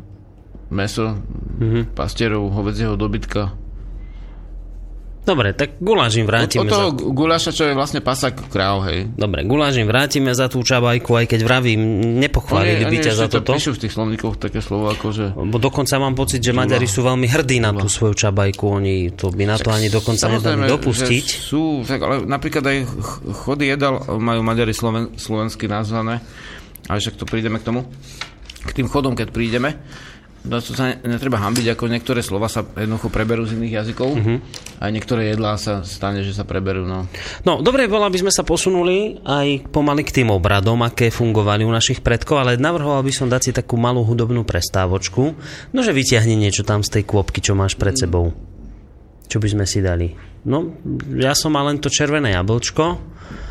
meso 0.72 1.20
mm-hmm. 1.60 1.92
pastierov 1.92 2.48
hovedzieho 2.48 2.96
dobytka. 2.96 3.52
Dobre, 5.22 5.54
tak 5.54 5.78
guláš 5.78 6.18
im 6.18 6.26
Od, 6.26 6.34
vrátime 6.34 6.66
od 6.66 6.72
toho 6.74 6.88
za... 6.90 7.14
guľaša, 7.14 7.50
čo 7.54 7.62
je 7.70 7.78
vlastne 7.78 8.02
pasak 8.02 8.42
kráv, 8.50 8.90
hej. 8.90 9.06
Dobre, 9.14 9.46
guláš 9.46 9.78
im 9.78 9.86
vrátime 9.86 10.34
za 10.34 10.50
tú 10.50 10.66
čabajku, 10.66 11.14
aj 11.14 11.30
keď 11.30 11.40
vravím, 11.46 11.78
nepochválili 12.18 12.82
by 12.90 12.96
ťa 12.98 13.14
za 13.14 13.26
to 13.30 13.38
toto. 13.38 13.54
píšu 13.54 13.78
v 13.78 13.86
tých 13.86 13.94
slovníkoch 13.94 14.34
také 14.42 14.58
slovo 14.58 14.90
ako, 14.90 15.06
že... 15.14 15.30
Bo 15.30 15.62
dokonca 15.62 15.94
mám 16.02 16.18
pocit, 16.18 16.42
že 16.42 16.50
Maďari 16.50 16.90
sú 16.90 17.06
veľmi 17.06 17.30
hrdí 17.30 17.62
na 17.62 17.70
tú 17.70 17.86
svoju 17.86 18.18
čabajku. 18.18 18.82
Oni 18.82 19.14
to 19.14 19.30
by 19.30 19.46
na 19.46 19.62
to 19.62 19.70
ani 19.70 19.86
dokonca 19.86 20.26
nedali 20.26 20.66
dopustiť. 20.66 21.26
sú, 21.38 21.86
tak, 21.86 22.02
ale 22.02 22.26
napríklad 22.26 22.64
aj 22.66 22.78
ch- 22.82 23.20
chody 23.46 23.70
jedal 23.70 24.02
majú 24.18 24.42
Maďari 24.42 24.74
sloven, 24.74 25.14
slovensky 25.14 25.70
nazvané, 25.70 26.18
ale 26.90 26.98
však 26.98 27.14
to 27.14 27.30
prídeme 27.30 27.62
k 27.62 27.70
tomu. 27.70 27.86
K 28.66 28.74
tým 28.74 28.90
chodom, 28.90 29.14
keď 29.14 29.30
prídeme, 29.30 29.78
no 30.42 30.58
to 30.58 30.72
sa 30.72 30.90
ne- 30.90 31.00
netreba 31.06 31.38
hambiť, 31.38 31.72
ako 31.72 31.86
niektoré 31.86 32.18
slova 32.18 32.46
sa 32.46 32.62
jednoducho 32.62 33.08
preberú 33.08 33.42
z 33.42 33.54
iných 33.54 33.74
jazykov, 33.74 34.08
Mhm. 34.10 34.18
mm-hmm. 34.18 34.38
aj 34.78 34.90
niektoré 34.90 35.22
jedlá 35.30 35.54
sa 35.54 35.80
stane, 35.80 36.20
že 36.20 36.30
sa 36.30 36.42
preberú, 36.42 36.82
no. 36.82 37.06
No, 37.42 37.58
dobre 37.58 37.86
bolo, 37.86 38.02
aby 38.04 38.18
sme 38.18 38.30
sa 38.30 38.42
posunuli 38.42 39.20
aj 39.20 39.70
pomaly 39.70 40.02
k 40.02 40.22
tým 40.22 40.28
obradom, 40.28 40.78
aké 40.80 41.08
fungovali 41.08 41.62
u 41.62 41.70
našich 41.70 42.00
predkov, 42.00 42.40
ale 42.40 42.56
navrhoval 42.56 43.00
by 43.00 43.12
som 43.12 43.26
dať 43.26 43.40
si 43.40 43.52
takú 43.52 43.76
malú 43.76 44.02
hudobnú 44.02 44.42
prestávočku. 44.42 45.22
No, 45.70 45.78
že 45.78 45.90
vyťahni 45.90 46.34
niečo 46.34 46.62
tam 46.62 46.82
z 46.82 46.98
tej 46.98 47.04
kôpky, 47.04 47.38
čo 47.38 47.54
máš 47.54 47.74
pred 47.74 47.94
sebou. 47.94 48.34
Čo 49.24 49.38
by 49.38 49.48
sme 49.48 49.64
si 49.64 49.78
dali? 49.78 50.12
No, 50.42 50.74
ja 51.14 51.32
som 51.32 51.54
mal 51.54 51.64
len 51.64 51.78
to 51.78 51.86
červené 51.86 52.34
jablčko. 52.34 52.98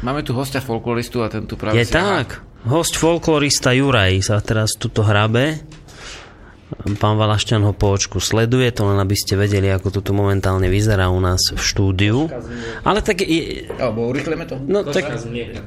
Máme 0.03 0.21
tu 0.21 0.35
hostia 0.35 0.59
folkloristu 0.59 1.23
a 1.23 1.31
ten 1.31 1.47
tu 1.47 1.55
práve 1.55 1.73
Je 1.73 1.87
tak. 1.87 2.43
Host 2.61 2.93
folklorista 2.93 3.73
Juraj 3.73 4.21
sa 4.21 4.37
teraz 4.37 4.77
tuto 4.77 5.01
hrabe. 5.01 5.57
Pán 6.97 7.15
Valašťan 7.19 7.61
ho 7.67 7.74
po 7.76 7.93
očku 7.93 8.17
sleduje, 8.24 8.72
to 8.74 8.88
len 8.88 8.97
aby 8.97 9.13
ste 9.13 9.38
vedeli, 9.38 9.69
ako 9.69 9.91
to 9.93 9.99
tu 10.01 10.11
momentálne 10.15 10.65
vyzerá 10.72 11.11
u 11.11 11.19
nás 11.22 11.51
v 11.51 11.61
štúdiu. 11.61 12.32
Ale 12.82 13.03
tak... 13.05 13.22
Je, 13.22 13.67
Alebo 13.78 14.09
urychleme 14.09 14.47
to? 14.49 14.57
no, 14.57 14.82
tak, 14.88 15.19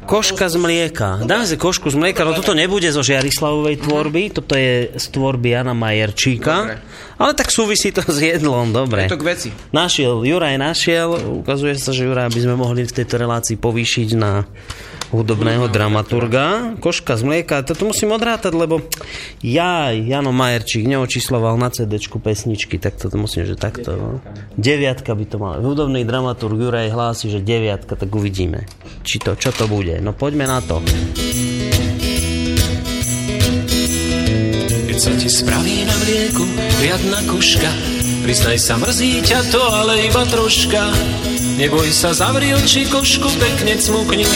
koška 0.08 0.50
z 0.50 0.56
mlieka. 0.58 1.22
Dáme 1.22 1.44
si 1.46 1.60
košku 1.60 1.92
z 1.92 1.96
mlieka, 2.00 2.26
no 2.26 2.34
toto 2.34 2.56
nebude 2.56 2.88
zo 2.90 3.04
Žiarislavovej 3.04 3.84
tvorby, 3.84 4.22
toto 4.34 4.56
je 4.58 4.90
z 4.96 5.06
tvorby 5.12 5.54
Jana 5.54 5.76
Majerčíka. 5.76 6.56
Dobre. 6.66 6.76
Ale 7.14 7.32
tak 7.38 7.54
súvisí 7.54 7.94
to 7.94 8.02
s 8.02 8.18
jedlom, 8.18 8.74
dobre. 8.74 9.06
Je 9.06 9.14
to 9.14 9.20
k 9.22 9.26
veci. 9.30 9.48
Našiel, 9.70 10.26
Juraj 10.26 10.58
našiel, 10.58 11.14
ukazuje 11.44 11.78
sa, 11.78 11.94
že 11.94 12.10
Juraj 12.10 12.34
by 12.34 12.40
sme 12.42 12.54
mohli 12.58 12.82
v 12.82 12.90
tejto 12.90 13.22
relácii 13.22 13.54
povýšiť 13.54 14.08
na 14.18 14.42
hudobného 15.14 15.70
dramaturga. 15.70 16.74
Koška 16.82 17.14
z 17.14 17.22
mlieka, 17.22 17.62
toto 17.62 17.86
musím 17.86 18.12
odrátať, 18.12 18.50
lebo 18.50 18.82
ja, 19.40 19.94
Jano 19.94 20.34
Majerčík, 20.34 20.84
neočísloval 20.90 21.54
na 21.54 21.70
cd 21.70 22.02
pesničky, 22.02 22.82
tak 22.82 22.98
toto 22.98 23.14
musím, 23.14 23.46
že 23.46 23.54
takto. 23.54 23.94
No. 23.94 24.08
Deviatka 24.58 25.14
by 25.14 25.24
to 25.30 25.36
mal. 25.38 25.62
Hudobný 25.62 26.02
dramaturg 26.02 26.58
Juraj 26.58 26.90
hlási, 26.90 27.30
že 27.30 27.38
deviatka, 27.38 27.94
tak 27.94 28.10
uvidíme, 28.10 28.66
či 29.06 29.22
to, 29.22 29.38
čo 29.38 29.54
to 29.54 29.70
bude. 29.70 29.94
No 30.02 30.10
poďme 30.10 30.50
na 30.50 30.58
to. 30.58 30.82
Keď 34.90 34.98
sa 34.98 35.12
ti 35.18 35.28
spraví 35.30 35.86
na 35.86 35.96
mlieku 36.06 36.44
riadna 36.82 37.20
koška, 37.26 37.70
priznaj 38.22 38.58
sa, 38.62 38.74
mrzí 38.78 39.26
ťa 39.26 39.40
to, 39.50 39.62
ale 39.62 40.06
iba 40.06 40.22
troška. 40.26 40.82
Neboj 41.54 41.86
sa, 41.94 42.10
zavri 42.10 42.50
oči, 42.50 42.82
košku 42.90 43.30
pekne 43.38 43.78
cmukni, 43.78 44.26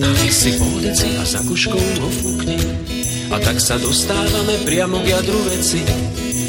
nalej 0.00 0.32
si 0.32 0.56
pol 0.56 0.80
deci 0.80 1.12
a 1.12 1.22
za 1.22 1.44
koškou 1.44 1.76
ho 1.76 2.08
fúkni. 2.08 2.56
A 3.28 3.36
tak 3.36 3.60
sa 3.60 3.76
dostávame 3.76 4.56
priamo 4.64 4.96
k 5.04 5.12
jadru 5.12 5.40
veci, 5.52 5.84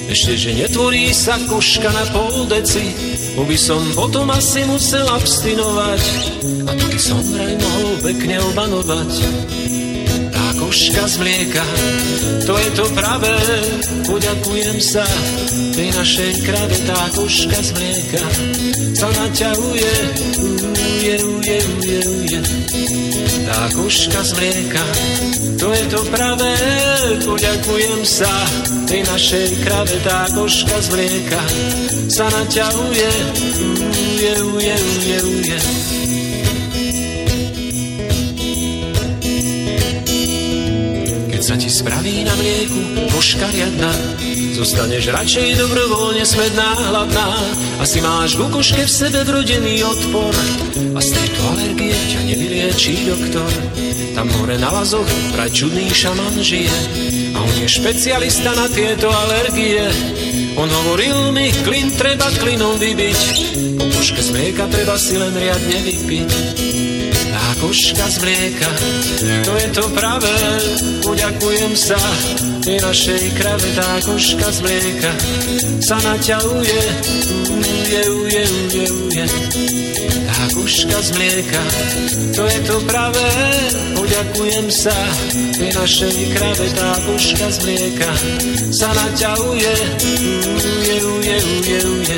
ešte, 0.08 0.40
že 0.40 0.52
netvorí 0.56 1.12
sa 1.12 1.36
koška 1.52 1.92
na 1.92 2.08
pol 2.16 2.48
deci, 2.48 2.96
bo 3.36 3.44
by 3.44 3.58
som 3.60 3.84
potom 3.92 4.32
asi 4.32 4.64
musel 4.64 5.04
abstinovať, 5.04 6.04
a 6.64 6.72
to 6.80 6.86
by 6.88 7.00
som 7.00 7.20
vraj 7.36 7.54
mohol 7.60 7.92
pekne 8.00 8.36
obanovať 8.56 9.12
koška 10.66 11.08
z 11.08 11.18
mlieka, 11.18 11.64
to 12.50 12.58
je 12.58 12.70
to 12.74 12.86
pravé, 12.98 13.38
poďakujem 14.10 14.82
sa 14.82 15.06
tej 15.78 15.94
našej 15.94 16.32
krave, 16.42 16.78
tá 16.90 17.06
koška 17.14 17.54
z 17.54 17.70
mlieka 17.78 18.26
sa 18.98 19.06
naťahuje, 19.14 19.94
uje, 20.74 21.16
uje, 21.22 21.58
uje, 21.70 22.00
uje. 22.18 22.40
tá 23.46 23.70
koška 23.78 24.26
z 24.26 24.32
mlieka. 24.42 24.84
To 25.62 25.70
je 25.70 25.86
to 25.86 26.02
pravé, 26.10 26.58
poďakujem 27.30 28.02
sa 28.02 28.34
tej 28.90 29.06
našej 29.06 29.48
krave, 29.70 30.02
tá 30.02 30.26
koška 30.34 30.82
z 30.82 30.88
mlieka 30.98 31.42
sa 32.10 32.26
naťahuje, 32.42 33.10
uje, 34.02 34.34
uje, 34.50 34.76
uje, 34.82 35.18
uje. 35.30 35.60
Keď 35.62 36.05
sa 41.46 41.54
ti 41.54 41.70
spraví 41.70 42.26
na 42.26 42.34
mlieku 42.42 43.06
koška 43.14 43.46
riadna, 43.54 43.94
zostaneš 44.58 45.14
radšej 45.14 45.62
dobrovoľne 45.62 46.26
smedná, 46.26 46.74
hladná. 46.90 47.38
Asi 47.78 48.02
máš 48.02 48.34
ku 48.34 48.50
koške 48.50 48.82
v 48.82 48.90
sebe 48.90 49.22
vrodený 49.22 49.86
odpor 49.86 50.34
a 50.98 51.00
z 51.06 51.10
tejto 51.14 51.42
alergie 51.54 51.94
ťa 51.94 52.22
nevyliečí 52.26 53.06
doktor. 53.06 53.52
Tam 54.18 54.26
hore 54.42 54.58
na 54.58 54.74
lazoch 54.74 55.06
vraj 55.38 55.54
čudný 55.54 55.86
šaman 55.94 56.34
žije 56.42 56.78
a 57.34 57.38
on 57.38 57.56
je 57.62 57.70
špecialista 57.70 58.58
na 58.58 58.66
tieto 58.66 59.14
alergie. 59.14 59.86
On 60.58 60.66
hovoril 60.66 61.30
mi, 61.30 61.54
klin 61.62 61.94
treba 61.94 62.26
klinom 62.42 62.82
vybiť, 62.82 63.22
po 63.78 63.86
koške 63.86 64.18
z 64.18 64.30
mlieka 64.34 64.66
treba 64.74 64.98
si 64.98 65.14
len 65.14 65.36
riadne 65.38 65.78
vypiť. 65.94 66.30
Tá 67.46 67.54
koška 67.62 68.10
z 68.10 68.18
mlieka, 68.26 68.70
to 69.46 69.54
je 69.54 69.70
to 69.70 69.86
pravé, 69.94 70.34
poďakujem 71.06 71.78
sa 71.78 71.94
tej 72.66 72.82
našej 72.82 73.22
krave, 73.38 73.70
tá 73.78 74.02
koška 74.02 74.50
z 74.50 74.60
mlieka 74.66 75.14
sa 75.78 75.94
naťahuje, 76.02 76.82
uje, 77.54 78.02
uje, 78.02 78.44
uje, 78.50 78.86
uje. 78.90 79.26
Tá 80.26 80.42
koška 80.58 80.98
z 80.98 81.10
mlieka, 81.22 81.62
to 82.34 82.50
je 82.50 82.60
to 82.66 82.82
pravé, 82.90 83.30
poďakujem 83.94 84.66
sa 84.74 84.98
tej 85.54 85.70
našej 85.70 86.18
krave, 86.34 86.66
tá 86.74 86.98
koška 87.06 87.46
z 87.46 87.58
mlieka 87.62 88.12
sa 88.74 88.90
naťahuje, 88.90 89.74
uje, 90.50 90.98
uje, 90.98 91.38
uje, 91.38 91.78
uje. 91.94 92.18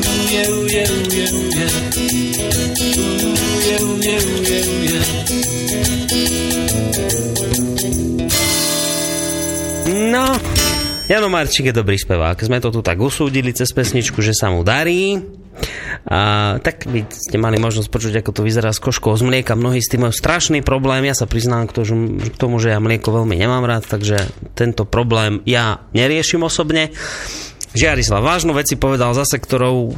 Uje, 0.00 0.42
uje, 0.48 0.82
uje, 0.88 1.24
uje. 1.28 1.66
Uje, 2.00 2.02
uje, 2.08 2.08
uje, 2.08 2.24
uje. 2.96 3.09
No, 10.10 10.26
Jano 11.10 11.26
Marčík 11.26 11.70
je 11.70 11.74
dobrý 11.74 11.98
spevák. 11.98 12.38
Sme 12.38 12.62
to 12.62 12.70
tu 12.70 12.82
tak 12.86 12.98
usúdili 13.02 13.50
cez 13.50 13.70
pesničku, 13.74 14.22
že 14.22 14.30
sa 14.30 14.50
mu 14.50 14.62
darí. 14.62 15.18
A, 16.06 16.56
tak 16.62 16.86
by 16.86 17.04
ste 17.10 17.36
mali 17.36 17.58
možnosť 17.58 17.90
počuť, 17.90 18.14
ako 18.22 18.30
to 18.30 18.42
vyzerá 18.46 18.70
s 18.70 18.78
koškou 18.78 19.18
z 19.18 19.26
mlieka. 19.26 19.58
Mnohí 19.58 19.82
s 19.82 19.90
tým 19.90 20.06
majú 20.06 20.14
strašný 20.14 20.62
problém. 20.62 21.04
Ja 21.06 21.18
sa 21.18 21.26
priznám 21.26 21.66
k 21.66 21.82
tomu, 22.38 22.62
že 22.62 22.72
ja 22.72 22.78
mlieko 22.78 23.10
veľmi 23.10 23.34
nemám 23.34 23.66
rád, 23.66 23.90
takže 23.90 24.30
tento 24.54 24.86
problém 24.86 25.42
ja 25.44 25.82
neriešim 25.92 26.46
osobne. 26.46 26.94
Žiarislav, 27.70 28.18
vážnu 28.26 28.50
veci 28.50 28.74
povedal 28.74 29.14
zase, 29.14 29.38
ktorou 29.38 29.94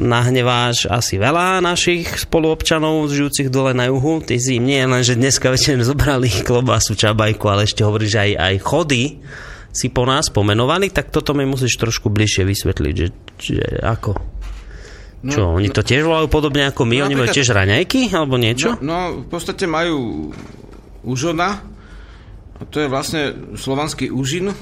nahneváš 0.00 0.88
asi 0.88 1.20
veľa 1.20 1.60
našich 1.60 2.24
spoluobčanov 2.24 3.12
žijúcich 3.12 3.52
dole 3.52 3.76
na 3.76 3.92
juhu. 3.92 4.24
Ty 4.24 4.40
si 4.40 4.56
im 4.56 4.64
nie 4.64 4.80
len, 4.80 5.04
že 5.04 5.20
dneska 5.20 5.52
večer 5.52 5.76
zobrali 5.84 6.32
klobásu, 6.48 6.96
čabajku, 6.96 7.44
ale 7.52 7.68
ešte 7.68 7.84
hovoríš, 7.84 8.16
aj, 8.16 8.30
aj 8.40 8.54
chody 8.64 9.20
si 9.68 9.92
po 9.92 10.08
nás 10.08 10.32
pomenovali, 10.32 10.88
tak 10.88 11.12
toto 11.12 11.36
mi 11.36 11.44
musíš 11.44 11.76
trošku 11.76 12.08
bližšie 12.08 12.44
vysvetliť, 12.44 12.94
že, 12.96 13.08
že 13.36 13.60
ako? 13.84 14.16
No, 15.22 15.30
Čo, 15.30 15.40
oni 15.60 15.68
to 15.68 15.84
tiež 15.84 16.08
volajú 16.08 16.28
podobne 16.32 16.66
ako 16.72 16.88
my? 16.88 17.04
No, 17.04 17.04
oni 17.08 17.14
majú 17.20 17.28
tiež 17.36 17.52
raňajky 17.52 18.12
alebo 18.16 18.40
niečo? 18.40 18.80
No, 18.80 18.84
no, 18.84 18.98
v 19.22 19.28
podstate 19.28 19.68
majú 19.68 20.28
užona, 21.04 21.60
to 22.72 22.80
je 22.80 22.88
vlastne 22.88 23.54
slovanský 23.60 24.08
užin, 24.08 24.56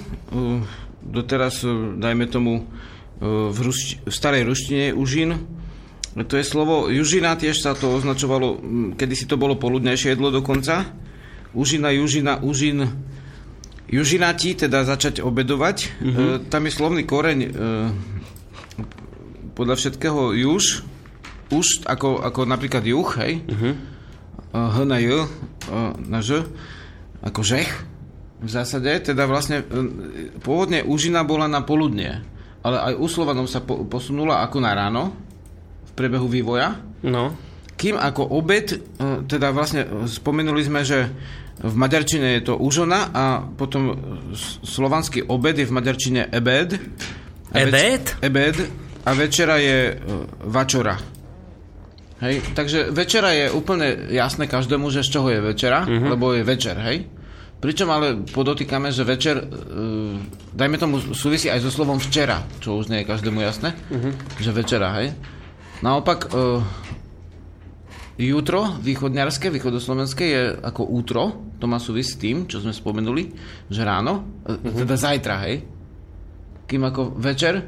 doteraz, 1.03 1.65
dajme 1.97 2.29
tomu, 2.31 2.69
v, 3.21 3.59
rušti, 3.61 4.01
v 4.09 4.13
starej 4.13 4.49
ruštine 4.49 4.97
užin. 4.97 5.37
To 6.17 6.35
je 6.35 6.43
slovo 6.43 6.91
južina, 6.91 7.37
tiež 7.39 7.61
sa 7.61 7.77
to 7.77 7.95
označovalo, 7.95 8.59
kedy 8.99 9.15
si 9.15 9.29
to 9.31 9.39
bolo 9.39 9.55
poludnejšie 9.61 10.17
jedlo 10.17 10.33
dokonca. 10.35 10.89
Užina, 11.55 11.95
južina, 11.95 12.41
užin, 12.43 12.89
južinati, 13.87 14.57
teda 14.59 14.83
začať 14.83 15.23
obedovať. 15.23 15.77
Mm-hmm. 16.03 16.27
E, 16.27 16.35
tam 16.51 16.63
je 16.67 16.73
slovný 16.73 17.03
koreň 17.07 17.39
e, 17.45 17.49
podľa 19.55 19.77
všetkého 19.79 20.35
juž, 20.35 20.83
už 21.51 21.87
ako, 21.87 22.23
ako 22.23 22.41
napríklad 22.47 22.87
juh, 22.87 23.11
hej, 23.21 23.43
mm-hmm. 23.45 23.73
H 24.51 24.77
na 24.83 24.99
J, 24.99 25.31
na 26.11 26.23
Ž, 26.23 26.43
ako 27.23 27.43
žech, 27.47 27.71
v 28.41 28.49
zásade, 28.49 29.13
teda 29.13 29.29
vlastne 29.29 29.61
pôvodne 30.41 30.81
úžina 30.81 31.21
bola 31.23 31.45
na 31.45 31.61
poludnie, 31.61 32.25
ale 32.65 32.77
aj 32.93 32.95
u 32.97 33.07
Slovanom 33.07 33.45
sa 33.45 33.61
po, 33.61 33.85
posunula 33.85 34.41
ako 34.41 34.59
na 34.65 34.73
ráno 34.73 35.13
v 35.89 35.91
priebehu 35.93 36.25
vývoja. 36.25 36.81
No. 37.05 37.37
Kým 37.77 37.97
ako 37.97 38.37
obed, 38.37 38.77
teda 39.29 39.53
vlastne 39.53 40.09
spomenuli 40.09 40.63
sme, 40.65 40.85
že 40.85 41.09
v 41.61 41.75
maďarčine 41.77 42.41
je 42.41 42.53
to 42.53 42.55
úžona 42.57 43.13
a 43.13 43.45
potom 43.45 43.97
slovanský 44.65 45.29
obed 45.29 45.61
je 45.61 45.69
v 45.69 45.77
maďarčine 45.77 46.33
ebed. 46.33 46.81
Ebed? 47.53 48.05
Ebed 48.25 48.57
a 49.05 49.11
večera 49.13 49.61
je 49.61 49.97
vačora. 50.49 50.97
Hej, 52.21 52.53
takže 52.53 52.93
večera 52.93 53.33
je 53.33 53.49
úplne 53.49 54.13
jasné 54.13 54.45
každému, 54.45 54.93
že 54.93 55.01
z 55.01 55.09
čoho 55.09 55.29
je 55.33 55.41
večera, 55.41 55.89
uh-huh. 55.89 56.13
lebo 56.17 56.37
je 56.37 56.45
večer, 56.45 56.77
hej. 56.77 57.09
Pričom 57.61 57.93
ale 57.93 58.25
podotýkame, 58.25 58.89
že 58.89 59.05
večer, 59.05 59.37
e, 59.37 59.47
dajme 60.57 60.81
tomu, 60.81 60.97
súvisí 61.13 61.53
aj 61.53 61.61
so 61.61 61.69
slovom 61.69 62.01
včera, 62.01 62.41
čo 62.57 62.81
už 62.81 62.89
nie 62.89 63.05
je 63.05 63.11
každému 63.13 63.45
jasné, 63.45 63.77
uh-huh. 63.77 64.17
že 64.41 64.49
večera, 64.57 64.97
hej. 64.97 65.13
Naopak, 65.85 66.33
e, 66.33 66.65
jutro 68.17 68.81
východňarské, 68.81 69.53
východoslovenské 69.53 70.25
je 70.25 70.43
ako 70.57 70.89
útro, 70.89 71.53
to 71.61 71.69
má 71.69 71.77
súvisí 71.77 72.17
s 72.17 72.21
tým, 72.21 72.49
čo 72.49 72.65
sme 72.65 72.73
spomenuli, 72.73 73.29
že 73.69 73.85
ráno, 73.85 74.41
uh-huh. 74.49 74.81
teda 74.81 74.97
zajtra, 74.97 75.35
hej. 75.45 75.61
Kým 76.65 76.81
ako 76.81 77.13
večer, 77.21 77.61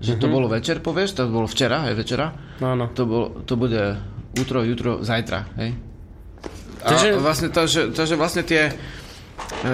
že 0.00 0.16
uh-huh. 0.16 0.24
to 0.24 0.32
bolo 0.32 0.48
večer, 0.48 0.80
povieš, 0.80 1.20
to 1.20 1.28
bolo 1.28 1.44
včera, 1.44 1.84
hej, 1.84 2.00
večera, 2.00 2.32
no, 2.64 2.72
no. 2.72 2.88
To, 2.96 3.04
bolo, 3.04 3.26
to 3.44 3.60
bude 3.60 3.92
útro, 4.40 4.64
jutro, 4.64 5.04
zajtra, 5.04 5.52
hej. 5.60 5.76
A 6.80 6.96
takže... 6.96 7.20
vlastne 7.20 7.52
to, 7.52 7.68
že, 7.68 7.92
to, 7.92 8.08
že 8.08 8.16
vlastne 8.16 8.40
tie 8.40 8.72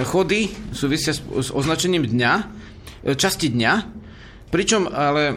chody 0.04 0.52
súvisia 0.72 1.12
s, 1.12 1.20
s 1.20 1.48
označením 1.52 2.06
dňa, 2.08 2.32
e, 3.04 3.12
časti 3.16 3.52
dňa, 3.52 3.72
pričom 4.48 4.88
ale 4.88 5.22
e, 5.30 5.34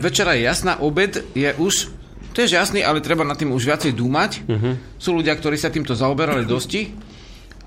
večera 0.00 0.34
je 0.34 0.42
jasná, 0.48 0.80
obed 0.80 1.22
je 1.34 1.50
už 1.58 1.92
tiež 2.34 2.54
jasný, 2.54 2.86
ale 2.86 3.02
treba 3.02 3.26
nad 3.26 3.34
tým 3.34 3.50
už 3.50 3.66
viacej 3.66 3.92
dúmať. 3.98 4.30
Uh-huh. 4.46 4.74
Sú 4.94 5.10
ľudia, 5.10 5.34
ktorí 5.34 5.58
sa 5.58 5.74
týmto 5.74 5.98
zaoberali 5.98 6.46
dosti. 6.46 6.94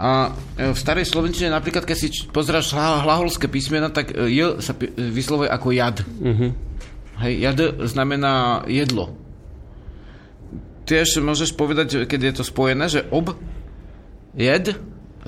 A 0.01 0.33
v 0.57 0.73
starej 0.73 1.05
slovenčine 1.11 1.51
napríklad, 1.51 1.83
keď 1.83 1.97
si 1.99 2.07
pozráš 2.31 2.73
hlaholské 2.73 3.51
písmena, 3.51 3.91
tak 3.91 4.15
j 4.15 4.63
sa 4.63 4.73
vyslovuje 4.95 5.51
ako 5.51 5.67
jad. 5.75 6.01
Uh-huh. 6.01 6.55
Hej, 7.19 7.33
jad 7.37 7.59
znamená 7.85 8.63
jedlo. 8.65 9.13
Tiež 10.87 11.19
môžeš 11.19 11.53
povedať, 11.53 12.07
keď 12.09 12.19
je 12.31 12.33
to 12.39 12.43
spojené, 12.47 12.87
že 12.87 13.05
ob, 13.11 13.35
jed, 14.33 14.73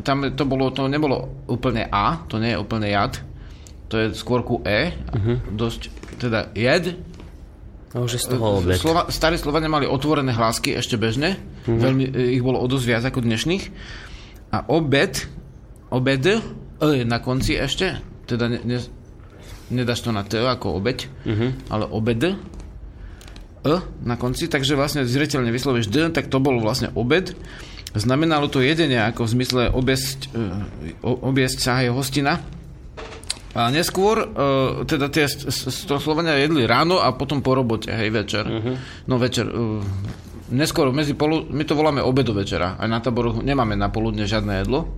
tam 0.02 0.26
to, 0.34 0.44
bolo, 0.50 0.74
to 0.74 0.90
nebolo 0.90 1.46
úplne 1.46 1.86
A, 1.86 2.26
to 2.26 2.42
nie 2.42 2.58
je 2.58 2.58
úplne 2.58 2.90
jad, 2.90 3.22
to 3.94 4.02
je 4.02 4.18
skôr 4.18 4.42
ku 4.42 4.66
E, 4.66 4.90
uh-huh. 4.90 5.54
dosť, 5.54 5.82
teda 6.18 6.50
jed. 6.58 6.98
Už 7.94 8.18
je 8.18 8.22
z 8.26 8.28
toho 8.34 8.58
obed. 8.58 8.74
Slova, 8.82 9.14
starí 9.14 9.38
Slovania 9.38 9.70
mali 9.70 9.86
otvorené 9.86 10.34
hlásky 10.34 10.74
ešte 10.74 10.98
bežne, 10.98 11.38
uh-huh. 11.38 11.78
veľmi, 11.78 12.10
ich 12.34 12.42
bolo 12.42 12.58
o 12.58 12.66
dosť 12.66 12.86
viac 12.90 13.04
ako 13.06 13.22
dnešných. 13.22 13.64
A 14.50 14.66
obed, 14.66 15.30
obed, 15.94 16.26
e 16.26 17.06
na 17.06 17.22
konci 17.22 17.54
ešte, 17.54 18.02
teda 18.26 18.50
ne, 18.50 18.60
ne, 18.66 18.78
nedáš 19.70 20.02
to 20.02 20.10
na 20.10 20.26
T 20.26 20.42
ako 20.42 20.82
obed, 20.82 21.06
uh-huh. 21.06 21.54
ale 21.70 21.86
obed, 21.86 22.34
E 23.64 23.80
na 24.04 24.20
konci, 24.20 24.52
takže 24.52 24.76
vlastne 24.76 25.08
zreteľne 25.08 25.48
vyslovíš 25.48 25.88
D, 25.88 26.12
tak 26.12 26.28
to 26.28 26.44
bol 26.44 26.60
vlastne 26.60 26.92
obed. 27.00 27.32
Znamenalo 27.94 28.50
to 28.50 28.58
jedenie, 28.58 28.98
ako 28.98 29.30
v 29.30 29.34
zmysle 29.38 29.62
obiesť, 29.70 30.34
e, 30.34 30.42
obiesť 31.06 31.58
sa 31.62 31.86
aj 31.86 31.94
hostina. 31.94 32.42
A 33.54 33.70
neskôr, 33.70 34.18
e, 34.18 34.28
teda 34.90 35.14
tie 35.14 35.30
to 35.86 36.02
Slovania 36.02 36.42
jedli 36.42 36.66
ráno 36.66 36.98
a 36.98 37.14
potom 37.14 37.46
po 37.46 37.54
robote, 37.54 37.94
hej, 37.94 38.10
večer. 38.10 38.50
Uh-huh. 38.50 38.76
No 39.06 39.22
večer. 39.22 39.46
E, 39.46 39.86
neskôr, 40.50 40.90
medzi 40.90 41.14
polu, 41.14 41.46
my 41.54 41.62
to 41.62 41.78
voláme 41.78 42.02
obedo 42.02 42.34
večera. 42.34 42.82
Aj 42.82 42.90
na 42.90 42.98
taboru 42.98 43.46
nemáme 43.46 43.78
na 43.78 43.94
poludne 43.94 44.26
žiadne 44.26 44.66
jedlo. 44.66 44.90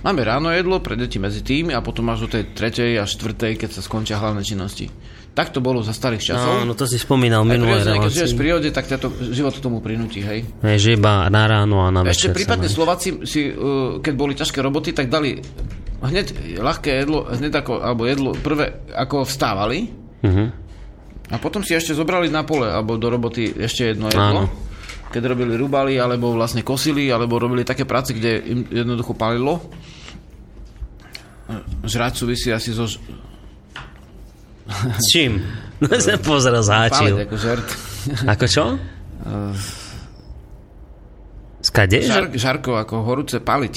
Máme 0.00 0.24
ráno 0.24 0.48
jedlo 0.54 0.80
pre 0.80 0.96
deti 0.96 1.20
medzi 1.20 1.44
tým 1.44 1.74
a 1.74 1.84
potom 1.84 2.08
až 2.08 2.24
do 2.24 2.32
tej 2.38 2.56
tretej 2.56 2.96
a 2.96 3.04
štvrtej, 3.04 3.58
keď 3.58 3.70
sa 3.74 3.84
skončia 3.84 4.22
hlavné 4.22 4.40
činnosti. 4.46 4.88
Tak 5.30 5.54
to 5.54 5.62
bolo 5.62 5.78
za 5.80 5.94
starých 5.94 6.34
časov. 6.34 6.66
No, 6.66 6.70
no 6.70 6.74
to 6.74 6.90
si 6.90 6.98
spomínal 6.98 7.46
minulé 7.46 7.86
keď 7.86 8.10
žiješ 8.10 8.34
v 8.34 8.40
prírode, 8.42 8.68
tak 8.74 8.90
ťa 8.90 8.98
to 8.98 9.08
život 9.30 9.54
k 9.54 9.62
tomu 9.62 9.78
prinúti, 9.78 10.18
hej. 10.18 10.42
Hej, 10.60 10.76
že 10.82 10.88
iba 10.98 11.30
na 11.30 11.46
ráno 11.46 11.86
a 11.86 11.88
na 11.94 12.02
Ešte 12.02 12.28
večer. 12.28 12.34
sa 12.34 12.36
prípadne. 12.36 12.66
Slováci 12.66 13.08
si, 13.22 13.46
uh, 13.46 14.02
keď 14.02 14.14
boli 14.18 14.34
ťažké 14.34 14.58
roboty, 14.58 14.90
tak 14.90 15.06
dali 15.06 15.38
hneď 16.02 16.58
ľahké 16.58 16.90
jedlo, 17.06 17.30
hneď 17.30 17.62
ako, 17.62 17.72
alebo 17.78 18.02
jedlo 18.10 18.30
prvé, 18.34 18.82
ako 18.90 19.22
vstávali 19.22 19.78
Mhm. 20.20 20.44
a 21.30 21.36
potom 21.38 21.62
si 21.62 21.72
ešte 21.78 21.94
zobrali 21.94 22.26
na 22.28 22.42
pole, 22.42 22.66
alebo 22.66 22.98
do 22.98 23.06
roboty 23.08 23.54
ešte 23.54 23.94
jedno 23.94 24.10
jedlo. 24.10 24.50
Áno. 24.50 24.68
Keď 25.10 25.22
robili 25.26 25.54
rubali, 25.54 25.94
alebo 25.98 26.34
vlastne 26.34 26.62
kosili, 26.62 27.06
alebo 27.10 27.38
robili 27.38 27.62
také 27.62 27.86
práce, 27.86 28.14
kde 28.14 28.38
im 28.42 28.60
jednoducho 28.66 29.14
palilo. 29.14 29.62
Žrať 31.82 32.12
súvisí 32.14 32.50
asi 32.54 32.70
so... 32.70 32.86
S 34.96 35.04
čím? 35.10 35.42
No 35.80 35.88
sa 35.96 36.14
pozrel, 36.16 36.60
Páliť 36.60 36.68
záčil. 36.68 37.14
ako 37.24 37.36
žert. 37.36 37.68
Ako 38.26 38.44
čo? 38.44 38.64
Skade? 41.60 42.00
Žar, 42.00 42.32
žarko 42.32 42.76
ako 42.76 43.04
horúce 43.04 43.36
paliť. 43.36 43.74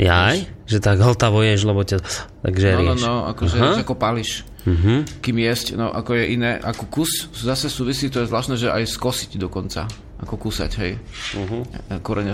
Jaj? 0.00 0.36
Že 0.66 0.78
tak 0.80 0.98
hltavo 0.98 1.44
ješ, 1.44 1.62
lebo 1.62 1.84
ťa 1.84 1.98
tak 2.00 2.14
No, 2.42 2.50
no, 2.50 2.56
žerieš. 2.56 3.00
no, 3.04 3.14
akože 3.30 3.56
Aha. 3.58 3.82
ako 3.84 3.94
pališ. 3.94 4.30
Mhm. 4.60 5.22
Kým 5.24 5.36
jesť, 5.40 5.66
no 5.74 5.88
ako 5.88 6.10
je 6.20 6.24
iné, 6.30 6.52
ako 6.56 6.84
kus, 6.90 7.28
zase 7.32 7.66
súvisí, 7.66 8.12
to 8.12 8.20
je 8.20 8.28
zvláštne, 8.28 8.56
že 8.56 8.68
aj 8.68 8.84
skosiť 8.86 9.40
dokonca, 9.40 9.88
ako 10.20 10.34
kúsať, 10.36 10.70
hej, 10.78 10.92
Mhm. 11.36 11.40
uh-huh. 11.40 12.00
korene. 12.00 12.32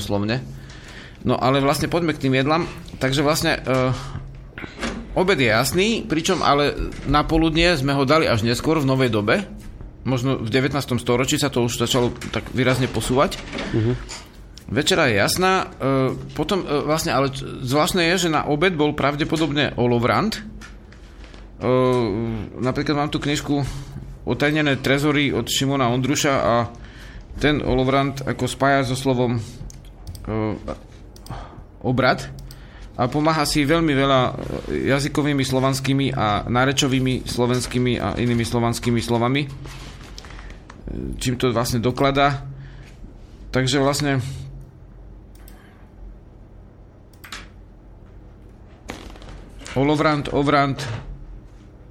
No 1.27 1.35
ale 1.35 1.59
vlastne 1.59 1.87
poďme 1.87 2.15
k 2.15 2.23
tým 2.27 2.35
jedlám, 2.35 2.67
takže 2.99 3.23
vlastne 3.23 3.59
uh, 3.59 3.91
obed 5.17 5.41
je 5.41 5.49
jasný, 5.49 5.89
pričom 6.05 6.45
ale 6.45 6.93
na 7.09 7.25
poludnie 7.25 7.73
sme 7.75 7.97
ho 7.97 8.05
dali 8.05 8.29
až 8.29 8.45
neskôr 8.45 8.77
v 8.79 8.87
novej 8.87 9.09
dobe, 9.09 9.49
možno 10.07 10.39
v 10.39 10.49
19. 10.53 10.77
storočí 11.01 11.41
sa 11.41 11.51
to 11.51 11.65
už 11.65 11.81
začalo 11.83 12.15
tak 12.31 12.47
výrazne 12.53 12.87
posúvať. 12.87 13.41
Večera 14.67 15.07
je 15.07 15.15
jasná, 15.23 15.53
e, 15.63 15.67
potom 16.35 16.67
e, 16.67 16.67
vlastne, 16.83 17.15
ale 17.15 17.31
zvláštne 17.63 18.03
je, 18.15 18.27
že 18.27 18.35
na 18.35 18.51
obed 18.51 18.75
bol 18.75 18.99
pravdepodobne 18.99 19.79
olovrant. 19.79 20.35
E, 20.35 20.43
napríklad 22.59 22.99
mám 22.99 23.11
tu 23.15 23.23
knižku 23.23 23.63
Otajnené 24.27 24.83
trezory 24.83 25.31
od 25.31 25.47
Šimona 25.47 25.87
Ondruša 25.95 26.35
a 26.35 26.55
ten 27.39 27.63
olovrant 27.63 28.27
ako 28.27 28.51
spája 28.51 28.83
so 28.83 28.99
slovom 28.99 29.39
e, 29.39 29.41
obrad 31.87 32.27
a 32.97 33.13
pomáha 33.13 33.45
si 33.45 33.69
veľmi 33.69 33.93
veľa 33.93 34.21
e, 34.25 34.33
jazykovými 34.89 35.45
slovanskými 35.45 36.17
a 36.17 36.49
nárečovými 36.49 37.29
slovenskými 37.29 37.93
a 38.01 38.17
inými 38.17 38.45
slovanskými 38.45 39.01
slovami, 39.05 39.45
e, 39.45 39.49
čím 41.21 41.37
to 41.37 41.53
vlastne 41.53 41.85
dokladá. 41.85 42.45
Takže 43.53 43.81
vlastne 43.81 44.21
Olovrant, 49.77 50.33
ovrant, 50.33 50.81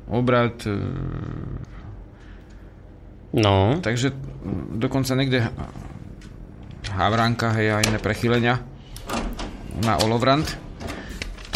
obrad, 0.10 0.58
e, 0.66 0.74
No, 3.36 3.84
takže 3.84 4.16
mm, 4.16 4.80
dokonca 4.80 5.12
niekde 5.20 5.43
ha- 5.43 5.51
havránka, 6.95 7.51
hej, 7.60 7.68
a 7.76 7.84
iné 7.84 7.99
prechylenia 7.99 8.64
na 9.84 9.99
olovrant. 9.99 10.47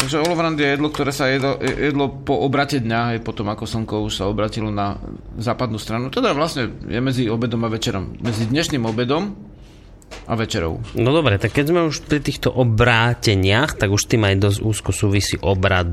Takže 0.00 0.24
olovrant 0.24 0.56
je 0.56 0.64
jedlo, 0.64 0.88
ktoré 0.88 1.12
sa 1.12 1.28
jedlo, 1.28 1.60
jedlo 1.60 2.08
po 2.24 2.40
obrate 2.40 2.80
dňa, 2.80 3.00
hej, 3.12 3.20
potom 3.20 3.52
ako 3.52 3.68
slnko 3.68 4.08
už 4.08 4.24
sa 4.24 4.32
obratilo 4.32 4.72
na 4.72 4.96
západnú 5.36 5.76
stranu. 5.76 6.08
Teda 6.08 6.32
vlastne 6.32 6.72
je 6.88 6.96
medzi 7.04 7.28
obedom 7.28 7.60
a 7.62 7.68
večerom. 7.68 8.16
Medzi 8.16 8.48
dnešným 8.48 8.88
obedom 8.88 9.36
a 10.24 10.34
večerou. 10.40 10.80
no 10.96 11.10
dobre, 11.12 11.36
tak 11.36 11.52
keď 11.52 11.64
sme 11.68 11.80
už 11.84 12.08
pri 12.08 12.24
týchto 12.24 12.48
obráteniach, 12.48 13.76
tak 13.76 13.92
už 13.92 14.08
tým 14.08 14.24
aj 14.24 14.36
dosť 14.40 14.58
úzko 14.64 14.90
súvisí 14.90 15.36
obrad. 15.36 15.86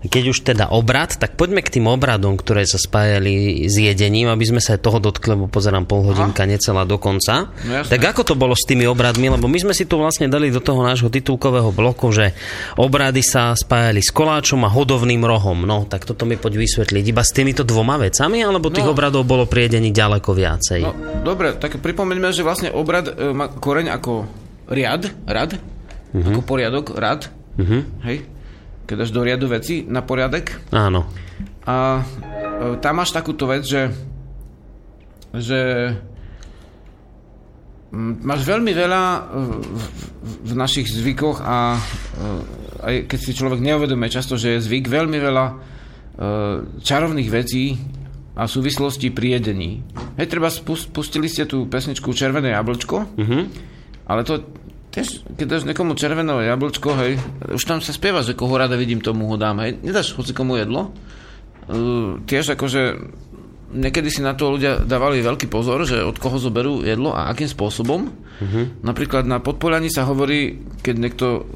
Keď 0.00 0.24
už 0.32 0.38
teda 0.40 0.72
obrad, 0.72 1.12
tak 1.12 1.36
poďme 1.36 1.60
k 1.60 1.76
tým 1.76 1.84
obradom, 1.84 2.32
ktoré 2.32 2.64
sa 2.64 2.80
spájali 2.80 3.68
s 3.68 3.76
jedením, 3.76 4.32
aby 4.32 4.48
sme 4.48 4.56
sa 4.56 4.72
aj 4.72 4.80
toho 4.80 4.96
dotkli, 4.96 5.36
lebo 5.36 5.44
pozerám 5.44 5.84
pol 5.84 6.08
hodinka, 6.08 6.48
necelá 6.48 6.88
do 6.88 6.96
konca. 6.96 7.52
No 7.68 7.84
tak 7.84 8.00
ako 8.00 8.24
to 8.24 8.32
bolo 8.32 8.56
s 8.56 8.64
tými 8.64 8.88
obradmi? 8.88 9.28
Lebo 9.28 9.44
my 9.44 9.60
sme 9.60 9.76
si 9.76 9.84
tu 9.84 10.00
vlastne 10.00 10.24
dali 10.24 10.48
do 10.48 10.64
toho 10.64 10.80
nášho 10.80 11.12
titulkového 11.12 11.68
bloku, 11.68 12.08
že 12.16 12.32
obrady 12.80 13.20
sa 13.20 13.52
spájali 13.52 14.00
s 14.00 14.08
koláčom 14.08 14.64
a 14.64 14.72
hodovným 14.72 15.20
rohom. 15.20 15.68
No, 15.68 15.84
tak 15.84 16.08
toto 16.08 16.24
mi 16.24 16.40
poď 16.40 16.64
vysvetliť. 16.64 17.04
Iba 17.04 17.20
s 17.20 17.36
týmito 17.36 17.60
dvoma 17.60 18.00
vecami, 18.00 18.40
alebo 18.40 18.72
tých 18.72 18.88
No. 18.88 18.96
obradov 18.96 19.28
bolo 19.28 19.44
pri 19.44 19.68
jedení 19.68 19.92
ďaleko 19.92 20.32
viacej? 20.32 20.80
No, 20.80 20.96
dobre, 21.20 21.52
tak 21.52 21.76
pripomeňme, 21.76 22.32
že 22.32 22.40
vlastne 22.40 22.72
obrad 22.72 23.12
e, 23.12 23.36
má 23.36 23.52
koreň 23.52 23.92
ako 23.92 24.24
riad, 24.64 25.12
rad, 25.28 25.60
ako 26.16 26.40
poriadok, 26.40 26.96
rad, 26.96 27.28
Mhm. 27.60 27.78
hej, 28.08 28.16
keď 28.90 29.06
dáš 29.06 29.14
do 29.14 29.22
riadu 29.22 29.46
veci 29.46 29.86
na 29.86 30.02
poriadek, 30.02 30.74
Áno. 30.74 31.06
A 31.62 32.02
e, 32.02 32.02
tam 32.82 32.98
máš 32.98 33.14
takúto 33.14 33.46
vec, 33.46 33.62
že, 33.62 33.94
že 35.30 35.94
mm, 37.94 38.26
máš 38.26 38.42
veľmi 38.42 38.72
veľa 38.74 39.02
v, 39.30 39.84
v, 40.50 40.52
našich 40.58 40.90
zvykoch 40.90 41.38
a 41.40 41.76
e, 41.76 41.80
aj 42.80 42.94
keď 43.06 43.18
si 43.20 43.32
človek 43.36 43.60
neuvedomuje 43.62 44.10
často, 44.10 44.34
že 44.34 44.58
je 44.58 44.64
zvyk, 44.66 44.90
veľmi 44.90 45.18
veľa 45.20 45.44
e, 45.46 45.54
čarovných 46.82 47.30
vecí 47.30 47.78
a 48.34 48.48
súvislostí 48.48 49.12
pri 49.12 49.38
jedení. 49.38 49.84
Hej, 50.16 50.32
treba 50.32 50.48
spust, 50.48 50.90
pustili 50.90 51.28
ste 51.28 51.44
tú 51.44 51.68
pesničku 51.68 52.10
Červené 52.10 52.56
jablčko, 52.56 53.14
Mhm. 53.20 53.38
ale 54.08 54.20
to 54.24 54.42
tiež, 54.90 55.26
keď 55.38 55.46
dáš 55.46 55.64
niekomu 55.66 55.94
červené 55.94 56.30
jablčko, 56.50 56.90
hej, 56.98 57.12
už 57.54 57.62
tam 57.62 57.78
sa 57.78 57.94
spieva, 57.94 58.26
že 58.26 58.34
koho 58.34 58.54
rada 58.58 58.74
vidím, 58.74 59.02
tomu 59.02 59.30
ho 59.30 59.36
dám, 59.38 59.62
hej. 59.62 59.78
Nedáš 59.80 60.14
hoci 60.18 60.34
komu 60.34 60.58
jedlo. 60.58 60.90
Uh, 61.70 62.18
tiež 62.26 62.58
akože 62.58 62.98
niekedy 63.70 64.10
si 64.10 64.20
na 64.20 64.34
to 64.34 64.50
ľudia 64.50 64.82
dávali 64.82 65.22
veľký 65.22 65.46
pozor, 65.46 65.86
že 65.86 66.02
od 66.02 66.18
koho 66.18 66.42
zoberú 66.42 66.82
jedlo 66.82 67.14
a 67.14 67.30
akým 67.30 67.46
spôsobom. 67.46 68.10
Uh-huh. 68.10 68.64
Napríklad 68.82 69.22
na 69.30 69.38
podpolaní 69.38 69.86
sa 69.86 70.02
hovorí, 70.10 70.58
keď 70.82 70.94
niekto 70.98 71.46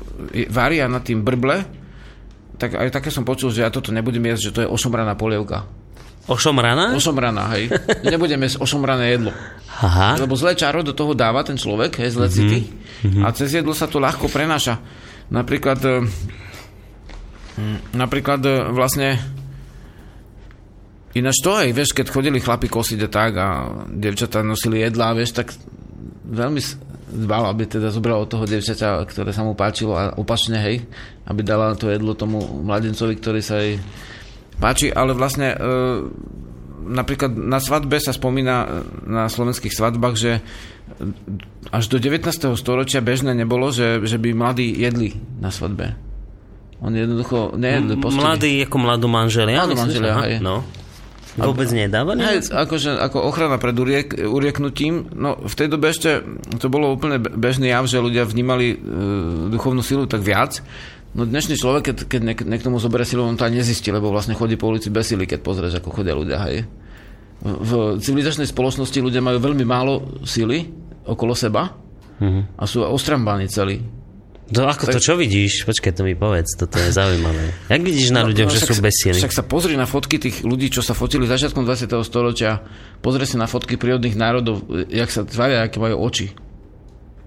varia 0.50 0.86
nad 0.86 1.02
tým 1.02 1.26
brble, 1.26 1.66
tak 2.54 2.78
aj 2.78 2.94
také 2.94 3.10
som 3.10 3.26
počul, 3.26 3.50
že 3.50 3.66
ja 3.66 3.70
toto 3.74 3.90
nebudem 3.90 4.30
jesť, 4.30 4.42
že 4.46 4.54
to 4.54 4.62
je 4.62 4.70
ošomraná 4.70 5.18
polievka. 5.18 5.66
Ošomrana? 6.24 6.96
Ošomraná, 6.96 7.52
hej. 7.56 7.68
Nebudem 8.00 8.40
jesť 8.48 8.64
ošomrané 8.64 9.12
jedlo. 9.12 9.30
Aha. 9.84 10.16
Lebo 10.16 10.38
zlé 10.38 10.56
čaro 10.56 10.80
do 10.80 10.96
toho 10.96 11.12
dáva 11.12 11.44
ten 11.44 11.60
človek, 11.60 12.00
hej, 12.00 12.16
zlé 12.16 12.26
city. 12.32 12.60
A 13.20 13.28
cez 13.36 13.52
jedlo 13.52 13.76
sa 13.76 13.84
to 13.84 14.00
ľahko 14.00 14.32
prenáša. 14.32 14.80
Napríklad, 15.28 15.80
e, 15.84 15.92
mm, 17.60 17.78
napríklad 17.92 18.40
e, 18.44 18.52
vlastne 18.72 19.20
Ináč 21.14 21.46
to 21.46 21.54
aj, 21.54 21.70
vieš, 21.70 21.94
keď 21.94 22.10
chodili 22.10 22.42
chlapi 22.42 22.66
kosiť 22.66 23.06
a 23.06 23.08
tak 23.08 23.32
a 23.38 23.48
devčatá 23.86 24.42
nosili 24.42 24.82
jedlá, 24.82 25.14
vieš, 25.14 25.38
tak 25.38 25.54
veľmi 26.26 26.58
dbal, 27.14 27.54
aby 27.54 27.70
teda 27.70 27.94
zobralo 27.94 28.26
toho 28.26 28.42
devčaťa, 28.42 29.06
ktoré 29.06 29.30
sa 29.30 29.46
mu 29.46 29.54
páčilo 29.54 29.94
a 29.94 30.10
opačne, 30.18 30.58
hej, 30.58 30.82
aby 31.30 31.40
dala 31.46 31.78
to 31.78 31.86
jedlo 31.86 32.18
tomu 32.18 32.42
mladencovi, 32.42 33.14
ktorý 33.22 33.40
sa 33.46 33.62
jej 33.62 33.78
páči, 34.58 34.88
ale 34.90 35.16
vlastne 35.16 35.54
e, 35.54 35.56
napríklad 36.84 37.32
na 37.34 37.58
svadbe 37.58 37.96
sa 37.98 38.12
spomína 38.12 38.56
e, 38.62 38.66
na 39.08 39.24
slovenských 39.26 39.72
svadbách, 39.72 40.14
že 40.14 40.32
až 41.72 41.84
do 41.88 41.96
19. 41.96 42.28
storočia 42.54 43.00
bežné 43.00 43.32
nebolo, 43.32 43.72
že, 43.72 44.04
že 44.04 44.20
by 44.20 44.36
mladí 44.36 44.68
jedli 44.68 45.16
na 45.40 45.48
svadbe. 45.48 45.96
Oni 46.84 47.00
jednoducho 47.00 47.56
nejedli 47.56 47.96
postupne. 47.96 48.24
Mladý 48.28 48.50
ako 48.68 48.76
mladú 48.76 49.06
manželia? 49.08 49.64
Mladú 49.64 49.76
manželia, 49.80 50.14
hej. 50.28 50.34
No. 50.44 50.60
Vôbec 51.34 51.66
nedávali? 51.74 52.22
Hej, 52.22 52.54
akože, 52.54 52.94
ako 52.94 53.26
ochrana 53.26 53.58
pred 53.58 53.74
uriek, 53.74 54.14
urieknutím, 54.22 55.10
no 55.18 55.34
v 55.34 55.54
tej 55.58 55.66
dobe 55.66 55.90
ešte 55.90 56.22
to 56.62 56.70
bolo 56.70 56.94
úplne 56.94 57.18
be- 57.18 57.34
bežný 57.34 57.74
jav, 57.74 57.90
že 57.90 57.98
ľudia 57.98 58.22
vnímali 58.22 58.66
e, 58.70 58.76
duchovnú 59.50 59.82
silu 59.82 60.06
tak 60.06 60.22
viac. 60.22 60.62
No 61.14 61.22
dnešný 61.22 61.54
človek, 61.54 61.82
keď, 61.84 61.96
keď 62.08 62.20
niek- 62.24 62.42
niekto 62.44 62.68
mu 62.68 62.76
zoberie 62.76 63.04
silu, 63.04 63.22
on 63.22 63.34
to 63.34 63.44
ani 63.44 63.56
nezistí, 63.56 63.88
lebo 63.88 64.10
vlastne 64.10 64.34
chodí 64.34 64.54
po 64.54 64.66
ulici 64.66 64.90
bez 64.90 65.06
sily, 65.06 65.24
keď 65.24 65.40
pozrieš, 65.40 65.78
ako 65.78 65.94
chodia 65.94 66.10
ľudia, 66.12 66.42
hej. 66.44 66.66
V 67.40 67.70
civilizačnej 67.98 68.46
spoločnosti 68.46 68.98
ľudia 68.98 69.20
majú 69.20 69.38
veľmi 69.38 69.62
málo 69.62 69.94
sily 70.22 70.66
okolo 71.04 71.32
seba 71.32 71.70
Mhm. 72.16 72.56
a 72.56 72.64
sú 72.64 72.80
ostrambáni 72.80 73.46
celí. 73.46 73.78
To, 74.46 74.68
ako 74.68 74.90
to, 74.90 75.00
čo 75.00 75.14
vidíš? 75.14 75.64
Počkaj, 75.64 75.92
to 75.94 76.02
mi 76.02 76.12
povedz, 76.12 76.52
toto 76.52 76.76
je 76.76 76.90
zaujímavé. 76.90 77.48
Jak 77.64 77.80
vidíš 77.80 78.12
na 78.12 78.22
ľuďoch, 78.22 78.50
že 78.50 78.58
No, 78.58 78.60
však 78.60 78.70
sú 78.70 78.82
bez 78.82 78.94
sily? 78.94 79.16
Však 79.16 79.32
sa 79.32 79.40
pozri 79.42 79.72
na 79.72 79.84
fotky 79.84 80.20
tých 80.20 80.42
ľudí, 80.42 80.68
čo 80.68 80.78
sa 80.78 80.92
fotili 80.92 81.24
začiatkom 81.24 81.64
20. 81.64 82.02
storočia. 82.02 82.60
Pozri 83.00 83.24
si 83.24 83.34
na 83.34 83.46
fotky 83.46 83.74
prírodných 83.74 84.12
národov, 84.14 84.60
jak 84.86 85.08
sa 85.08 85.24
tvária, 85.24 85.64
aké 85.64 85.78
majú 85.78 85.96
oči. 85.98 86.28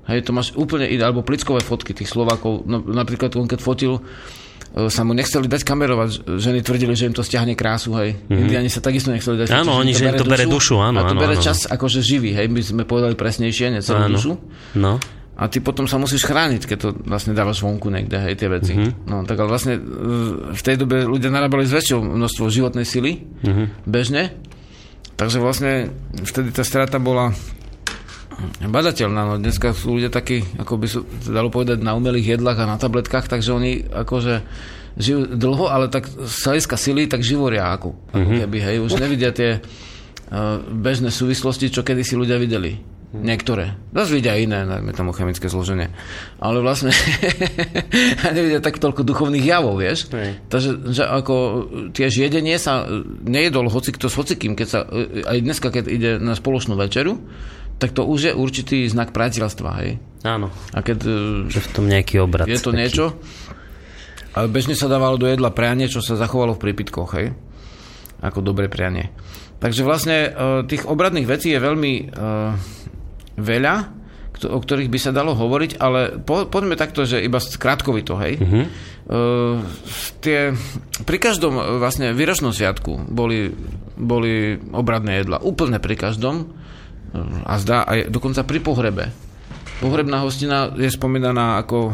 Hej, 0.08 0.24
to 0.24 0.32
máš 0.32 0.56
úplne 0.56 0.88
iné, 0.88 1.04
alebo 1.04 1.20
plickové 1.20 1.60
fotky 1.60 1.92
tých 1.92 2.08
Slovákov. 2.08 2.64
No, 2.64 2.80
napríklad 2.80 3.36
on 3.36 3.44
keď 3.44 3.60
fotil 3.60 4.00
e, 4.00 4.88
sa 4.88 5.04
mu 5.04 5.12
nechceli 5.12 5.46
dať 5.46 5.62
kamerovať. 5.62 6.10
Ženy 6.40 6.64
tvrdili, 6.64 6.96
že 6.96 7.08
im 7.08 7.16
to 7.16 7.22
stiahne 7.22 7.54
krásu, 7.54 7.92
hej. 8.00 8.16
Mm-hmm. 8.16 8.40
Indiani 8.40 8.70
sa 8.72 8.80
takisto 8.80 9.12
nechceli 9.12 9.44
dať. 9.44 9.52
Áno, 9.52 9.76
oni, 9.76 9.92
že 9.92 10.08
im 10.08 10.16
to 10.16 10.24
bere 10.24 10.48
dušu, 10.48 10.80
áno. 10.80 11.04
A 11.04 11.12
to 11.12 11.16
áno, 11.16 11.20
bere 11.20 11.36
áno. 11.36 11.44
čas 11.44 11.68
akože 11.68 12.00
živý, 12.00 12.32
hej, 12.32 12.48
my 12.48 12.60
sme 12.64 12.84
povedali 12.88 13.20
presnejšie, 13.20 13.76
nie 13.76 13.84
celú 13.84 14.08
Áno. 14.08 14.16
dušu. 14.16 14.32
No. 14.80 14.96
A 15.38 15.46
ty 15.46 15.62
potom 15.62 15.86
sa 15.86 16.02
musíš 16.02 16.26
chrániť, 16.26 16.66
keď 16.66 16.78
to 16.82 16.90
vlastne 17.06 17.38
dávaš 17.38 17.62
vonku 17.62 17.94
niekde, 17.94 18.18
hej, 18.18 18.34
tie 18.34 18.48
veci. 18.48 18.74
Mhm. 18.74 18.82
Mm-hmm. 18.82 19.06
No, 19.06 19.22
tak 19.22 19.38
ale 19.38 19.50
vlastne 19.52 19.74
e, 19.76 19.82
v 20.50 20.62
tej 20.64 20.76
dobe 20.80 21.04
ľudia 21.04 21.30
narábali 21.30 21.68
s 21.68 21.76
väčšou 21.76 22.00
množstvo 22.02 22.48
životnej 22.48 22.88
sily, 22.88 23.12
Mhm. 23.14 23.46
mm-hmm. 23.46 23.68
bežne. 23.86 24.24
Takže 25.14 25.38
vlastne 25.38 25.90
vtedy 26.22 26.54
tá 26.54 26.62
strata 26.62 26.98
bola 26.98 27.34
badateľná. 28.62 29.22
No 29.26 29.34
dneska 29.38 29.74
sú 29.74 29.98
ľudia 29.98 30.10
takí, 30.10 30.46
ako 30.58 30.74
by 30.78 30.88
sa 30.88 31.00
dalo 31.26 31.50
povedať, 31.50 31.82
na 31.82 31.94
umelých 31.94 32.38
jedlách 32.38 32.60
a 32.62 32.70
na 32.70 32.78
tabletkách, 32.78 33.28
takže 33.28 33.52
oni 33.52 33.72
akože 33.86 34.46
žijú 34.98 35.30
dlho, 35.30 35.70
ale 35.70 35.90
tak 35.90 36.10
z 36.10 36.38
hľadiska 36.42 36.74
sily, 36.74 37.06
tak 37.06 37.22
živoria 37.22 37.70
ako, 37.70 37.94
ako 38.14 38.18
Mhm. 38.18 38.38
keby, 38.46 38.58
hej, 38.62 38.78
už 38.82 38.98
nevidia 38.98 39.30
tie 39.30 39.62
uh, 39.62 40.58
bežné 40.60 41.14
súvislosti, 41.14 41.70
čo 41.70 41.86
kedysi 41.86 42.18
ľudia 42.18 42.38
videli. 42.38 42.82
Niektoré. 43.08 43.72
Zase 43.96 44.20
vidia 44.20 44.36
iné, 44.36 44.68
najmä 44.68 44.92
tomu 44.92 45.16
chemické 45.16 45.48
zloženie. 45.48 45.88
Ale 46.44 46.60
vlastne 46.60 46.92
nevidia 48.36 48.60
tak 48.60 48.84
toľko 48.84 49.08
duchovných 49.08 49.48
javov, 49.48 49.80
vieš. 49.80 50.12
Hej. 50.12 50.44
Takže 50.52 50.70
že 50.92 51.04
ako 51.08 51.36
tiež 51.96 52.20
jedenie 52.20 52.60
sa 52.60 52.84
e, 52.84 53.08
nejedol 53.24 53.72
hoci 53.72 53.96
kto 53.96 54.12
s 54.12 54.16
hocikým, 54.20 54.60
keď 54.60 54.68
sa, 54.68 54.80
aj 55.24 55.38
dneska, 55.40 55.72
keď 55.72 55.84
ide 55.88 56.12
na 56.20 56.36
spoločnú 56.36 56.76
večeru, 56.76 57.16
tak 57.78 57.94
to 57.94 58.06
už 58.06 58.20
je 58.30 58.34
určitý 58.34 58.78
znak 58.90 59.14
priateľstva, 59.14 59.70
hej. 59.82 60.02
Áno. 60.26 60.50
A 60.74 60.82
keď 60.82 61.00
e, 61.06 61.12
Že 61.50 61.60
v 61.62 61.70
tom 61.74 61.86
nejaký 61.86 62.22
obrad. 62.22 62.50
je 62.50 62.58
to 62.58 62.74
taký. 62.74 62.80
niečo, 62.82 63.06
ale 64.34 64.50
bežne 64.50 64.74
sa 64.74 64.90
dávalo 64.90 65.18
do 65.18 65.30
jedla 65.30 65.54
prianie, 65.54 65.90
čo 65.90 66.02
sa 66.02 66.18
zachovalo 66.18 66.58
v 66.58 66.64
prípitkoch, 66.70 67.10
hej. 67.18 67.34
Ako 68.22 68.42
dobré 68.42 68.66
prianie. 68.70 69.14
Takže 69.58 69.86
vlastne 69.86 70.18
e, 70.26 70.30
tých 70.66 70.86
obradných 70.86 71.30
vecí 71.30 71.54
je 71.54 71.62
veľmi 71.62 71.94
e, 71.98 72.04
veľa, 73.38 73.76
o 74.46 74.60
ktorých 74.62 74.94
by 74.94 75.00
sa 75.02 75.10
dalo 75.10 75.34
hovoriť, 75.34 75.82
ale 75.82 76.22
po, 76.22 76.46
poďme 76.46 76.78
takto, 76.78 77.10
že 77.10 77.26
iba 77.26 77.42
krátkovito, 77.42 78.14
hej. 78.22 78.38
Uh-huh. 78.38 78.66
Uh, 79.08 79.64
tie, 80.22 80.52
pri 81.08 81.18
každom 81.18 81.80
vlastne 81.80 82.12
výročnom 82.14 82.54
sviatku 82.54 83.08
boli, 83.10 83.50
boli 83.98 84.60
obradné 84.60 85.24
jedla. 85.24 85.42
Úplne 85.42 85.82
pri 85.82 85.96
každom. 85.98 86.54
A 87.48 87.54
zdá 87.62 87.88
aj 87.88 88.12
dokonca 88.12 88.44
pri 88.44 88.60
pohrebe. 88.60 89.06
Pohrebná 89.78 90.26
hostina 90.26 90.74
je 90.74 90.90
spomínaná 90.90 91.62
ako 91.62 91.94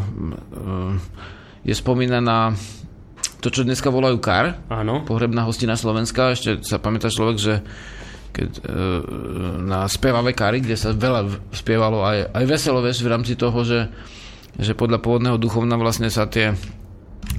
je 1.68 1.74
spomínaná 1.76 2.56
to, 3.44 3.52
čo 3.52 3.60
dneska 3.60 3.92
volajú 3.92 4.16
kar, 4.24 4.56
Áno. 4.72 5.04
pohrebná 5.04 5.44
hostina 5.44 5.76
Slovenska. 5.76 6.32
Ešte 6.32 6.64
sa 6.64 6.80
pamätá 6.80 7.12
človek, 7.12 7.36
že 7.36 7.54
keď, 8.32 8.50
e, 8.56 8.62
na 9.68 9.84
spevavé 9.84 10.32
kary, 10.32 10.64
kde 10.64 10.80
sa 10.80 10.96
veľa 10.96 11.52
spievalo 11.52 12.02
aj, 12.02 12.32
aj 12.32 12.44
veselo, 12.48 12.80
vieš, 12.80 13.04
v 13.04 13.12
rámci 13.12 13.36
toho, 13.36 13.60
že, 13.62 13.92
že 14.56 14.72
podľa 14.72 15.04
pôvodného 15.04 15.36
duchovna 15.36 15.76
vlastne 15.76 16.08
sa 16.08 16.24
tie 16.24 16.56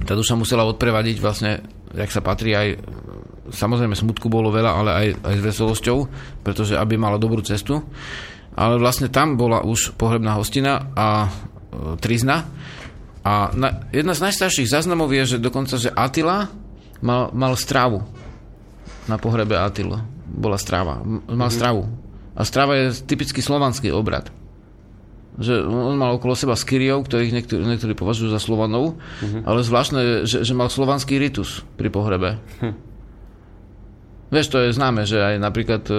tá 0.06 0.12
duša 0.14 0.38
musela 0.38 0.66
odprevadiť 0.66 1.16
vlastne, 1.18 1.62
jak 1.94 2.10
sa 2.10 2.20
patrí 2.20 2.52
aj 2.52 2.78
samozrejme 3.50 3.94
smutku 3.94 4.26
bolo 4.30 4.54
veľa, 4.54 4.70
ale 4.72 4.90
aj, 4.92 5.08
aj 5.22 5.34
s 5.38 5.42
veselosťou, 5.42 5.98
pretože 6.42 6.78
aby 6.78 6.98
mala 6.98 7.20
dobrú 7.20 7.42
cestu. 7.42 7.82
Ale 8.56 8.80
vlastne 8.80 9.12
tam 9.12 9.36
bola 9.36 9.60
už 9.62 9.94
pohrebná 10.00 10.36
hostina 10.40 10.88
a 10.96 11.28
e, 11.28 11.30
trizna. 12.00 12.48
A 13.26 13.52
na, 13.52 13.84
jedna 13.92 14.16
z 14.16 14.24
najstarších 14.30 14.70
záznamov 14.70 15.12
je, 15.12 15.36
že 15.36 15.42
dokonca, 15.42 15.76
že 15.76 15.92
Attila 15.92 16.48
mal, 17.04 17.28
mal 17.36 17.52
strávu 17.58 18.00
na 19.10 19.20
pohrebe 19.20 19.58
Attila. 19.58 20.00
Bola 20.26 20.56
stráva. 20.56 21.02
Mal 21.28 21.50
stravu. 21.52 21.86
A 22.36 22.44
strava 22.44 22.76
je 22.76 22.92
typický 23.04 23.40
slovanský 23.40 23.88
obrad. 23.92 24.28
Že 25.36 25.68
on 25.68 25.96
mal 26.00 26.16
okolo 26.16 26.32
seba 26.32 26.56
skyriov, 26.56 27.04
ktorých 27.08 27.32
niektorí, 27.32 27.60
niektorí 27.64 27.92
považujú 27.92 28.32
za 28.32 28.40
Slovanov, 28.40 28.96
ale 29.44 29.60
zvláštne 29.60 30.00
je, 30.00 30.14
že, 30.24 30.38
že 30.48 30.52
mal 30.56 30.72
slovanský 30.72 31.20
ritus 31.20 31.60
pri 31.76 31.92
pohrebe. 31.92 32.40
Vieš, 34.26 34.46
to 34.48 34.58
je 34.58 34.70
známe, 34.70 35.02
že 35.02 35.16
aj 35.16 35.34
napríklad 35.36 35.82
e, 35.86 35.96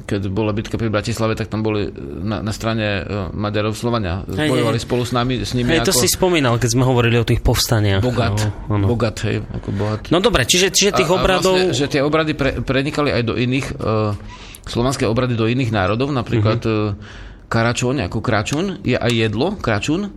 keď 0.00 0.30
bola 0.30 0.50
bitka 0.50 0.74
pri 0.74 0.88
Bratislave, 0.88 1.34
tak 1.34 1.46
tam 1.46 1.60
boli 1.60 1.90
na, 2.22 2.40
na 2.40 2.48
strane 2.50 2.86
e, 2.98 3.02
Maďarov 3.30 3.74
Slovania. 3.74 4.24
Bojovali 4.24 4.78
spolu 4.78 5.02
s 5.02 5.12
nami, 5.12 5.42
s 5.42 5.52
nimi 5.52 5.68
Hej, 5.70 5.84
to 5.84 5.92
ako 5.92 6.00
si 6.00 6.08
spomínal, 6.08 6.54
keď 6.56 6.70
sme 6.72 6.84
hovorili 6.84 7.16
o 7.16 7.26
tých 7.26 7.42
povstaniach. 7.42 8.00
bogat. 8.00 8.38
Áno. 8.66 8.86
Bogat, 8.86 9.20
hej, 9.22 9.44
ako 9.44 9.68
bohat. 9.72 10.08
No 10.08 10.18
dobre, 10.18 10.44
čiže, 10.44 10.70
čiže 10.70 10.96
tých 10.96 11.10
A- 11.10 11.12
a 11.12 11.18
obradov... 11.18 11.52
Vlastne, 11.52 11.74
že 11.74 11.86
tie 11.86 12.00
obrady 12.00 12.32
pre, 12.32 12.50
prenikali 12.58 13.10
aj 13.10 13.22
do 13.22 13.34
iných, 13.34 13.66
uh, 13.76 14.16
slovanské 14.64 15.04
obrady 15.04 15.36
do 15.36 15.44
iných 15.44 15.68
národov, 15.68 16.08
napríklad 16.08 16.60
Mhm. 16.60 16.68
uh-huh. 16.68 17.26
Karačoň 17.48 18.04
ako 18.04 18.18
Kračun, 18.20 18.84
je 18.84 18.92
aj 18.92 19.08
jedlo 19.10 19.56
Kračun, 19.56 20.12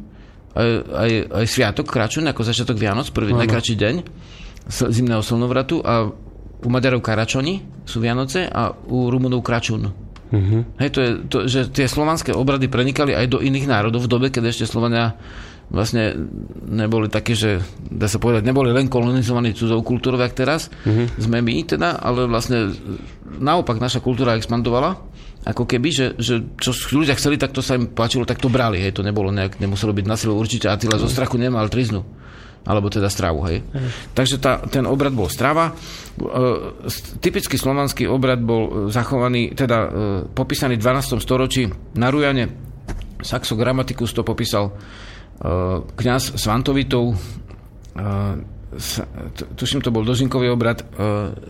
aj, 0.52 0.68
aj, 0.84 1.12
aj 1.32 1.46
sviatok 1.48 1.88
Kračun 1.88 2.28
ako 2.28 2.44
začiatok 2.44 2.76
Vianoc, 2.76 3.08
prvý 3.10 3.32
najkračší 3.32 3.76
deň 3.76 3.96
zimného 4.68 5.24
slnovratu 5.24 5.80
a 5.80 6.12
u 6.62 6.68
Maďarov 6.70 7.02
Karačoni 7.02 7.86
sú 7.86 8.00
Vianoce 8.00 8.46
a 8.46 8.70
u 8.72 9.10
Rumunov 9.10 9.42
Kračun. 9.42 9.84
Uh-huh. 10.32 10.64
Hej, 10.80 10.90
to 10.96 11.00
je, 11.04 11.10
to, 11.28 11.38
že 11.50 11.60
tie 11.76 11.92
slovanské 11.92 12.32
obrady 12.32 12.72
prenikali 12.72 13.12
aj 13.12 13.28
do 13.28 13.40
iných 13.44 13.68
národov 13.68 14.08
v 14.08 14.12
dobe, 14.12 14.28
keď 14.32 14.54
ešte 14.54 14.70
Slovania 14.70 15.20
vlastne 15.72 16.16
neboli 16.68 17.08
také, 17.08 17.36
že 17.36 17.64
dá 17.88 18.08
sa 18.08 18.20
povedať, 18.20 18.44
neboli 18.44 18.72
len 18.72 18.92
kolonizovaní 18.92 19.56
cudzou 19.56 19.84
kultúrou, 19.84 20.20
jak 20.20 20.36
teraz, 20.36 20.72
uh-huh. 20.88 21.08
sme 21.20 21.44
my 21.44 21.64
teda, 21.68 22.00
ale 22.00 22.28
vlastne 22.28 22.72
naopak 23.40 23.80
naša 23.80 24.00
kultúra 24.04 24.36
expandovala, 24.40 25.00
ako 25.48 25.64
keby, 25.68 25.90
že, 25.90 26.08
že 26.20 26.44
čo 26.60 26.72
ľudia 26.96 27.18
chceli, 27.18 27.36
tak 27.36 27.52
to 27.52 27.64
sa 27.64 27.76
im 27.76 27.92
páčilo, 27.92 28.28
tak 28.28 28.40
to 28.40 28.52
brali, 28.52 28.80
hej, 28.80 28.96
to 28.96 29.04
nebolo 29.04 29.32
nejak, 29.34 29.60
nemuselo 29.60 29.96
byť 29.96 30.06
na 30.08 30.16
silu 30.16 30.36
určite, 30.36 30.72
Attila 30.72 31.00
zo 31.00 31.12
strachu 31.12 31.40
nemal 31.40 31.68
triznu 31.68 32.04
alebo 32.62 32.94
teda 32.94 33.10
stravu, 33.10 33.42
hej. 33.50 33.66
Takže 34.14 34.38
tá, 34.38 34.62
ten 34.70 34.86
obrad 34.86 35.14
bol 35.18 35.26
strava. 35.26 35.74
E, 35.74 35.74
typický 37.18 37.58
slovanský 37.58 38.06
obrad 38.06 38.38
bol 38.38 38.64
e, 38.64 38.72
zachovaný, 38.94 39.58
teda 39.58 39.78
e, 39.82 39.90
popísaný 40.30 40.78
v 40.78 40.84
12. 40.86 41.18
storočí 41.18 41.66
na 41.98 42.14
Rujane. 42.14 42.46
Saxo 43.22 43.58
Grammaticus 43.58 44.14
to 44.14 44.22
popísal 44.22 44.70
e, 44.70 44.74
kňaz 45.90 46.38
Svantovitov. 46.38 47.14
E, 47.14 47.16
tuším, 49.58 49.84
to 49.84 49.92
bol 49.92 50.06
dožinkový 50.06 50.54
obrad, 50.54 50.86
e, 50.86 50.86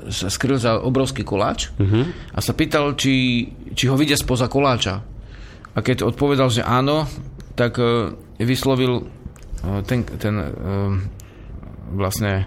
sa 0.10 0.28
skryl 0.32 0.58
za 0.58 0.80
obrovský 0.80 1.22
koláč 1.28 1.70
a 2.34 2.40
sa 2.42 2.56
pýtal, 2.56 2.98
či, 2.98 3.46
či 3.78 3.86
ho 3.92 4.00
vidia 4.00 4.18
spoza 4.18 4.50
koláča. 4.50 5.04
A 5.72 5.80
keď 5.80 6.04
odpovedal, 6.04 6.52
že 6.52 6.64
áno, 6.66 7.08
tak 7.56 7.78
e, 7.78 8.16
vyslovil 8.42 9.21
ten, 9.82 10.04
ten 10.04 10.34
e, 10.34 10.46
vlastne 11.92 12.32
e, 12.40 12.46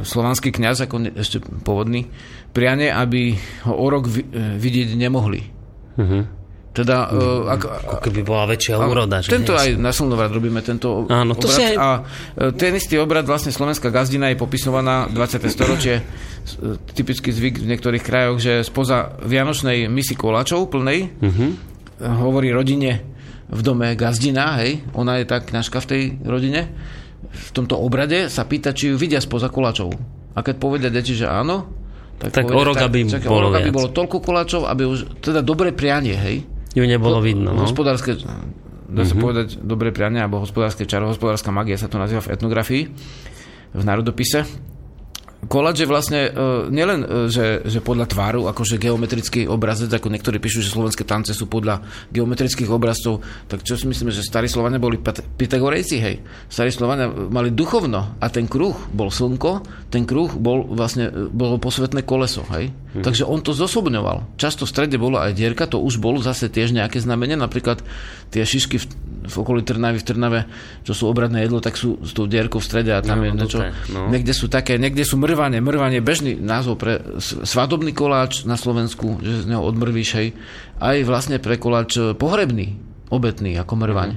slovanský 0.00 0.50
kňaz, 0.50 0.84
ako 0.84 1.12
ešte 1.12 1.36
pôvodný, 1.40 2.08
priane, 2.50 2.88
aby 2.88 3.36
ho 3.64 3.74
o 3.74 3.86
rok 3.86 4.04
vi, 4.04 4.24
vidieť 4.56 4.94
nemohli. 4.94 5.42
Teda, 6.70 7.08
e, 7.08 7.16
ako, 7.48 7.66
Ako 7.72 7.96
keby 8.02 8.20
bola 8.20 8.44
väčšia 8.46 8.76
úroda. 8.76 9.16
Že 9.18 9.32
tento 9.32 9.56
aj 9.56 9.68
na 9.74 9.88
Slnovrat 9.88 10.28
robíme 10.28 10.60
tento 10.60 11.08
Áno, 11.08 11.32
to 11.32 11.48
si 11.48 11.64
aj- 11.64 11.72
A 11.74 11.88
ten 12.52 12.76
istý 12.76 12.96
obrad, 12.96 13.24
vlastne 13.24 13.48
slovenská 13.48 13.88
gazdina 13.88 14.28
je 14.28 14.36
popisovaná 14.36 15.08
20. 15.08 15.48
storočie, 15.48 16.04
typický 16.92 17.32
zvyk 17.32 17.58
v 17.58 17.66
niektorých 17.66 18.04
krajoch, 18.04 18.36
že 18.36 18.52
spoza 18.60 19.16
vianočnej 19.18 19.88
misy 19.88 20.12
koláčov 20.12 20.68
plnej 20.68 21.16
Mhm. 21.16 21.46
e, 21.96 22.04
hovorí 22.04 22.52
rodine 22.52 23.15
v 23.46 23.60
dome 23.62 23.94
gazdina, 23.94 24.58
hej, 24.62 24.82
ona 24.94 25.22
je 25.22 25.24
tá 25.26 25.38
kňažka 25.42 25.78
v 25.82 25.86
tej 25.86 26.02
rodine, 26.26 26.70
v 27.26 27.50
tomto 27.52 27.78
obrade 27.78 28.26
sa 28.32 28.46
pýta, 28.48 28.72
či 28.72 28.92
ju 28.92 28.96
vidia 28.96 29.22
spoza 29.22 29.50
koláčov. 29.52 29.92
A 30.36 30.42
keď 30.44 30.54
povedia 30.58 30.90
deti, 30.92 31.16
že 31.16 31.28
áno, 31.28 31.68
tak, 32.16 32.32
Tak 32.32 32.48
povedia, 32.48 32.60
o 32.60 32.64
rok, 32.64 32.76
aby 32.80 32.98
čakaj, 33.06 33.28
bolo 33.28 33.38
o 33.38 33.44
rok, 33.50 33.54
aby 33.60 33.68
viac. 33.68 33.76
bolo 33.76 33.88
toľko 33.92 34.16
koláčov, 34.24 34.62
aby 34.64 34.82
už, 34.88 35.20
teda 35.20 35.44
dobré 35.44 35.70
prianie, 35.76 36.16
hej, 36.16 36.36
Ju 36.76 36.84
nebolo 36.84 37.24
vidno. 37.24 37.56
No. 37.56 37.64
Hospodárske, 37.64 38.20
dá 38.92 39.02
sa 39.08 39.16
povedať, 39.16 39.56
dobré 39.64 39.96
prianie, 39.96 40.20
alebo 40.20 40.44
hospodárske 40.44 40.84
čaro, 40.84 41.08
hospodárska 41.08 41.48
magia 41.48 41.80
sa 41.80 41.88
to 41.88 41.96
nazýva 41.96 42.20
v 42.20 42.36
etnografii, 42.36 42.82
v 43.72 43.82
národopise. 43.82 44.44
Koláč 45.44 45.84
je 45.84 45.88
vlastne 45.88 46.32
uh, 46.32 46.66
nielen, 46.72 47.04
uh, 47.04 47.08
že, 47.28 47.60
že 47.68 47.84
podľa 47.84 48.08
tváru, 48.08 48.48
akože 48.48 48.80
geometrický 48.80 49.44
obrazec, 49.44 49.92
ako 49.92 50.08
niektorí 50.08 50.40
píšu, 50.40 50.64
že 50.64 50.72
slovenské 50.72 51.04
tance 51.04 51.36
sú 51.36 51.44
podľa 51.44 51.84
geometrických 52.08 52.72
obrazcov, 52.72 53.20
tak 53.46 53.60
čo 53.60 53.76
si 53.76 53.84
myslíme, 53.84 54.10
že 54.10 54.24
starí 54.24 54.48
Slovania 54.48 54.80
boli 54.80 54.96
Pythagorejci, 54.96 55.96
hej. 56.00 56.24
Starí 56.48 56.72
Slovania 56.72 57.12
mali 57.12 57.52
duchovno 57.52 58.16
a 58.16 58.26
ten 58.32 58.48
kruh 58.48 58.74
bol 58.90 59.12
slnko, 59.12 59.60
ten 59.92 60.08
kruh 60.08 60.32
bol 60.34 60.66
vlastne, 60.72 61.12
e, 61.12 61.28
bolo 61.28 61.60
posvetné 61.60 62.02
koleso, 62.08 62.42
hej. 62.56 62.72
Takže 63.02 63.24
on 63.24 63.40
to 63.40 63.50
zosobňoval. 63.50 64.38
Často 64.38 64.64
v 64.64 64.70
strede 64.70 64.96
bola 64.96 65.26
aj 65.26 65.32
dierka, 65.34 65.66
to 65.66 65.76
už 65.76 65.98
bolo 65.98 66.22
zase 66.22 66.46
tiež 66.46 66.70
nejaké 66.70 67.00
znamenie. 67.00 67.34
Napríklad 67.34 67.82
tie 68.30 68.46
šišky 68.46 68.76
v, 68.78 68.84
v 69.26 69.34
okolí 69.34 69.60
Trnavy, 69.60 69.98
v 69.98 70.06
Trnave, 70.06 70.40
čo 70.84 70.94
sú 70.94 71.04
obradné 71.06 71.44
jedlo, 71.44 71.58
tak 71.58 71.74
sú 71.74 71.98
s 72.00 72.12
tou 72.12 72.24
dierkou 72.24 72.62
v 72.62 72.66
strede 72.66 72.94
a 72.94 73.02
tam 73.02 73.20
No, 73.20 73.26
je 73.26 73.32
niečo. 73.34 73.58
dobre, 73.58 73.68
no. 73.90 74.00
Niekde 74.08 74.32
sú 74.32 74.46
také, 74.46 74.78
niekde 74.78 75.02
sú 75.02 75.16
mrvanie. 75.16 75.58
Mrvanie 75.58 75.98
bežný 75.98 76.36
názov 76.36 76.78
pre 76.78 77.00
svadobný 77.20 77.90
koláč 77.90 78.44
na 78.44 78.54
Slovensku, 78.54 79.18
že 79.24 79.42
z 79.42 79.50
neho 79.50 79.62
odmrvíš, 79.62 80.10
hej. 80.14 80.28
Aj 80.78 80.96
vlastne 81.02 81.40
pre 81.40 81.56
koláč 81.56 81.96
e, 81.96 82.12
pohrebný, 82.12 82.76
obetný, 83.08 83.56
ako 83.56 83.72
mrvaň. 83.78 84.10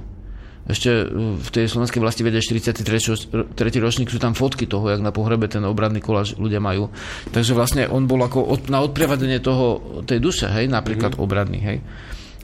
Ešte 0.69 0.89
e, 1.01 1.03
v 1.41 1.49
tej 1.49 1.65
slovenskej 1.65 1.97
vlasti 1.97 2.21
vede 2.21 2.37
43. 2.37 2.85
ro- 3.33 3.49
tretí 3.57 3.81
ročník 3.81 4.13
sú 4.13 4.21
tam 4.21 4.37
fotky 4.37 4.69
toho, 4.69 4.93
jak 4.93 5.01
na 5.01 5.09
pohrebe 5.09 5.49
ten 5.49 5.65
obradný 5.65 5.97
koláč 5.97 6.37
ľudia 6.37 6.61
majú. 6.61 6.93
Takže 7.33 7.57
vlastne 7.57 7.89
on 7.89 8.05
bol 8.05 8.21
ako 8.21 8.45
od, 8.45 8.69
na 8.69 8.85
odpriavadenie 8.85 9.41
toho, 9.41 9.81
tej 10.05 10.21
duše, 10.21 10.45
hej, 10.45 10.69
napríklad 10.69 11.17
mm. 11.17 11.19
obradný, 11.19 11.59
hej. 11.65 11.77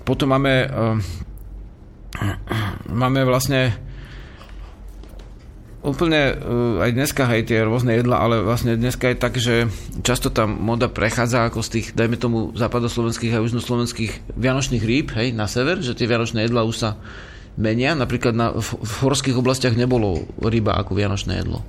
Potom 0.01 0.33
máme 0.33 0.53
uh, 0.65 0.97
máme 3.05 3.21
vlastne 3.29 3.77
úplne 5.85 6.33
uh, 6.33 6.81
aj 6.81 6.91
dneska 6.97 7.29
aj 7.29 7.53
tie 7.53 7.61
rôzne 7.61 7.93
jedla, 7.93 8.17
ale 8.25 8.41
vlastne 8.41 8.73
dneska 8.73 9.13
je 9.13 9.21
tak, 9.21 9.37
že 9.37 9.69
často 10.01 10.33
tam 10.33 10.57
moda 10.57 10.89
prechádza 10.89 11.45
ako 11.45 11.61
z 11.61 11.69
tých, 11.77 11.87
dajme 11.93 12.17
tomu, 12.17 12.49
západoslovenských 12.57 13.37
a 13.37 13.43
južnoslovenských 13.45 14.33
vianočných 14.33 14.81
rýb, 14.81 15.13
hej, 15.13 15.37
na 15.37 15.45
sever, 15.45 15.85
že 15.85 15.93
tie 15.93 16.09
vianočné 16.09 16.49
jedla 16.49 16.65
už 16.65 16.75
sa 16.81 16.97
menia. 17.55 17.95
Napríklad 17.95 18.33
na, 18.35 18.51
v, 18.51 18.69
v 18.79 18.93
horských 19.03 19.35
oblastiach 19.35 19.75
nebolo 19.75 20.23
ryba 20.39 20.75
ako 20.79 20.91
vianočné 20.95 21.39
jedlo. 21.39 21.63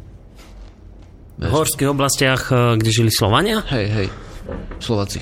V 1.37 1.53
horských 1.53 1.93
oblastiach, 1.93 2.49
e, 2.49 2.80
kde 2.80 2.91
žili 2.91 3.11
Slovania, 3.12 3.61
Hej, 3.68 3.87
hej, 3.93 4.09
Slováci. 4.80 5.20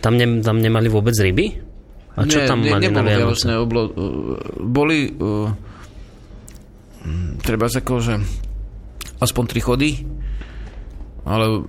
tam, 0.00 0.16
ne, 0.16 0.40
tam 0.40 0.56
nemali 0.58 0.88
vôbec 0.88 1.12
ryby? 1.12 1.60
A 2.16 2.24
čo 2.24 2.40
Nie, 2.40 2.48
tam 2.48 2.60
ne, 2.64 2.72
mali 2.72 2.88
na 2.88 3.00
nebolo 3.00 3.04
Vianoce? 3.04 3.20
vianočné 3.20 3.52
oblo... 3.56 3.80
uh, 3.88 3.92
Boli 4.60 5.12
uh, 5.12 5.48
treba 7.40 7.68
ako, 7.68 7.94
že 8.00 8.14
aspoň 9.20 9.44
tri 9.48 9.60
chody, 9.64 9.90
ale 11.24 11.64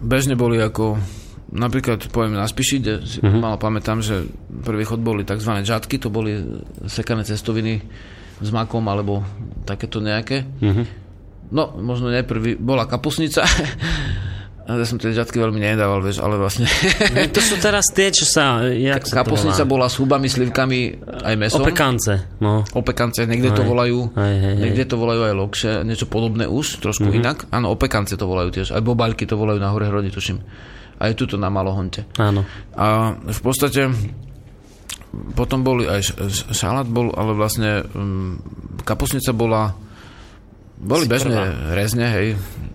bežne 0.00 0.36
boli 0.36 0.60
ako 0.60 1.00
napríklad 1.52 2.10
poviem 2.10 2.34
na 2.34 2.46
Spiši, 2.46 2.78
uh-huh. 2.82 3.38
malo 3.38 3.56
pamätám, 3.60 4.02
že 4.02 4.26
prvý 4.66 4.82
chod 4.82 5.02
boli 5.02 5.22
tzv. 5.22 5.52
žatky, 5.62 6.02
to 6.02 6.10
boli 6.10 6.62
sekané 6.90 7.22
cestoviny 7.22 7.82
s 8.42 8.48
makom 8.50 8.84
alebo 8.90 9.22
takéto 9.64 10.02
nejaké. 10.02 10.44
Mhm. 10.60 10.84
No, 11.46 11.78
možno 11.78 12.10
nie 12.10 12.26
prvý, 12.26 12.58
bola 12.58 12.90
kapusnica. 12.90 13.46
ja 14.66 14.82
som 14.82 14.98
tie 14.98 15.14
žatky 15.14 15.38
veľmi 15.38 15.62
nedával, 15.62 16.02
vieš, 16.02 16.18
ale 16.18 16.34
vlastne... 16.34 16.66
No, 17.14 17.22
To 17.30 17.38
sú 17.38 17.54
teraz 17.62 17.86
tie, 17.94 18.10
čo 18.10 18.26
sa... 18.26 18.66
Jak 18.66 19.06
sa 19.06 19.14
to 19.14 19.18
Kapusnica 19.22 19.62
bola 19.62 19.86
s 19.86 19.94
hubami, 20.02 20.26
slivkami 20.26 21.06
aj 21.22 21.34
mesom. 21.38 21.62
Opekance, 21.62 22.34
no. 22.42 22.66
Opekance, 22.74 23.22
niekde 23.30 23.54
to 23.54 23.62
Hej. 23.62 23.70
volajú, 23.70 23.98
Hej, 24.18 24.34
hej, 24.42 24.54
hej. 24.58 24.62
niekde 24.66 24.84
to 24.90 24.98
volajú 24.98 25.22
aj 25.22 25.34
lokše, 25.38 25.70
niečo 25.86 26.10
podobné 26.10 26.50
už, 26.50 26.82
trošku 26.82 27.06
mm-hmm. 27.06 27.22
inak. 27.22 27.38
Áno, 27.54 27.70
opekance 27.70 28.18
to 28.18 28.26
volajú 28.26 28.50
tiež, 28.50 28.74
aj 28.74 28.82
bobaľky 28.82 29.22
to 29.22 29.38
volajú 29.38 29.62
na 29.62 29.70
hore 29.70 29.86
hrode, 29.86 30.10
tuším. 30.10 30.42
Aj 30.96 31.12
tuto 31.12 31.36
na 31.36 31.52
Malohonte. 31.52 32.08
Áno. 32.16 32.44
A 32.72 33.16
v 33.16 33.40
podstate 33.44 33.92
potom 35.36 35.64
boli 35.64 35.88
aj 35.88 36.16
šalát 36.52 36.88
bol, 36.88 37.12
ale 37.12 37.32
vlastne 37.32 37.84
um, 37.96 38.40
kapusnica 38.84 39.32
bola 39.32 39.72
boli 40.76 41.08
bežne 41.08 41.72
rezne, 41.72 42.06
hej, 42.12 42.28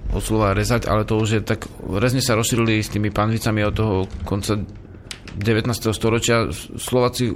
od 0.10 0.26
slova 0.26 0.58
rezať, 0.58 0.90
ale 0.90 1.06
to 1.06 1.22
už 1.22 1.30
je 1.38 1.42
tak, 1.46 1.70
rezne 1.86 2.18
sa 2.18 2.34
rozšírili 2.34 2.82
s 2.82 2.90
tými 2.90 3.14
panvicami 3.14 3.62
od 3.62 3.74
toho 3.78 3.96
konca 4.26 4.58
19. 5.38 5.70
storočia. 5.94 6.50
Slováci, 6.76 7.30
e, 7.30 7.34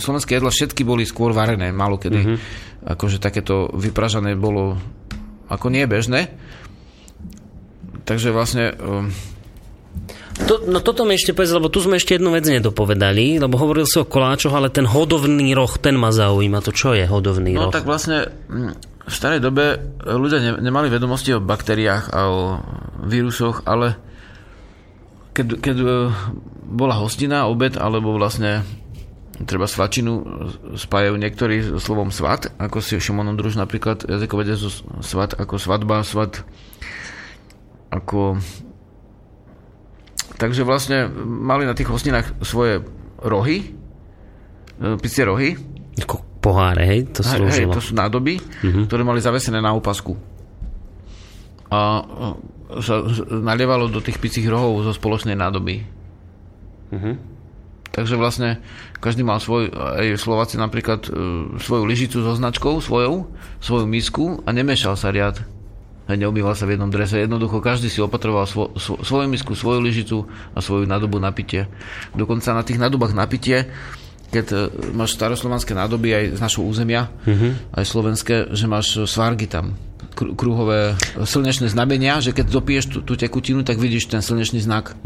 slovenské 0.00 0.40
jedla 0.40 0.50
všetky 0.50 0.82
boli 0.82 1.04
skôr 1.06 1.36
varené, 1.36 1.70
málo 1.70 2.00
kedy. 2.00 2.16
Mhm. 2.16 2.26
Mm-hmm. 2.26 2.88
Akože 2.96 3.18
takéto 3.20 3.68
vypražané 3.76 4.38
bolo 4.38 4.80
ako 5.46 5.70
nie 5.70 5.86
bežné. 5.86 6.32
Takže 8.06 8.30
vlastne 8.30 8.70
um, 8.78 9.10
To, 10.36 10.60
no 10.68 10.84
toto 10.84 11.08
mi 11.08 11.16
ešte 11.16 11.32
povedz, 11.32 11.56
lebo 11.56 11.72
tu 11.72 11.80
sme 11.80 11.96
ešte 11.96 12.20
jednu 12.20 12.28
vec 12.28 12.44
nedopovedali, 12.44 13.40
lebo 13.40 13.56
hovoril 13.56 13.88
si 13.88 13.96
o 13.96 14.04
koláčoch, 14.04 14.52
ale 14.52 14.68
ten 14.68 14.84
hodovný 14.84 15.56
roh, 15.56 15.72
ten 15.80 15.96
ma 15.96 16.12
zaujíma. 16.12 16.60
To 16.60 16.76
čo 16.76 16.92
je 16.92 17.08
hodovný 17.08 17.56
No 17.56 17.68
roh? 17.68 17.72
tak 17.72 17.88
vlastne 17.88 18.28
mm, 18.52 18.72
v 19.08 19.14
starej 19.16 19.40
dobe 19.40 19.80
ľudia 20.04 20.44
ne, 20.44 20.52
nemali 20.60 20.92
vedomosti 20.92 21.32
o 21.32 21.40
baktériách 21.40 22.12
a 22.12 22.20
o 22.28 22.40
vírusoch, 23.08 23.64
ale 23.64 23.96
keď, 25.32 25.46
keď 25.56 25.76
e, 25.80 25.88
bola 26.68 27.00
hostina, 27.00 27.48
obed, 27.48 27.80
alebo 27.80 28.12
vlastne 28.12 28.60
treba 29.48 29.64
svačinu 29.64 30.20
spájajú 30.76 31.16
niektorí 31.16 31.64
so 31.64 31.80
slovom 31.80 32.12
svat, 32.12 32.52
ako 32.56 32.80
si 32.84 33.00
Šimon 33.00 33.28
Ondruž 33.28 33.56
napríklad 33.56 34.04
jazykovede 34.04 34.56
so 34.56 34.68
svat 35.00 35.32
ako 35.36 35.60
svadba, 35.60 36.04
svat 36.04 36.44
ako 37.92 38.40
takže 40.36 40.62
vlastne 40.62 41.08
mali 41.22 41.64
na 41.64 41.72
tých 41.72 41.88
hostinách 41.88 42.40
svoje 42.40 42.84
rohy, 43.18 43.72
e, 44.76 44.96
picie 44.96 45.24
rohy, 45.24 45.56
Ako 45.96 46.20
poháre, 46.44 46.84
hej? 46.84 47.00
To 47.16 47.24
Hej, 47.24 47.26
hej, 47.26 47.40
slúžilo. 47.40 47.72
to 47.72 47.80
sú 47.80 47.92
nádoby, 47.96 48.36
uh-huh. 48.36 48.84
ktoré 48.84 49.00
mali 49.00 49.18
zavesené 49.18 49.58
na 49.58 49.72
opasku. 49.72 50.12
A 51.72 51.78
e, 51.98 52.02
sa 52.84 53.00
z- 53.08 53.24
nalievalo 53.32 53.88
do 53.88 53.98
tých 53.98 54.20
picích 54.20 54.46
rohov 54.46 54.84
zo 54.84 54.92
spoločnej 54.92 55.34
nádoby. 55.34 55.82
Mhm. 56.92 57.12
Takže 57.90 58.20
vlastne 58.20 58.60
každý 59.00 59.24
mal 59.24 59.40
svoj, 59.40 59.72
aj 59.72 60.20
Slováci 60.20 60.60
napríklad 60.60 61.08
e, 61.08 61.10
svoju 61.56 61.88
lyžicu 61.88 62.20
so 62.20 62.36
značkou 62.36 62.76
svojou, 62.84 63.32
svoju 63.56 63.88
misku 63.88 64.44
a 64.44 64.52
nemešal 64.52 65.00
sa 65.00 65.08
riad. 65.08 65.40
Neumýval 66.06 66.54
sa 66.54 66.70
v 66.70 66.78
jednom 66.78 66.86
drese. 66.86 67.18
Jednoducho 67.18 67.58
každý 67.58 67.90
si 67.90 67.98
opatroval 67.98 68.46
svo, 68.46 68.70
svo, 68.78 69.02
svoju 69.02 69.26
misku, 69.26 69.58
svoju 69.58 69.82
lyžicu 69.82 70.22
a 70.54 70.62
svoju 70.62 70.86
nádobu 70.86 71.18
na 71.18 71.34
pitie. 71.34 71.66
Dokonca 72.14 72.54
na 72.54 72.62
tých 72.62 72.78
nádobách 72.78 73.14
na 73.14 73.26
pitie 73.26 73.66
keď 74.26 74.46
e, 74.50 74.56
máš 74.90 75.14
staroslovanské 75.14 75.70
nádoby 75.70 76.08
aj 76.10 76.24
z 76.34 76.40
našho 76.42 76.66
územia, 76.66 77.06
aj 77.70 77.84
slovenské, 77.86 78.34
že 78.50 78.66
máš 78.66 79.06
svárgy 79.06 79.46
tam, 79.46 79.78
kru- 79.78 79.95
kruhové 80.16 80.96
slnečné 81.20 81.68
znamenia, 81.68 82.24
že 82.24 82.32
keď 82.32 82.48
dopiješ 82.48 82.84
tú, 82.88 82.98
tú 83.04 83.14
tekutinu, 83.20 83.60
tak 83.60 83.76
vidíš 83.76 84.08
ten 84.08 84.24
slnečný 84.24 84.64
znak. 84.64 84.96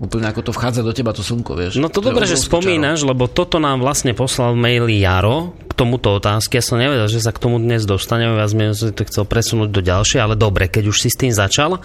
Úplne 0.00 0.26
ako 0.32 0.40
to 0.48 0.52
vchádza 0.56 0.80
do 0.80 0.96
teba, 0.96 1.12
to 1.12 1.20
slnko, 1.20 1.52
vieš. 1.52 1.76
No 1.76 1.92
to 1.92 2.00
je 2.00 2.08
dobre, 2.08 2.24
že 2.24 2.40
spomínaš, 2.40 3.04
lebo 3.04 3.28
toto 3.28 3.60
nám 3.60 3.84
vlastne 3.84 4.16
poslal 4.16 4.56
v 4.56 4.64
maili 4.64 5.04
Jaro 5.04 5.52
k 5.68 5.72
tomuto 5.76 6.16
otázke. 6.16 6.56
Ja 6.56 6.64
som 6.64 6.80
nevedel, 6.80 7.04
že 7.12 7.20
sa 7.20 7.34
k 7.34 7.42
tomu 7.42 7.60
dnes 7.60 7.84
dostaneme, 7.84 8.38
ja 8.40 8.48
som 8.48 8.94
to 8.94 9.04
chcel 9.04 9.28
presunúť 9.28 9.68
do 9.68 9.84
ďalšie, 9.84 10.22
ale 10.22 10.38
dobre, 10.38 10.72
keď 10.72 10.88
už 10.88 10.96
si 11.04 11.08
s 11.12 11.20
tým 11.20 11.34
začal, 11.34 11.82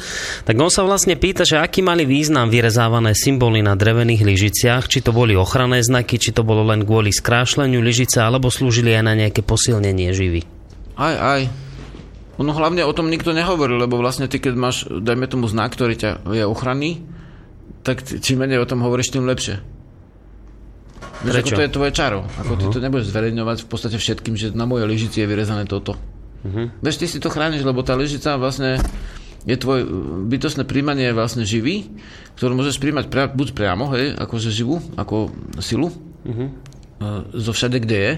tak 0.48 0.56
on 0.56 0.72
sa 0.72 0.86
vlastne 0.88 1.20
pýta, 1.20 1.44
že 1.44 1.60
aký 1.60 1.84
mali 1.84 2.08
význam 2.08 2.48
vyrezávané 2.48 3.12
symboly 3.18 3.60
na 3.60 3.76
drevených 3.76 4.24
lyžiciach, 4.24 4.88
či 4.88 5.04
to 5.04 5.12
boli 5.12 5.36
ochranné 5.36 5.84
znaky, 5.84 6.22
či 6.22 6.32
to 6.32 6.48
bolo 6.48 6.64
len 6.64 6.86
kvôli 6.86 7.12
skrášleniu 7.12 7.82
lyžice, 7.84 8.22
alebo 8.22 8.54
slúžili 8.54 8.94
aj 8.94 9.04
na 9.04 9.14
nejaké 9.18 9.42
posilnenie 9.42 10.14
živy. 10.14 10.46
Aj, 11.00 11.16
aj. 11.16 11.69
Ono 12.40 12.52
hlavne 12.56 12.88
o 12.88 12.96
tom 12.96 13.12
nikto 13.12 13.36
nehovorí, 13.36 13.76
lebo 13.76 14.00
vlastne 14.00 14.32
ty, 14.32 14.40
keď 14.40 14.54
máš, 14.56 14.88
dajme 14.88 15.28
tomu 15.28 15.52
znak, 15.52 15.76
ktorý 15.76 16.00
ťa 16.00 16.12
je 16.32 16.44
ochranný, 16.48 17.04
tak 17.84 18.00
čím 18.04 18.40
menej 18.40 18.64
o 18.64 18.70
tom 18.70 18.80
hovoríš, 18.80 19.12
tým 19.12 19.28
lepšie. 19.28 19.60
Vieš, 21.20 21.36
ako 21.36 21.50
Prečo? 21.52 21.58
to 21.60 21.66
je 21.68 21.76
tvoje 21.76 21.92
čaro. 21.92 22.20
Ako 22.40 22.56
uh-huh. 22.56 22.62
ty 22.64 22.66
to 22.72 22.80
nebudeš 22.80 23.12
zverejňovať 23.12 23.58
v 23.64 23.68
podstate 23.68 23.98
všetkým, 24.00 24.40
že 24.40 24.56
na 24.56 24.64
mojej 24.64 24.88
lyžici 24.88 25.20
je 25.20 25.28
vyrezané 25.28 25.68
toto. 25.68 26.00
Uh-huh. 26.48 26.72
Vieš, 26.80 26.96
ty 27.04 27.06
si 27.12 27.20
to 27.20 27.28
chrániš, 27.28 27.68
lebo 27.68 27.84
tá 27.84 28.00
lyžica 28.00 28.40
vlastne 28.40 28.80
je 29.44 29.56
tvoj 29.60 29.84
bytostné 30.32 30.64
príjmanie 30.64 31.12
vlastne 31.12 31.44
živý, 31.44 31.92
ktorú 32.40 32.56
môžeš 32.56 32.80
príjmať 32.80 33.12
pria, 33.12 33.28
buď 33.28 33.52
priamo, 33.52 33.92
hej, 33.96 34.16
akože 34.16 34.48
živú, 34.48 34.80
ako 34.96 35.32
silu, 35.60 35.92
uh-huh. 36.24 36.48
zo 37.36 37.52
všade, 37.52 37.84
kde 37.84 37.98
je, 38.00 38.14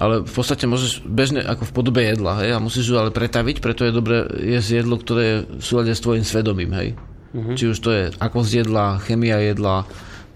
ale 0.00 0.24
v 0.24 0.32
podstate 0.32 0.64
môžeš 0.64 1.04
bežne 1.04 1.44
ako 1.44 1.68
v 1.68 1.74
podobe 1.76 2.00
jedla, 2.00 2.40
hej, 2.40 2.56
a 2.56 2.58
musíš 2.58 2.88
ju 2.88 2.96
ale 2.96 3.12
pretaviť, 3.12 3.60
preto 3.60 3.84
je 3.84 3.92
dobré 3.92 4.24
jesť 4.40 4.80
jedlo, 4.80 4.96
ktoré 4.96 5.22
je 5.22 5.36
v 5.60 5.64
súlade 5.64 5.92
s 5.92 6.00
tvojim 6.00 6.24
svedomím, 6.24 6.72
hej. 6.72 6.88
Uh-huh. 7.36 7.52
Či 7.52 7.64
už 7.68 7.78
to 7.78 7.90
je 7.92 8.04
ako 8.16 8.40
z 8.40 8.64
jedla, 8.64 8.96
chemia 9.04 9.36
jedla, 9.44 9.84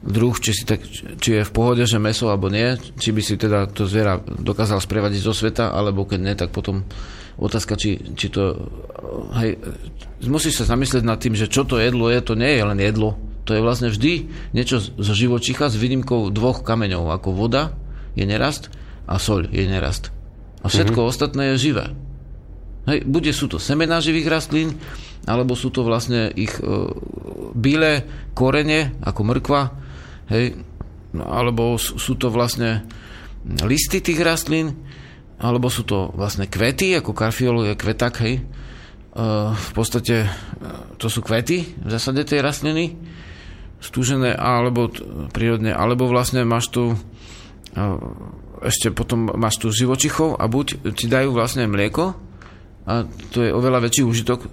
druh, 0.04 0.36
či, 0.36 0.52
si 0.52 0.68
tak, 0.68 0.84
či 1.16 1.40
je 1.40 1.48
v 1.48 1.54
pohode, 1.56 1.80
že 1.88 1.96
meso 1.96 2.28
alebo 2.28 2.52
nie, 2.52 2.76
či 3.00 3.08
by 3.08 3.22
si 3.24 3.40
teda 3.40 3.72
to 3.72 3.88
zviera 3.88 4.20
dokázal 4.20 4.84
sprevadiť 4.84 5.20
zo 5.24 5.32
sveta, 5.32 5.72
alebo 5.72 6.04
keď 6.04 6.20
nie, 6.20 6.36
tak 6.36 6.52
potom 6.52 6.84
otázka, 7.40 7.80
či, 7.80 7.96
či 8.12 8.28
to 8.28 8.68
hej, 9.40 9.56
musíš 10.28 10.60
sa 10.60 10.76
zamyslieť 10.76 11.02
nad 11.08 11.16
tým, 11.16 11.32
že 11.32 11.48
čo 11.48 11.64
to 11.64 11.80
jedlo 11.80 12.12
je, 12.12 12.20
to 12.20 12.36
nie 12.36 12.52
je 12.52 12.62
len 12.68 12.78
jedlo, 12.78 13.16
to 13.48 13.56
je 13.56 13.64
vlastne 13.64 13.88
vždy 13.88 14.28
niečo 14.52 14.78
zo 14.80 15.12
živočicha 15.16 15.72
s 15.72 15.80
výnimkou 15.80 16.28
dvoch 16.28 16.60
kameňov, 16.60 17.10
ako 17.16 17.32
voda 17.32 17.72
je 18.12 18.28
nerast 18.28 18.68
a 19.04 19.14
soľ 19.20 19.52
je 19.52 19.64
nerast. 19.68 20.10
A 20.64 20.72
všetko 20.72 20.96
mm-hmm. 20.96 21.12
ostatné 21.12 21.42
je 21.54 21.70
živé. 21.70 21.92
Hej, 22.84 23.08
bude 23.08 23.32
sú 23.32 23.48
to 23.48 23.56
semená 23.56 24.00
živých 24.00 24.28
rastlín, 24.28 24.76
alebo 25.24 25.56
sú 25.56 25.72
to 25.72 25.84
vlastne 25.84 26.28
ich 26.36 26.52
e, 26.60 26.64
bílé 27.56 28.04
korene, 28.36 28.92
ako 29.00 29.20
mrkva, 29.24 29.62
hej, 30.28 30.60
alebo 31.16 31.80
sú 31.80 32.12
to 32.20 32.28
vlastne 32.28 32.84
listy 33.64 34.04
tých 34.04 34.20
rastlín, 34.20 34.76
alebo 35.40 35.72
sú 35.72 35.88
to 35.88 36.12
vlastne 36.12 36.44
kvety, 36.44 36.96
ako 37.00 37.16
karfiol 37.16 37.72
je 37.72 37.74
kvetak, 37.76 38.14
hej. 38.20 38.40
E, 38.40 38.42
v 39.52 39.70
podstate 39.72 40.24
e, 40.24 40.28
to 41.00 41.08
sú 41.08 41.24
kvety 41.24 41.80
v 41.80 41.88
zásade 41.88 42.20
tej 42.28 42.44
rastliny, 42.44 42.92
stúžené 43.80 44.36
alebo 44.36 44.92
t- 44.92 45.00
prírodne, 45.32 45.72
alebo 45.72 46.04
vlastne 46.04 46.44
máš 46.44 46.68
tu 46.68 46.92
e, 46.92 46.96
ešte 48.62 48.94
potom 48.94 49.32
máš 49.34 49.58
tu 49.58 49.72
živočichov 49.72 50.38
a 50.38 50.44
buď 50.46 50.94
ti 50.94 51.10
dajú 51.10 51.34
vlastne 51.34 51.66
mlieko, 51.66 52.14
a 52.84 53.08
to 53.32 53.40
je 53.40 53.50
oveľa 53.50 53.88
väčší 53.88 54.04
užitok 54.04 54.44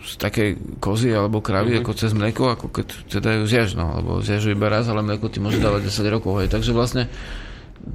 z 0.00 0.12
takej 0.16 0.80
kozy 0.80 1.12
alebo 1.12 1.44
kravy 1.44 1.76
mm-hmm. 1.76 1.84
ako 1.84 1.92
cez 1.92 2.10
mlieko, 2.16 2.56
ako 2.56 2.72
keď 2.72 2.86
teda 3.12 3.30
ju 3.36 3.44
zješ, 3.44 3.76
no, 3.76 4.00
lebo 4.00 4.24
zješ 4.24 4.48
iba 4.48 4.72
raz, 4.72 4.88
ale 4.88 5.04
mlieko 5.04 5.28
ti 5.28 5.44
môže 5.44 5.60
dávať 5.60 5.92
10 5.92 6.08
rokov, 6.08 6.40
hej. 6.40 6.48
Takže 6.48 6.72
vlastne 6.72 7.12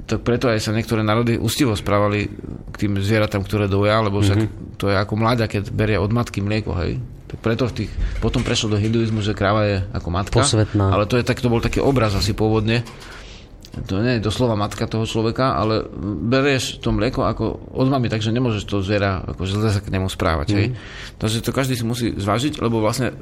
tak 0.06 0.22
preto 0.26 0.50
aj 0.50 0.62
sa 0.62 0.74
niektoré 0.74 1.02
národy 1.02 1.38
ústivo 1.38 1.74
správali 1.74 2.26
k 2.70 2.76
tým 2.78 2.98
zvieratám, 2.98 3.42
ktoré 3.42 3.70
doja, 3.70 4.02
lebo 4.02 4.22
však 4.22 4.38
mm-hmm. 4.38 4.78
to 4.78 4.90
je 4.90 4.96
ako 4.98 5.14
mláďa, 5.18 5.46
keď 5.50 5.62
berie 5.74 5.98
od 5.98 6.10
matky 6.14 6.42
mlieko, 6.42 6.74
hej. 6.78 7.02
Tak 7.26 7.38
preto 7.42 7.66
v 7.66 7.82
tých, 7.82 7.90
potom 8.22 8.46
prešlo 8.46 8.74
do 8.74 8.78
hinduizmu, 8.78 9.18
že 9.18 9.34
kráva 9.34 9.66
je 9.66 9.76
ako 9.90 10.08
matka. 10.14 10.38
Posvetná. 10.46 10.94
Ale 10.94 11.10
to, 11.10 11.18
je, 11.18 11.26
tak, 11.26 11.42
to 11.42 11.50
bol 11.50 11.58
taký 11.58 11.82
obraz 11.82 12.14
asi 12.14 12.38
pôvodne, 12.38 12.86
to 13.84 14.00
nie 14.00 14.16
je 14.16 14.24
doslova 14.24 14.56
matka 14.56 14.88
toho 14.88 15.04
človeka, 15.04 15.52
ale 15.52 15.84
berieš 16.24 16.80
to 16.80 16.96
mlieko 16.96 17.28
ako 17.28 17.76
od 17.76 17.92
mamy, 17.92 18.08
takže 18.08 18.32
nemôžeš 18.32 18.64
to 18.64 18.80
zviera 18.80 19.20
ako 19.20 19.44
zle 19.44 19.68
sa 19.68 19.84
k 19.84 19.92
nemu 19.92 20.08
správať. 20.08 20.48
Mm. 20.48 20.56
Hej? 20.56 20.68
Takže 21.20 21.38
to 21.44 21.50
každý 21.52 21.76
si 21.76 21.84
musí 21.84 22.06
zvážiť, 22.16 22.64
lebo 22.64 22.80
vlastne 22.80 23.12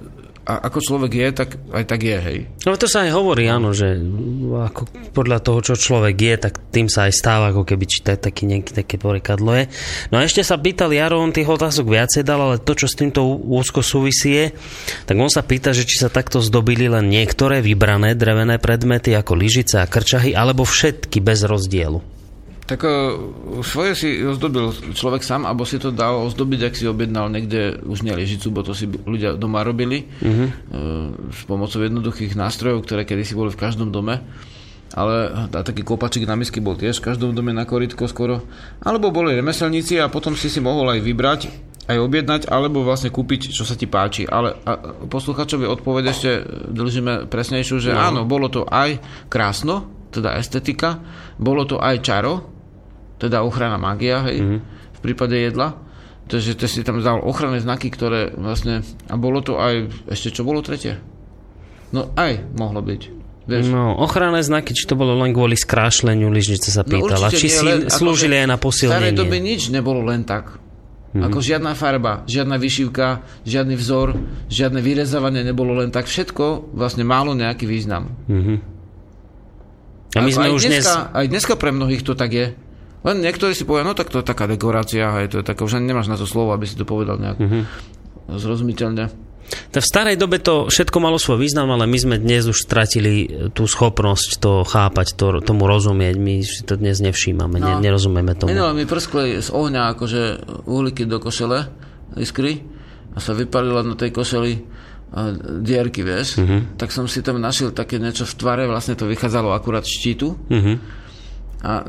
a 0.44 0.68
ako 0.68 0.78
človek 0.84 1.12
je, 1.16 1.28
tak 1.32 1.48
aj 1.72 1.84
tak 1.88 2.00
je, 2.04 2.18
hej. 2.20 2.38
No 2.68 2.76
to 2.76 2.84
sa 2.84 3.08
aj 3.08 3.16
hovorí, 3.16 3.48
áno, 3.48 3.72
že 3.72 3.96
ako 4.52 5.12
podľa 5.16 5.40
toho, 5.40 5.64
čo 5.64 5.74
človek 5.74 6.16
je, 6.20 6.34
tak 6.36 6.60
tým 6.68 6.92
sa 6.92 7.08
aj 7.08 7.12
stáva, 7.16 7.48
ako 7.48 7.64
keby 7.64 7.84
či 7.88 8.04
tak, 8.04 8.20
taký 8.20 8.44
nejaký 8.44 8.76
také 8.76 9.00
porekadlo 9.00 9.56
je. 9.56 9.72
No 10.12 10.20
a 10.20 10.28
ešte 10.28 10.44
sa 10.44 10.60
pýtal 10.60 10.92
Jaro, 10.92 11.16
on 11.16 11.32
tých 11.32 11.48
otázok 11.48 11.88
viacej 11.88 12.22
dal, 12.28 12.40
ale 12.44 12.56
to, 12.60 12.76
čo 12.76 12.84
s 12.84 12.96
týmto 13.00 13.24
úzko 13.24 13.80
súvisie, 13.80 14.52
tak 15.08 15.16
on 15.16 15.32
sa 15.32 15.40
pýta, 15.40 15.72
že 15.72 15.88
či 15.88 15.96
sa 15.96 16.12
takto 16.12 16.44
zdobili 16.44 16.92
len 16.92 17.08
niektoré 17.08 17.64
vybrané 17.64 18.12
drevené 18.12 18.60
predmety 18.60 19.16
ako 19.16 19.32
lyžice 19.40 19.80
a 19.80 19.88
krčahy, 19.88 20.36
alebo 20.36 20.68
všetky 20.68 21.24
bez 21.24 21.40
rozdielu. 21.48 22.13
Tak 22.64 22.80
uh, 22.80 22.90
svoje 23.60 23.92
si 23.92 24.08
ozdobil 24.24 24.72
človek 24.96 25.20
sám, 25.20 25.44
alebo 25.44 25.68
si 25.68 25.76
to 25.76 25.92
dal 25.92 26.24
ozdobiť, 26.24 26.72
ak 26.72 26.74
si 26.80 26.88
objednal 26.88 27.28
niekde 27.28 27.84
už 27.84 28.00
nie 28.00 28.16
lyžicu, 28.16 28.48
bo 28.48 28.64
to 28.64 28.72
si 28.72 28.88
ľudia 28.88 29.36
doma 29.36 29.60
robili 29.60 30.08
uh, 30.24 30.48
s 31.28 31.44
pomocou 31.44 31.84
jednoduchých 31.84 32.32
nástrojov, 32.32 32.88
ktoré 32.88 33.04
kedysi 33.04 33.36
boli 33.36 33.52
v 33.52 33.60
každom 33.60 33.92
dome. 33.92 34.24
Ale 34.94 35.50
a 35.50 35.60
taký 35.60 35.82
kopačik 35.82 36.24
na 36.24 36.38
misky 36.38 36.62
bol 36.62 36.78
tiež 36.78 37.02
v 37.02 37.12
každom 37.12 37.34
dome 37.34 37.50
na 37.50 37.66
korytko 37.66 38.06
skoro. 38.06 38.46
Alebo 38.80 39.10
boli 39.10 39.34
remeselníci 39.34 39.98
a 39.98 40.06
potom 40.06 40.38
si 40.38 40.46
si 40.46 40.62
mohol 40.62 40.86
aj 40.94 41.00
vybrať, 41.02 41.40
aj 41.90 41.98
objednať, 41.98 42.42
alebo 42.46 42.86
vlastne 42.86 43.10
kúpiť, 43.10 43.50
čo 43.50 43.66
sa 43.66 43.74
ti 43.76 43.90
páči. 43.90 44.24
Ale 44.24 44.54
a 44.62 44.94
posluchačovi 45.10 45.66
odpoveď 45.66 46.04
ešte 46.08 46.30
držíme 46.70 47.26
presnejšiu, 47.26 47.76
že 47.82 47.90
no. 47.90 48.00
áno, 48.00 48.20
bolo 48.22 48.46
to 48.48 48.64
aj 48.70 49.02
krásno, 49.28 50.08
teda 50.14 50.38
estetika, 50.38 51.02
bolo 51.42 51.66
to 51.66 51.82
aj 51.82 51.98
čaro, 51.98 52.53
teda 53.24 53.40
ochrana 53.40 53.80
magia, 53.80 54.20
hej, 54.28 54.44
mm-hmm. 54.44 54.60
v 54.92 55.00
prípade 55.00 55.32
jedla. 55.40 55.80
Takže 56.24 56.56
to 56.56 56.64
si 56.64 56.80
tam 56.84 57.00
dal 57.04 57.20
ochranné 57.20 57.60
znaky, 57.60 57.92
ktoré 57.92 58.32
vlastne... 58.32 58.80
A 59.12 59.20
bolo 59.20 59.44
to 59.44 59.60
aj... 59.60 60.08
Ešte 60.08 60.32
čo 60.32 60.40
bolo 60.40 60.64
tretie? 60.64 60.96
No 61.92 62.12
aj 62.16 62.48
mohlo 62.56 62.80
byť. 62.80 63.02
Vieš? 63.44 63.68
No, 63.68 63.92
ochranné 64.00 64.40
znaky, 64.40 64.72
či 64.72 64.88
to 64.88 64.96
bolo 64.96 65.20
len 65.20 65.36
kvôli 65.36 65.52
skrášleniu, 65.52 66.32
lyžnice 66.32 66.72
sa 66.72 66.80
no, 66.80 66.96
pýtala. 66.96 67.28
No, 67.28 67.36
či 67.36 67.52
si 67.52 67.60
len, 67.60 67.92
slúžili 67.92 68.40
aj 68.40 68.48
na 68.48 68.56
posilnenie. 68.56 69.12
V 69.12 69.12
starej 69.12 69.20
dobe 69.20 69.36
nič 69.36 69.68
nebolo 69.68 70.00
len 70.00 70.24
tak. 70.24 70.56
Mm-hmm. 70.56 71.28
Ako 71.28 71.38
žiadna 71.44 71.76
farba, 71.76 72.24
žiadna 72.24 72.56
vyšívka, 72.56 73.20
žiadny 73.44 73.76
vzor, 73.76 74.16
žiadne 74.48 74.80
vyrezávanie 74.80 75.44
nebolo 75.44 75.76
len 75.76 75.92
tak. 75.92 76.08
Všetko 76.08 76.72
vlastne 76.72 77.04
málo 77.04 77.36
nejaký 77.36 77.68
význam. 77.68 78.16
Mm-hmm. 78.32 78.56
A 80.16 80.24
my 80.24 80.30
sme 80.32 80.48
aj 80.48 80.52
už 80.56 80.62
dneska, 80.72 80.96
dnes... 81.04 81.14
Aj 81.20 81.26
dneska 81.28 81.54
pre 81.60 81.68
mnohých 81.68 82.00
to 82.00 82.16
tak 82.16 82.32
je. 82.32 82.46
Len 83.04 83.16
niektorí 83.20 83.52
si 83.52 83.68
povedia, 83.68 83.84
no 83.84 83.92
tak 83.92 84.08
to 84.08 84.24
je 84.24 84.26
taká 84.26 84.48
dekorácia, 84.48 85.12
aj 85.12 85.36
to 85.36 85.36
je 85.40 85.44
taká, 85.44 85.60
už 85.62 85.76
nemáš 85.76 86.08
na 86.08 86.16
to 86.16 86.24
slovo, 86.24 86.56
aby 86.56 86.64
si 86.64 86.74
to 86.74 86.88
povedal 86.88 87.20
nejak 87.20 87.36
mm-hmm. 87.36 87.62
zrozumiteľne. 88.40 89.04
V 89.44 89.76
starej 89.76 90.16
dobe 90.16 90.40
to 90.40 90.72
všetko 90.72 91.04
malo 91.04 91.20
svoj 91.20 91.36
význam, 91.36 91.68
ale 91.68 91.84
my 91.84 91.98
sme 92.00 92.16
dnes 92.16 92.48
už 92.48 92.64
stratili 92.64 93.28
tú 93.52 93.68
schopnosť 93.68 94.40
to 94.40 94.64
chápať, 94.64 95.20
to, 95.20 95.44
tomu 95.44 95.68
rozumieť. 95.68 96.16
My 96.16 96.40
si 96.40 96.64
to 96.64 96.80
dnes 96.80 97.04
nevšímame, 97.04 97.60
no, 97.60 97.76
ne, 97.76 97.84
nerozumieme 97.84 98.32
tomu. 98.32 98.48
Minule 98.48 98.72
mi 98.72 98.88
prskli 98.88 99.36
z 99.44 99.52
ohňa 99.52 99.92
akože 99.92 100.22
uhlíky 100.64 101.04
do 101.04 101.20
košele, 101.20 101.68
iskry, 102.16 102.64
a 103.12 103.20
sa 103.20 103.36
vypalila 103.36 103.84
na 103.84 103.94
tej 103.94 104.16
košeli 104.16 104.52
dierky, 105.62 106.02
vieš. 106.02 106.42
Uh-huh. 106.42 106.66
Tak 106.74 106.90
som 106.90 107.06
si 107.06 107.22
tam 107.22 107.38
našiel 107.38 107.70
také 107.70 108.02
niečo 108.02 108.26
v 108.26 108.34
tvare, 108.34 108.64
vlastne 108.66 108.98
to 108.98 109.06
vychádzalo 109.06 109.54
akurát 109.54 109.86
štítu. 109.86 110.34
Uh-huh. 110.34 110.76
A 111.62 111.86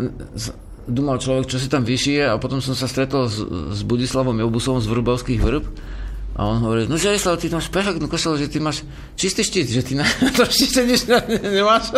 Dumal 0.85 1.17
človek, 1.17 1.49
čo 1.49 1.57
si 1.57 1.65
tam 1.65 1.81
vyšije 1.81 2.29
a 2.29 2.37
potom 2.37 2.61
som 2.61 2.77
sa 2.77 2.85
stretol 2.85 3.25
s, 3.25 3.41
s 3.73 3.81
Budislavom 3.81 4.37
Jobusom 4.37 4.77
z 4.77 4.87
Vrubovských 4.89 5.41
vrb 5.41 5.65
a 6.35 6.51
on 6.51 6.59
hovorí, 6.59 6.83
no 6.91 6.99
Žarislav, 6.99 7.39
ty 7.39 7.47
tam 7.47 7.63
spechak 7.63 7.95
no 7.95 8.11
kosel, 8.11 8.35
že 8.35 8.51
ty 8.51 8.59
máš 8.59 8.83
čistý 9.15 9.39
štít, 9.39 9.71
že 9.71 9.81
ty 9.87 9.95
na 9.95 10.03
to 10.35 10.43
štite 10.43 10.83
nič 10.83 11.07
ne, 11.07 11.15
nemáš. 11.39 11.95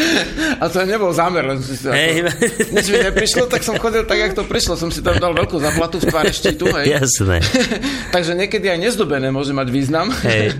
A 0.62 0.66
to 0.66 0.82
nebol 0.82 1.14
zámer, 1.14 1.46
len 1.46 1.62
si 1.62 1.78
hey. 1.86 2.26
než 2.74 2.90
mi 2.90 2.98
neprišlo, 2.98 3.46
tak 3.46 3.62
som 3.62 3.78
chodil 3.78 4.02
tak, 4.02 4.18
jak 4.18 4.34
to 4.34 4.42
prišlo. 4.42 4.74
Som 4.74 4.90
si 4.90 5.06
tam 5.06 5.14
dal 5.22 5.30
veľkú 5.38 5.62
zaplatu 5.62 6.02
v 6.02 6.10
tváre 6.10 6.34
štítu. 6.34 6.66
Hej. 6.66 6.98
Jasné. 6.98 7.38
Takže 8.10 8.34
niekedy 8.34 8.66
aj 8.74 8.90
nezdobené 8.90 9.30
môže 9.30 9.54
mať 9.54 9.70
význam. 9.70 10.10
Hey. 10.18 10.50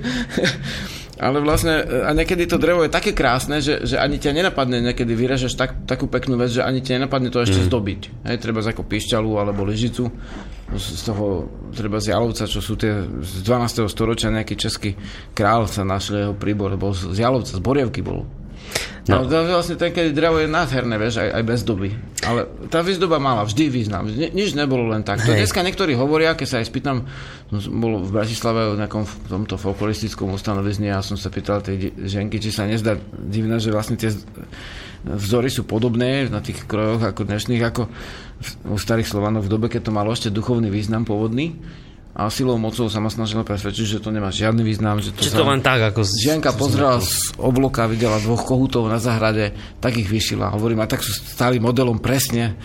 Ale 1.17 1.41
vlastne, 1.41 1.81
a 1.81 2.13
niekedy 2.13 2.45
to 2.45 2.61
drevo 2.61 2.85
je 2.85 2.93
také 2.93 3.17
krásne, 3.17 3.65
že, 3.65 3.89
že 3.89 3.97
ani 3.97 4.21
ťa 4.21 4.37
nenapadne, 4.37 4.85
niekedy 4.85 5.17
vyražeš 5.17 5.57
tak, 5.57 5.89
takú 5.89 6.13
peknú 6.13 6.37
vec, 6.37 6.53
že 6.53 6.61
ani 6.61 6.85
ťa 6.85 7.01
nenapadne 7.01 7.33
to 7.33 7.41
ešte 7.41 7.65
mm. 7.65 7.67
zdobiť. 7.73 8.01
Hej, 8.29 8.37
treba 8.45 8.61
ako 8.61 8.85
píšťalu 8.85 9.33
alebo 9.41 9.65
lyžicu, 9.65 10.13
z 10.75 11.03
toho 11.07 11.47
treba 11.71 12.03
z 12.03 12.11
jalovca, 12.11 12.51
čo 12.51 12.59
sú 12.59 12.75
tie 12.75 13.07
z 13.23 13.33
12. 13.47 13.87
storočia 13.87 14.35
nejaký 14.35 14.59
český 14.59 14.99
král 15.31 15.71
sa 15.71 15.87
našli 15.87 16.27
jeho 16.27 16.35
príbor, 16.35 16.75
bol 16.75 16.91
z 16.91 17.15
jalovca, 17.15 17.55
z 17.55 17.63
Borievky 17.63 18.03
bol. 18.03 18.27
No. 19.07 19.23
no 19.23 19.31
to 19.31 19.47
vlastne 19.47 19.79
ten, 19.79 19.95
keď 19.95 20.11
drevo 20.11 20.43
je 20.43 20.51
nádherné, 20.51 20.99
vieš, 20.99 21.23
aj, 21.23 21.31
aj 21.31 21.43
bez 21.47 21.61
doby. 21.63 21.95
Ale 22.27 22.51
tá 22.67 22.83
výzdoba 22.83 23.23
mala 23.23 23.47
vždy 23.47 23.71
význam. 23.71 24.11
Ni, 24.11 24.35
nič 24.35 24.59
nebolo 24.59 24.91
len 24.91 25.07
tak. 25.07 25.23
To 25.23 25.31
dneska 25.31 25.63
niektorí 25.63 25.95
hovoria, 25.95 26.35
keď 26.35 26.47
sa 26.51 26.57
aj 26.59 26.67
spýtam, 26.67 27.07
bol 27.71 28.03
v 28.03 28.11
Bratislave 28.11 28.75
v 28.75 28.83
nejakom 28.83 29.07
tomto 29.31 29.55
folkloristickom 29.55 30.35
ustanovizni 30.35 30.91
a 30.91 31.07
som 31.07 31.15
sa 31.15 31.31
pýtal 31.31 31.63
tej 31.63 31.95
ženky, 31.95 32.43
či 32.43 32.51
sa 32.51 32.67
nezdá 32.67 32.99
divné, 33.15 33.63
že 33.63 33.71
vlastne 33.71 33.95
tie 33.95 34.11
vzory 35.07 35.55
sú 35.55 35.63
podobné 35.63 36.27
na 36.27 36.43
tých 36.43 36.67
krojoch 36.67 37.07
ako 37.07 37.31
dnešných, 37.31 37.63
ako 37.63 37.87
u 38.67 38.77
starých 38.77 39.07
Slovanov 39.07 39.47
v 39.47 39.53
dobe, 39.55 39.67
keď 39.71 39.87
to 39.87 39.95
malo 39.95 40.11
ešte 40.11 40.35
duchovný 40.35 40.67
význam 40.67 41.07
pôvodný 41.07 41.55
a 42.17 42.33
silou 42.33 42.57
mocou 42.57 42.89
sa 42.89 42.97
ma 42.97 43.13
snažila 43.13 43.45
presvedčiť, 43.45 44.01
že 44.01 44.01
to 44.01 44.09
nemá 44.09 44.33
žiadny 44.33 44.65
význam. 44.65 45.05
Že 45.05 45.13
to, 45.13 45.21
Čiže 45.21 45.37
to 45.37 45.45
len 45.45 45.61
tak, 45.61 45.85
ako... 45.93 46.01
Žienka 46.01 46.57
pozrela 46.57 46.97
z 47.05 47.37
obloka, 47.37 47.85
videla 47.85 48.17
dvoch 48.25 48.49
kohutov 48.49 48.89
na 48.89 48.97
zahrade, 48.97 49.53
tak 49.85 50.01
ich 50.01 50.09
vyšila. 50.09 50.49
Hovorím, 50.57 50.81
a 50.81 50.89
tak 50.89 51.05
sú 51.05 51.13
stáli 51.13 51.61
modelom 51.61 52.01
presne 52.01 52.57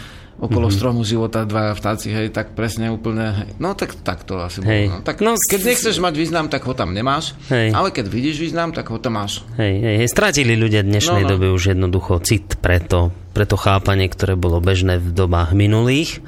okolo 0.41 0.72
mm-hmm. 0.72 0.80
stromu 0.82 1.02
života 1.06 1.45
dvaja 1.45 1.78
vtáci, 1.78 2.10
hej, 2.10 2.34
tak 2.34 2.57
presne 2.57 2.90
úplne, 2.90 3.45
hej. 3.45 3.49
no 3.61 3.78
tak, 3.78 3.94
tak 4.02 4.26
to 4.26 4.41
asi 4.41 4.65
hej. 4.65 4.90
bolo. 4.90 4.98
No. 4.98 5.06
Tak, 5.06 5.22
no, 5.22 5.38
keď 5.38 5.61
nechceš 5.69 6.02
mať 6.02 6.14
význam, 6.18 6.49
tak 6.49 6.65
ho 6.65 6.73
tam 6.73 6.98
nemáš, 6.98 7.38
hej. 7.53 7.69
ale 7.69 7.94
keď 7.94 8.10
vidíš 8.10 8.49
význam, 8.49 8.73
tak 8.73 8.90
ho 8.90 8.98
tam 8.98 9.22
máš. 9.22 9.45
Hej, 9.61 9.78
hej, 9.78 9.95
hej, 10.02 10.10
stratili 10.10 10.57
ľudia 10.57 10.82
dnešnej 10.82 11.23
no, 11.23 11.28
no. 11.30 11.32
dobe 11.38 11.53
už 11.53 11.78
jednoducho 11.78 12.26
cit 12.26 12.57
preto, 12.57 13.14
preto 13.32 13.56
chápanie, 13.60 14.12
ktoré 14.12 14.36
bolo 14.36 14.60
bežné 14.60 14.99
v 14.99 15.16
dobách 15.16 15.56
minulých. 15.56 16.20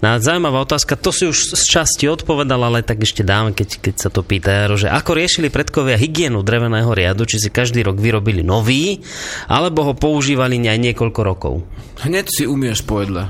No 0.00 0.16
a 0.16 0.20
zaujímavá 0.20 0.64
otázka, 0.64 0.96
to 0.96 1.12
si 1.12 1.28
už 1.28 1.56
z 1.56 1.64
časti 1.68 2.08
odpovedal, 2.08 2.60
ale 2.60 2.84
tak 2.84 3.04
ešte 3.04 3.20
dám, 3.24 3.52
keď, 3.52 3.80
keď 3.80 3.94
sa 3.96 4.08
to 4.08 4.24
pýta, 4.24 4.68
že 4.76 4.88
ako 4.88 5.16
riešili 5.16 5.48
predkovia 5.52 6.00
hygienu 6.00 6.40
dreveného 6.40 6.92
riadu, 6.92 7.28
či 7.28 7.38
si 7.40 7.48
každý 7.52 7.84
rok 7.84 8.00
vyrobili 8.00 8.40
nový, 8.40 9.04
alebo 9.48 9.86
ho 9.86 9.92
používali 9.92 10.58
aj 10.60 10.78
niekoľko 10.80 11.20
rokov? 11.20 11.54
Hneď 12.00 12.26
si 12.28 12.44
umieš 12.48 12.84
po 12.84 13.00
jedle 13.04 13.28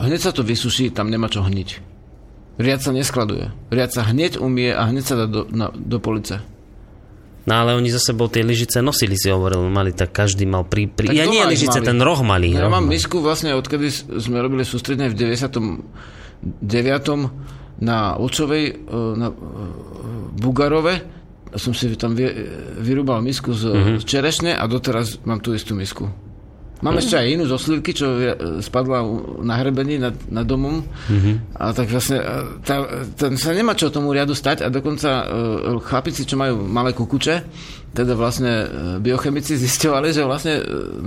hneď 0.00 0.20
sa 0.20 0.32
to 0.34 0.42
vysuší, 0.42 0.90
tam 0.90 1.10
nemá 1.10 1.30
čo 1.30 1.44
hniť. 1.44 1.94
Riad 2.58 2.80
sa 2.82 2.94
neskladuje. 2.94 3.50
Riad 3.70 3.90
sa 3.90 4.06
hneď 4.06 4.38
umie 4.38 4.70
a 4.70 4.86
hneď 4.86 5.04
sa 5.04 5.14
dá 5.18 5.26
do, 5.26 5.42
na, 5.50 5.74
do 5.74 5.98
police. 5.98 6.38
No 7.44 7.52
ale 7.60 7.76
oni 7.76 7.92
za 7.92 8.00
sebou 8.00 8.32
tie 8.32 8.40
lyžice 8.40 8.80
nosili, 8.80 9.20
si 9.20 9.28
hovoril, 9.28 9.68
mali 9.68 9.92
tak 9.92 10.16
každý 10.16 10.48
mal 10.48 10.64
pri... 10.64 10.88
pri... 10.88 11.12
ja 11.12 11.28
nie 11.28 11.44
lyžice, 11.44 11.84
mali. 11.84 11.88
ten 11.92 11.98
roh 12.00 12.20
mali. 12.24 12.56
Ja 12.56 12.64
roh 12.64 12.72
mám 12.72 12.88
misku 12.88 13.20
vlastne, 13.20 13.52
odkedy 13.52 13.92
sme 14.16 14.40
robili 14.40 14.64
sústredne 14.64 15.12
v 15.12 15.14
99. 15.36 15.76
na 17.84 18.16
Očovej, 18.16 18.64
e, 18.64 18.96
na 19.20 19.28
e, 19.28 19.34
Bugarove, 20.40 20.94
som 21.54 21.76
si 21.76 21.92
tam 21.94 22.16
vy, 22.16 22.32
vyrúbal 22.80 23.20
misku 23.20 23.52
z, 23.52 23.70
mm-hmm. 23.70 23.96
z 24.00 24.04
čerešne 24.08 24.50
a 24.56 24.64
doteraz 24.64 25.22
mám 25.28 25.38
tú 25.38 25.52
istú 25.52 25.76
misku. 25.76 26.10
Mám 26.84 27.00
ešte 27.00 27.16
aj 27.16 27.26
inú 27.32 27.44
zo 27.48 27.56
slivky, 27.56 27.96
čo 27.96 28.06
je- 28.20 28.38
spadla 28.60 29.00
na 29.40 29.56
hrebení 29.56 29.96
nad, 29.96 30.12
nad 30.28 30.44
domom. 30.44 30.84
Mm-hmm. 30.84 31.56
A 31.56 31.72
tak 31.72 31.88
vlastne 31.88 32.20
e, 32.20 32.60
tá, 32.60 32.84
ten 33.16 33.40
sa 33.40 33.56
nemá 33.56 33.72
čo 33.72 33.88
tomu 33.88 34.12
riadu 34.12 34.36
stať 34.36 34.60
a 34.60 34.68
dokonca 34.68 35.24
uh, 35.24 35.80
chlapici, 35.80 36.28
čo 36.28 36.36
majú 36.36 36.60
malé 36.68 36.92
kukuče, 36.92 37.34
teda 37.94 38.12
vlastne 38.12 38.52
biochemici 39.00 39.56
zisťovali, 39.64 40.12
že 40.12 40.28
vlastne 40.28 40.60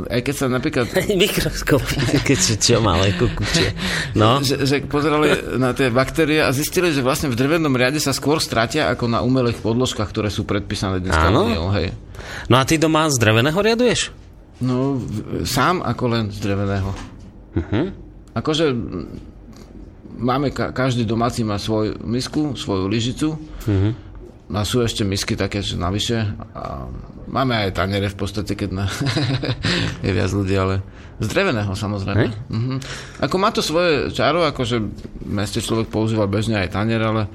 aj 0.10 0.22
keď 0.26 0.34
sa 0.34 0.46
napríklad 0.50 0.88
Mikroskop, 1.22 1.84
keď 2.28 2.38
čo, 2.42 2.54
čo 2.58 2.76
malé 2.82 3.14
kukučie. 3.14 3.78
No, 4.18 4.42
že, 4.42 4.66
že 4.66 4.82
pozerali 4.82 5.62
na 5.62 5.78
tie 5.78 5.94
baktérie 5.94 6.42
a 6.42 6.50
zistili, 6.50 6.90
že 6.90 7.06
vlastne 7.06 7.30
v 7.30 7.38
drevenom 7.38 7.76
riade 7.78 8.02
sa 8.02 8.18
skôr 8.18 8.42
stratia 8.42 8.90
ako 8.90 9.06
na 9.06 9.22
umelých 9.22 9.62
podložkách, 9.62 10.10
ktoré 10.10 10.34
sú 10.34 10.42
predpísané 10.42 11.06
dnes 11.06 11.14
Áno? 11.14 11.70
Hej. 11.78 11.94
no 12.50 12.58
a 12.58 12.64
ty 12.66 12.82
doma 12.82 13.06
z 13.14 13.22
dreveného 13.22 13.60
riaduješ? 13.62 14.27
No, 14.58 14.98
sám 15.46 15.86
ako 15.86 16.04
len 16.10 16.24
z 16.34 16.38
dreveného. 16.42 16.90
Uh-huh. 17.54 17.94
Akože 18.34 18.74
máme, 20.18 20.50
ka- 20.50 20.74
každý 20.74 21.06
domáci 21.06 21.46
má 21.46 21.62
svoju 21.62 22.02
misku, 22.02 22.58
svoju 22.58 22.90
lyžicu. 22.90 23.38
Mhm. 23.70 24.10
A 24.48 24.64
sú 24.64 24.80
ešte 24.80 25.04
misky 25.04 25.36
také, 25.36 25.60
že 25.60 25.76
navyše. 25.76 26.24
A 26.56 26.88
máme 27.28 27.68
aj 27.68 27.76
tanere 27.84 28.08
v 28.08 28.16
podstate, 28.16 28.56
keď 28.56 28.70
na 28.72 28.86
je 30.06 30.12
viac 30.16 30.32
ľudí, 30.32 30.56
ale 30.56 30.80
z 31.20 31.28
dreveného 31.28 31.76
samozrejme. 31.76 32.26
Hej. 32.26 32.32
Mhm. 32.48 32.76
Ako 33.28 33.36
má 33.36 33.52
to 33.52 33.60
svoje 33.60 34.08
čaro, 34.16 34.48
akože 34.48 34.78
v 34.80 35.28
meste 35.28 35.60
človek 35.60 35.92
používa 35.92 36.32
bežne 36.32 36.64
aj 36.64 36.74
tanier, 36.74 37.04
ale 37.04 37.28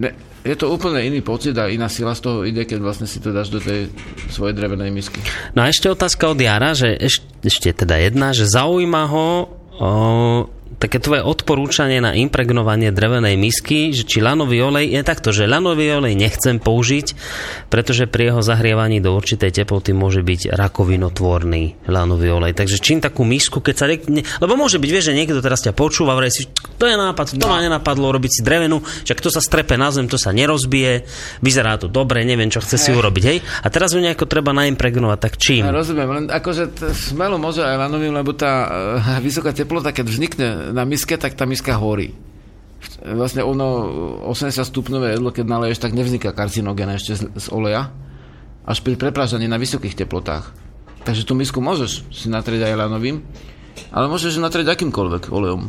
ne, 0.00 0.10
je 0.44 0.56
to 0.56 0.72
úplne 0.72 1.00
iný 1.04 1.20
pocit 1.20 1.56
a 1.56 1.68
iná 1.68 1.88
sila 1.88 2.16
z 2.16 2.20
toho 2.20 2.44
ide, 2.44 2.64
keď 2.64 2.78
vlastne 2.80 3.08
si 3.08 3.20
to 3.20 3.32
dáš 3.32 3.48
do 3.52 3.60
tej 3.60 3.92
svojej 4.32 4.56
drevenej 4.56 4.92
misky. 4.92 5.20
No 5.56 5.64
a 5.64 5.72
ešte 5.72 5.88
otázka 5.88 6.32
od 6.32 6.38
Jara, 6.40 6.76
že 6.76 6.96
eš, 6.96 7.24
ešte 7.44 7.84
teda 7.84 8.00
jedna, 8.00 8.32
že 8.32 8.48
zaujíma 8.48 9.02
ho 9.08 9.28
o, 9.80 9.90
také 10.78 10.98
tvoje 10.98 11.22
odporúčanie 11.22 12.02
na 12.02 12.14
impregnovanie 12.16 12.90
drevenej 12.90 13.36
misky, 13.38 13.94
že 13.94 14.06
či 14.06 14.18
lanový 14.20 14.62
olej, 14.64 14.90
je 14.90 15.02
takto, 15.06 15.30
že 15.30 15.48
lanový 15.48 15.94
olej 15.96 16.18
nechcem 16.18 16.58
použiť, 16.58 17.06
pretože 17.70 18.10
pri 18.10 18.32
jeho 18.32 18.40
zahrievaní 18.42 18.98
do 18.98 19.14
určitej 19.14 19.64
teploty 19.64 19.94
môže 19.94 20.22
byť 20.22 20.54
rakovinotvorný 20.54 21.86
lanový 21.86 22.28
olej. 22.34 22.52
Takže 22.56 22.80
čím 22.80 22.98
takú 23.02 23.22
misku, 23.22 23.60
keď 23.60 23.74
sa... 23.74 23.86
Ne, 24.10 24.22
lebo 24.40 24.58
môže 24.58 24.80
byť, 24.80 24.90
vieš, 24.90 25.10
že 25.12 25.18
niekto 25.18 25.40
teraz 25.44 25.62
ťa 25.62 25.76
počúva, 25.76 26.16
vraj 26.18 26.32
si, 26.32 26.48
to 26.78 26.88
je 26.88 26.96
nápad, 26.96 27.36
to 27.38 27.46
ma 27.46 27.60
nenapadlo 27.62 28.10
robiť 28.14 28.30
si 28.30 28.40
drevenú, 28.40 28.82
však 28.82 29.18
to 29.20 29.30
sa 29.30 29.40
strepe 29.42 29.76
na 29.76 29.90
zem, 29.94 30.08
to 30.10 30.16
sa 30.16 30.34
nerozbije, 30.34 31.06
vyzerá 31.44 31.76
to 31.78 31.86
dobre, 31.90 32.24
neviem, 32.24 32.50
čo 32.50 32.62
chce 32.62 32.76
si 32.80 32.90
urobiť, 32.90 33.24
hej? 33.24 33.38
A 33.62 33.68
teraz 33.68 33.92
ju 33.92 34.00
nejako 34.00 34.26
treba 34.26 34.50
naimpregnovať, 34.56 35.18
tak 35.18 35.34
čím? 35.36 35.62
Ja 35.66 35.74
rozumiem, 35.74 36.10
len 36.10 36.24
akože 36.32 36.64
t- 36.72 36.92
smelo 36.94 37.36
môže 37.36 37.60
aj 37.62 37.76
lanovým, 37.76 38.12
lebo 38.16 38.32
tá 38.32 38.52
uh, 38.66 39.18
vysoká 39.26 39.52
teplota, 39.52 39.92
keď 39.92 40.06
vznikne 40.08 40.48
na 40.72 40.86
miske, 40.86 41.18
tak 41.18 41.34
tá 41.34 41.44
miska 41.44 41.76
horí. 41.76 42.14
Vlastne 43.04 43.44
ono 43.44 43.88
80 44.28 44.60
stupňové 44.60 45.16
jedlo, 45.16 45.32
keď 45.32 45.44
naleješ, 45.48 45.80
tak 45.80 45.96
nevzniká 45.96 46.36
karcinogén 46.36 46.92
ešte 46.92 47.16
z, 47.16 47.22
z 47.32 47.46
oleja, 47.52 47.92
až 48.64 48.78
pri 48.80 48.96
preprážaní 48.96 49.48
na 49.48 49.60
vysokých 49.60 49.96
teplotách. 49.96 50.52
Takže 51.04 51.28
tú 51.28 51.36
misku 51.36 51.60
môžeš 51.60 52.08
si 52.08 52.26
natrieť 52.32 52.72
aj 52.72 52.80
lanovým, 52.80 53.20
ale 53.92 54.08
môžeš 54.08 54.40
natrieť 54.40 54.72
akýmkoľvek 54.72 55.28
olejom. 55.28 55.62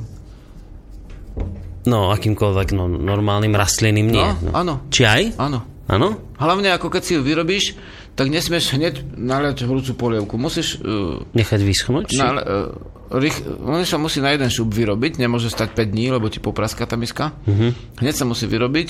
No, 1.85 2.09
akýmkoľvek 2.15 2.67
no, 2.73 2.89
normálnym 2.89 3.53
rastlinným 3.53 4.07
nie. 4.09 4.29
No, 4.47 4.51
áno. 4.55 4.73
Či 4.89 5.01
aj? 5.05 5.21
Áno. 5.37 5.59
Áno? 5.85 6.17
Hlavne 6.41 6.73
ako 6.73 6.89
keď 6.89 7.01
si 7.05 7.13
ju 7.13 7.21
vyrobíš, 7.21 7.77
tak 8.15 8.31
nesmieš 8.31 8.71
hneď 8.79 9.03
naliať 9.19 9.67
horúcu 9.67 9.91
polievku. 9.95 10.39
Musíš 10.39 10.79
uh, 10.79 11.19
Nechať 11.35 11.61
vyschnúť? 11.61 12.15
Na, 12.15 12.27
uh, 12.31 13.19
rych, 13.19 13.43
on 13.59 13.83
sa 13.83 13.99
musí 13.99 14.23
na 14.23 14.31
jeden 14.31 14.47
šup 14.47 14.71
vyrobiť, 14.71 15.19
nemôže 15.19 15.51
stať 15.51 15.75
5 15.75 15.91
dní, 15.91 16.15
lebo 16.15 16.31
ti 16.31 16.39
popraská 16.39 16.87
tá 16.87 16.95
miska. 16.95 17.35
Uh-huh. 17.43 17.75
Hneď 17.99 18.15
sa 18.15 18.25
musí 18.25 18.47
vyrobiť 18.47 18.87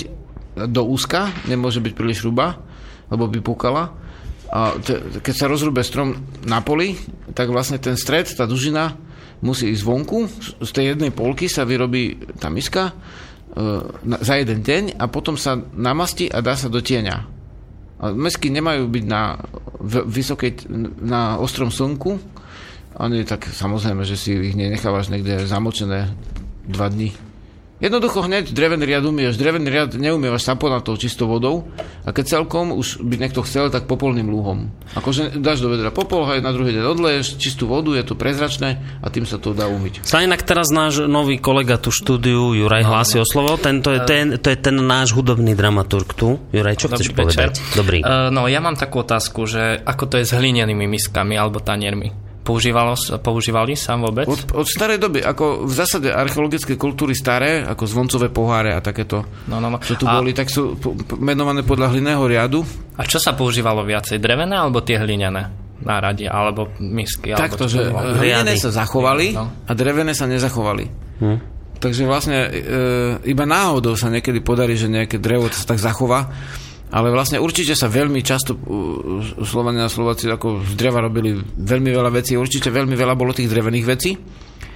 do 0.70 0.82
úzka, 0.86 1.34
nemôže 1.50 1.82
byť 1.82 1.94
príliš 1.98 2.22
hruba, 2.22 2.62
lebo 3.10 3.26
by 3.26 3.40
pukala. 3.42 3.92
A 4.54 4.78
te, 4.78 5.02
keď 5.20 5.34
sa 5.36 5.50
rozrúbe 5.50 5.82
strom 5.82 6.16
na 6.46 6.62
poli, 6.62 6.96
tak 7.34 7.50
vlastne 7.50 7.82
ten 7.82 7.98
stred, 7.98 8.30
tá 8.30 8.46
dužina 8.46 8.94
musí 9.42 9.74
ísť 9.74 9.84
vonku. 9.84 10.30
Z 10.64 10.72
tej 10.72 10.86
jednej 10.96 11.12
polky 11.12 11.50
sa 11.52 11.68
vyrobí 11.68 12.16
tá 12.40 12.48
miska 12.48 12.94
na, 14.06 14.18
za 14.20 14.36
jeden 14.40 14.64
deň 14.64 14.84
a 15.00 15.08
potom 15.08 15.40
sa 15.40 15.56
namastí 15.58 16.28
a 16.28 16.44
dá 16.44 16.56
sa 16.56 16.68
do 16.68 16.80
tieňa. 16.80 17.35
Mesky 17.96 18.52
nemajú 18.52 18.92
byť 18.92 19.06
na 19.08 19.40
vysokej, 20.04 20.68
na 21.00 21.40
ostrom 21.40 21.72
slnku, 21.72 22.20
ani 22.96 23.24
tak 23.24 23.48
samozrejme, 23.48 24.04
že 24.04 24.20
si 24.20 24.36
ich 24.36 24.56
nenechávaš 24.56 25.12
niekde 25.12 25.48
zamočené 25.48 26.12
dva 26.68 26.88
dní. 26.92 27.16
Jednoducho 27.76 28.24
hneď 28.24 28.56
drevený 28.56 28.88
riad 28.88 29.04
umieš. 29.04 29.36
Drevený 29.36 29.68
riad 29.68 29.92
neumievaš 30.00 30.48
saponatou 30.48 30.96
čistou 30.96 31.28
vodou 31.28 31.68
a 32.08 32.16
keď 32.16 32.40
celkom 32.40 32.72
už 32.72 33.04
by 33.04 33.20
niekto 33.20 33.44
chcel, 33.44 33.68
tak 33.68 33.84
popolným 33.84 34.32
lúhom. 34.32 34.72
Akože 34.96 35.36
dáš 35.36 35.60
do 35.60 35.68
vedra 35.68 35.92
popol, 35.92 36.24
aj 36.24 36.40
na 36.40 36.56
druhý 36.56 36.72
deň 36.72 36.86
odleješ 36.96 37.36
čistú 37.36 37.68
vodu, 37.68 37.92
je 37.92 38.08
to 38.08 38.16
prezračné 38.16 38.80
a 39.04 39.12
tým 39.12 39.28
sa 39.28 39.44
to 39.44 39.52
dá 39.52 39.68
umyť. 39.68 40.08
Sa 40.08 40.24
inak 40.24 40.48
teraz 40.48 40.72
náš 40.72 41.04
nový 41.04 41.36
kolega 41.36 41.76
tu 41.76 41.92
štúdiu, 41.92 42.56
Juraj, 42.56 42.88
hlási 42.88 43.20
o 43.20 43.28
slovo. 43.28 43.60
Tento 43.60 43.92
je 43.92 44.00
ten, 44.08 44.40
to 44.40 44.48
je 44.48 44.58
ten 44.58 44.80
náš 44.80 45.12
hudobný 45.12 45.52
dramaturg 45.52 46.16
tu. 46.16 46.40
Juraj, 46.56 46.80
čo 46.80 46.88
chceš 46.88 47.12
Dobrý 47.12 47.28
večer. 47.28 47.52
povedať? 47.52 47.54
Dobrý. 47.76 48.00
Uh, 48.08 48.32
no, 48.32 48.48
ja 48.48 48.64
mám 48.64 48.80
takú 48.80 49.04
otázku, 49.04 49.44
že 49.52 49.84
ako 49.84 50.16
to 50.16 50.16
je 50.24 50.26
s 50.26 50.32
hlinenými 50.32 50.88
miskami 50.88 51.36
alebo 51.36 51.60
taniermi? 51.60 52.25
Používalo, 52.46 52.94
používali 53.20 53.74
sa 53.74 53.98
vôbec? 53.98 54.30
Od, 54.30 54.54
od 54.54 54.68
starej 54.70 55.02
doby, 55.02 55.18
ako 55.20 55.66
v 55.66 55.74
zásade 55.74 56.14
archeologické 56.14 56.78
kultúry 56.78 57.18
staré, 57.18 57.66
ako 57.66 57.90
zvoncové 57.90 58.30
poháre 58.30 58.70
a 58.70 58.80
takéto, 58.80 59.26
No, 59.50 59.58
no, 59.58 59.74
no. 59.74 59.82
čo 59.82 59.98
tu 59.98 60.06
A- 60.06 60.14
boli, 60.14 60.30
tak 60.30 60.54
sú 60.54 60.78
menované 61.18 61.66
podľa 61.66 61.90
hlinného 61.90 62.22
riadu. 62.22 62.62
A 62.96 63.04
čo 63.04 63.18
sa 63.18 63.34
používalo 63.34 63.82
viacej? 63.82 64.22
Drevené 64.22 64.54
alebo 64.54 64.86
tie 64.86 65.02
hlinené? 65.02 65.50
Náradie, 65.82 66.30
alebo 66.30 66.70
misky? 66.78 67.34
Takto, 67.34 67.66
alebo 67.66 67.74
že 67.74 67.82
hlinené 68.22 68.54
sa 68.56 68.70
zachovali 68.72 69.34
No. 69.34 69.50
a 69.66 69.72
drevené 69.74 70.14
sa 70.14 70.24
nezachovali. 70.24 70.86
Hm. 71.20 71.38
Takže 71.76 72.08
vlastne 72.08 72.38
e, 72.40 72.50
iba 73.28 73.44
náhodou 73.44 73.98
sa 73.98 74.08
niekedy 74.08 74.40
podarí, 74.40 74.80
že 74.80 74.88
nejaké 74.88 75.20
drevo 75.20 75.50
sa 75.50 75.68
tak 75.68 75.82
zachová, 75.82 76.30
ale 76.96 77.12
vlastne 77.12 77.44
určite 77.44 77.76
sa 77.76 77.92
veľmi 77.92 78.24
často 78.24 78.56
Slovania 79.44 79.84
a 79.84 79.92
Slováci 79.92 80.32
ako 80.32 80.64
z 80.64 80.80
dreva 80.80 81.04
robili 81.04 81.36
veľmi 81.44 81.92
veľa 81.92 82.08
vecí, 82.08 82.40
určite 82.40 82.72
veľmi 82.72 82.96
veľa 82.96 83.20
bolo 83.20 83.36
tých 83.36 83.52
drevených 83.52 83.86
vecí. 83.86 84.16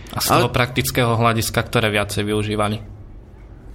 A 0.10 0.20
z 0.20 0.28
toho 0.28 0.52
Ale- 0.52 0.58
praktického 0.58 1.16
hľadiska, 1.16 1.64
ktoré 1.64 1.88
viacej 1.88 2.28
využívali? 2.28 2.99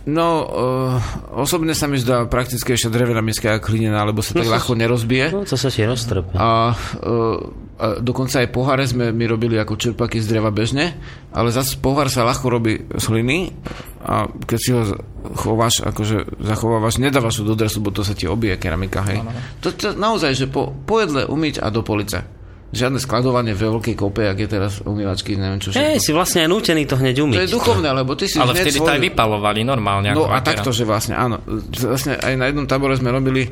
No, 0.04 0.44
uh, 0.44 1.00
osobne 1.32 1.72
sa 1.72 1.88
mi 1.88 1.96
zdá 1.96 2.28
praktickejšia 2.28 2.92
drevená 2.92 3.24
miska 3.24 3.56
ako 3.56 3.72
hlinená, 3.72 4.04
lebo 4.04 4.20
sa 4.20 4.36
tak 4.36 4.52
ľahko 4.60 4.76
nerozbije. 4.76 5.32
No, 5.32 5.48
to 5.48 5.56
sa 5.56 5.72
ti 5.72 5.80
roztrpe. 5.80 6.36
A, 6.36 6.76
uh, 6.76 7.40
a 7.80 7.86
dokonca 8.04 8.44
aj 8.44 8.52
poháre 8.52 8.84
sme 8.84 9.16
my 9.16 9.24
robili 9.24 9.56
ako 9.56 9.80
čerpaky 9.80 10.20
z 10.20 10.28
dreva 10.28 10.52
bežne, 10.52 10.92
ale 11.32 11.48
zase 11.48 11.80
pohár 11.80 12.12
sa 12.12 12.28
ľahko 12.28 12.46
robí 12.52 12.84
z 12.84 13.04
hliny 13.08 13.56
a 14.04 14.28
keď 14.28 14.58
si 14.60 14.70
ho 14.76 14.92
chováš, 15.40 15.80
akože 15.80 16.36
zachovávaš, 16.36 17.00
nedávaš 17.00 17.40
ho 17.40 17.48
do 17.48 17.56
dresu, 17.56 17.80
bo 17.80 17.88
to 17.88 18.04
sa 18.04 18.12
ti 18.12 18.28
obije 18.28 18.60
keramika, 18.60 19.00
hej. 19.08 19.24
To, 19.64 19.72
to 19.72 19.96
naozaj, 19.96 20.36
že 20.36 20.46
po, 20.52 20.76
po 20.84 21.00
jedle 21.00 21.24
umyť 21.24 21.64
a 21.64 21.72
do 21.72 21.80
police. 21.80 22.43
Žiadne 22.74 22.98
skladovanie 22.98 23.54
ve 23.54 23.70
veľkej 23.70 23.94
kope, 23.94 24.26
ak 24.26 24.38
je 24.42 24.48
teraz 24.50 24.82
umývačky, 24.82 25.38
neviem 25.38 25.62
čo 25.62 25.70
Hej, 25.70 26.02
si 26.02 26.10
vlastne 26.10 26.42
aj 26.42 26.48
nútený 26.50 26.90
to 26.90 26.98
hneď 26.98 27.22
umyť. 27.22 27.36
To 27.38 27.44
je 27.46 27.52
duchovné, 27.54 27.88
lebo 27.94 28.18
ty 28.18 28.26
si 28.26 28.42
Ale 28.42 28.50
vtedy 28.50 28.74
to 28.74 28.82
svoj- 28.82 28.98
aj 28.98 29.00
vypalovali 29.00 29.62
normálne. 29.62 30.10
No 30.10 30.26
a 30.26 30.42
takto, 30.42 30.74
že 30.74 30.82
vlastne, 30.82 31.14
áno. 31.14 31.38
Vlastne 31.70 32.18
aj 32.18 32.34
na 32.34 32.50
jednom 32.50 32.66
tábore 32.66 32.98
sme 32.98 33.14
robili 33.14 33.46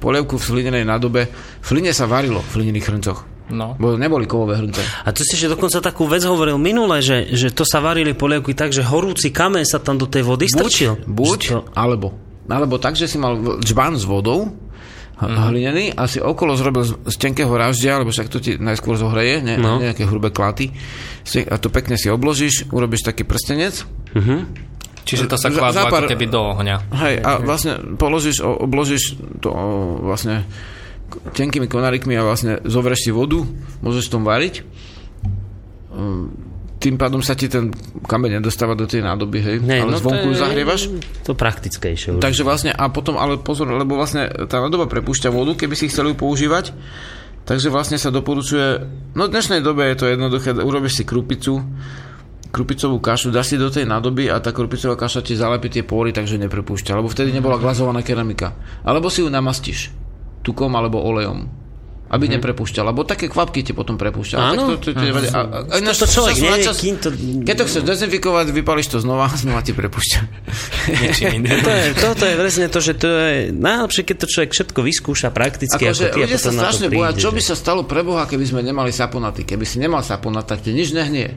polievku 0.00 0.40
v 0.40 0.44
hlinenej 0.56 0.88
nádobe. 0.88 1.28
V 1.60 1.68
hline 1.76 1.92
sa 1.92 2.08
varilo 2.08 2.40
v 2.40 2.50
hlinených 2.58 2.86
hrncoch. 2.88 3.20
No. 3.52 3.76
Bo 3.76 4.00
neboli 4.00 4.24
kovové 4.24 4.56
hrnce. 4.56 4.80
A 5.04 5.12
tu 5.12 5.20
si 5.28 5.36
ešte 5.36 5.52
dokonca 5.52 5.84
takú 5.84 6.08
vec 6.08 6.24
hovoril 6.24 6.56
minule, 6.56 7.04
že, 7.04 7.28
že 7.36 7.52
to 7.52 7.68
sa 7.68 7.84
varili 7.84 8.16
polievky 8.16 8.56
tak, 8.56 8.72
že 8.72 8.80
horúci 8.80 9.28
kameň 9.28 9.68
sa 9.68 9.78
tam 9.78 10.00
do 10.00 10.08
tej 10.08 10.24
vody 10.24 10.48
strčil. 10.48 10.96
Buď, 11.04 11.40
to- 11.52 11.66
alebo. 11.76 12.16
Alebo 12.48 12.80
tak, 12.80 12.96
že 12.96 13.06
si 13.06 13.20
mal 13.20 13.36
džbán 13.60 13.94
s 14.00 14.08
vodou. 14.08 14.50
Mm. 15.28 15.38
hlinený, 15.48 15.84
a 15.94 16.10
si 16.10 16.18
okolo 16.18 16.58
zrobil 16.58 16.82
z, 16.82 17.16
tenkého 17.18 17.52
raždia, 17.54 17.98
lebo 18.00 18.10
však 18.10 18.28
to 18.32 18.42
ti 18.42 18.58
najskôr 18.58 18.98
zohreje, 18.98 19.44
ne, 19.44 19.54
No. 19.58 19.78
nejaké 19.78 20.06
hrubé 20.08 20.34
klaty. 20.34 20.74
Si, 21.22 21.42
a 21.42 21.54
to 21.58 21.70
pekne 21.70 21.94
si 21.94 22.10
obložíš, 22.10 22.70
urobíš 22.74 23.06
taký 23.06 23.22
prstenec, 23.22 23.86
Čiže 25.02 25.26
to 25.26 25.34
sa 25.34 25.50
za 25.50 25.90
ako 25.90 26.06
keby 26.06 26.30
do 26.30 26.54
ohňa. 26.54 26.76
Hej, 26.94 27.14
a 27.26 27.42
vlastne 27.42 27.98
položíš, 27.98 28.38
obložíš 28.38 29.18
to 29.42 29.50
vlastne 29.98 30.46
tenkými 31.34 31.66
konárikmi 31.66 32.14
a 32.14 32.22
vlastne 32.22 32.62
zovrieš 32.62 33.10
si 33.10 33.10
vodu, 33.10 33.42
môžeš 33.82 34.08
v 34.08 34.12
tom 34.14 34.22
variť. 34.22 34.62
Tým 36.82 36.98
pádom 36.98 37.22
sa 37.22 37.38
ti 37.38 37.46
ten 37.46 37.70
kameň 38.02 38.42
nedostáva 38.42 38.74
do 38.74 38.90
tej 38.90 39.06
nádoby, 39.06 39.38
hej, 39.38 39.56
Nie, 39.62 39.86
ale 39.86 39.94
no 39.94 40.02
zvonku 40.02 40.28
to 40.28 40.34
je- 40.34 40.42
zahrievaš. 40.42 40.90
To 41.22 41.38
praktickejšie 41.38 42.18
už. 42.18 42.20
Takže 42.20 42.42
vlastne, 42.42 42.74
a 42.74 42.90
potom, 42.90 43.14
ale 43.14 43.38
pozor, 43.38 43.70
lebo 43.70 43.94
vlastne 43.94 44.26
tá 44.50 44.58
nádoba 44.58 44.90
prepúšťa 44.90 45.30
vodu, 45.30 45.54
keby 45.54 45.78
si 45.78 45.86
chceli 45.86 46.10
ju 46.10 46.16
používať, 46.18 46.74
takže 47.46 47.70
vlastne 47.70 48.02
sa 48.02 48.10
doporučuje, 48.10 48.82
no 49.14 49.30
v 49.30 49.30
dnešnej 49.30 49.62
dobe 49.62 49.86
je 49.94 49.96
to 50.02 50.10
jednoduché, 50.10 50.58
urobíš 50.58 50.98
si 50.98 51.04
krupicu, 51.06 51.62
krupicovú 52.50 52.98
kašu, 52.98 53.30
dáš 53.30 53.54
si 53.54 53.56
do 53.56 53.70
tej 53.70 53.86
nádoby 53.86 54.28
a 54.28 54.42
tá 54.42 54.50
krupicová 54.50 54.98
kaša 54.98 55.22
ti 55.22 55.38
zalepí 55.38 55.70
tie 55.70 55.86
pory, 55.86 56.10
takže 56.10 56.34
neprepúšťa, 56.36 56.98
lebo 56.98 57.06
vtedy 57.06 57.30
nebola 57.30 57.62
glazovaná 57.62 58.02
keramika. 58.02 58.58
Alebo 58.82 59.06
si 59.06 59.22
ju 59.22 59.30
namastíš 59.30 59.94
tukom 60.42 60.74
alebo 60.74 60.98
olejom 60.98 61.61
aby 62.12 62.28
mm-hmm. 62.28 62.44
neprepúšťal, 62.44 62.84
lebo 62.92 63.08
také 63.08 63.24
kvapky 63.32 63.64
ti 63.64 63.72
potom 63.72 63.96
prepúšťa. 63.96 64.36
Áno. 64.36 64.76
To, 64.76 64.84
to, 64.84 64.92
to, 64.92 65.00
nevadí. 65.00 65.32
a, 65.32 65.40
a, 65.40 65.58
a, 65.64 65.74
ináč 65.80 65.96
to 65.96 66.04
človek 66.04 66.36
nevie, 66.36 66.60
čas- 66.60 66.76
kým 66.76 67.00
to- 67.00 67.16
Keď 67.16 67.54
to 67.56 67.64
chceš 67.64 67.82
dezinfikovať, 67.88 68.52
vypališ 68.52 68.86
to 68.92 68.98
znova 69.00 69.32
a 69.32 69.34
znova 69.42 69.64
ti 69.64 69.72
prepúšťa. 69.72 70.20
To 71.64 71.70
je, 71.72 71.86
toto 71.96 72.24
je 72.28 72.34
presne 72.36 72.66
to, 72.68 72.78
že 72.84 72.92
to 73.00 73.08
je 73.08 73.36
najlepšie, 73.56 74.02
keď 74.04 74.16
to 74.20 74.26
človek 74.28 74.50
všetko 74.52 74.80
vyskúša 74.84 75.28
prakticky, 75.32 75.82
Akože 75.88 76.12
ako 76.12 76.12
ty, 76.12 76.20
a 76.20 76.24
ľudia 76.28 76.38
sa 76.38 76.52
strašne 76.52 76.86
príde. 76.92 76.98
boja, 77.00 77.12
čo 77.16 77.28
že- 77.32 77.36
by 77.36 77.42
sa 77.42 77.54
stalo 77.56 77.80
pre 77.88 78.04
Boha, 78.04 78.28
keby 78.28 78.44
sme 78.44 78.60
nemali 78.60 78.92
saponaty. 78.92 79.48
Keby 79.48 79.64
si 79.64 79.80
nemal 79.80 80.04
saponat, 80.04 80.44
tak 80.44 80.60
ti 80.60 80.76
nič 80.76 80.92
nehnie. 80.92 81.32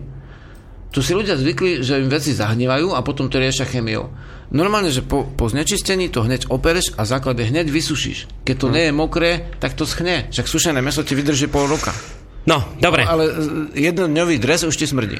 Tu 0.91 0.99
si 0.99 1.15
ľudia 1.15 1.39
zvykli, 1.39 1.83
že 1.83 2.03
im 2.03 2.11
veci 2.11 2.31
zahnívajú 2.31 2.91
a 2.91 2.99
potom 2.99 3.31
to 3.31 3.39
riešia 3.39 3.63
chemiou. 3.63 4.11
Normálne, 4.53 4.93
že 4.93 5.01
po, 5.01 5.25
po 5.25 5.49
znečistení 5.49 6.09
to 6.09 6.21
hneď 6.21 6.49
opereš 6.53 6.93
a 6.97 7.05
základe 7.07 7.41
hneď 7.41 7.69
vysušíš. 7.69 8.45
Keď 8.45 8.55
to 8.57 8.67
nie 8.69 8.89
je 8.89 8.93
mokré, 8.93 9.49
tak 9.57 9.73
to 9.73 9.89
schne. 9.89 10.29
Však 10.29 10.45
sušené 10.45 10.79
meso 10.85 11.01
ti 11.01 11.17
vydrží 11.17 11.49
pol 11.49 11.65
roka. 11.65 11.93
No, 12.45 12.61
dobre. 12.77 13.01
Ale 13.09 13.25
e, 13.25 13.33
jednodňový 13.89 14.37
dres 14.37 14.61
už 14.61 14.77
ti 14.77 14.85
smrdí. 14.85 15.17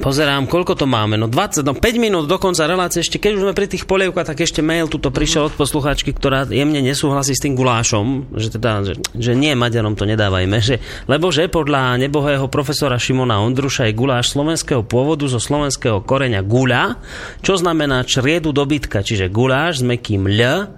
Pozerám, 0.00 0.50
koľko 0.50 0.74
to 0.74 0.86
máme. 0.90 1.14
No 1.14 1.30
20, 1.30 1.62
no 1.62 1.74
5 1.76 1.82
minút 2.02 2.26
do 2.26 2.38
konca 2.40 2.66
relácie. 2.66 3.04
Ešte 3.04 3.22
keď 3.22 3.30
už 3.38 3.42
sme 3.46 3.54
pri 3.54 3.66
tých 3.70 3.86
polievkách, 3.86 4.34
tak 4.34 4.42
ešte 4.42 4.64
mail 4.64 4.90
tuto 4.90 5.14
prišiel 5.14 5.52
od 5.52 5.54
poslucháčky, 5.54 6.10
ktorá 6.10 6.48
jemne 6.50 6.82
nesúhlasí 6.82 7.36
s 7.36 7.42
tým 7.42 7.54
gulášom, 7.54 8.34
že 8.34 8.48
teda, 8.54 8.82
že, 8.82 8.94
že 9.14 9.32
nie, 9.38 9.54
Maďarom 9.54 9.94
to 9.94 10.08
nedávajme, 10.08 10.58
že, 10.58 10.82
lebo 11.06 11.30
že 11.30 11.46
podľa 11.46 12.00
nebohého 12.00 12.46
profesora 12.50 12.98
Šimona 12.98 13.38
Ondruša 13.44 13.86
je 13.90 13.98
guláš 13.98 14.34
slovenského 14.34 14.82
pôvodu 14.82 15.28
zo 15.30 15.38
slovenského 15.38 16.02
koreňa 16.02 16.42
guľa, 16.42 16.98
čo 17.44 17.54
znamená 17.54 18.02
čriedu 18.02 18.50
dobytka, 18.50 19.06
čiže 19.06 19.30
guláš 19.30 19.80
s 19.80 19.86
mekým 19.86 20.26
ľ, 20.26 20.70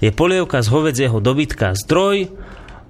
je 0.00 0.12
polievka 0.12 0.60
z 0.60 0.68
hovedzieho 0.68 1.18
dobytka 1.24 1.72
zdroj, 1.72 2.28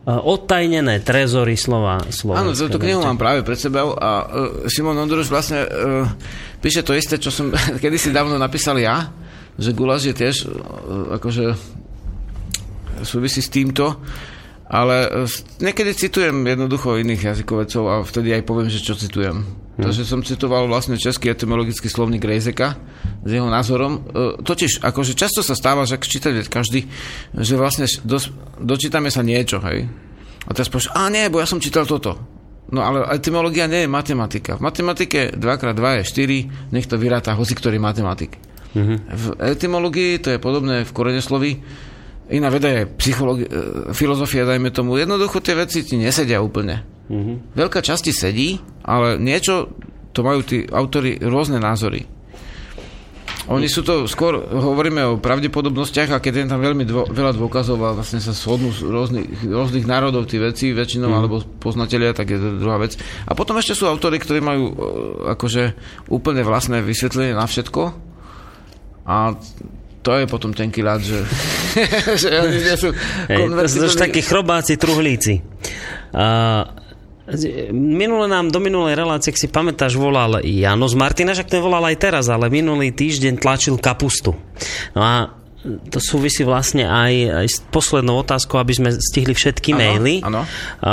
odtajnené 0.06 1.02
trezory 1.02 1.58
slova 1.58 1.98
Slovenska. 2.14 2.46
Áno, 2.46 2.54
túto 2.54 2.78
knihu 2.78 3.02
mám 3.02 3.18
práve 3.18 3.42
pred 3.42 3.58
sebou 3.58 3.98
a 3.98 4.10
uh, 4.22 4.70
Simon 4.70 4.94
Ondruš 4.94 5.26
vlastne 5.26 5.66
uh, 5.66 6.06
píše 6.62 6.86
to 6.86 6.94
isté, 6.94 7.18
čo 7.18 7.34
som 7.34 7.50
kedysi 7.82 8.14
dávno 8.14 8.38
napísal 8.38 8.78
ja, 8.78 9.10
že 9.58 9.74
guláš 9.74 10.06
je 10.06 10.14
tiež 10.14 10.36
uh, 10.46 11.18
akože 11.18 11.58
súvisí 13.02 13.42
s 13.42 13.50
týmto, 13.50 13.98
ale 14.66 15.06
uh, 15.06 15.30
niekedy 15.62 15.94
citujem 15.94 16.42
jednoducho 16.42 16.98
iných 16.98 17.34
jazykovecov 17.34 17.82
a 17.86 17.94
vtedy 18.02 18.34
aj 18.34 18.42
poviem, 18.42 18.68
že 18.70 18.82
čo 18.82 18.98
citujem. 18.98 19.46
Hmm. 19.46 19.84
Takže 19.84 20.02
som 20.08 20.24
citoval 20.24 20.66
vlastne 20.66 20.96
český 20.96 21.30
etymologický 21.30 21.86
slovník 21.86 22.24
Rejzeka 22.24 22.80
s 23.22 23.30
jeho 23.30 23.46
názorom. 23.46 24.02
Uh, 24.10 24.40
totiž, 24.42 24.82
akože 24.82 25.14
často 25.14 25.44
sa 25.44 25.54
stáva, 25.54 25.86
že 25.86 26.00
číta 26.02 26.34
každý, 26.50 26.88
že 27.36 27.54
vlastne 27.54 27.86
dos, 28.02 28.32
dočítame 28.58 29.12
sa 29.12 29.22
niečo, 29.22 29.62
hej. 29.62 29.86
A 30.46 30.50
teraz 30.54 30.70
povieš, 30.70 30.94
a 30.94 31.10
nie, 31.10 31.26
bo 31.30 31.42
ja 31.42 31.46
som 31.46 31.62
čítal 31.62 31.86
toto. 31.86 32.36
No 32.66 32.82
ale 32.82 33.06
etymológia 33.14 33.70
nie 33.70 33.86
je 33.86 33.90
matematika. 33.90 34.58
V 34.58 34.66
matematike 34.66 35.38
2x2 35.38 36.02
je 36.02 36.02
4, 36.02 36.74
nech 36.74 36.90
to 36.90 36.98
vyráta 36.98 37.38
hoci 37.38 37.54
ktorý 37.54 37.78
matematik. 37.78 38.42
Mm-hmm. 38.74 38.98
V 39.06 39.24
etymológii 39.54 40.18
to 40.18 40.34
je 40.34 40.42
podobné 40.42 40.82
v 40.82 40.90
koreneslovi. 40.90 41.52
Iná 42.26 42.50
veda 42.50 42.66
je 42.66 42.82
psychológia, 42.98 43.46
filozofia, 43.94 44.42
dajme 44.42 44.74
tomu. 44.74 44.98
Jednoducho 44.98 45.38
tie 45.38 45.54
veci 45.54 45.86
ti 45.86 45.94
nesedia 45.94 46.42
úplne. 46.42 46.82
Mm-hmm. 47.06 47.54
Veľká 47.54 47.78
časti 47.86 48.10
sedí, 48.10 48.58
ale 48.82 49.14
niečo, 49.22 49.70
to 50.10 50.26
majú 50.26 50.42
tí 50.42 50.66
autory 50.66 51.22
rôzne 51.22 51.62
názory. 51.62 52.16
Oni 53.46 53.70
sú 53.70 53.86
to, 53.86 54.10
skôr 54.10 54.42
hovoríme 54.42 55.06
o 55.06 55.22
pravdepodobnostiach 55.22 56.18
a 56.18 56.18
keď 56.18 56.32
je 56.34 56.50
tam 56.50 56.58
veľmi 56.58 56.82
dvo, 56.82 57.06
veľa 57.06 57.30
dôkazov 57.30 57.78
a 57.78 57.94
vlastne 57.94 58.18
sa 58.18 58.34
shodnú 58.34 58.74
z 58.74 58.82
rôznych, 58.82 59.46
rôznych 59.46 59.86
národov 59.86 60.26
tí 60.26 60.42
veci 60.42 60.74
väčšinou, 60.74 61.06
mm. 61.06 61.14
alebo 61.14 61.46
poznatelia, 61.62 62.10
tak 62.10 62.34
je 62.34 62.42
to 62.42 62.58
druhá 62.58 62.82
vec. 62.82 62.98
A 63.30 63.38
potom 63.38 63.54
ešte 63.54 63.78
sú 63.78 63.86
autory, 63.86 64.18
ktorí 64.18 64.42
majú 64.42 64.64
e, 64.66 64.74
akože 65.38 65.78
úplne 66.10 66.42
vlastné 66.42 66.82
vysvetlenie 66.82 67.38
na 67.38 67.46
všetko 67.46 67.82
a 69.06 69.38
to 70.06 70.14
je 70.22 70.24
potom 70.30 70.54
tenký 70.54 70.86
ľad, 70.86 71.02
že, 71.02 71.18
že 72.22 72.28
oni 72.30 72.58
nie 72.62 72.76
sú 72.78 72.94
Hej, 73.26 73.50
to 73.50 73.90
sú 73.90 73.98
takí 73.98 74.22
chrobáci, 74.22 74.78
truhlíci. 74.78 75.42
Uh, 76.14 76.62
Minule 77.74 78.30
nám 78.30 78.54
do 78.54 78.62
minulej 78.62 78.94
relácie, 78.94 79.34
ak 79.34 79.42
si 79.42 79.50
pamätáš, 79.50 79.98
volal 79.98 80.38
Jano 80.46 80.86
z 80.86 80.94
Martina, 80.94 81.34
však 81.34 81.50
ten 81.50 81.58
volal 81.58 81.82
aj 81.82 81.98
teraz, 81.98 82.30
ale 82.30 82.46
minulý 82.46 82.94
týždeň 82.94 83.42
tlačil 83.42 83.82
kapustu. 83.82 84.38
No 84.94 85.00
a 85.02 85.34
to 85.90 85.98
súvisí 85.98 86.46
vlastne 86.46 86.86
aj, 86.86 87.14
aj 87.42 87.46
s 87.50 87.58
poslednou 87.74 88.22
otázkou, 88.22 88.62
aby 88.62 88.78
sme 88.78 88.90
stihli 88.94 89.34
všetky 89.34 89.74
Ano, 89.74 89.78
maily. 89.82 90.14
áno. 90.22 90.42
A, 90.78 90.92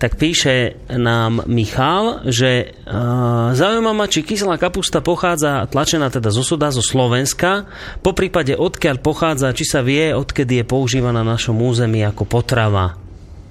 tak 0.00 0.16
píše 0.16 0.80
nám 0.88 1.44
Michal, 1.44 2.24
že 2.24 2.72
uh, 2.88 3.52
zaujíma 3.52 3.92
ma, 3.92 4.08
či 4.08 4.24
kyslá 4.24 4.56
kapusta 4.56 5.04
pochádza, 5.04 5.68
tlačená 5.68 6.08
teda 6.08 6.32
zo 6.32 6.40
soda, 6.40 6.72
zo 6.72 6.80
Slovenska, 6.80 7.68
po 8.00 8.16
prípade 8.16 8.56
odkiaľ 8.56 8.96
pochádza, 9.04 9.52
či 9.52 9.68
sa 9.68 9.84
vie, 9.84 10.16
odkedy 10.16 10.64
je 10.64 10.64
používaná 10.64 11.20
na 11.20 11.36
našom 11.36 11.60
území 11.60 12.00
ako 12.00 12.24
potrava. 12.24 12.96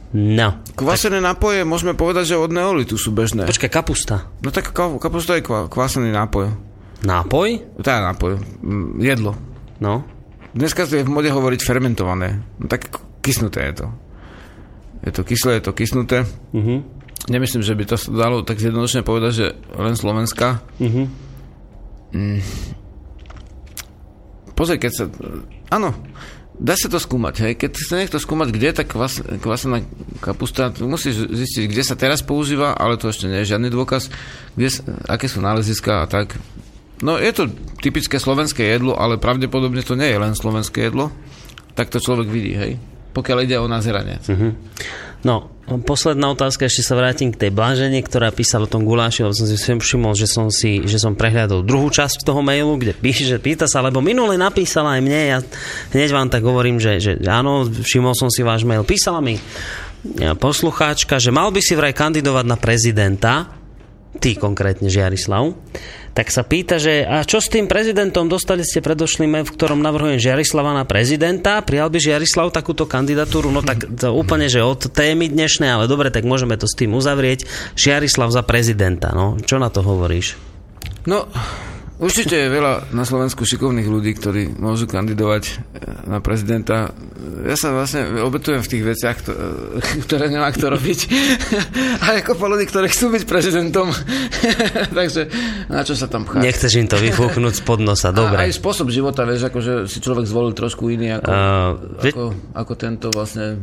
No. 0.09 0.57
Kvasené 0.73 1.21
nápoje, 1.21 1.61
môžeme 1.61 1.93
povedať, 1.93 2.33
že 2.33 2.41
od 2.41 2.49
neolitu 2.49 2.97
sú 2.97 3.13
bežné. 3.13 3.45
Počkaj, 3.45 3.69
kapusta. 3.69 4.25
No 4.41 4.49
tak 4.49 4.73
ka- 4.73 4.97
kapusta 4.97 5.37
je 5.37 5.45
kva- 5.45 5.69
kvasený 5.69 6.09
nápoj. 6.09 6.49
Nápoj? 7.05 7.49
Je 7.77 7.85
nápoj. 7.85 8.41
Mm, 8.65 8.97
Jedlo. 9.05 9.37
No. 9.77 10.01
Dneska 10.57 10.89
je 10.89 11.05
v 11.05 11.13
mode 11.13 11.29
hovoriť 11.29 11.61
fermentované. 11.61 12.41
No 12.57 12.65
tak 12.65 12.89
kysnuté 13.21 13.69
je 13.69 13.85
to. 13.85 14.08
Je 15.05 15.11
to 15.15 15.23
kyslé, 15.23 15.59
je 15.59 15.63
to 15.69 15.73
kysnuté. 15.75 16.27
Uh-huh. 16.51 16.83
Nemyslím, 17.31 17.63
že 17.63 17.75
by 17.75 17.83
to 17.87 17.95
dalo 18.11 18.43
tak 18.43 18.59
zjednodušene 18.59 19.03
povedať, 19.03 19.31
že 19.31 19.47
len 19.75 19.95
Slovenska. 19.95 20.59
Uh-huh. 20.79 21.07
Mm. 22.11 22.41
Pozri, 24.57 24.75
keď 24.75 24.91
sa... 24.91 25.03
Áno, 25.71 25.95
dá 26.59 26.75
sa 26.75 26.91
to 26.91 26.99
skúmať. 26.99 27.35
Hej. 27.47 27.53
Keď 27.63 27.69
chce 27.79 27.95
niekto 27.95 28.19
skúmať, 28.19 28.51
kde 28.51 28.69
tá 28.75 28.83
kvas, 28.83 29.23
kvasená 29.23 29.87
kapusta, 30.19 30.75
musíš 30.83 31.31
zistiť, 31.31 31.63
kde 31.71 31.83
sa 31.87 31.95
teraz 31.95 32.19
používa, 32.19 32.75
ale 32.75 32.99
to 32.99 33.07
ešte 33.07 33.31
nie 33.31 33.39
je 33.47 33.55
žiadny 33.55 33.71
dôkaz, 33.71 34.11
kde, 34.59 34.67
aké 35.07 35.31
sú 35.31 35.39
náleziska 35.39 36.03
a 36.03 36.05
tak. 36.11 36.35
No 36.99 37.15
je 37.15 37.31
to 37.31 37.47
typické 37.79 38.19
slovenské 38.19 38.67
jedlo, 38.67 38.99
ale 38.99 39.15
pravdepodobne 39.15 39.79
to 39.79 39.95
nie 39.95 40.11
je 40.11 40.19
len 40.19 40.35
slovenské 40.35 40.91
jedlo. 40.91 41.15
Tak 41.79 41.87
to 41.87 42.03
človek 42.03 42.27
vidí, 42.27 42.51
hej. 42.59 42.75
Pokiaľ 43.13 43.37
ide 43.45 43.57
o 43.57 43.65
nazeranie. 43.65 44.21
Uh-huh. 44.25 44.53
No, 45.19 45.51
posledná 45.83 46.31
otázka, 46.31 46.71
ešte 46.71 46.79
sa 46.79 46.95
vrátim 46.95 47.35
k 47.35 47.45
tej 47.45 47.51
Blažene, 47.51 47.99
ktorá 47.99 48.31
písala 48.31 48.65
o 48.65 48.71
tom 48.71 48.87
guláši, 48.87 49.27
lebo 49.27 49.35
som 49.35 49.45
si 49.51 49.59
všimol, 49.59 50.15
že 50.15 50.31
som, 50.31 50.47
si, 50.47 50.87
že 50.87 50.95
som 50.95 51.11
prehľadol 51.11 51.67
druhú 51.67 51.91
časť 51.91 52.23
toho 52.23 52.39
mailu, 52.39 52.79
kde 52.79 52.95
píše, 52.95 53.27
že 53.27 53.35
pýta 53.35 53.67
sa, 53.67 53.83
lebo 53.83 53.99
minule 53.99 54.39
napísala 54.39 54.95
aj 54.95 55.01
mne, 55.03 55.21
ja 55.27 55.37
hneď 55.91 56.09
vám 56.15 56.31
tak 56.31 56.47
hovorím, 56.47 56.79
že, 56.79 57.03
že 57.03 57.11
áno, 57.27 57.67
všimol 57.67 58.15
som 58.15 58.31
si 58.31 58.47
váš 58.47 58.63
mail. 58.63 58.87
Písala 58.87 59.19
mi 59.19 59.35
poslucháčka, 60.39 61.19
že 61.19 61.35
mal 61.35 61.51
by 61.51 61.59
si 61.59 61.75
vraj 61.75 61.91
kandidovať 61.91 62.45
na 62.47 62.55
prezidenta, 62.55 63.51
ty 64.23 64.39
konkrétne 64.39 64.87
Žiarislav, 64.87 65.51
tak 66.13 66.33
sa 66.33 66.41
pýta, 66.43 66.81
že 66.81 67.05
a 67.05 67.21
čo 67.23 67.39
s 67.39 67.47
tým 67.47 67.69
prezidentom? 67.69 68.27
Dostali 68.27 68.65
ste 68.65 68.81
predošlý 68.83 69.29
mail, 69.29 69.45
v 69.45 69.55
ktorom 69.55 69.79
navrhujem 69.79 70.19
Žiarislava 70.19 70.75
na 70.75 70.83
prezidenta. 70.83 71.61
Prijal 71.61 71.93
by 71.93 71.99
Žiarislav 72.01 72.49
takúto 72.49 72.89
kandidatúru? 72.89 73.53
No 73.53 73.61
tak 73.61 73.87
to 73.87 74.11
úplne, 74.11 74.49
že 74.49 74.65
od 74.65 74.89
témy 74.89 75.29
dnešnej, 75.29 75.69
ale 75.69 75.85
dobre, 75.85 76.09
tak 76.09 76.25
môžeme 76.25 76.57
to 76.57 76.65
s 76.65 76.75
tým 76.75 76.97
uzavrieť. 76.97 77.45
Žiarislav 77.77 78.33
za 78.33 78.43
prezidenta, 78.43 79.13
no. 79.13 79.37
Čo 79.39 79.61
na 79.61 79.69
to 79.69 79.85
hovoríš? 79.85 80.35
No, 81.07 81.29
určite 81.99 82.35
je 82.35 82.49
veľa 82.49 82.95
na 82.95 83.03
Slovensku 83.03 83.43
šikovných 83.43 83.85
ľudí, 83.85 84.15
ktorí 84.15 84.55
môžu 84.55 84.87
kandidovať 84.87 85.43
e, 85.45 85.53
na 86.07 86.17
prezidenta. 86.19 86.95
Ja 87.45 87.55
sa 87.55 87.75
vlastne 87.75 88.23
obetujem 88.23 88.63
v 88.63 88.71
tých 88.71 88.83
veciach, 88.83 89.15
kto- 89.19 89.35
ktoré 90.07 90.31
nemá 90.31 90.49
kto 90.49 90.71
robiť. 90.71 90.99
A 92.03 92.19
ako 92.23 92.39
ľudí, 92.39 92.65
ktorí 92.65 92.87
chcú 92.89 93.13
byť 93.13 93.23
prezidentom. 93.27 93.91
Takže 94.99 95.21
na 95.67 95.83
čo 95.83 95.93
sa 95.93 96.07
tam 96.07 96.23
pchá? 96.25 96.39
Nechceš 96.39 96.79
im 96.79 96.87
to 96.87 96.97
vyfúknuť 96.97 97.53
spod 97.59 97.83
nosa, 97.83 98.09
A 98.09 98.15
dobre. 98.15 98.39
aj 98.47 98.55
spôsob 98.55 98.89
života, 98.89 99.27
vieš, 99.27 99.51
akože 99.51 99.85
si 99.85 99.99
človek 99.99 100.25
zvolil 100.25 100.55
trošku 100.55 100.87
iný 100.89 101.19
ako, 101.19 101.29
Uh, 101.29 101.77
ako, 102.01 102.23
ako 102.57 102.73
tento 102.73 103.07
vlastne. 103.13 103.59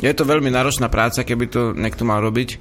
Je 0.00 0.10
to 0.10 0.26
veľmi 0.26 0.50
náročná 0.50 0.90
práca, 0.90 1.22
keby 1.22 1.46
to 1.46 1.70
niekto 1.72 2.02
mal 2.02 2.18
robiť. 2.18 2.58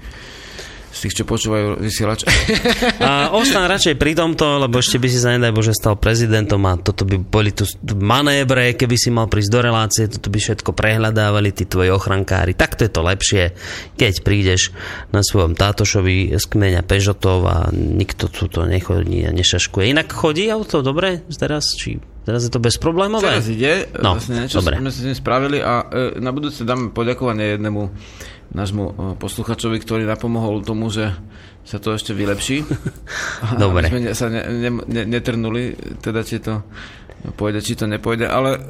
Z 0.94 0.99
tých, 1.10 1.14
čo 1.18 1.24
počúvajú 1.26 1.82
vysielač. 1.82 2.22
A 3.02 3.34
ostan 3.34 3.65
radšej 3.65 3.98
pri 3.98 4.14
tomto, 4.14 4.61
lebo 4.61 4.78
ešte 4.78 5.02
by 5.02 5.07
si 5.10 5.18
sa 5.18 5.34
nedaj 5.34 5.49
Bože 5.49 5.74
stal 5.74 5.98
prezidentom 5.98 6.61
a 6.70 6.78
toto 6.78 7.02
by 7.03 7.18
boli 7.18 7.49
tu 7.49 7.65
manébre, 7.98 8.78
keby 8.78 8.94
si 8.94 9.10
mal 9.10 9.26
prísť 9.26 9.49
do 9.49 9.60
relácie, 9.65 10.03
toto 10.06 10.30
by 10.30 10.38
všetko 10.38 10.70
prehľadávali 10.72 11.49
tí 11.49 11.65
tvoji 11.65 11.90
ochrankári. 11.90 12.53
Takto 12.53 12.86
je 12.86 12.91
to 12.94 13.02
lepšie, 13.02 13.44
keď 13.98 14.14
prídeš 14.22 14.70
na 15.10 15.26
svojom 15.26 15.57
tátošovi 15.57 16.38
z 16.38 16.45
kmeňa 16.45 16.86
Pežotov 16.86 17.41
a 17.49 17.57
nikto 17.74 18.30
tu 18.30 18.45
to 18.45 18.70
nechodí 18.70 19.26
a 19.26 19.34
nešaškuje. 19.34 19.90
Inak 19.90 20.14
chodí 20.14 20.45
auto, 20.53 20.86
dobre? 20.86 21.26
Teraz, 21.34 21.74
či 21.74 21.98
Teraz 22.24 22.48
je 22.48 22.52
to 22.56 22.64
bezproblémové? 22.64 23.36
Teraz 23.36 23.52
ide, 23.52 23.91
No, 23.99 24.15
vlastne 24.15 24.48
niečo 24.48 24.64
dobre. 24.64 24.80
sme 24.80 24.91
si 24.95 25.11
spravili 25.11 25.60
a 25.60 25.84
e, 25.91 26.24
na 26.24 26.32
budúce 26.32 26.64
dáme 26.64 26.95
poďakovanie 26.95 27.60
jednému 27.60 27.91
nášmu 28.52 28.84
e, 28.84 28.91
posluchačovi, 29.15 29.80
ktorý 29.80 30.03
napomohol 30.03 30.65
tomu, 30.65 30.91
že 30.91 31.15
sa 31.64 31.80
to 31.80 31.95
ešte 31.95 32.11
vylepší. 32.11 32.68
Dobre. 33.64 33.88
Aby 33.88 34.11
sme 34.11 34.14
sa 34.15 34.27
ne, 34.27 34.41
ne, 34.48 34.69
ne, 34.84 35.03
netrnuli, 35.07 35.76
teda 36.03 36.22
či 36.22 36.44
to 36.44 36.64
pôjde, 37.31 37.64
či 37.64 37.80
to 37.80 37.88
nepôjde, 37.88 38.27
ale 38.27 38.60
e, 38.60 38.61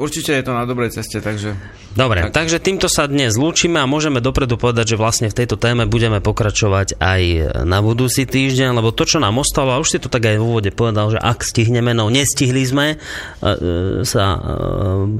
určite 0.00 0.32
je 0.32 0.40
to 0.40 0.56
na 0.56 0.64
dobrej 0.64 0.96
ceste, 0.96 1.20
takže... 1.20 1.52
Dobre, 1.92 2.30
Tak. 2.30 2.32
takže 2.32 2.56
týmto 2.62 2.88
sa 2.88 3.04
dnes 3.04 3.36
lúčime 3.36 3.82
a 3.82 3.90
môžeme 3.90 4.24
dopredu 4.24 4.56
povedať, 4.56 4.94
že 4.94 5.00
vlastne 5.00 5.28
v 5.28 5.36
tejto 5.36 5.60
téme 5.60 5.84
budeme 5.84 6.22
pokračovať 6.24 6.96
aj 6.96 7.22
na 7.68 7.84
budúci 7.84 8.24
týždeň, 8.24 8.80
lebo 8.80 8.96
to, 8.96 9.04
čo 9.04 9.20
nám 9.20 9.36
ostalo, 9.36 9.76
a 9.76 9.82
už 9.82 9.88
si 9.92 9.98
to 10.00 10.08
tak 10.08 10.24
aj 10.24 10.40
v 10.40 10.44
úvode 10.46 10.70
povedal, 10.72 11.12
že 11.12 11.20
ak 11.20 11.44
stihneme, 11.44 11.92
no 11.92 12.08
nestihli 12.08 12.64
sme 12.64 12.86
e, 12.94 12.96
e, 12.96 14.06
sa 14.08 14.24
e, 14.24 14.38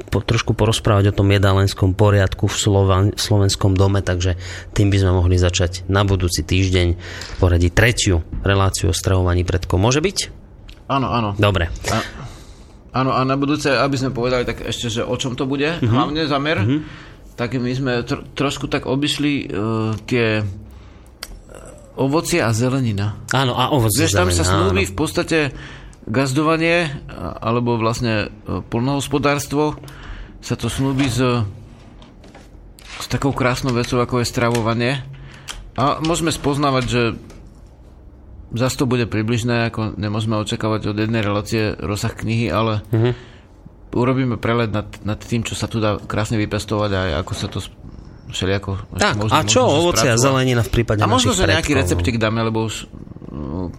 po, 0.08 0.24
trošku 0.24 0.56
porozprávať 0.56 1.12
o 1.12 1.16
tom 1.20 1.28
jedálenskom 1.28 1.92
poriadku 1.92 2.48
v, 2.48 2.56
Slovan, 2.56 3.04
v 3.12 3.20
slovenskom 3.20 3.76
dome, 3.76 4.00
takže 4.00 4.40
tým 4.72 4.88
by 4.88 4.96
sme 4.96 5.12
mohli 5.12 5.36
začať 5.36 5.84
na 5.92 6.08
budúci 6.08 6.40
týždeň 6.40 6.96
poradí 7.36 7.68
tretiu 7.68 8.20
reláciu 8.40 8.90
o 8.90 8.94
stravovaní 8.94 9.42
predkov. 9.42 9.76
Môže 9.76 9.98
byť? 9.98 10.18
Áno, 10.86 11.08
áno. 11.08 11.30
Dobre. 11.34 11.68
A, 11.88 11.98
áno, 12.96 13.12
a 13.12 13.20
na 13.22 13.34
budúce, 13.34 13.68
aby 13.68 13.94
sme 13.94 14.10
povedali 14.10 14.42
tak 14.42 14.62
ešte, 14.62 14.88
že 14.88 15.02
o 15.02 15.14
čom 15.14 15.34
to 15.34 15.44
bude, 15.44 15.68
Mhm. 15.68 15.80
uh-huh. 15.80 15.92
hlavne 15.92 16.22
zamer, 16.24 16.56
uh-huh. 16.58 16.80
tak 17.36 17.54
my 17.54 17.70
sme 17.70 17.92
tr- 18.02 18.24
trošku 18.32 18.66
tak 18.66 18.84
obišli 18.84 19.32
uh, 19.46 19.92
tie 20.04 20.42
ovocie 21.94 22.38
a 22.38 22.50
zelenina. 22.52 23.18
Áno, 23.30 23.52
a 23.52 23.70
ovocie 23.70 24.06
Vieš, 24.06 24.14
tam 24.14 24.30
sa 24.30 24.42
zelená, 24.42 24.70
snúbi 24.70 24.82
áno. 24.82 24.90
v 24.90 24.94
podstate 24.94 25.38
gazdovanie, 26.06 26.76
a- 27.04 27.34
alebo 27.42 27.74
vlastne 27.74 28.30
e, 28.46 28.62
polnohospodárstvo, 28.64 29.74
sa 30.38 30.54
to 30.54 30.70
snúbi 30.70 31.04
s, 31.04 31.18
s 32.96 33.06
takou 33.10 33.34
krásnou 33.34 33.74
vecou, 33.74 33.98
ako 33.98 34.22
je 34.22 34.30
stravovanie. 34.30 35.02
A 35.78 36.02
môžeme 36.02 36.28
spoznávať, 36.28 36.84
že 36.84 37.02
zase 38.50 38.74
to 38.74 38.84
bude 38.84 39.06
približné, 39.06 39.70
ako 39.70 39.94
nemôžeme 39.94 40.34
očakávať 40.34 40.88
od 40.88 40.96
jednej 40.98 41.20
relácie 41.20 41.76
rozsah 41.76 42.10
knihy, 42.10 42.50
ale 42.50 42.82
Mhm. 42.88 43.10
urobíme 43.90 44.36
prelet 44.36 44.68
nad, 44.68 44.90
nad 45.00 45.16
tým, 45.16 45.40
čo 45.40 45.54
sa 45.54 45.64
tu 45.64 45.78
dá 45.78 45.96
krásne 45.96 46.34
vypestovať 46.36 46.90
a 46.90 47.00
ako 47.18 47.32
sa 47.32 47.46
to 47.46 47.62
všelijako... 48.28 48.76
Tak, 48.92 49.16
možno- 49.16 49.32
a 49.32 49.40
čo 49.42 49.60
možno 49.62 49.78
ovoce 49.78 50.06
a 50.06 50.16
zelenina 50.16 50.60
v 50.60 50.70
prípade 50.70 51.00
A 51.00 51.06
možno, 51.06 51.32
že 51.32 51.46
nejaký 51.46 51.72
predkov, 51.72 51.72
no. 51.72 51.80
receptik 51.80 52.16
dáme, 52.18 52.40
lebo 52.42 52.66
už 52.66 52.84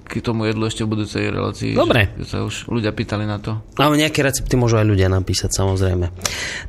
k 0.05 0.21
tomu 0.21 0.45
jedlu 0.45 0.69
ešte 0.69 0.85
v 0.85 0.89
budúcej 0.93 1.25
relácii. 1.33 1.73
Dobre. 1.73 2.13
Že, 2.13 2.21
že 2.21 2.25
sa 2.29 2.37
už 2.45 2.69
ľudia 2.69 2.93
pýtali 2.93 3.25
na 3.25 3.41
to. 3.41 3.57
Ale 3.81 3.97
nejaké 3.97 4.21
recepty 4.21 4.53
môžu 4.53 4.77
aj 4.77 4.85
ľudia 4.85 5.09
napísať, 5.09 5.57
samozrejme. 5.57 6.13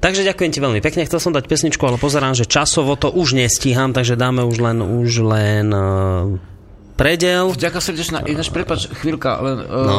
Takže 0.00 0.24
ďakujem 0.24 0.50
ti 0.50 0.60
veľmi 0.64 0.80
pekne. 0.80 1.04
Chcel 1.04 1.20
som 1.20 1.32
dať 1.36 1.44
pesničku, 1.44 1.80
ale 1.84 2.00
pozerám, 2.00 2.32
že 2.32 2.48
časovo 2.48 2.96
to 2.96 3.12
už 3.12 3.36
nestíham, 3.36 3.92
takže 3.92 4.16
dáme 4.16 4.48
už 4.48 4.56
len, 4.64 4.80
už 4.80 5.12
len 5.20 5.66
uh, 5.76 6.40
predel. 6.96 7.52
Ďakujem 7.52 7.84
srdečná. 7.84 8.18
Ináč, 8.24 8.48
prepač, 8.48 8.88
chvíľka, 8.88 9.40
len 9.44 9.56
No. 9.68 9.84
no. 9.84 9.98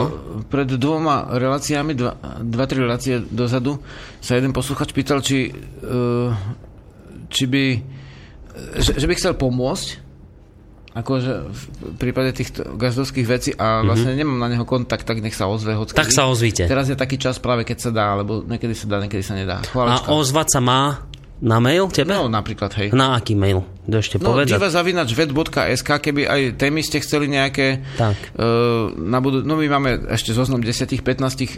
pred 0.50 0.70
dvoma 0.70 1.30
reláciami, 1.38 1.94
dva, 1.94 2.18
dva, 2.42 2.66
tri 2.66 2.82
relácie 2.82 3.22
dozadu, 3.22 3.78
sa 4.18 4.38
jeden 4.38 4.54
posluchač 4.58 4.90
pýtal, 4.90 5.22
či, 5.22 5.54
uh, 5.86 6.34
či 7.30 7.46
by, 7.46 7.64
že, 8.82 8.98
že 8.98 9.06
by 9.06 9.14
chcel 9.18 9.38
pomôcť 9.38 10.11
akože 10.92 11.32
v 11.48 11.62
prípade 11.96 12.36
týchto 12.36 12.76
gazdovských 12.76 13.24
vecí 13.24 13.52
a 13.56 13.80
vlastne 13.82 14.12
nemám 14.12 14.36
na 14.38 14.52
neho 14.52 14.68
kontakt, 14.68 15.08
tak 15.08 15.24
nech 15.24 15.32
sa 15.32 15.48
ozve 15.48 15.72
hockedy. 15.72 15.96
Mhm. 15.96 16.02
Tak 16.04 16.12
sa 16.12 16.28
ozvíte. 16.28 16.68
Teraz 16.68 16.92
je 16.92 16.96
taký 16.96 17.16
čas 17.16 17.40
práve, 17.40 17.64
keď 17.64 17.78
sa 17.80 17.92
dá, 17.92 18.12
lebo 18.14 18.44
niekedy 18.44 18.76
sa 18.76 18.86
dá, 18.88 19.00
niekedy 19.00 19.24
sa 19.24 19.34
nedá. 19.34 19.60
A 19.60 19.68
Chválička. 19.68 20.12
ozvať 20.12 20.48
sa 20.52 20.60
má 20.60 21.08
na 21.42 21.58
mail 21.58 21.90
tebe? 21.90 22.14
No, 22.14 22.30
napríklad, 22.30 22.70
hej. 22.78 22.88
Na 22.94 23.18
aký 23.18 23.34
mail? 23.34 23.66
To 23.90 23.98
ešte 23.98 24.22
No, 24.22 24.30
povedať? 24.30 24.54
divazavinačvet.sk, 24.54 25.90
keby 25.90 26.30
aj 26.30 26.42
témy 26.54 26.86
ste 26.86 27.02
chceli 27.02 27.26
nejaké... 27.28 27.82
Tak. 27.98 28.38
Uh, 28.38 28.94
na 28.94 29.18
budú... 29.18 29.42
No 29.42 29.58
my 29.58 29.66
máme 29.66 29.90
ešte 30.14 30.32
zoznam 30.32 30.62
10-15 30.62 31.02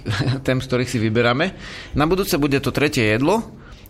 tém, 0.47 0.57
z 0.57 0.65
ktorých 0.65 0.87
si 0.87 0.97
vyberáme. 0.97 1.51
Na 1.93 2.07
budúce 2.07 2.37
bude 2.37 2.57
to 2.57 2.71
tretie 2.71 3.11
jedlo 3.11 3.43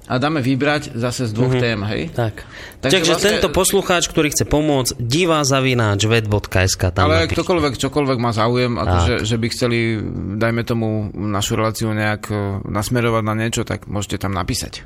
a 0.04 0.18
dáme 0.18 0.42
vybrať 0.42 0.98
zase 0.98 1.30
z 1.30 1.32
dvoch 1.32 1.54
tém, 1.54 1.78
hej? 1.86 2.10
Tak. 2.10 2.42
Takže 2.82 2.98
Takže 2.98 3.12
vlastne- 3.14 3.30
tento 3.38 3.50
poslucháč, 3.50 4.10
ktorý 4.10 4.34
chce 4.34 4.44
pomôcť, 4.44 4.98
divá 4.98 5.46
zavináč 5.46 6.04
ved.sk 6.04 6.90
tam 6.90 7.06
Ale 7.06 7.24
napíšte. 7.24 7.38
ktokoľvek, 7.38 7.74
čokoľvek 7.78 8.18
má 8.18 8.32
záujem, 8.34 8.74
akože, 8.76 9.14
že 9.22 9.36
by 9.38 9.48
chceli, 9.54 9.78
dajme 10.36 10.66
tomu, 10.66 10.88
našu 11.14 11.54
reláciu 11.54 11.94
nejak 11.94 12.24
eh, 12.28 12.36
nasmerovať 12.66 13.24
na 13.24 13.36
niečo, 13.38 13.62
tak 13.62 13.86
môžete 13.86 14.18
tam 14.18 14.34
napísať. 14.34 14.82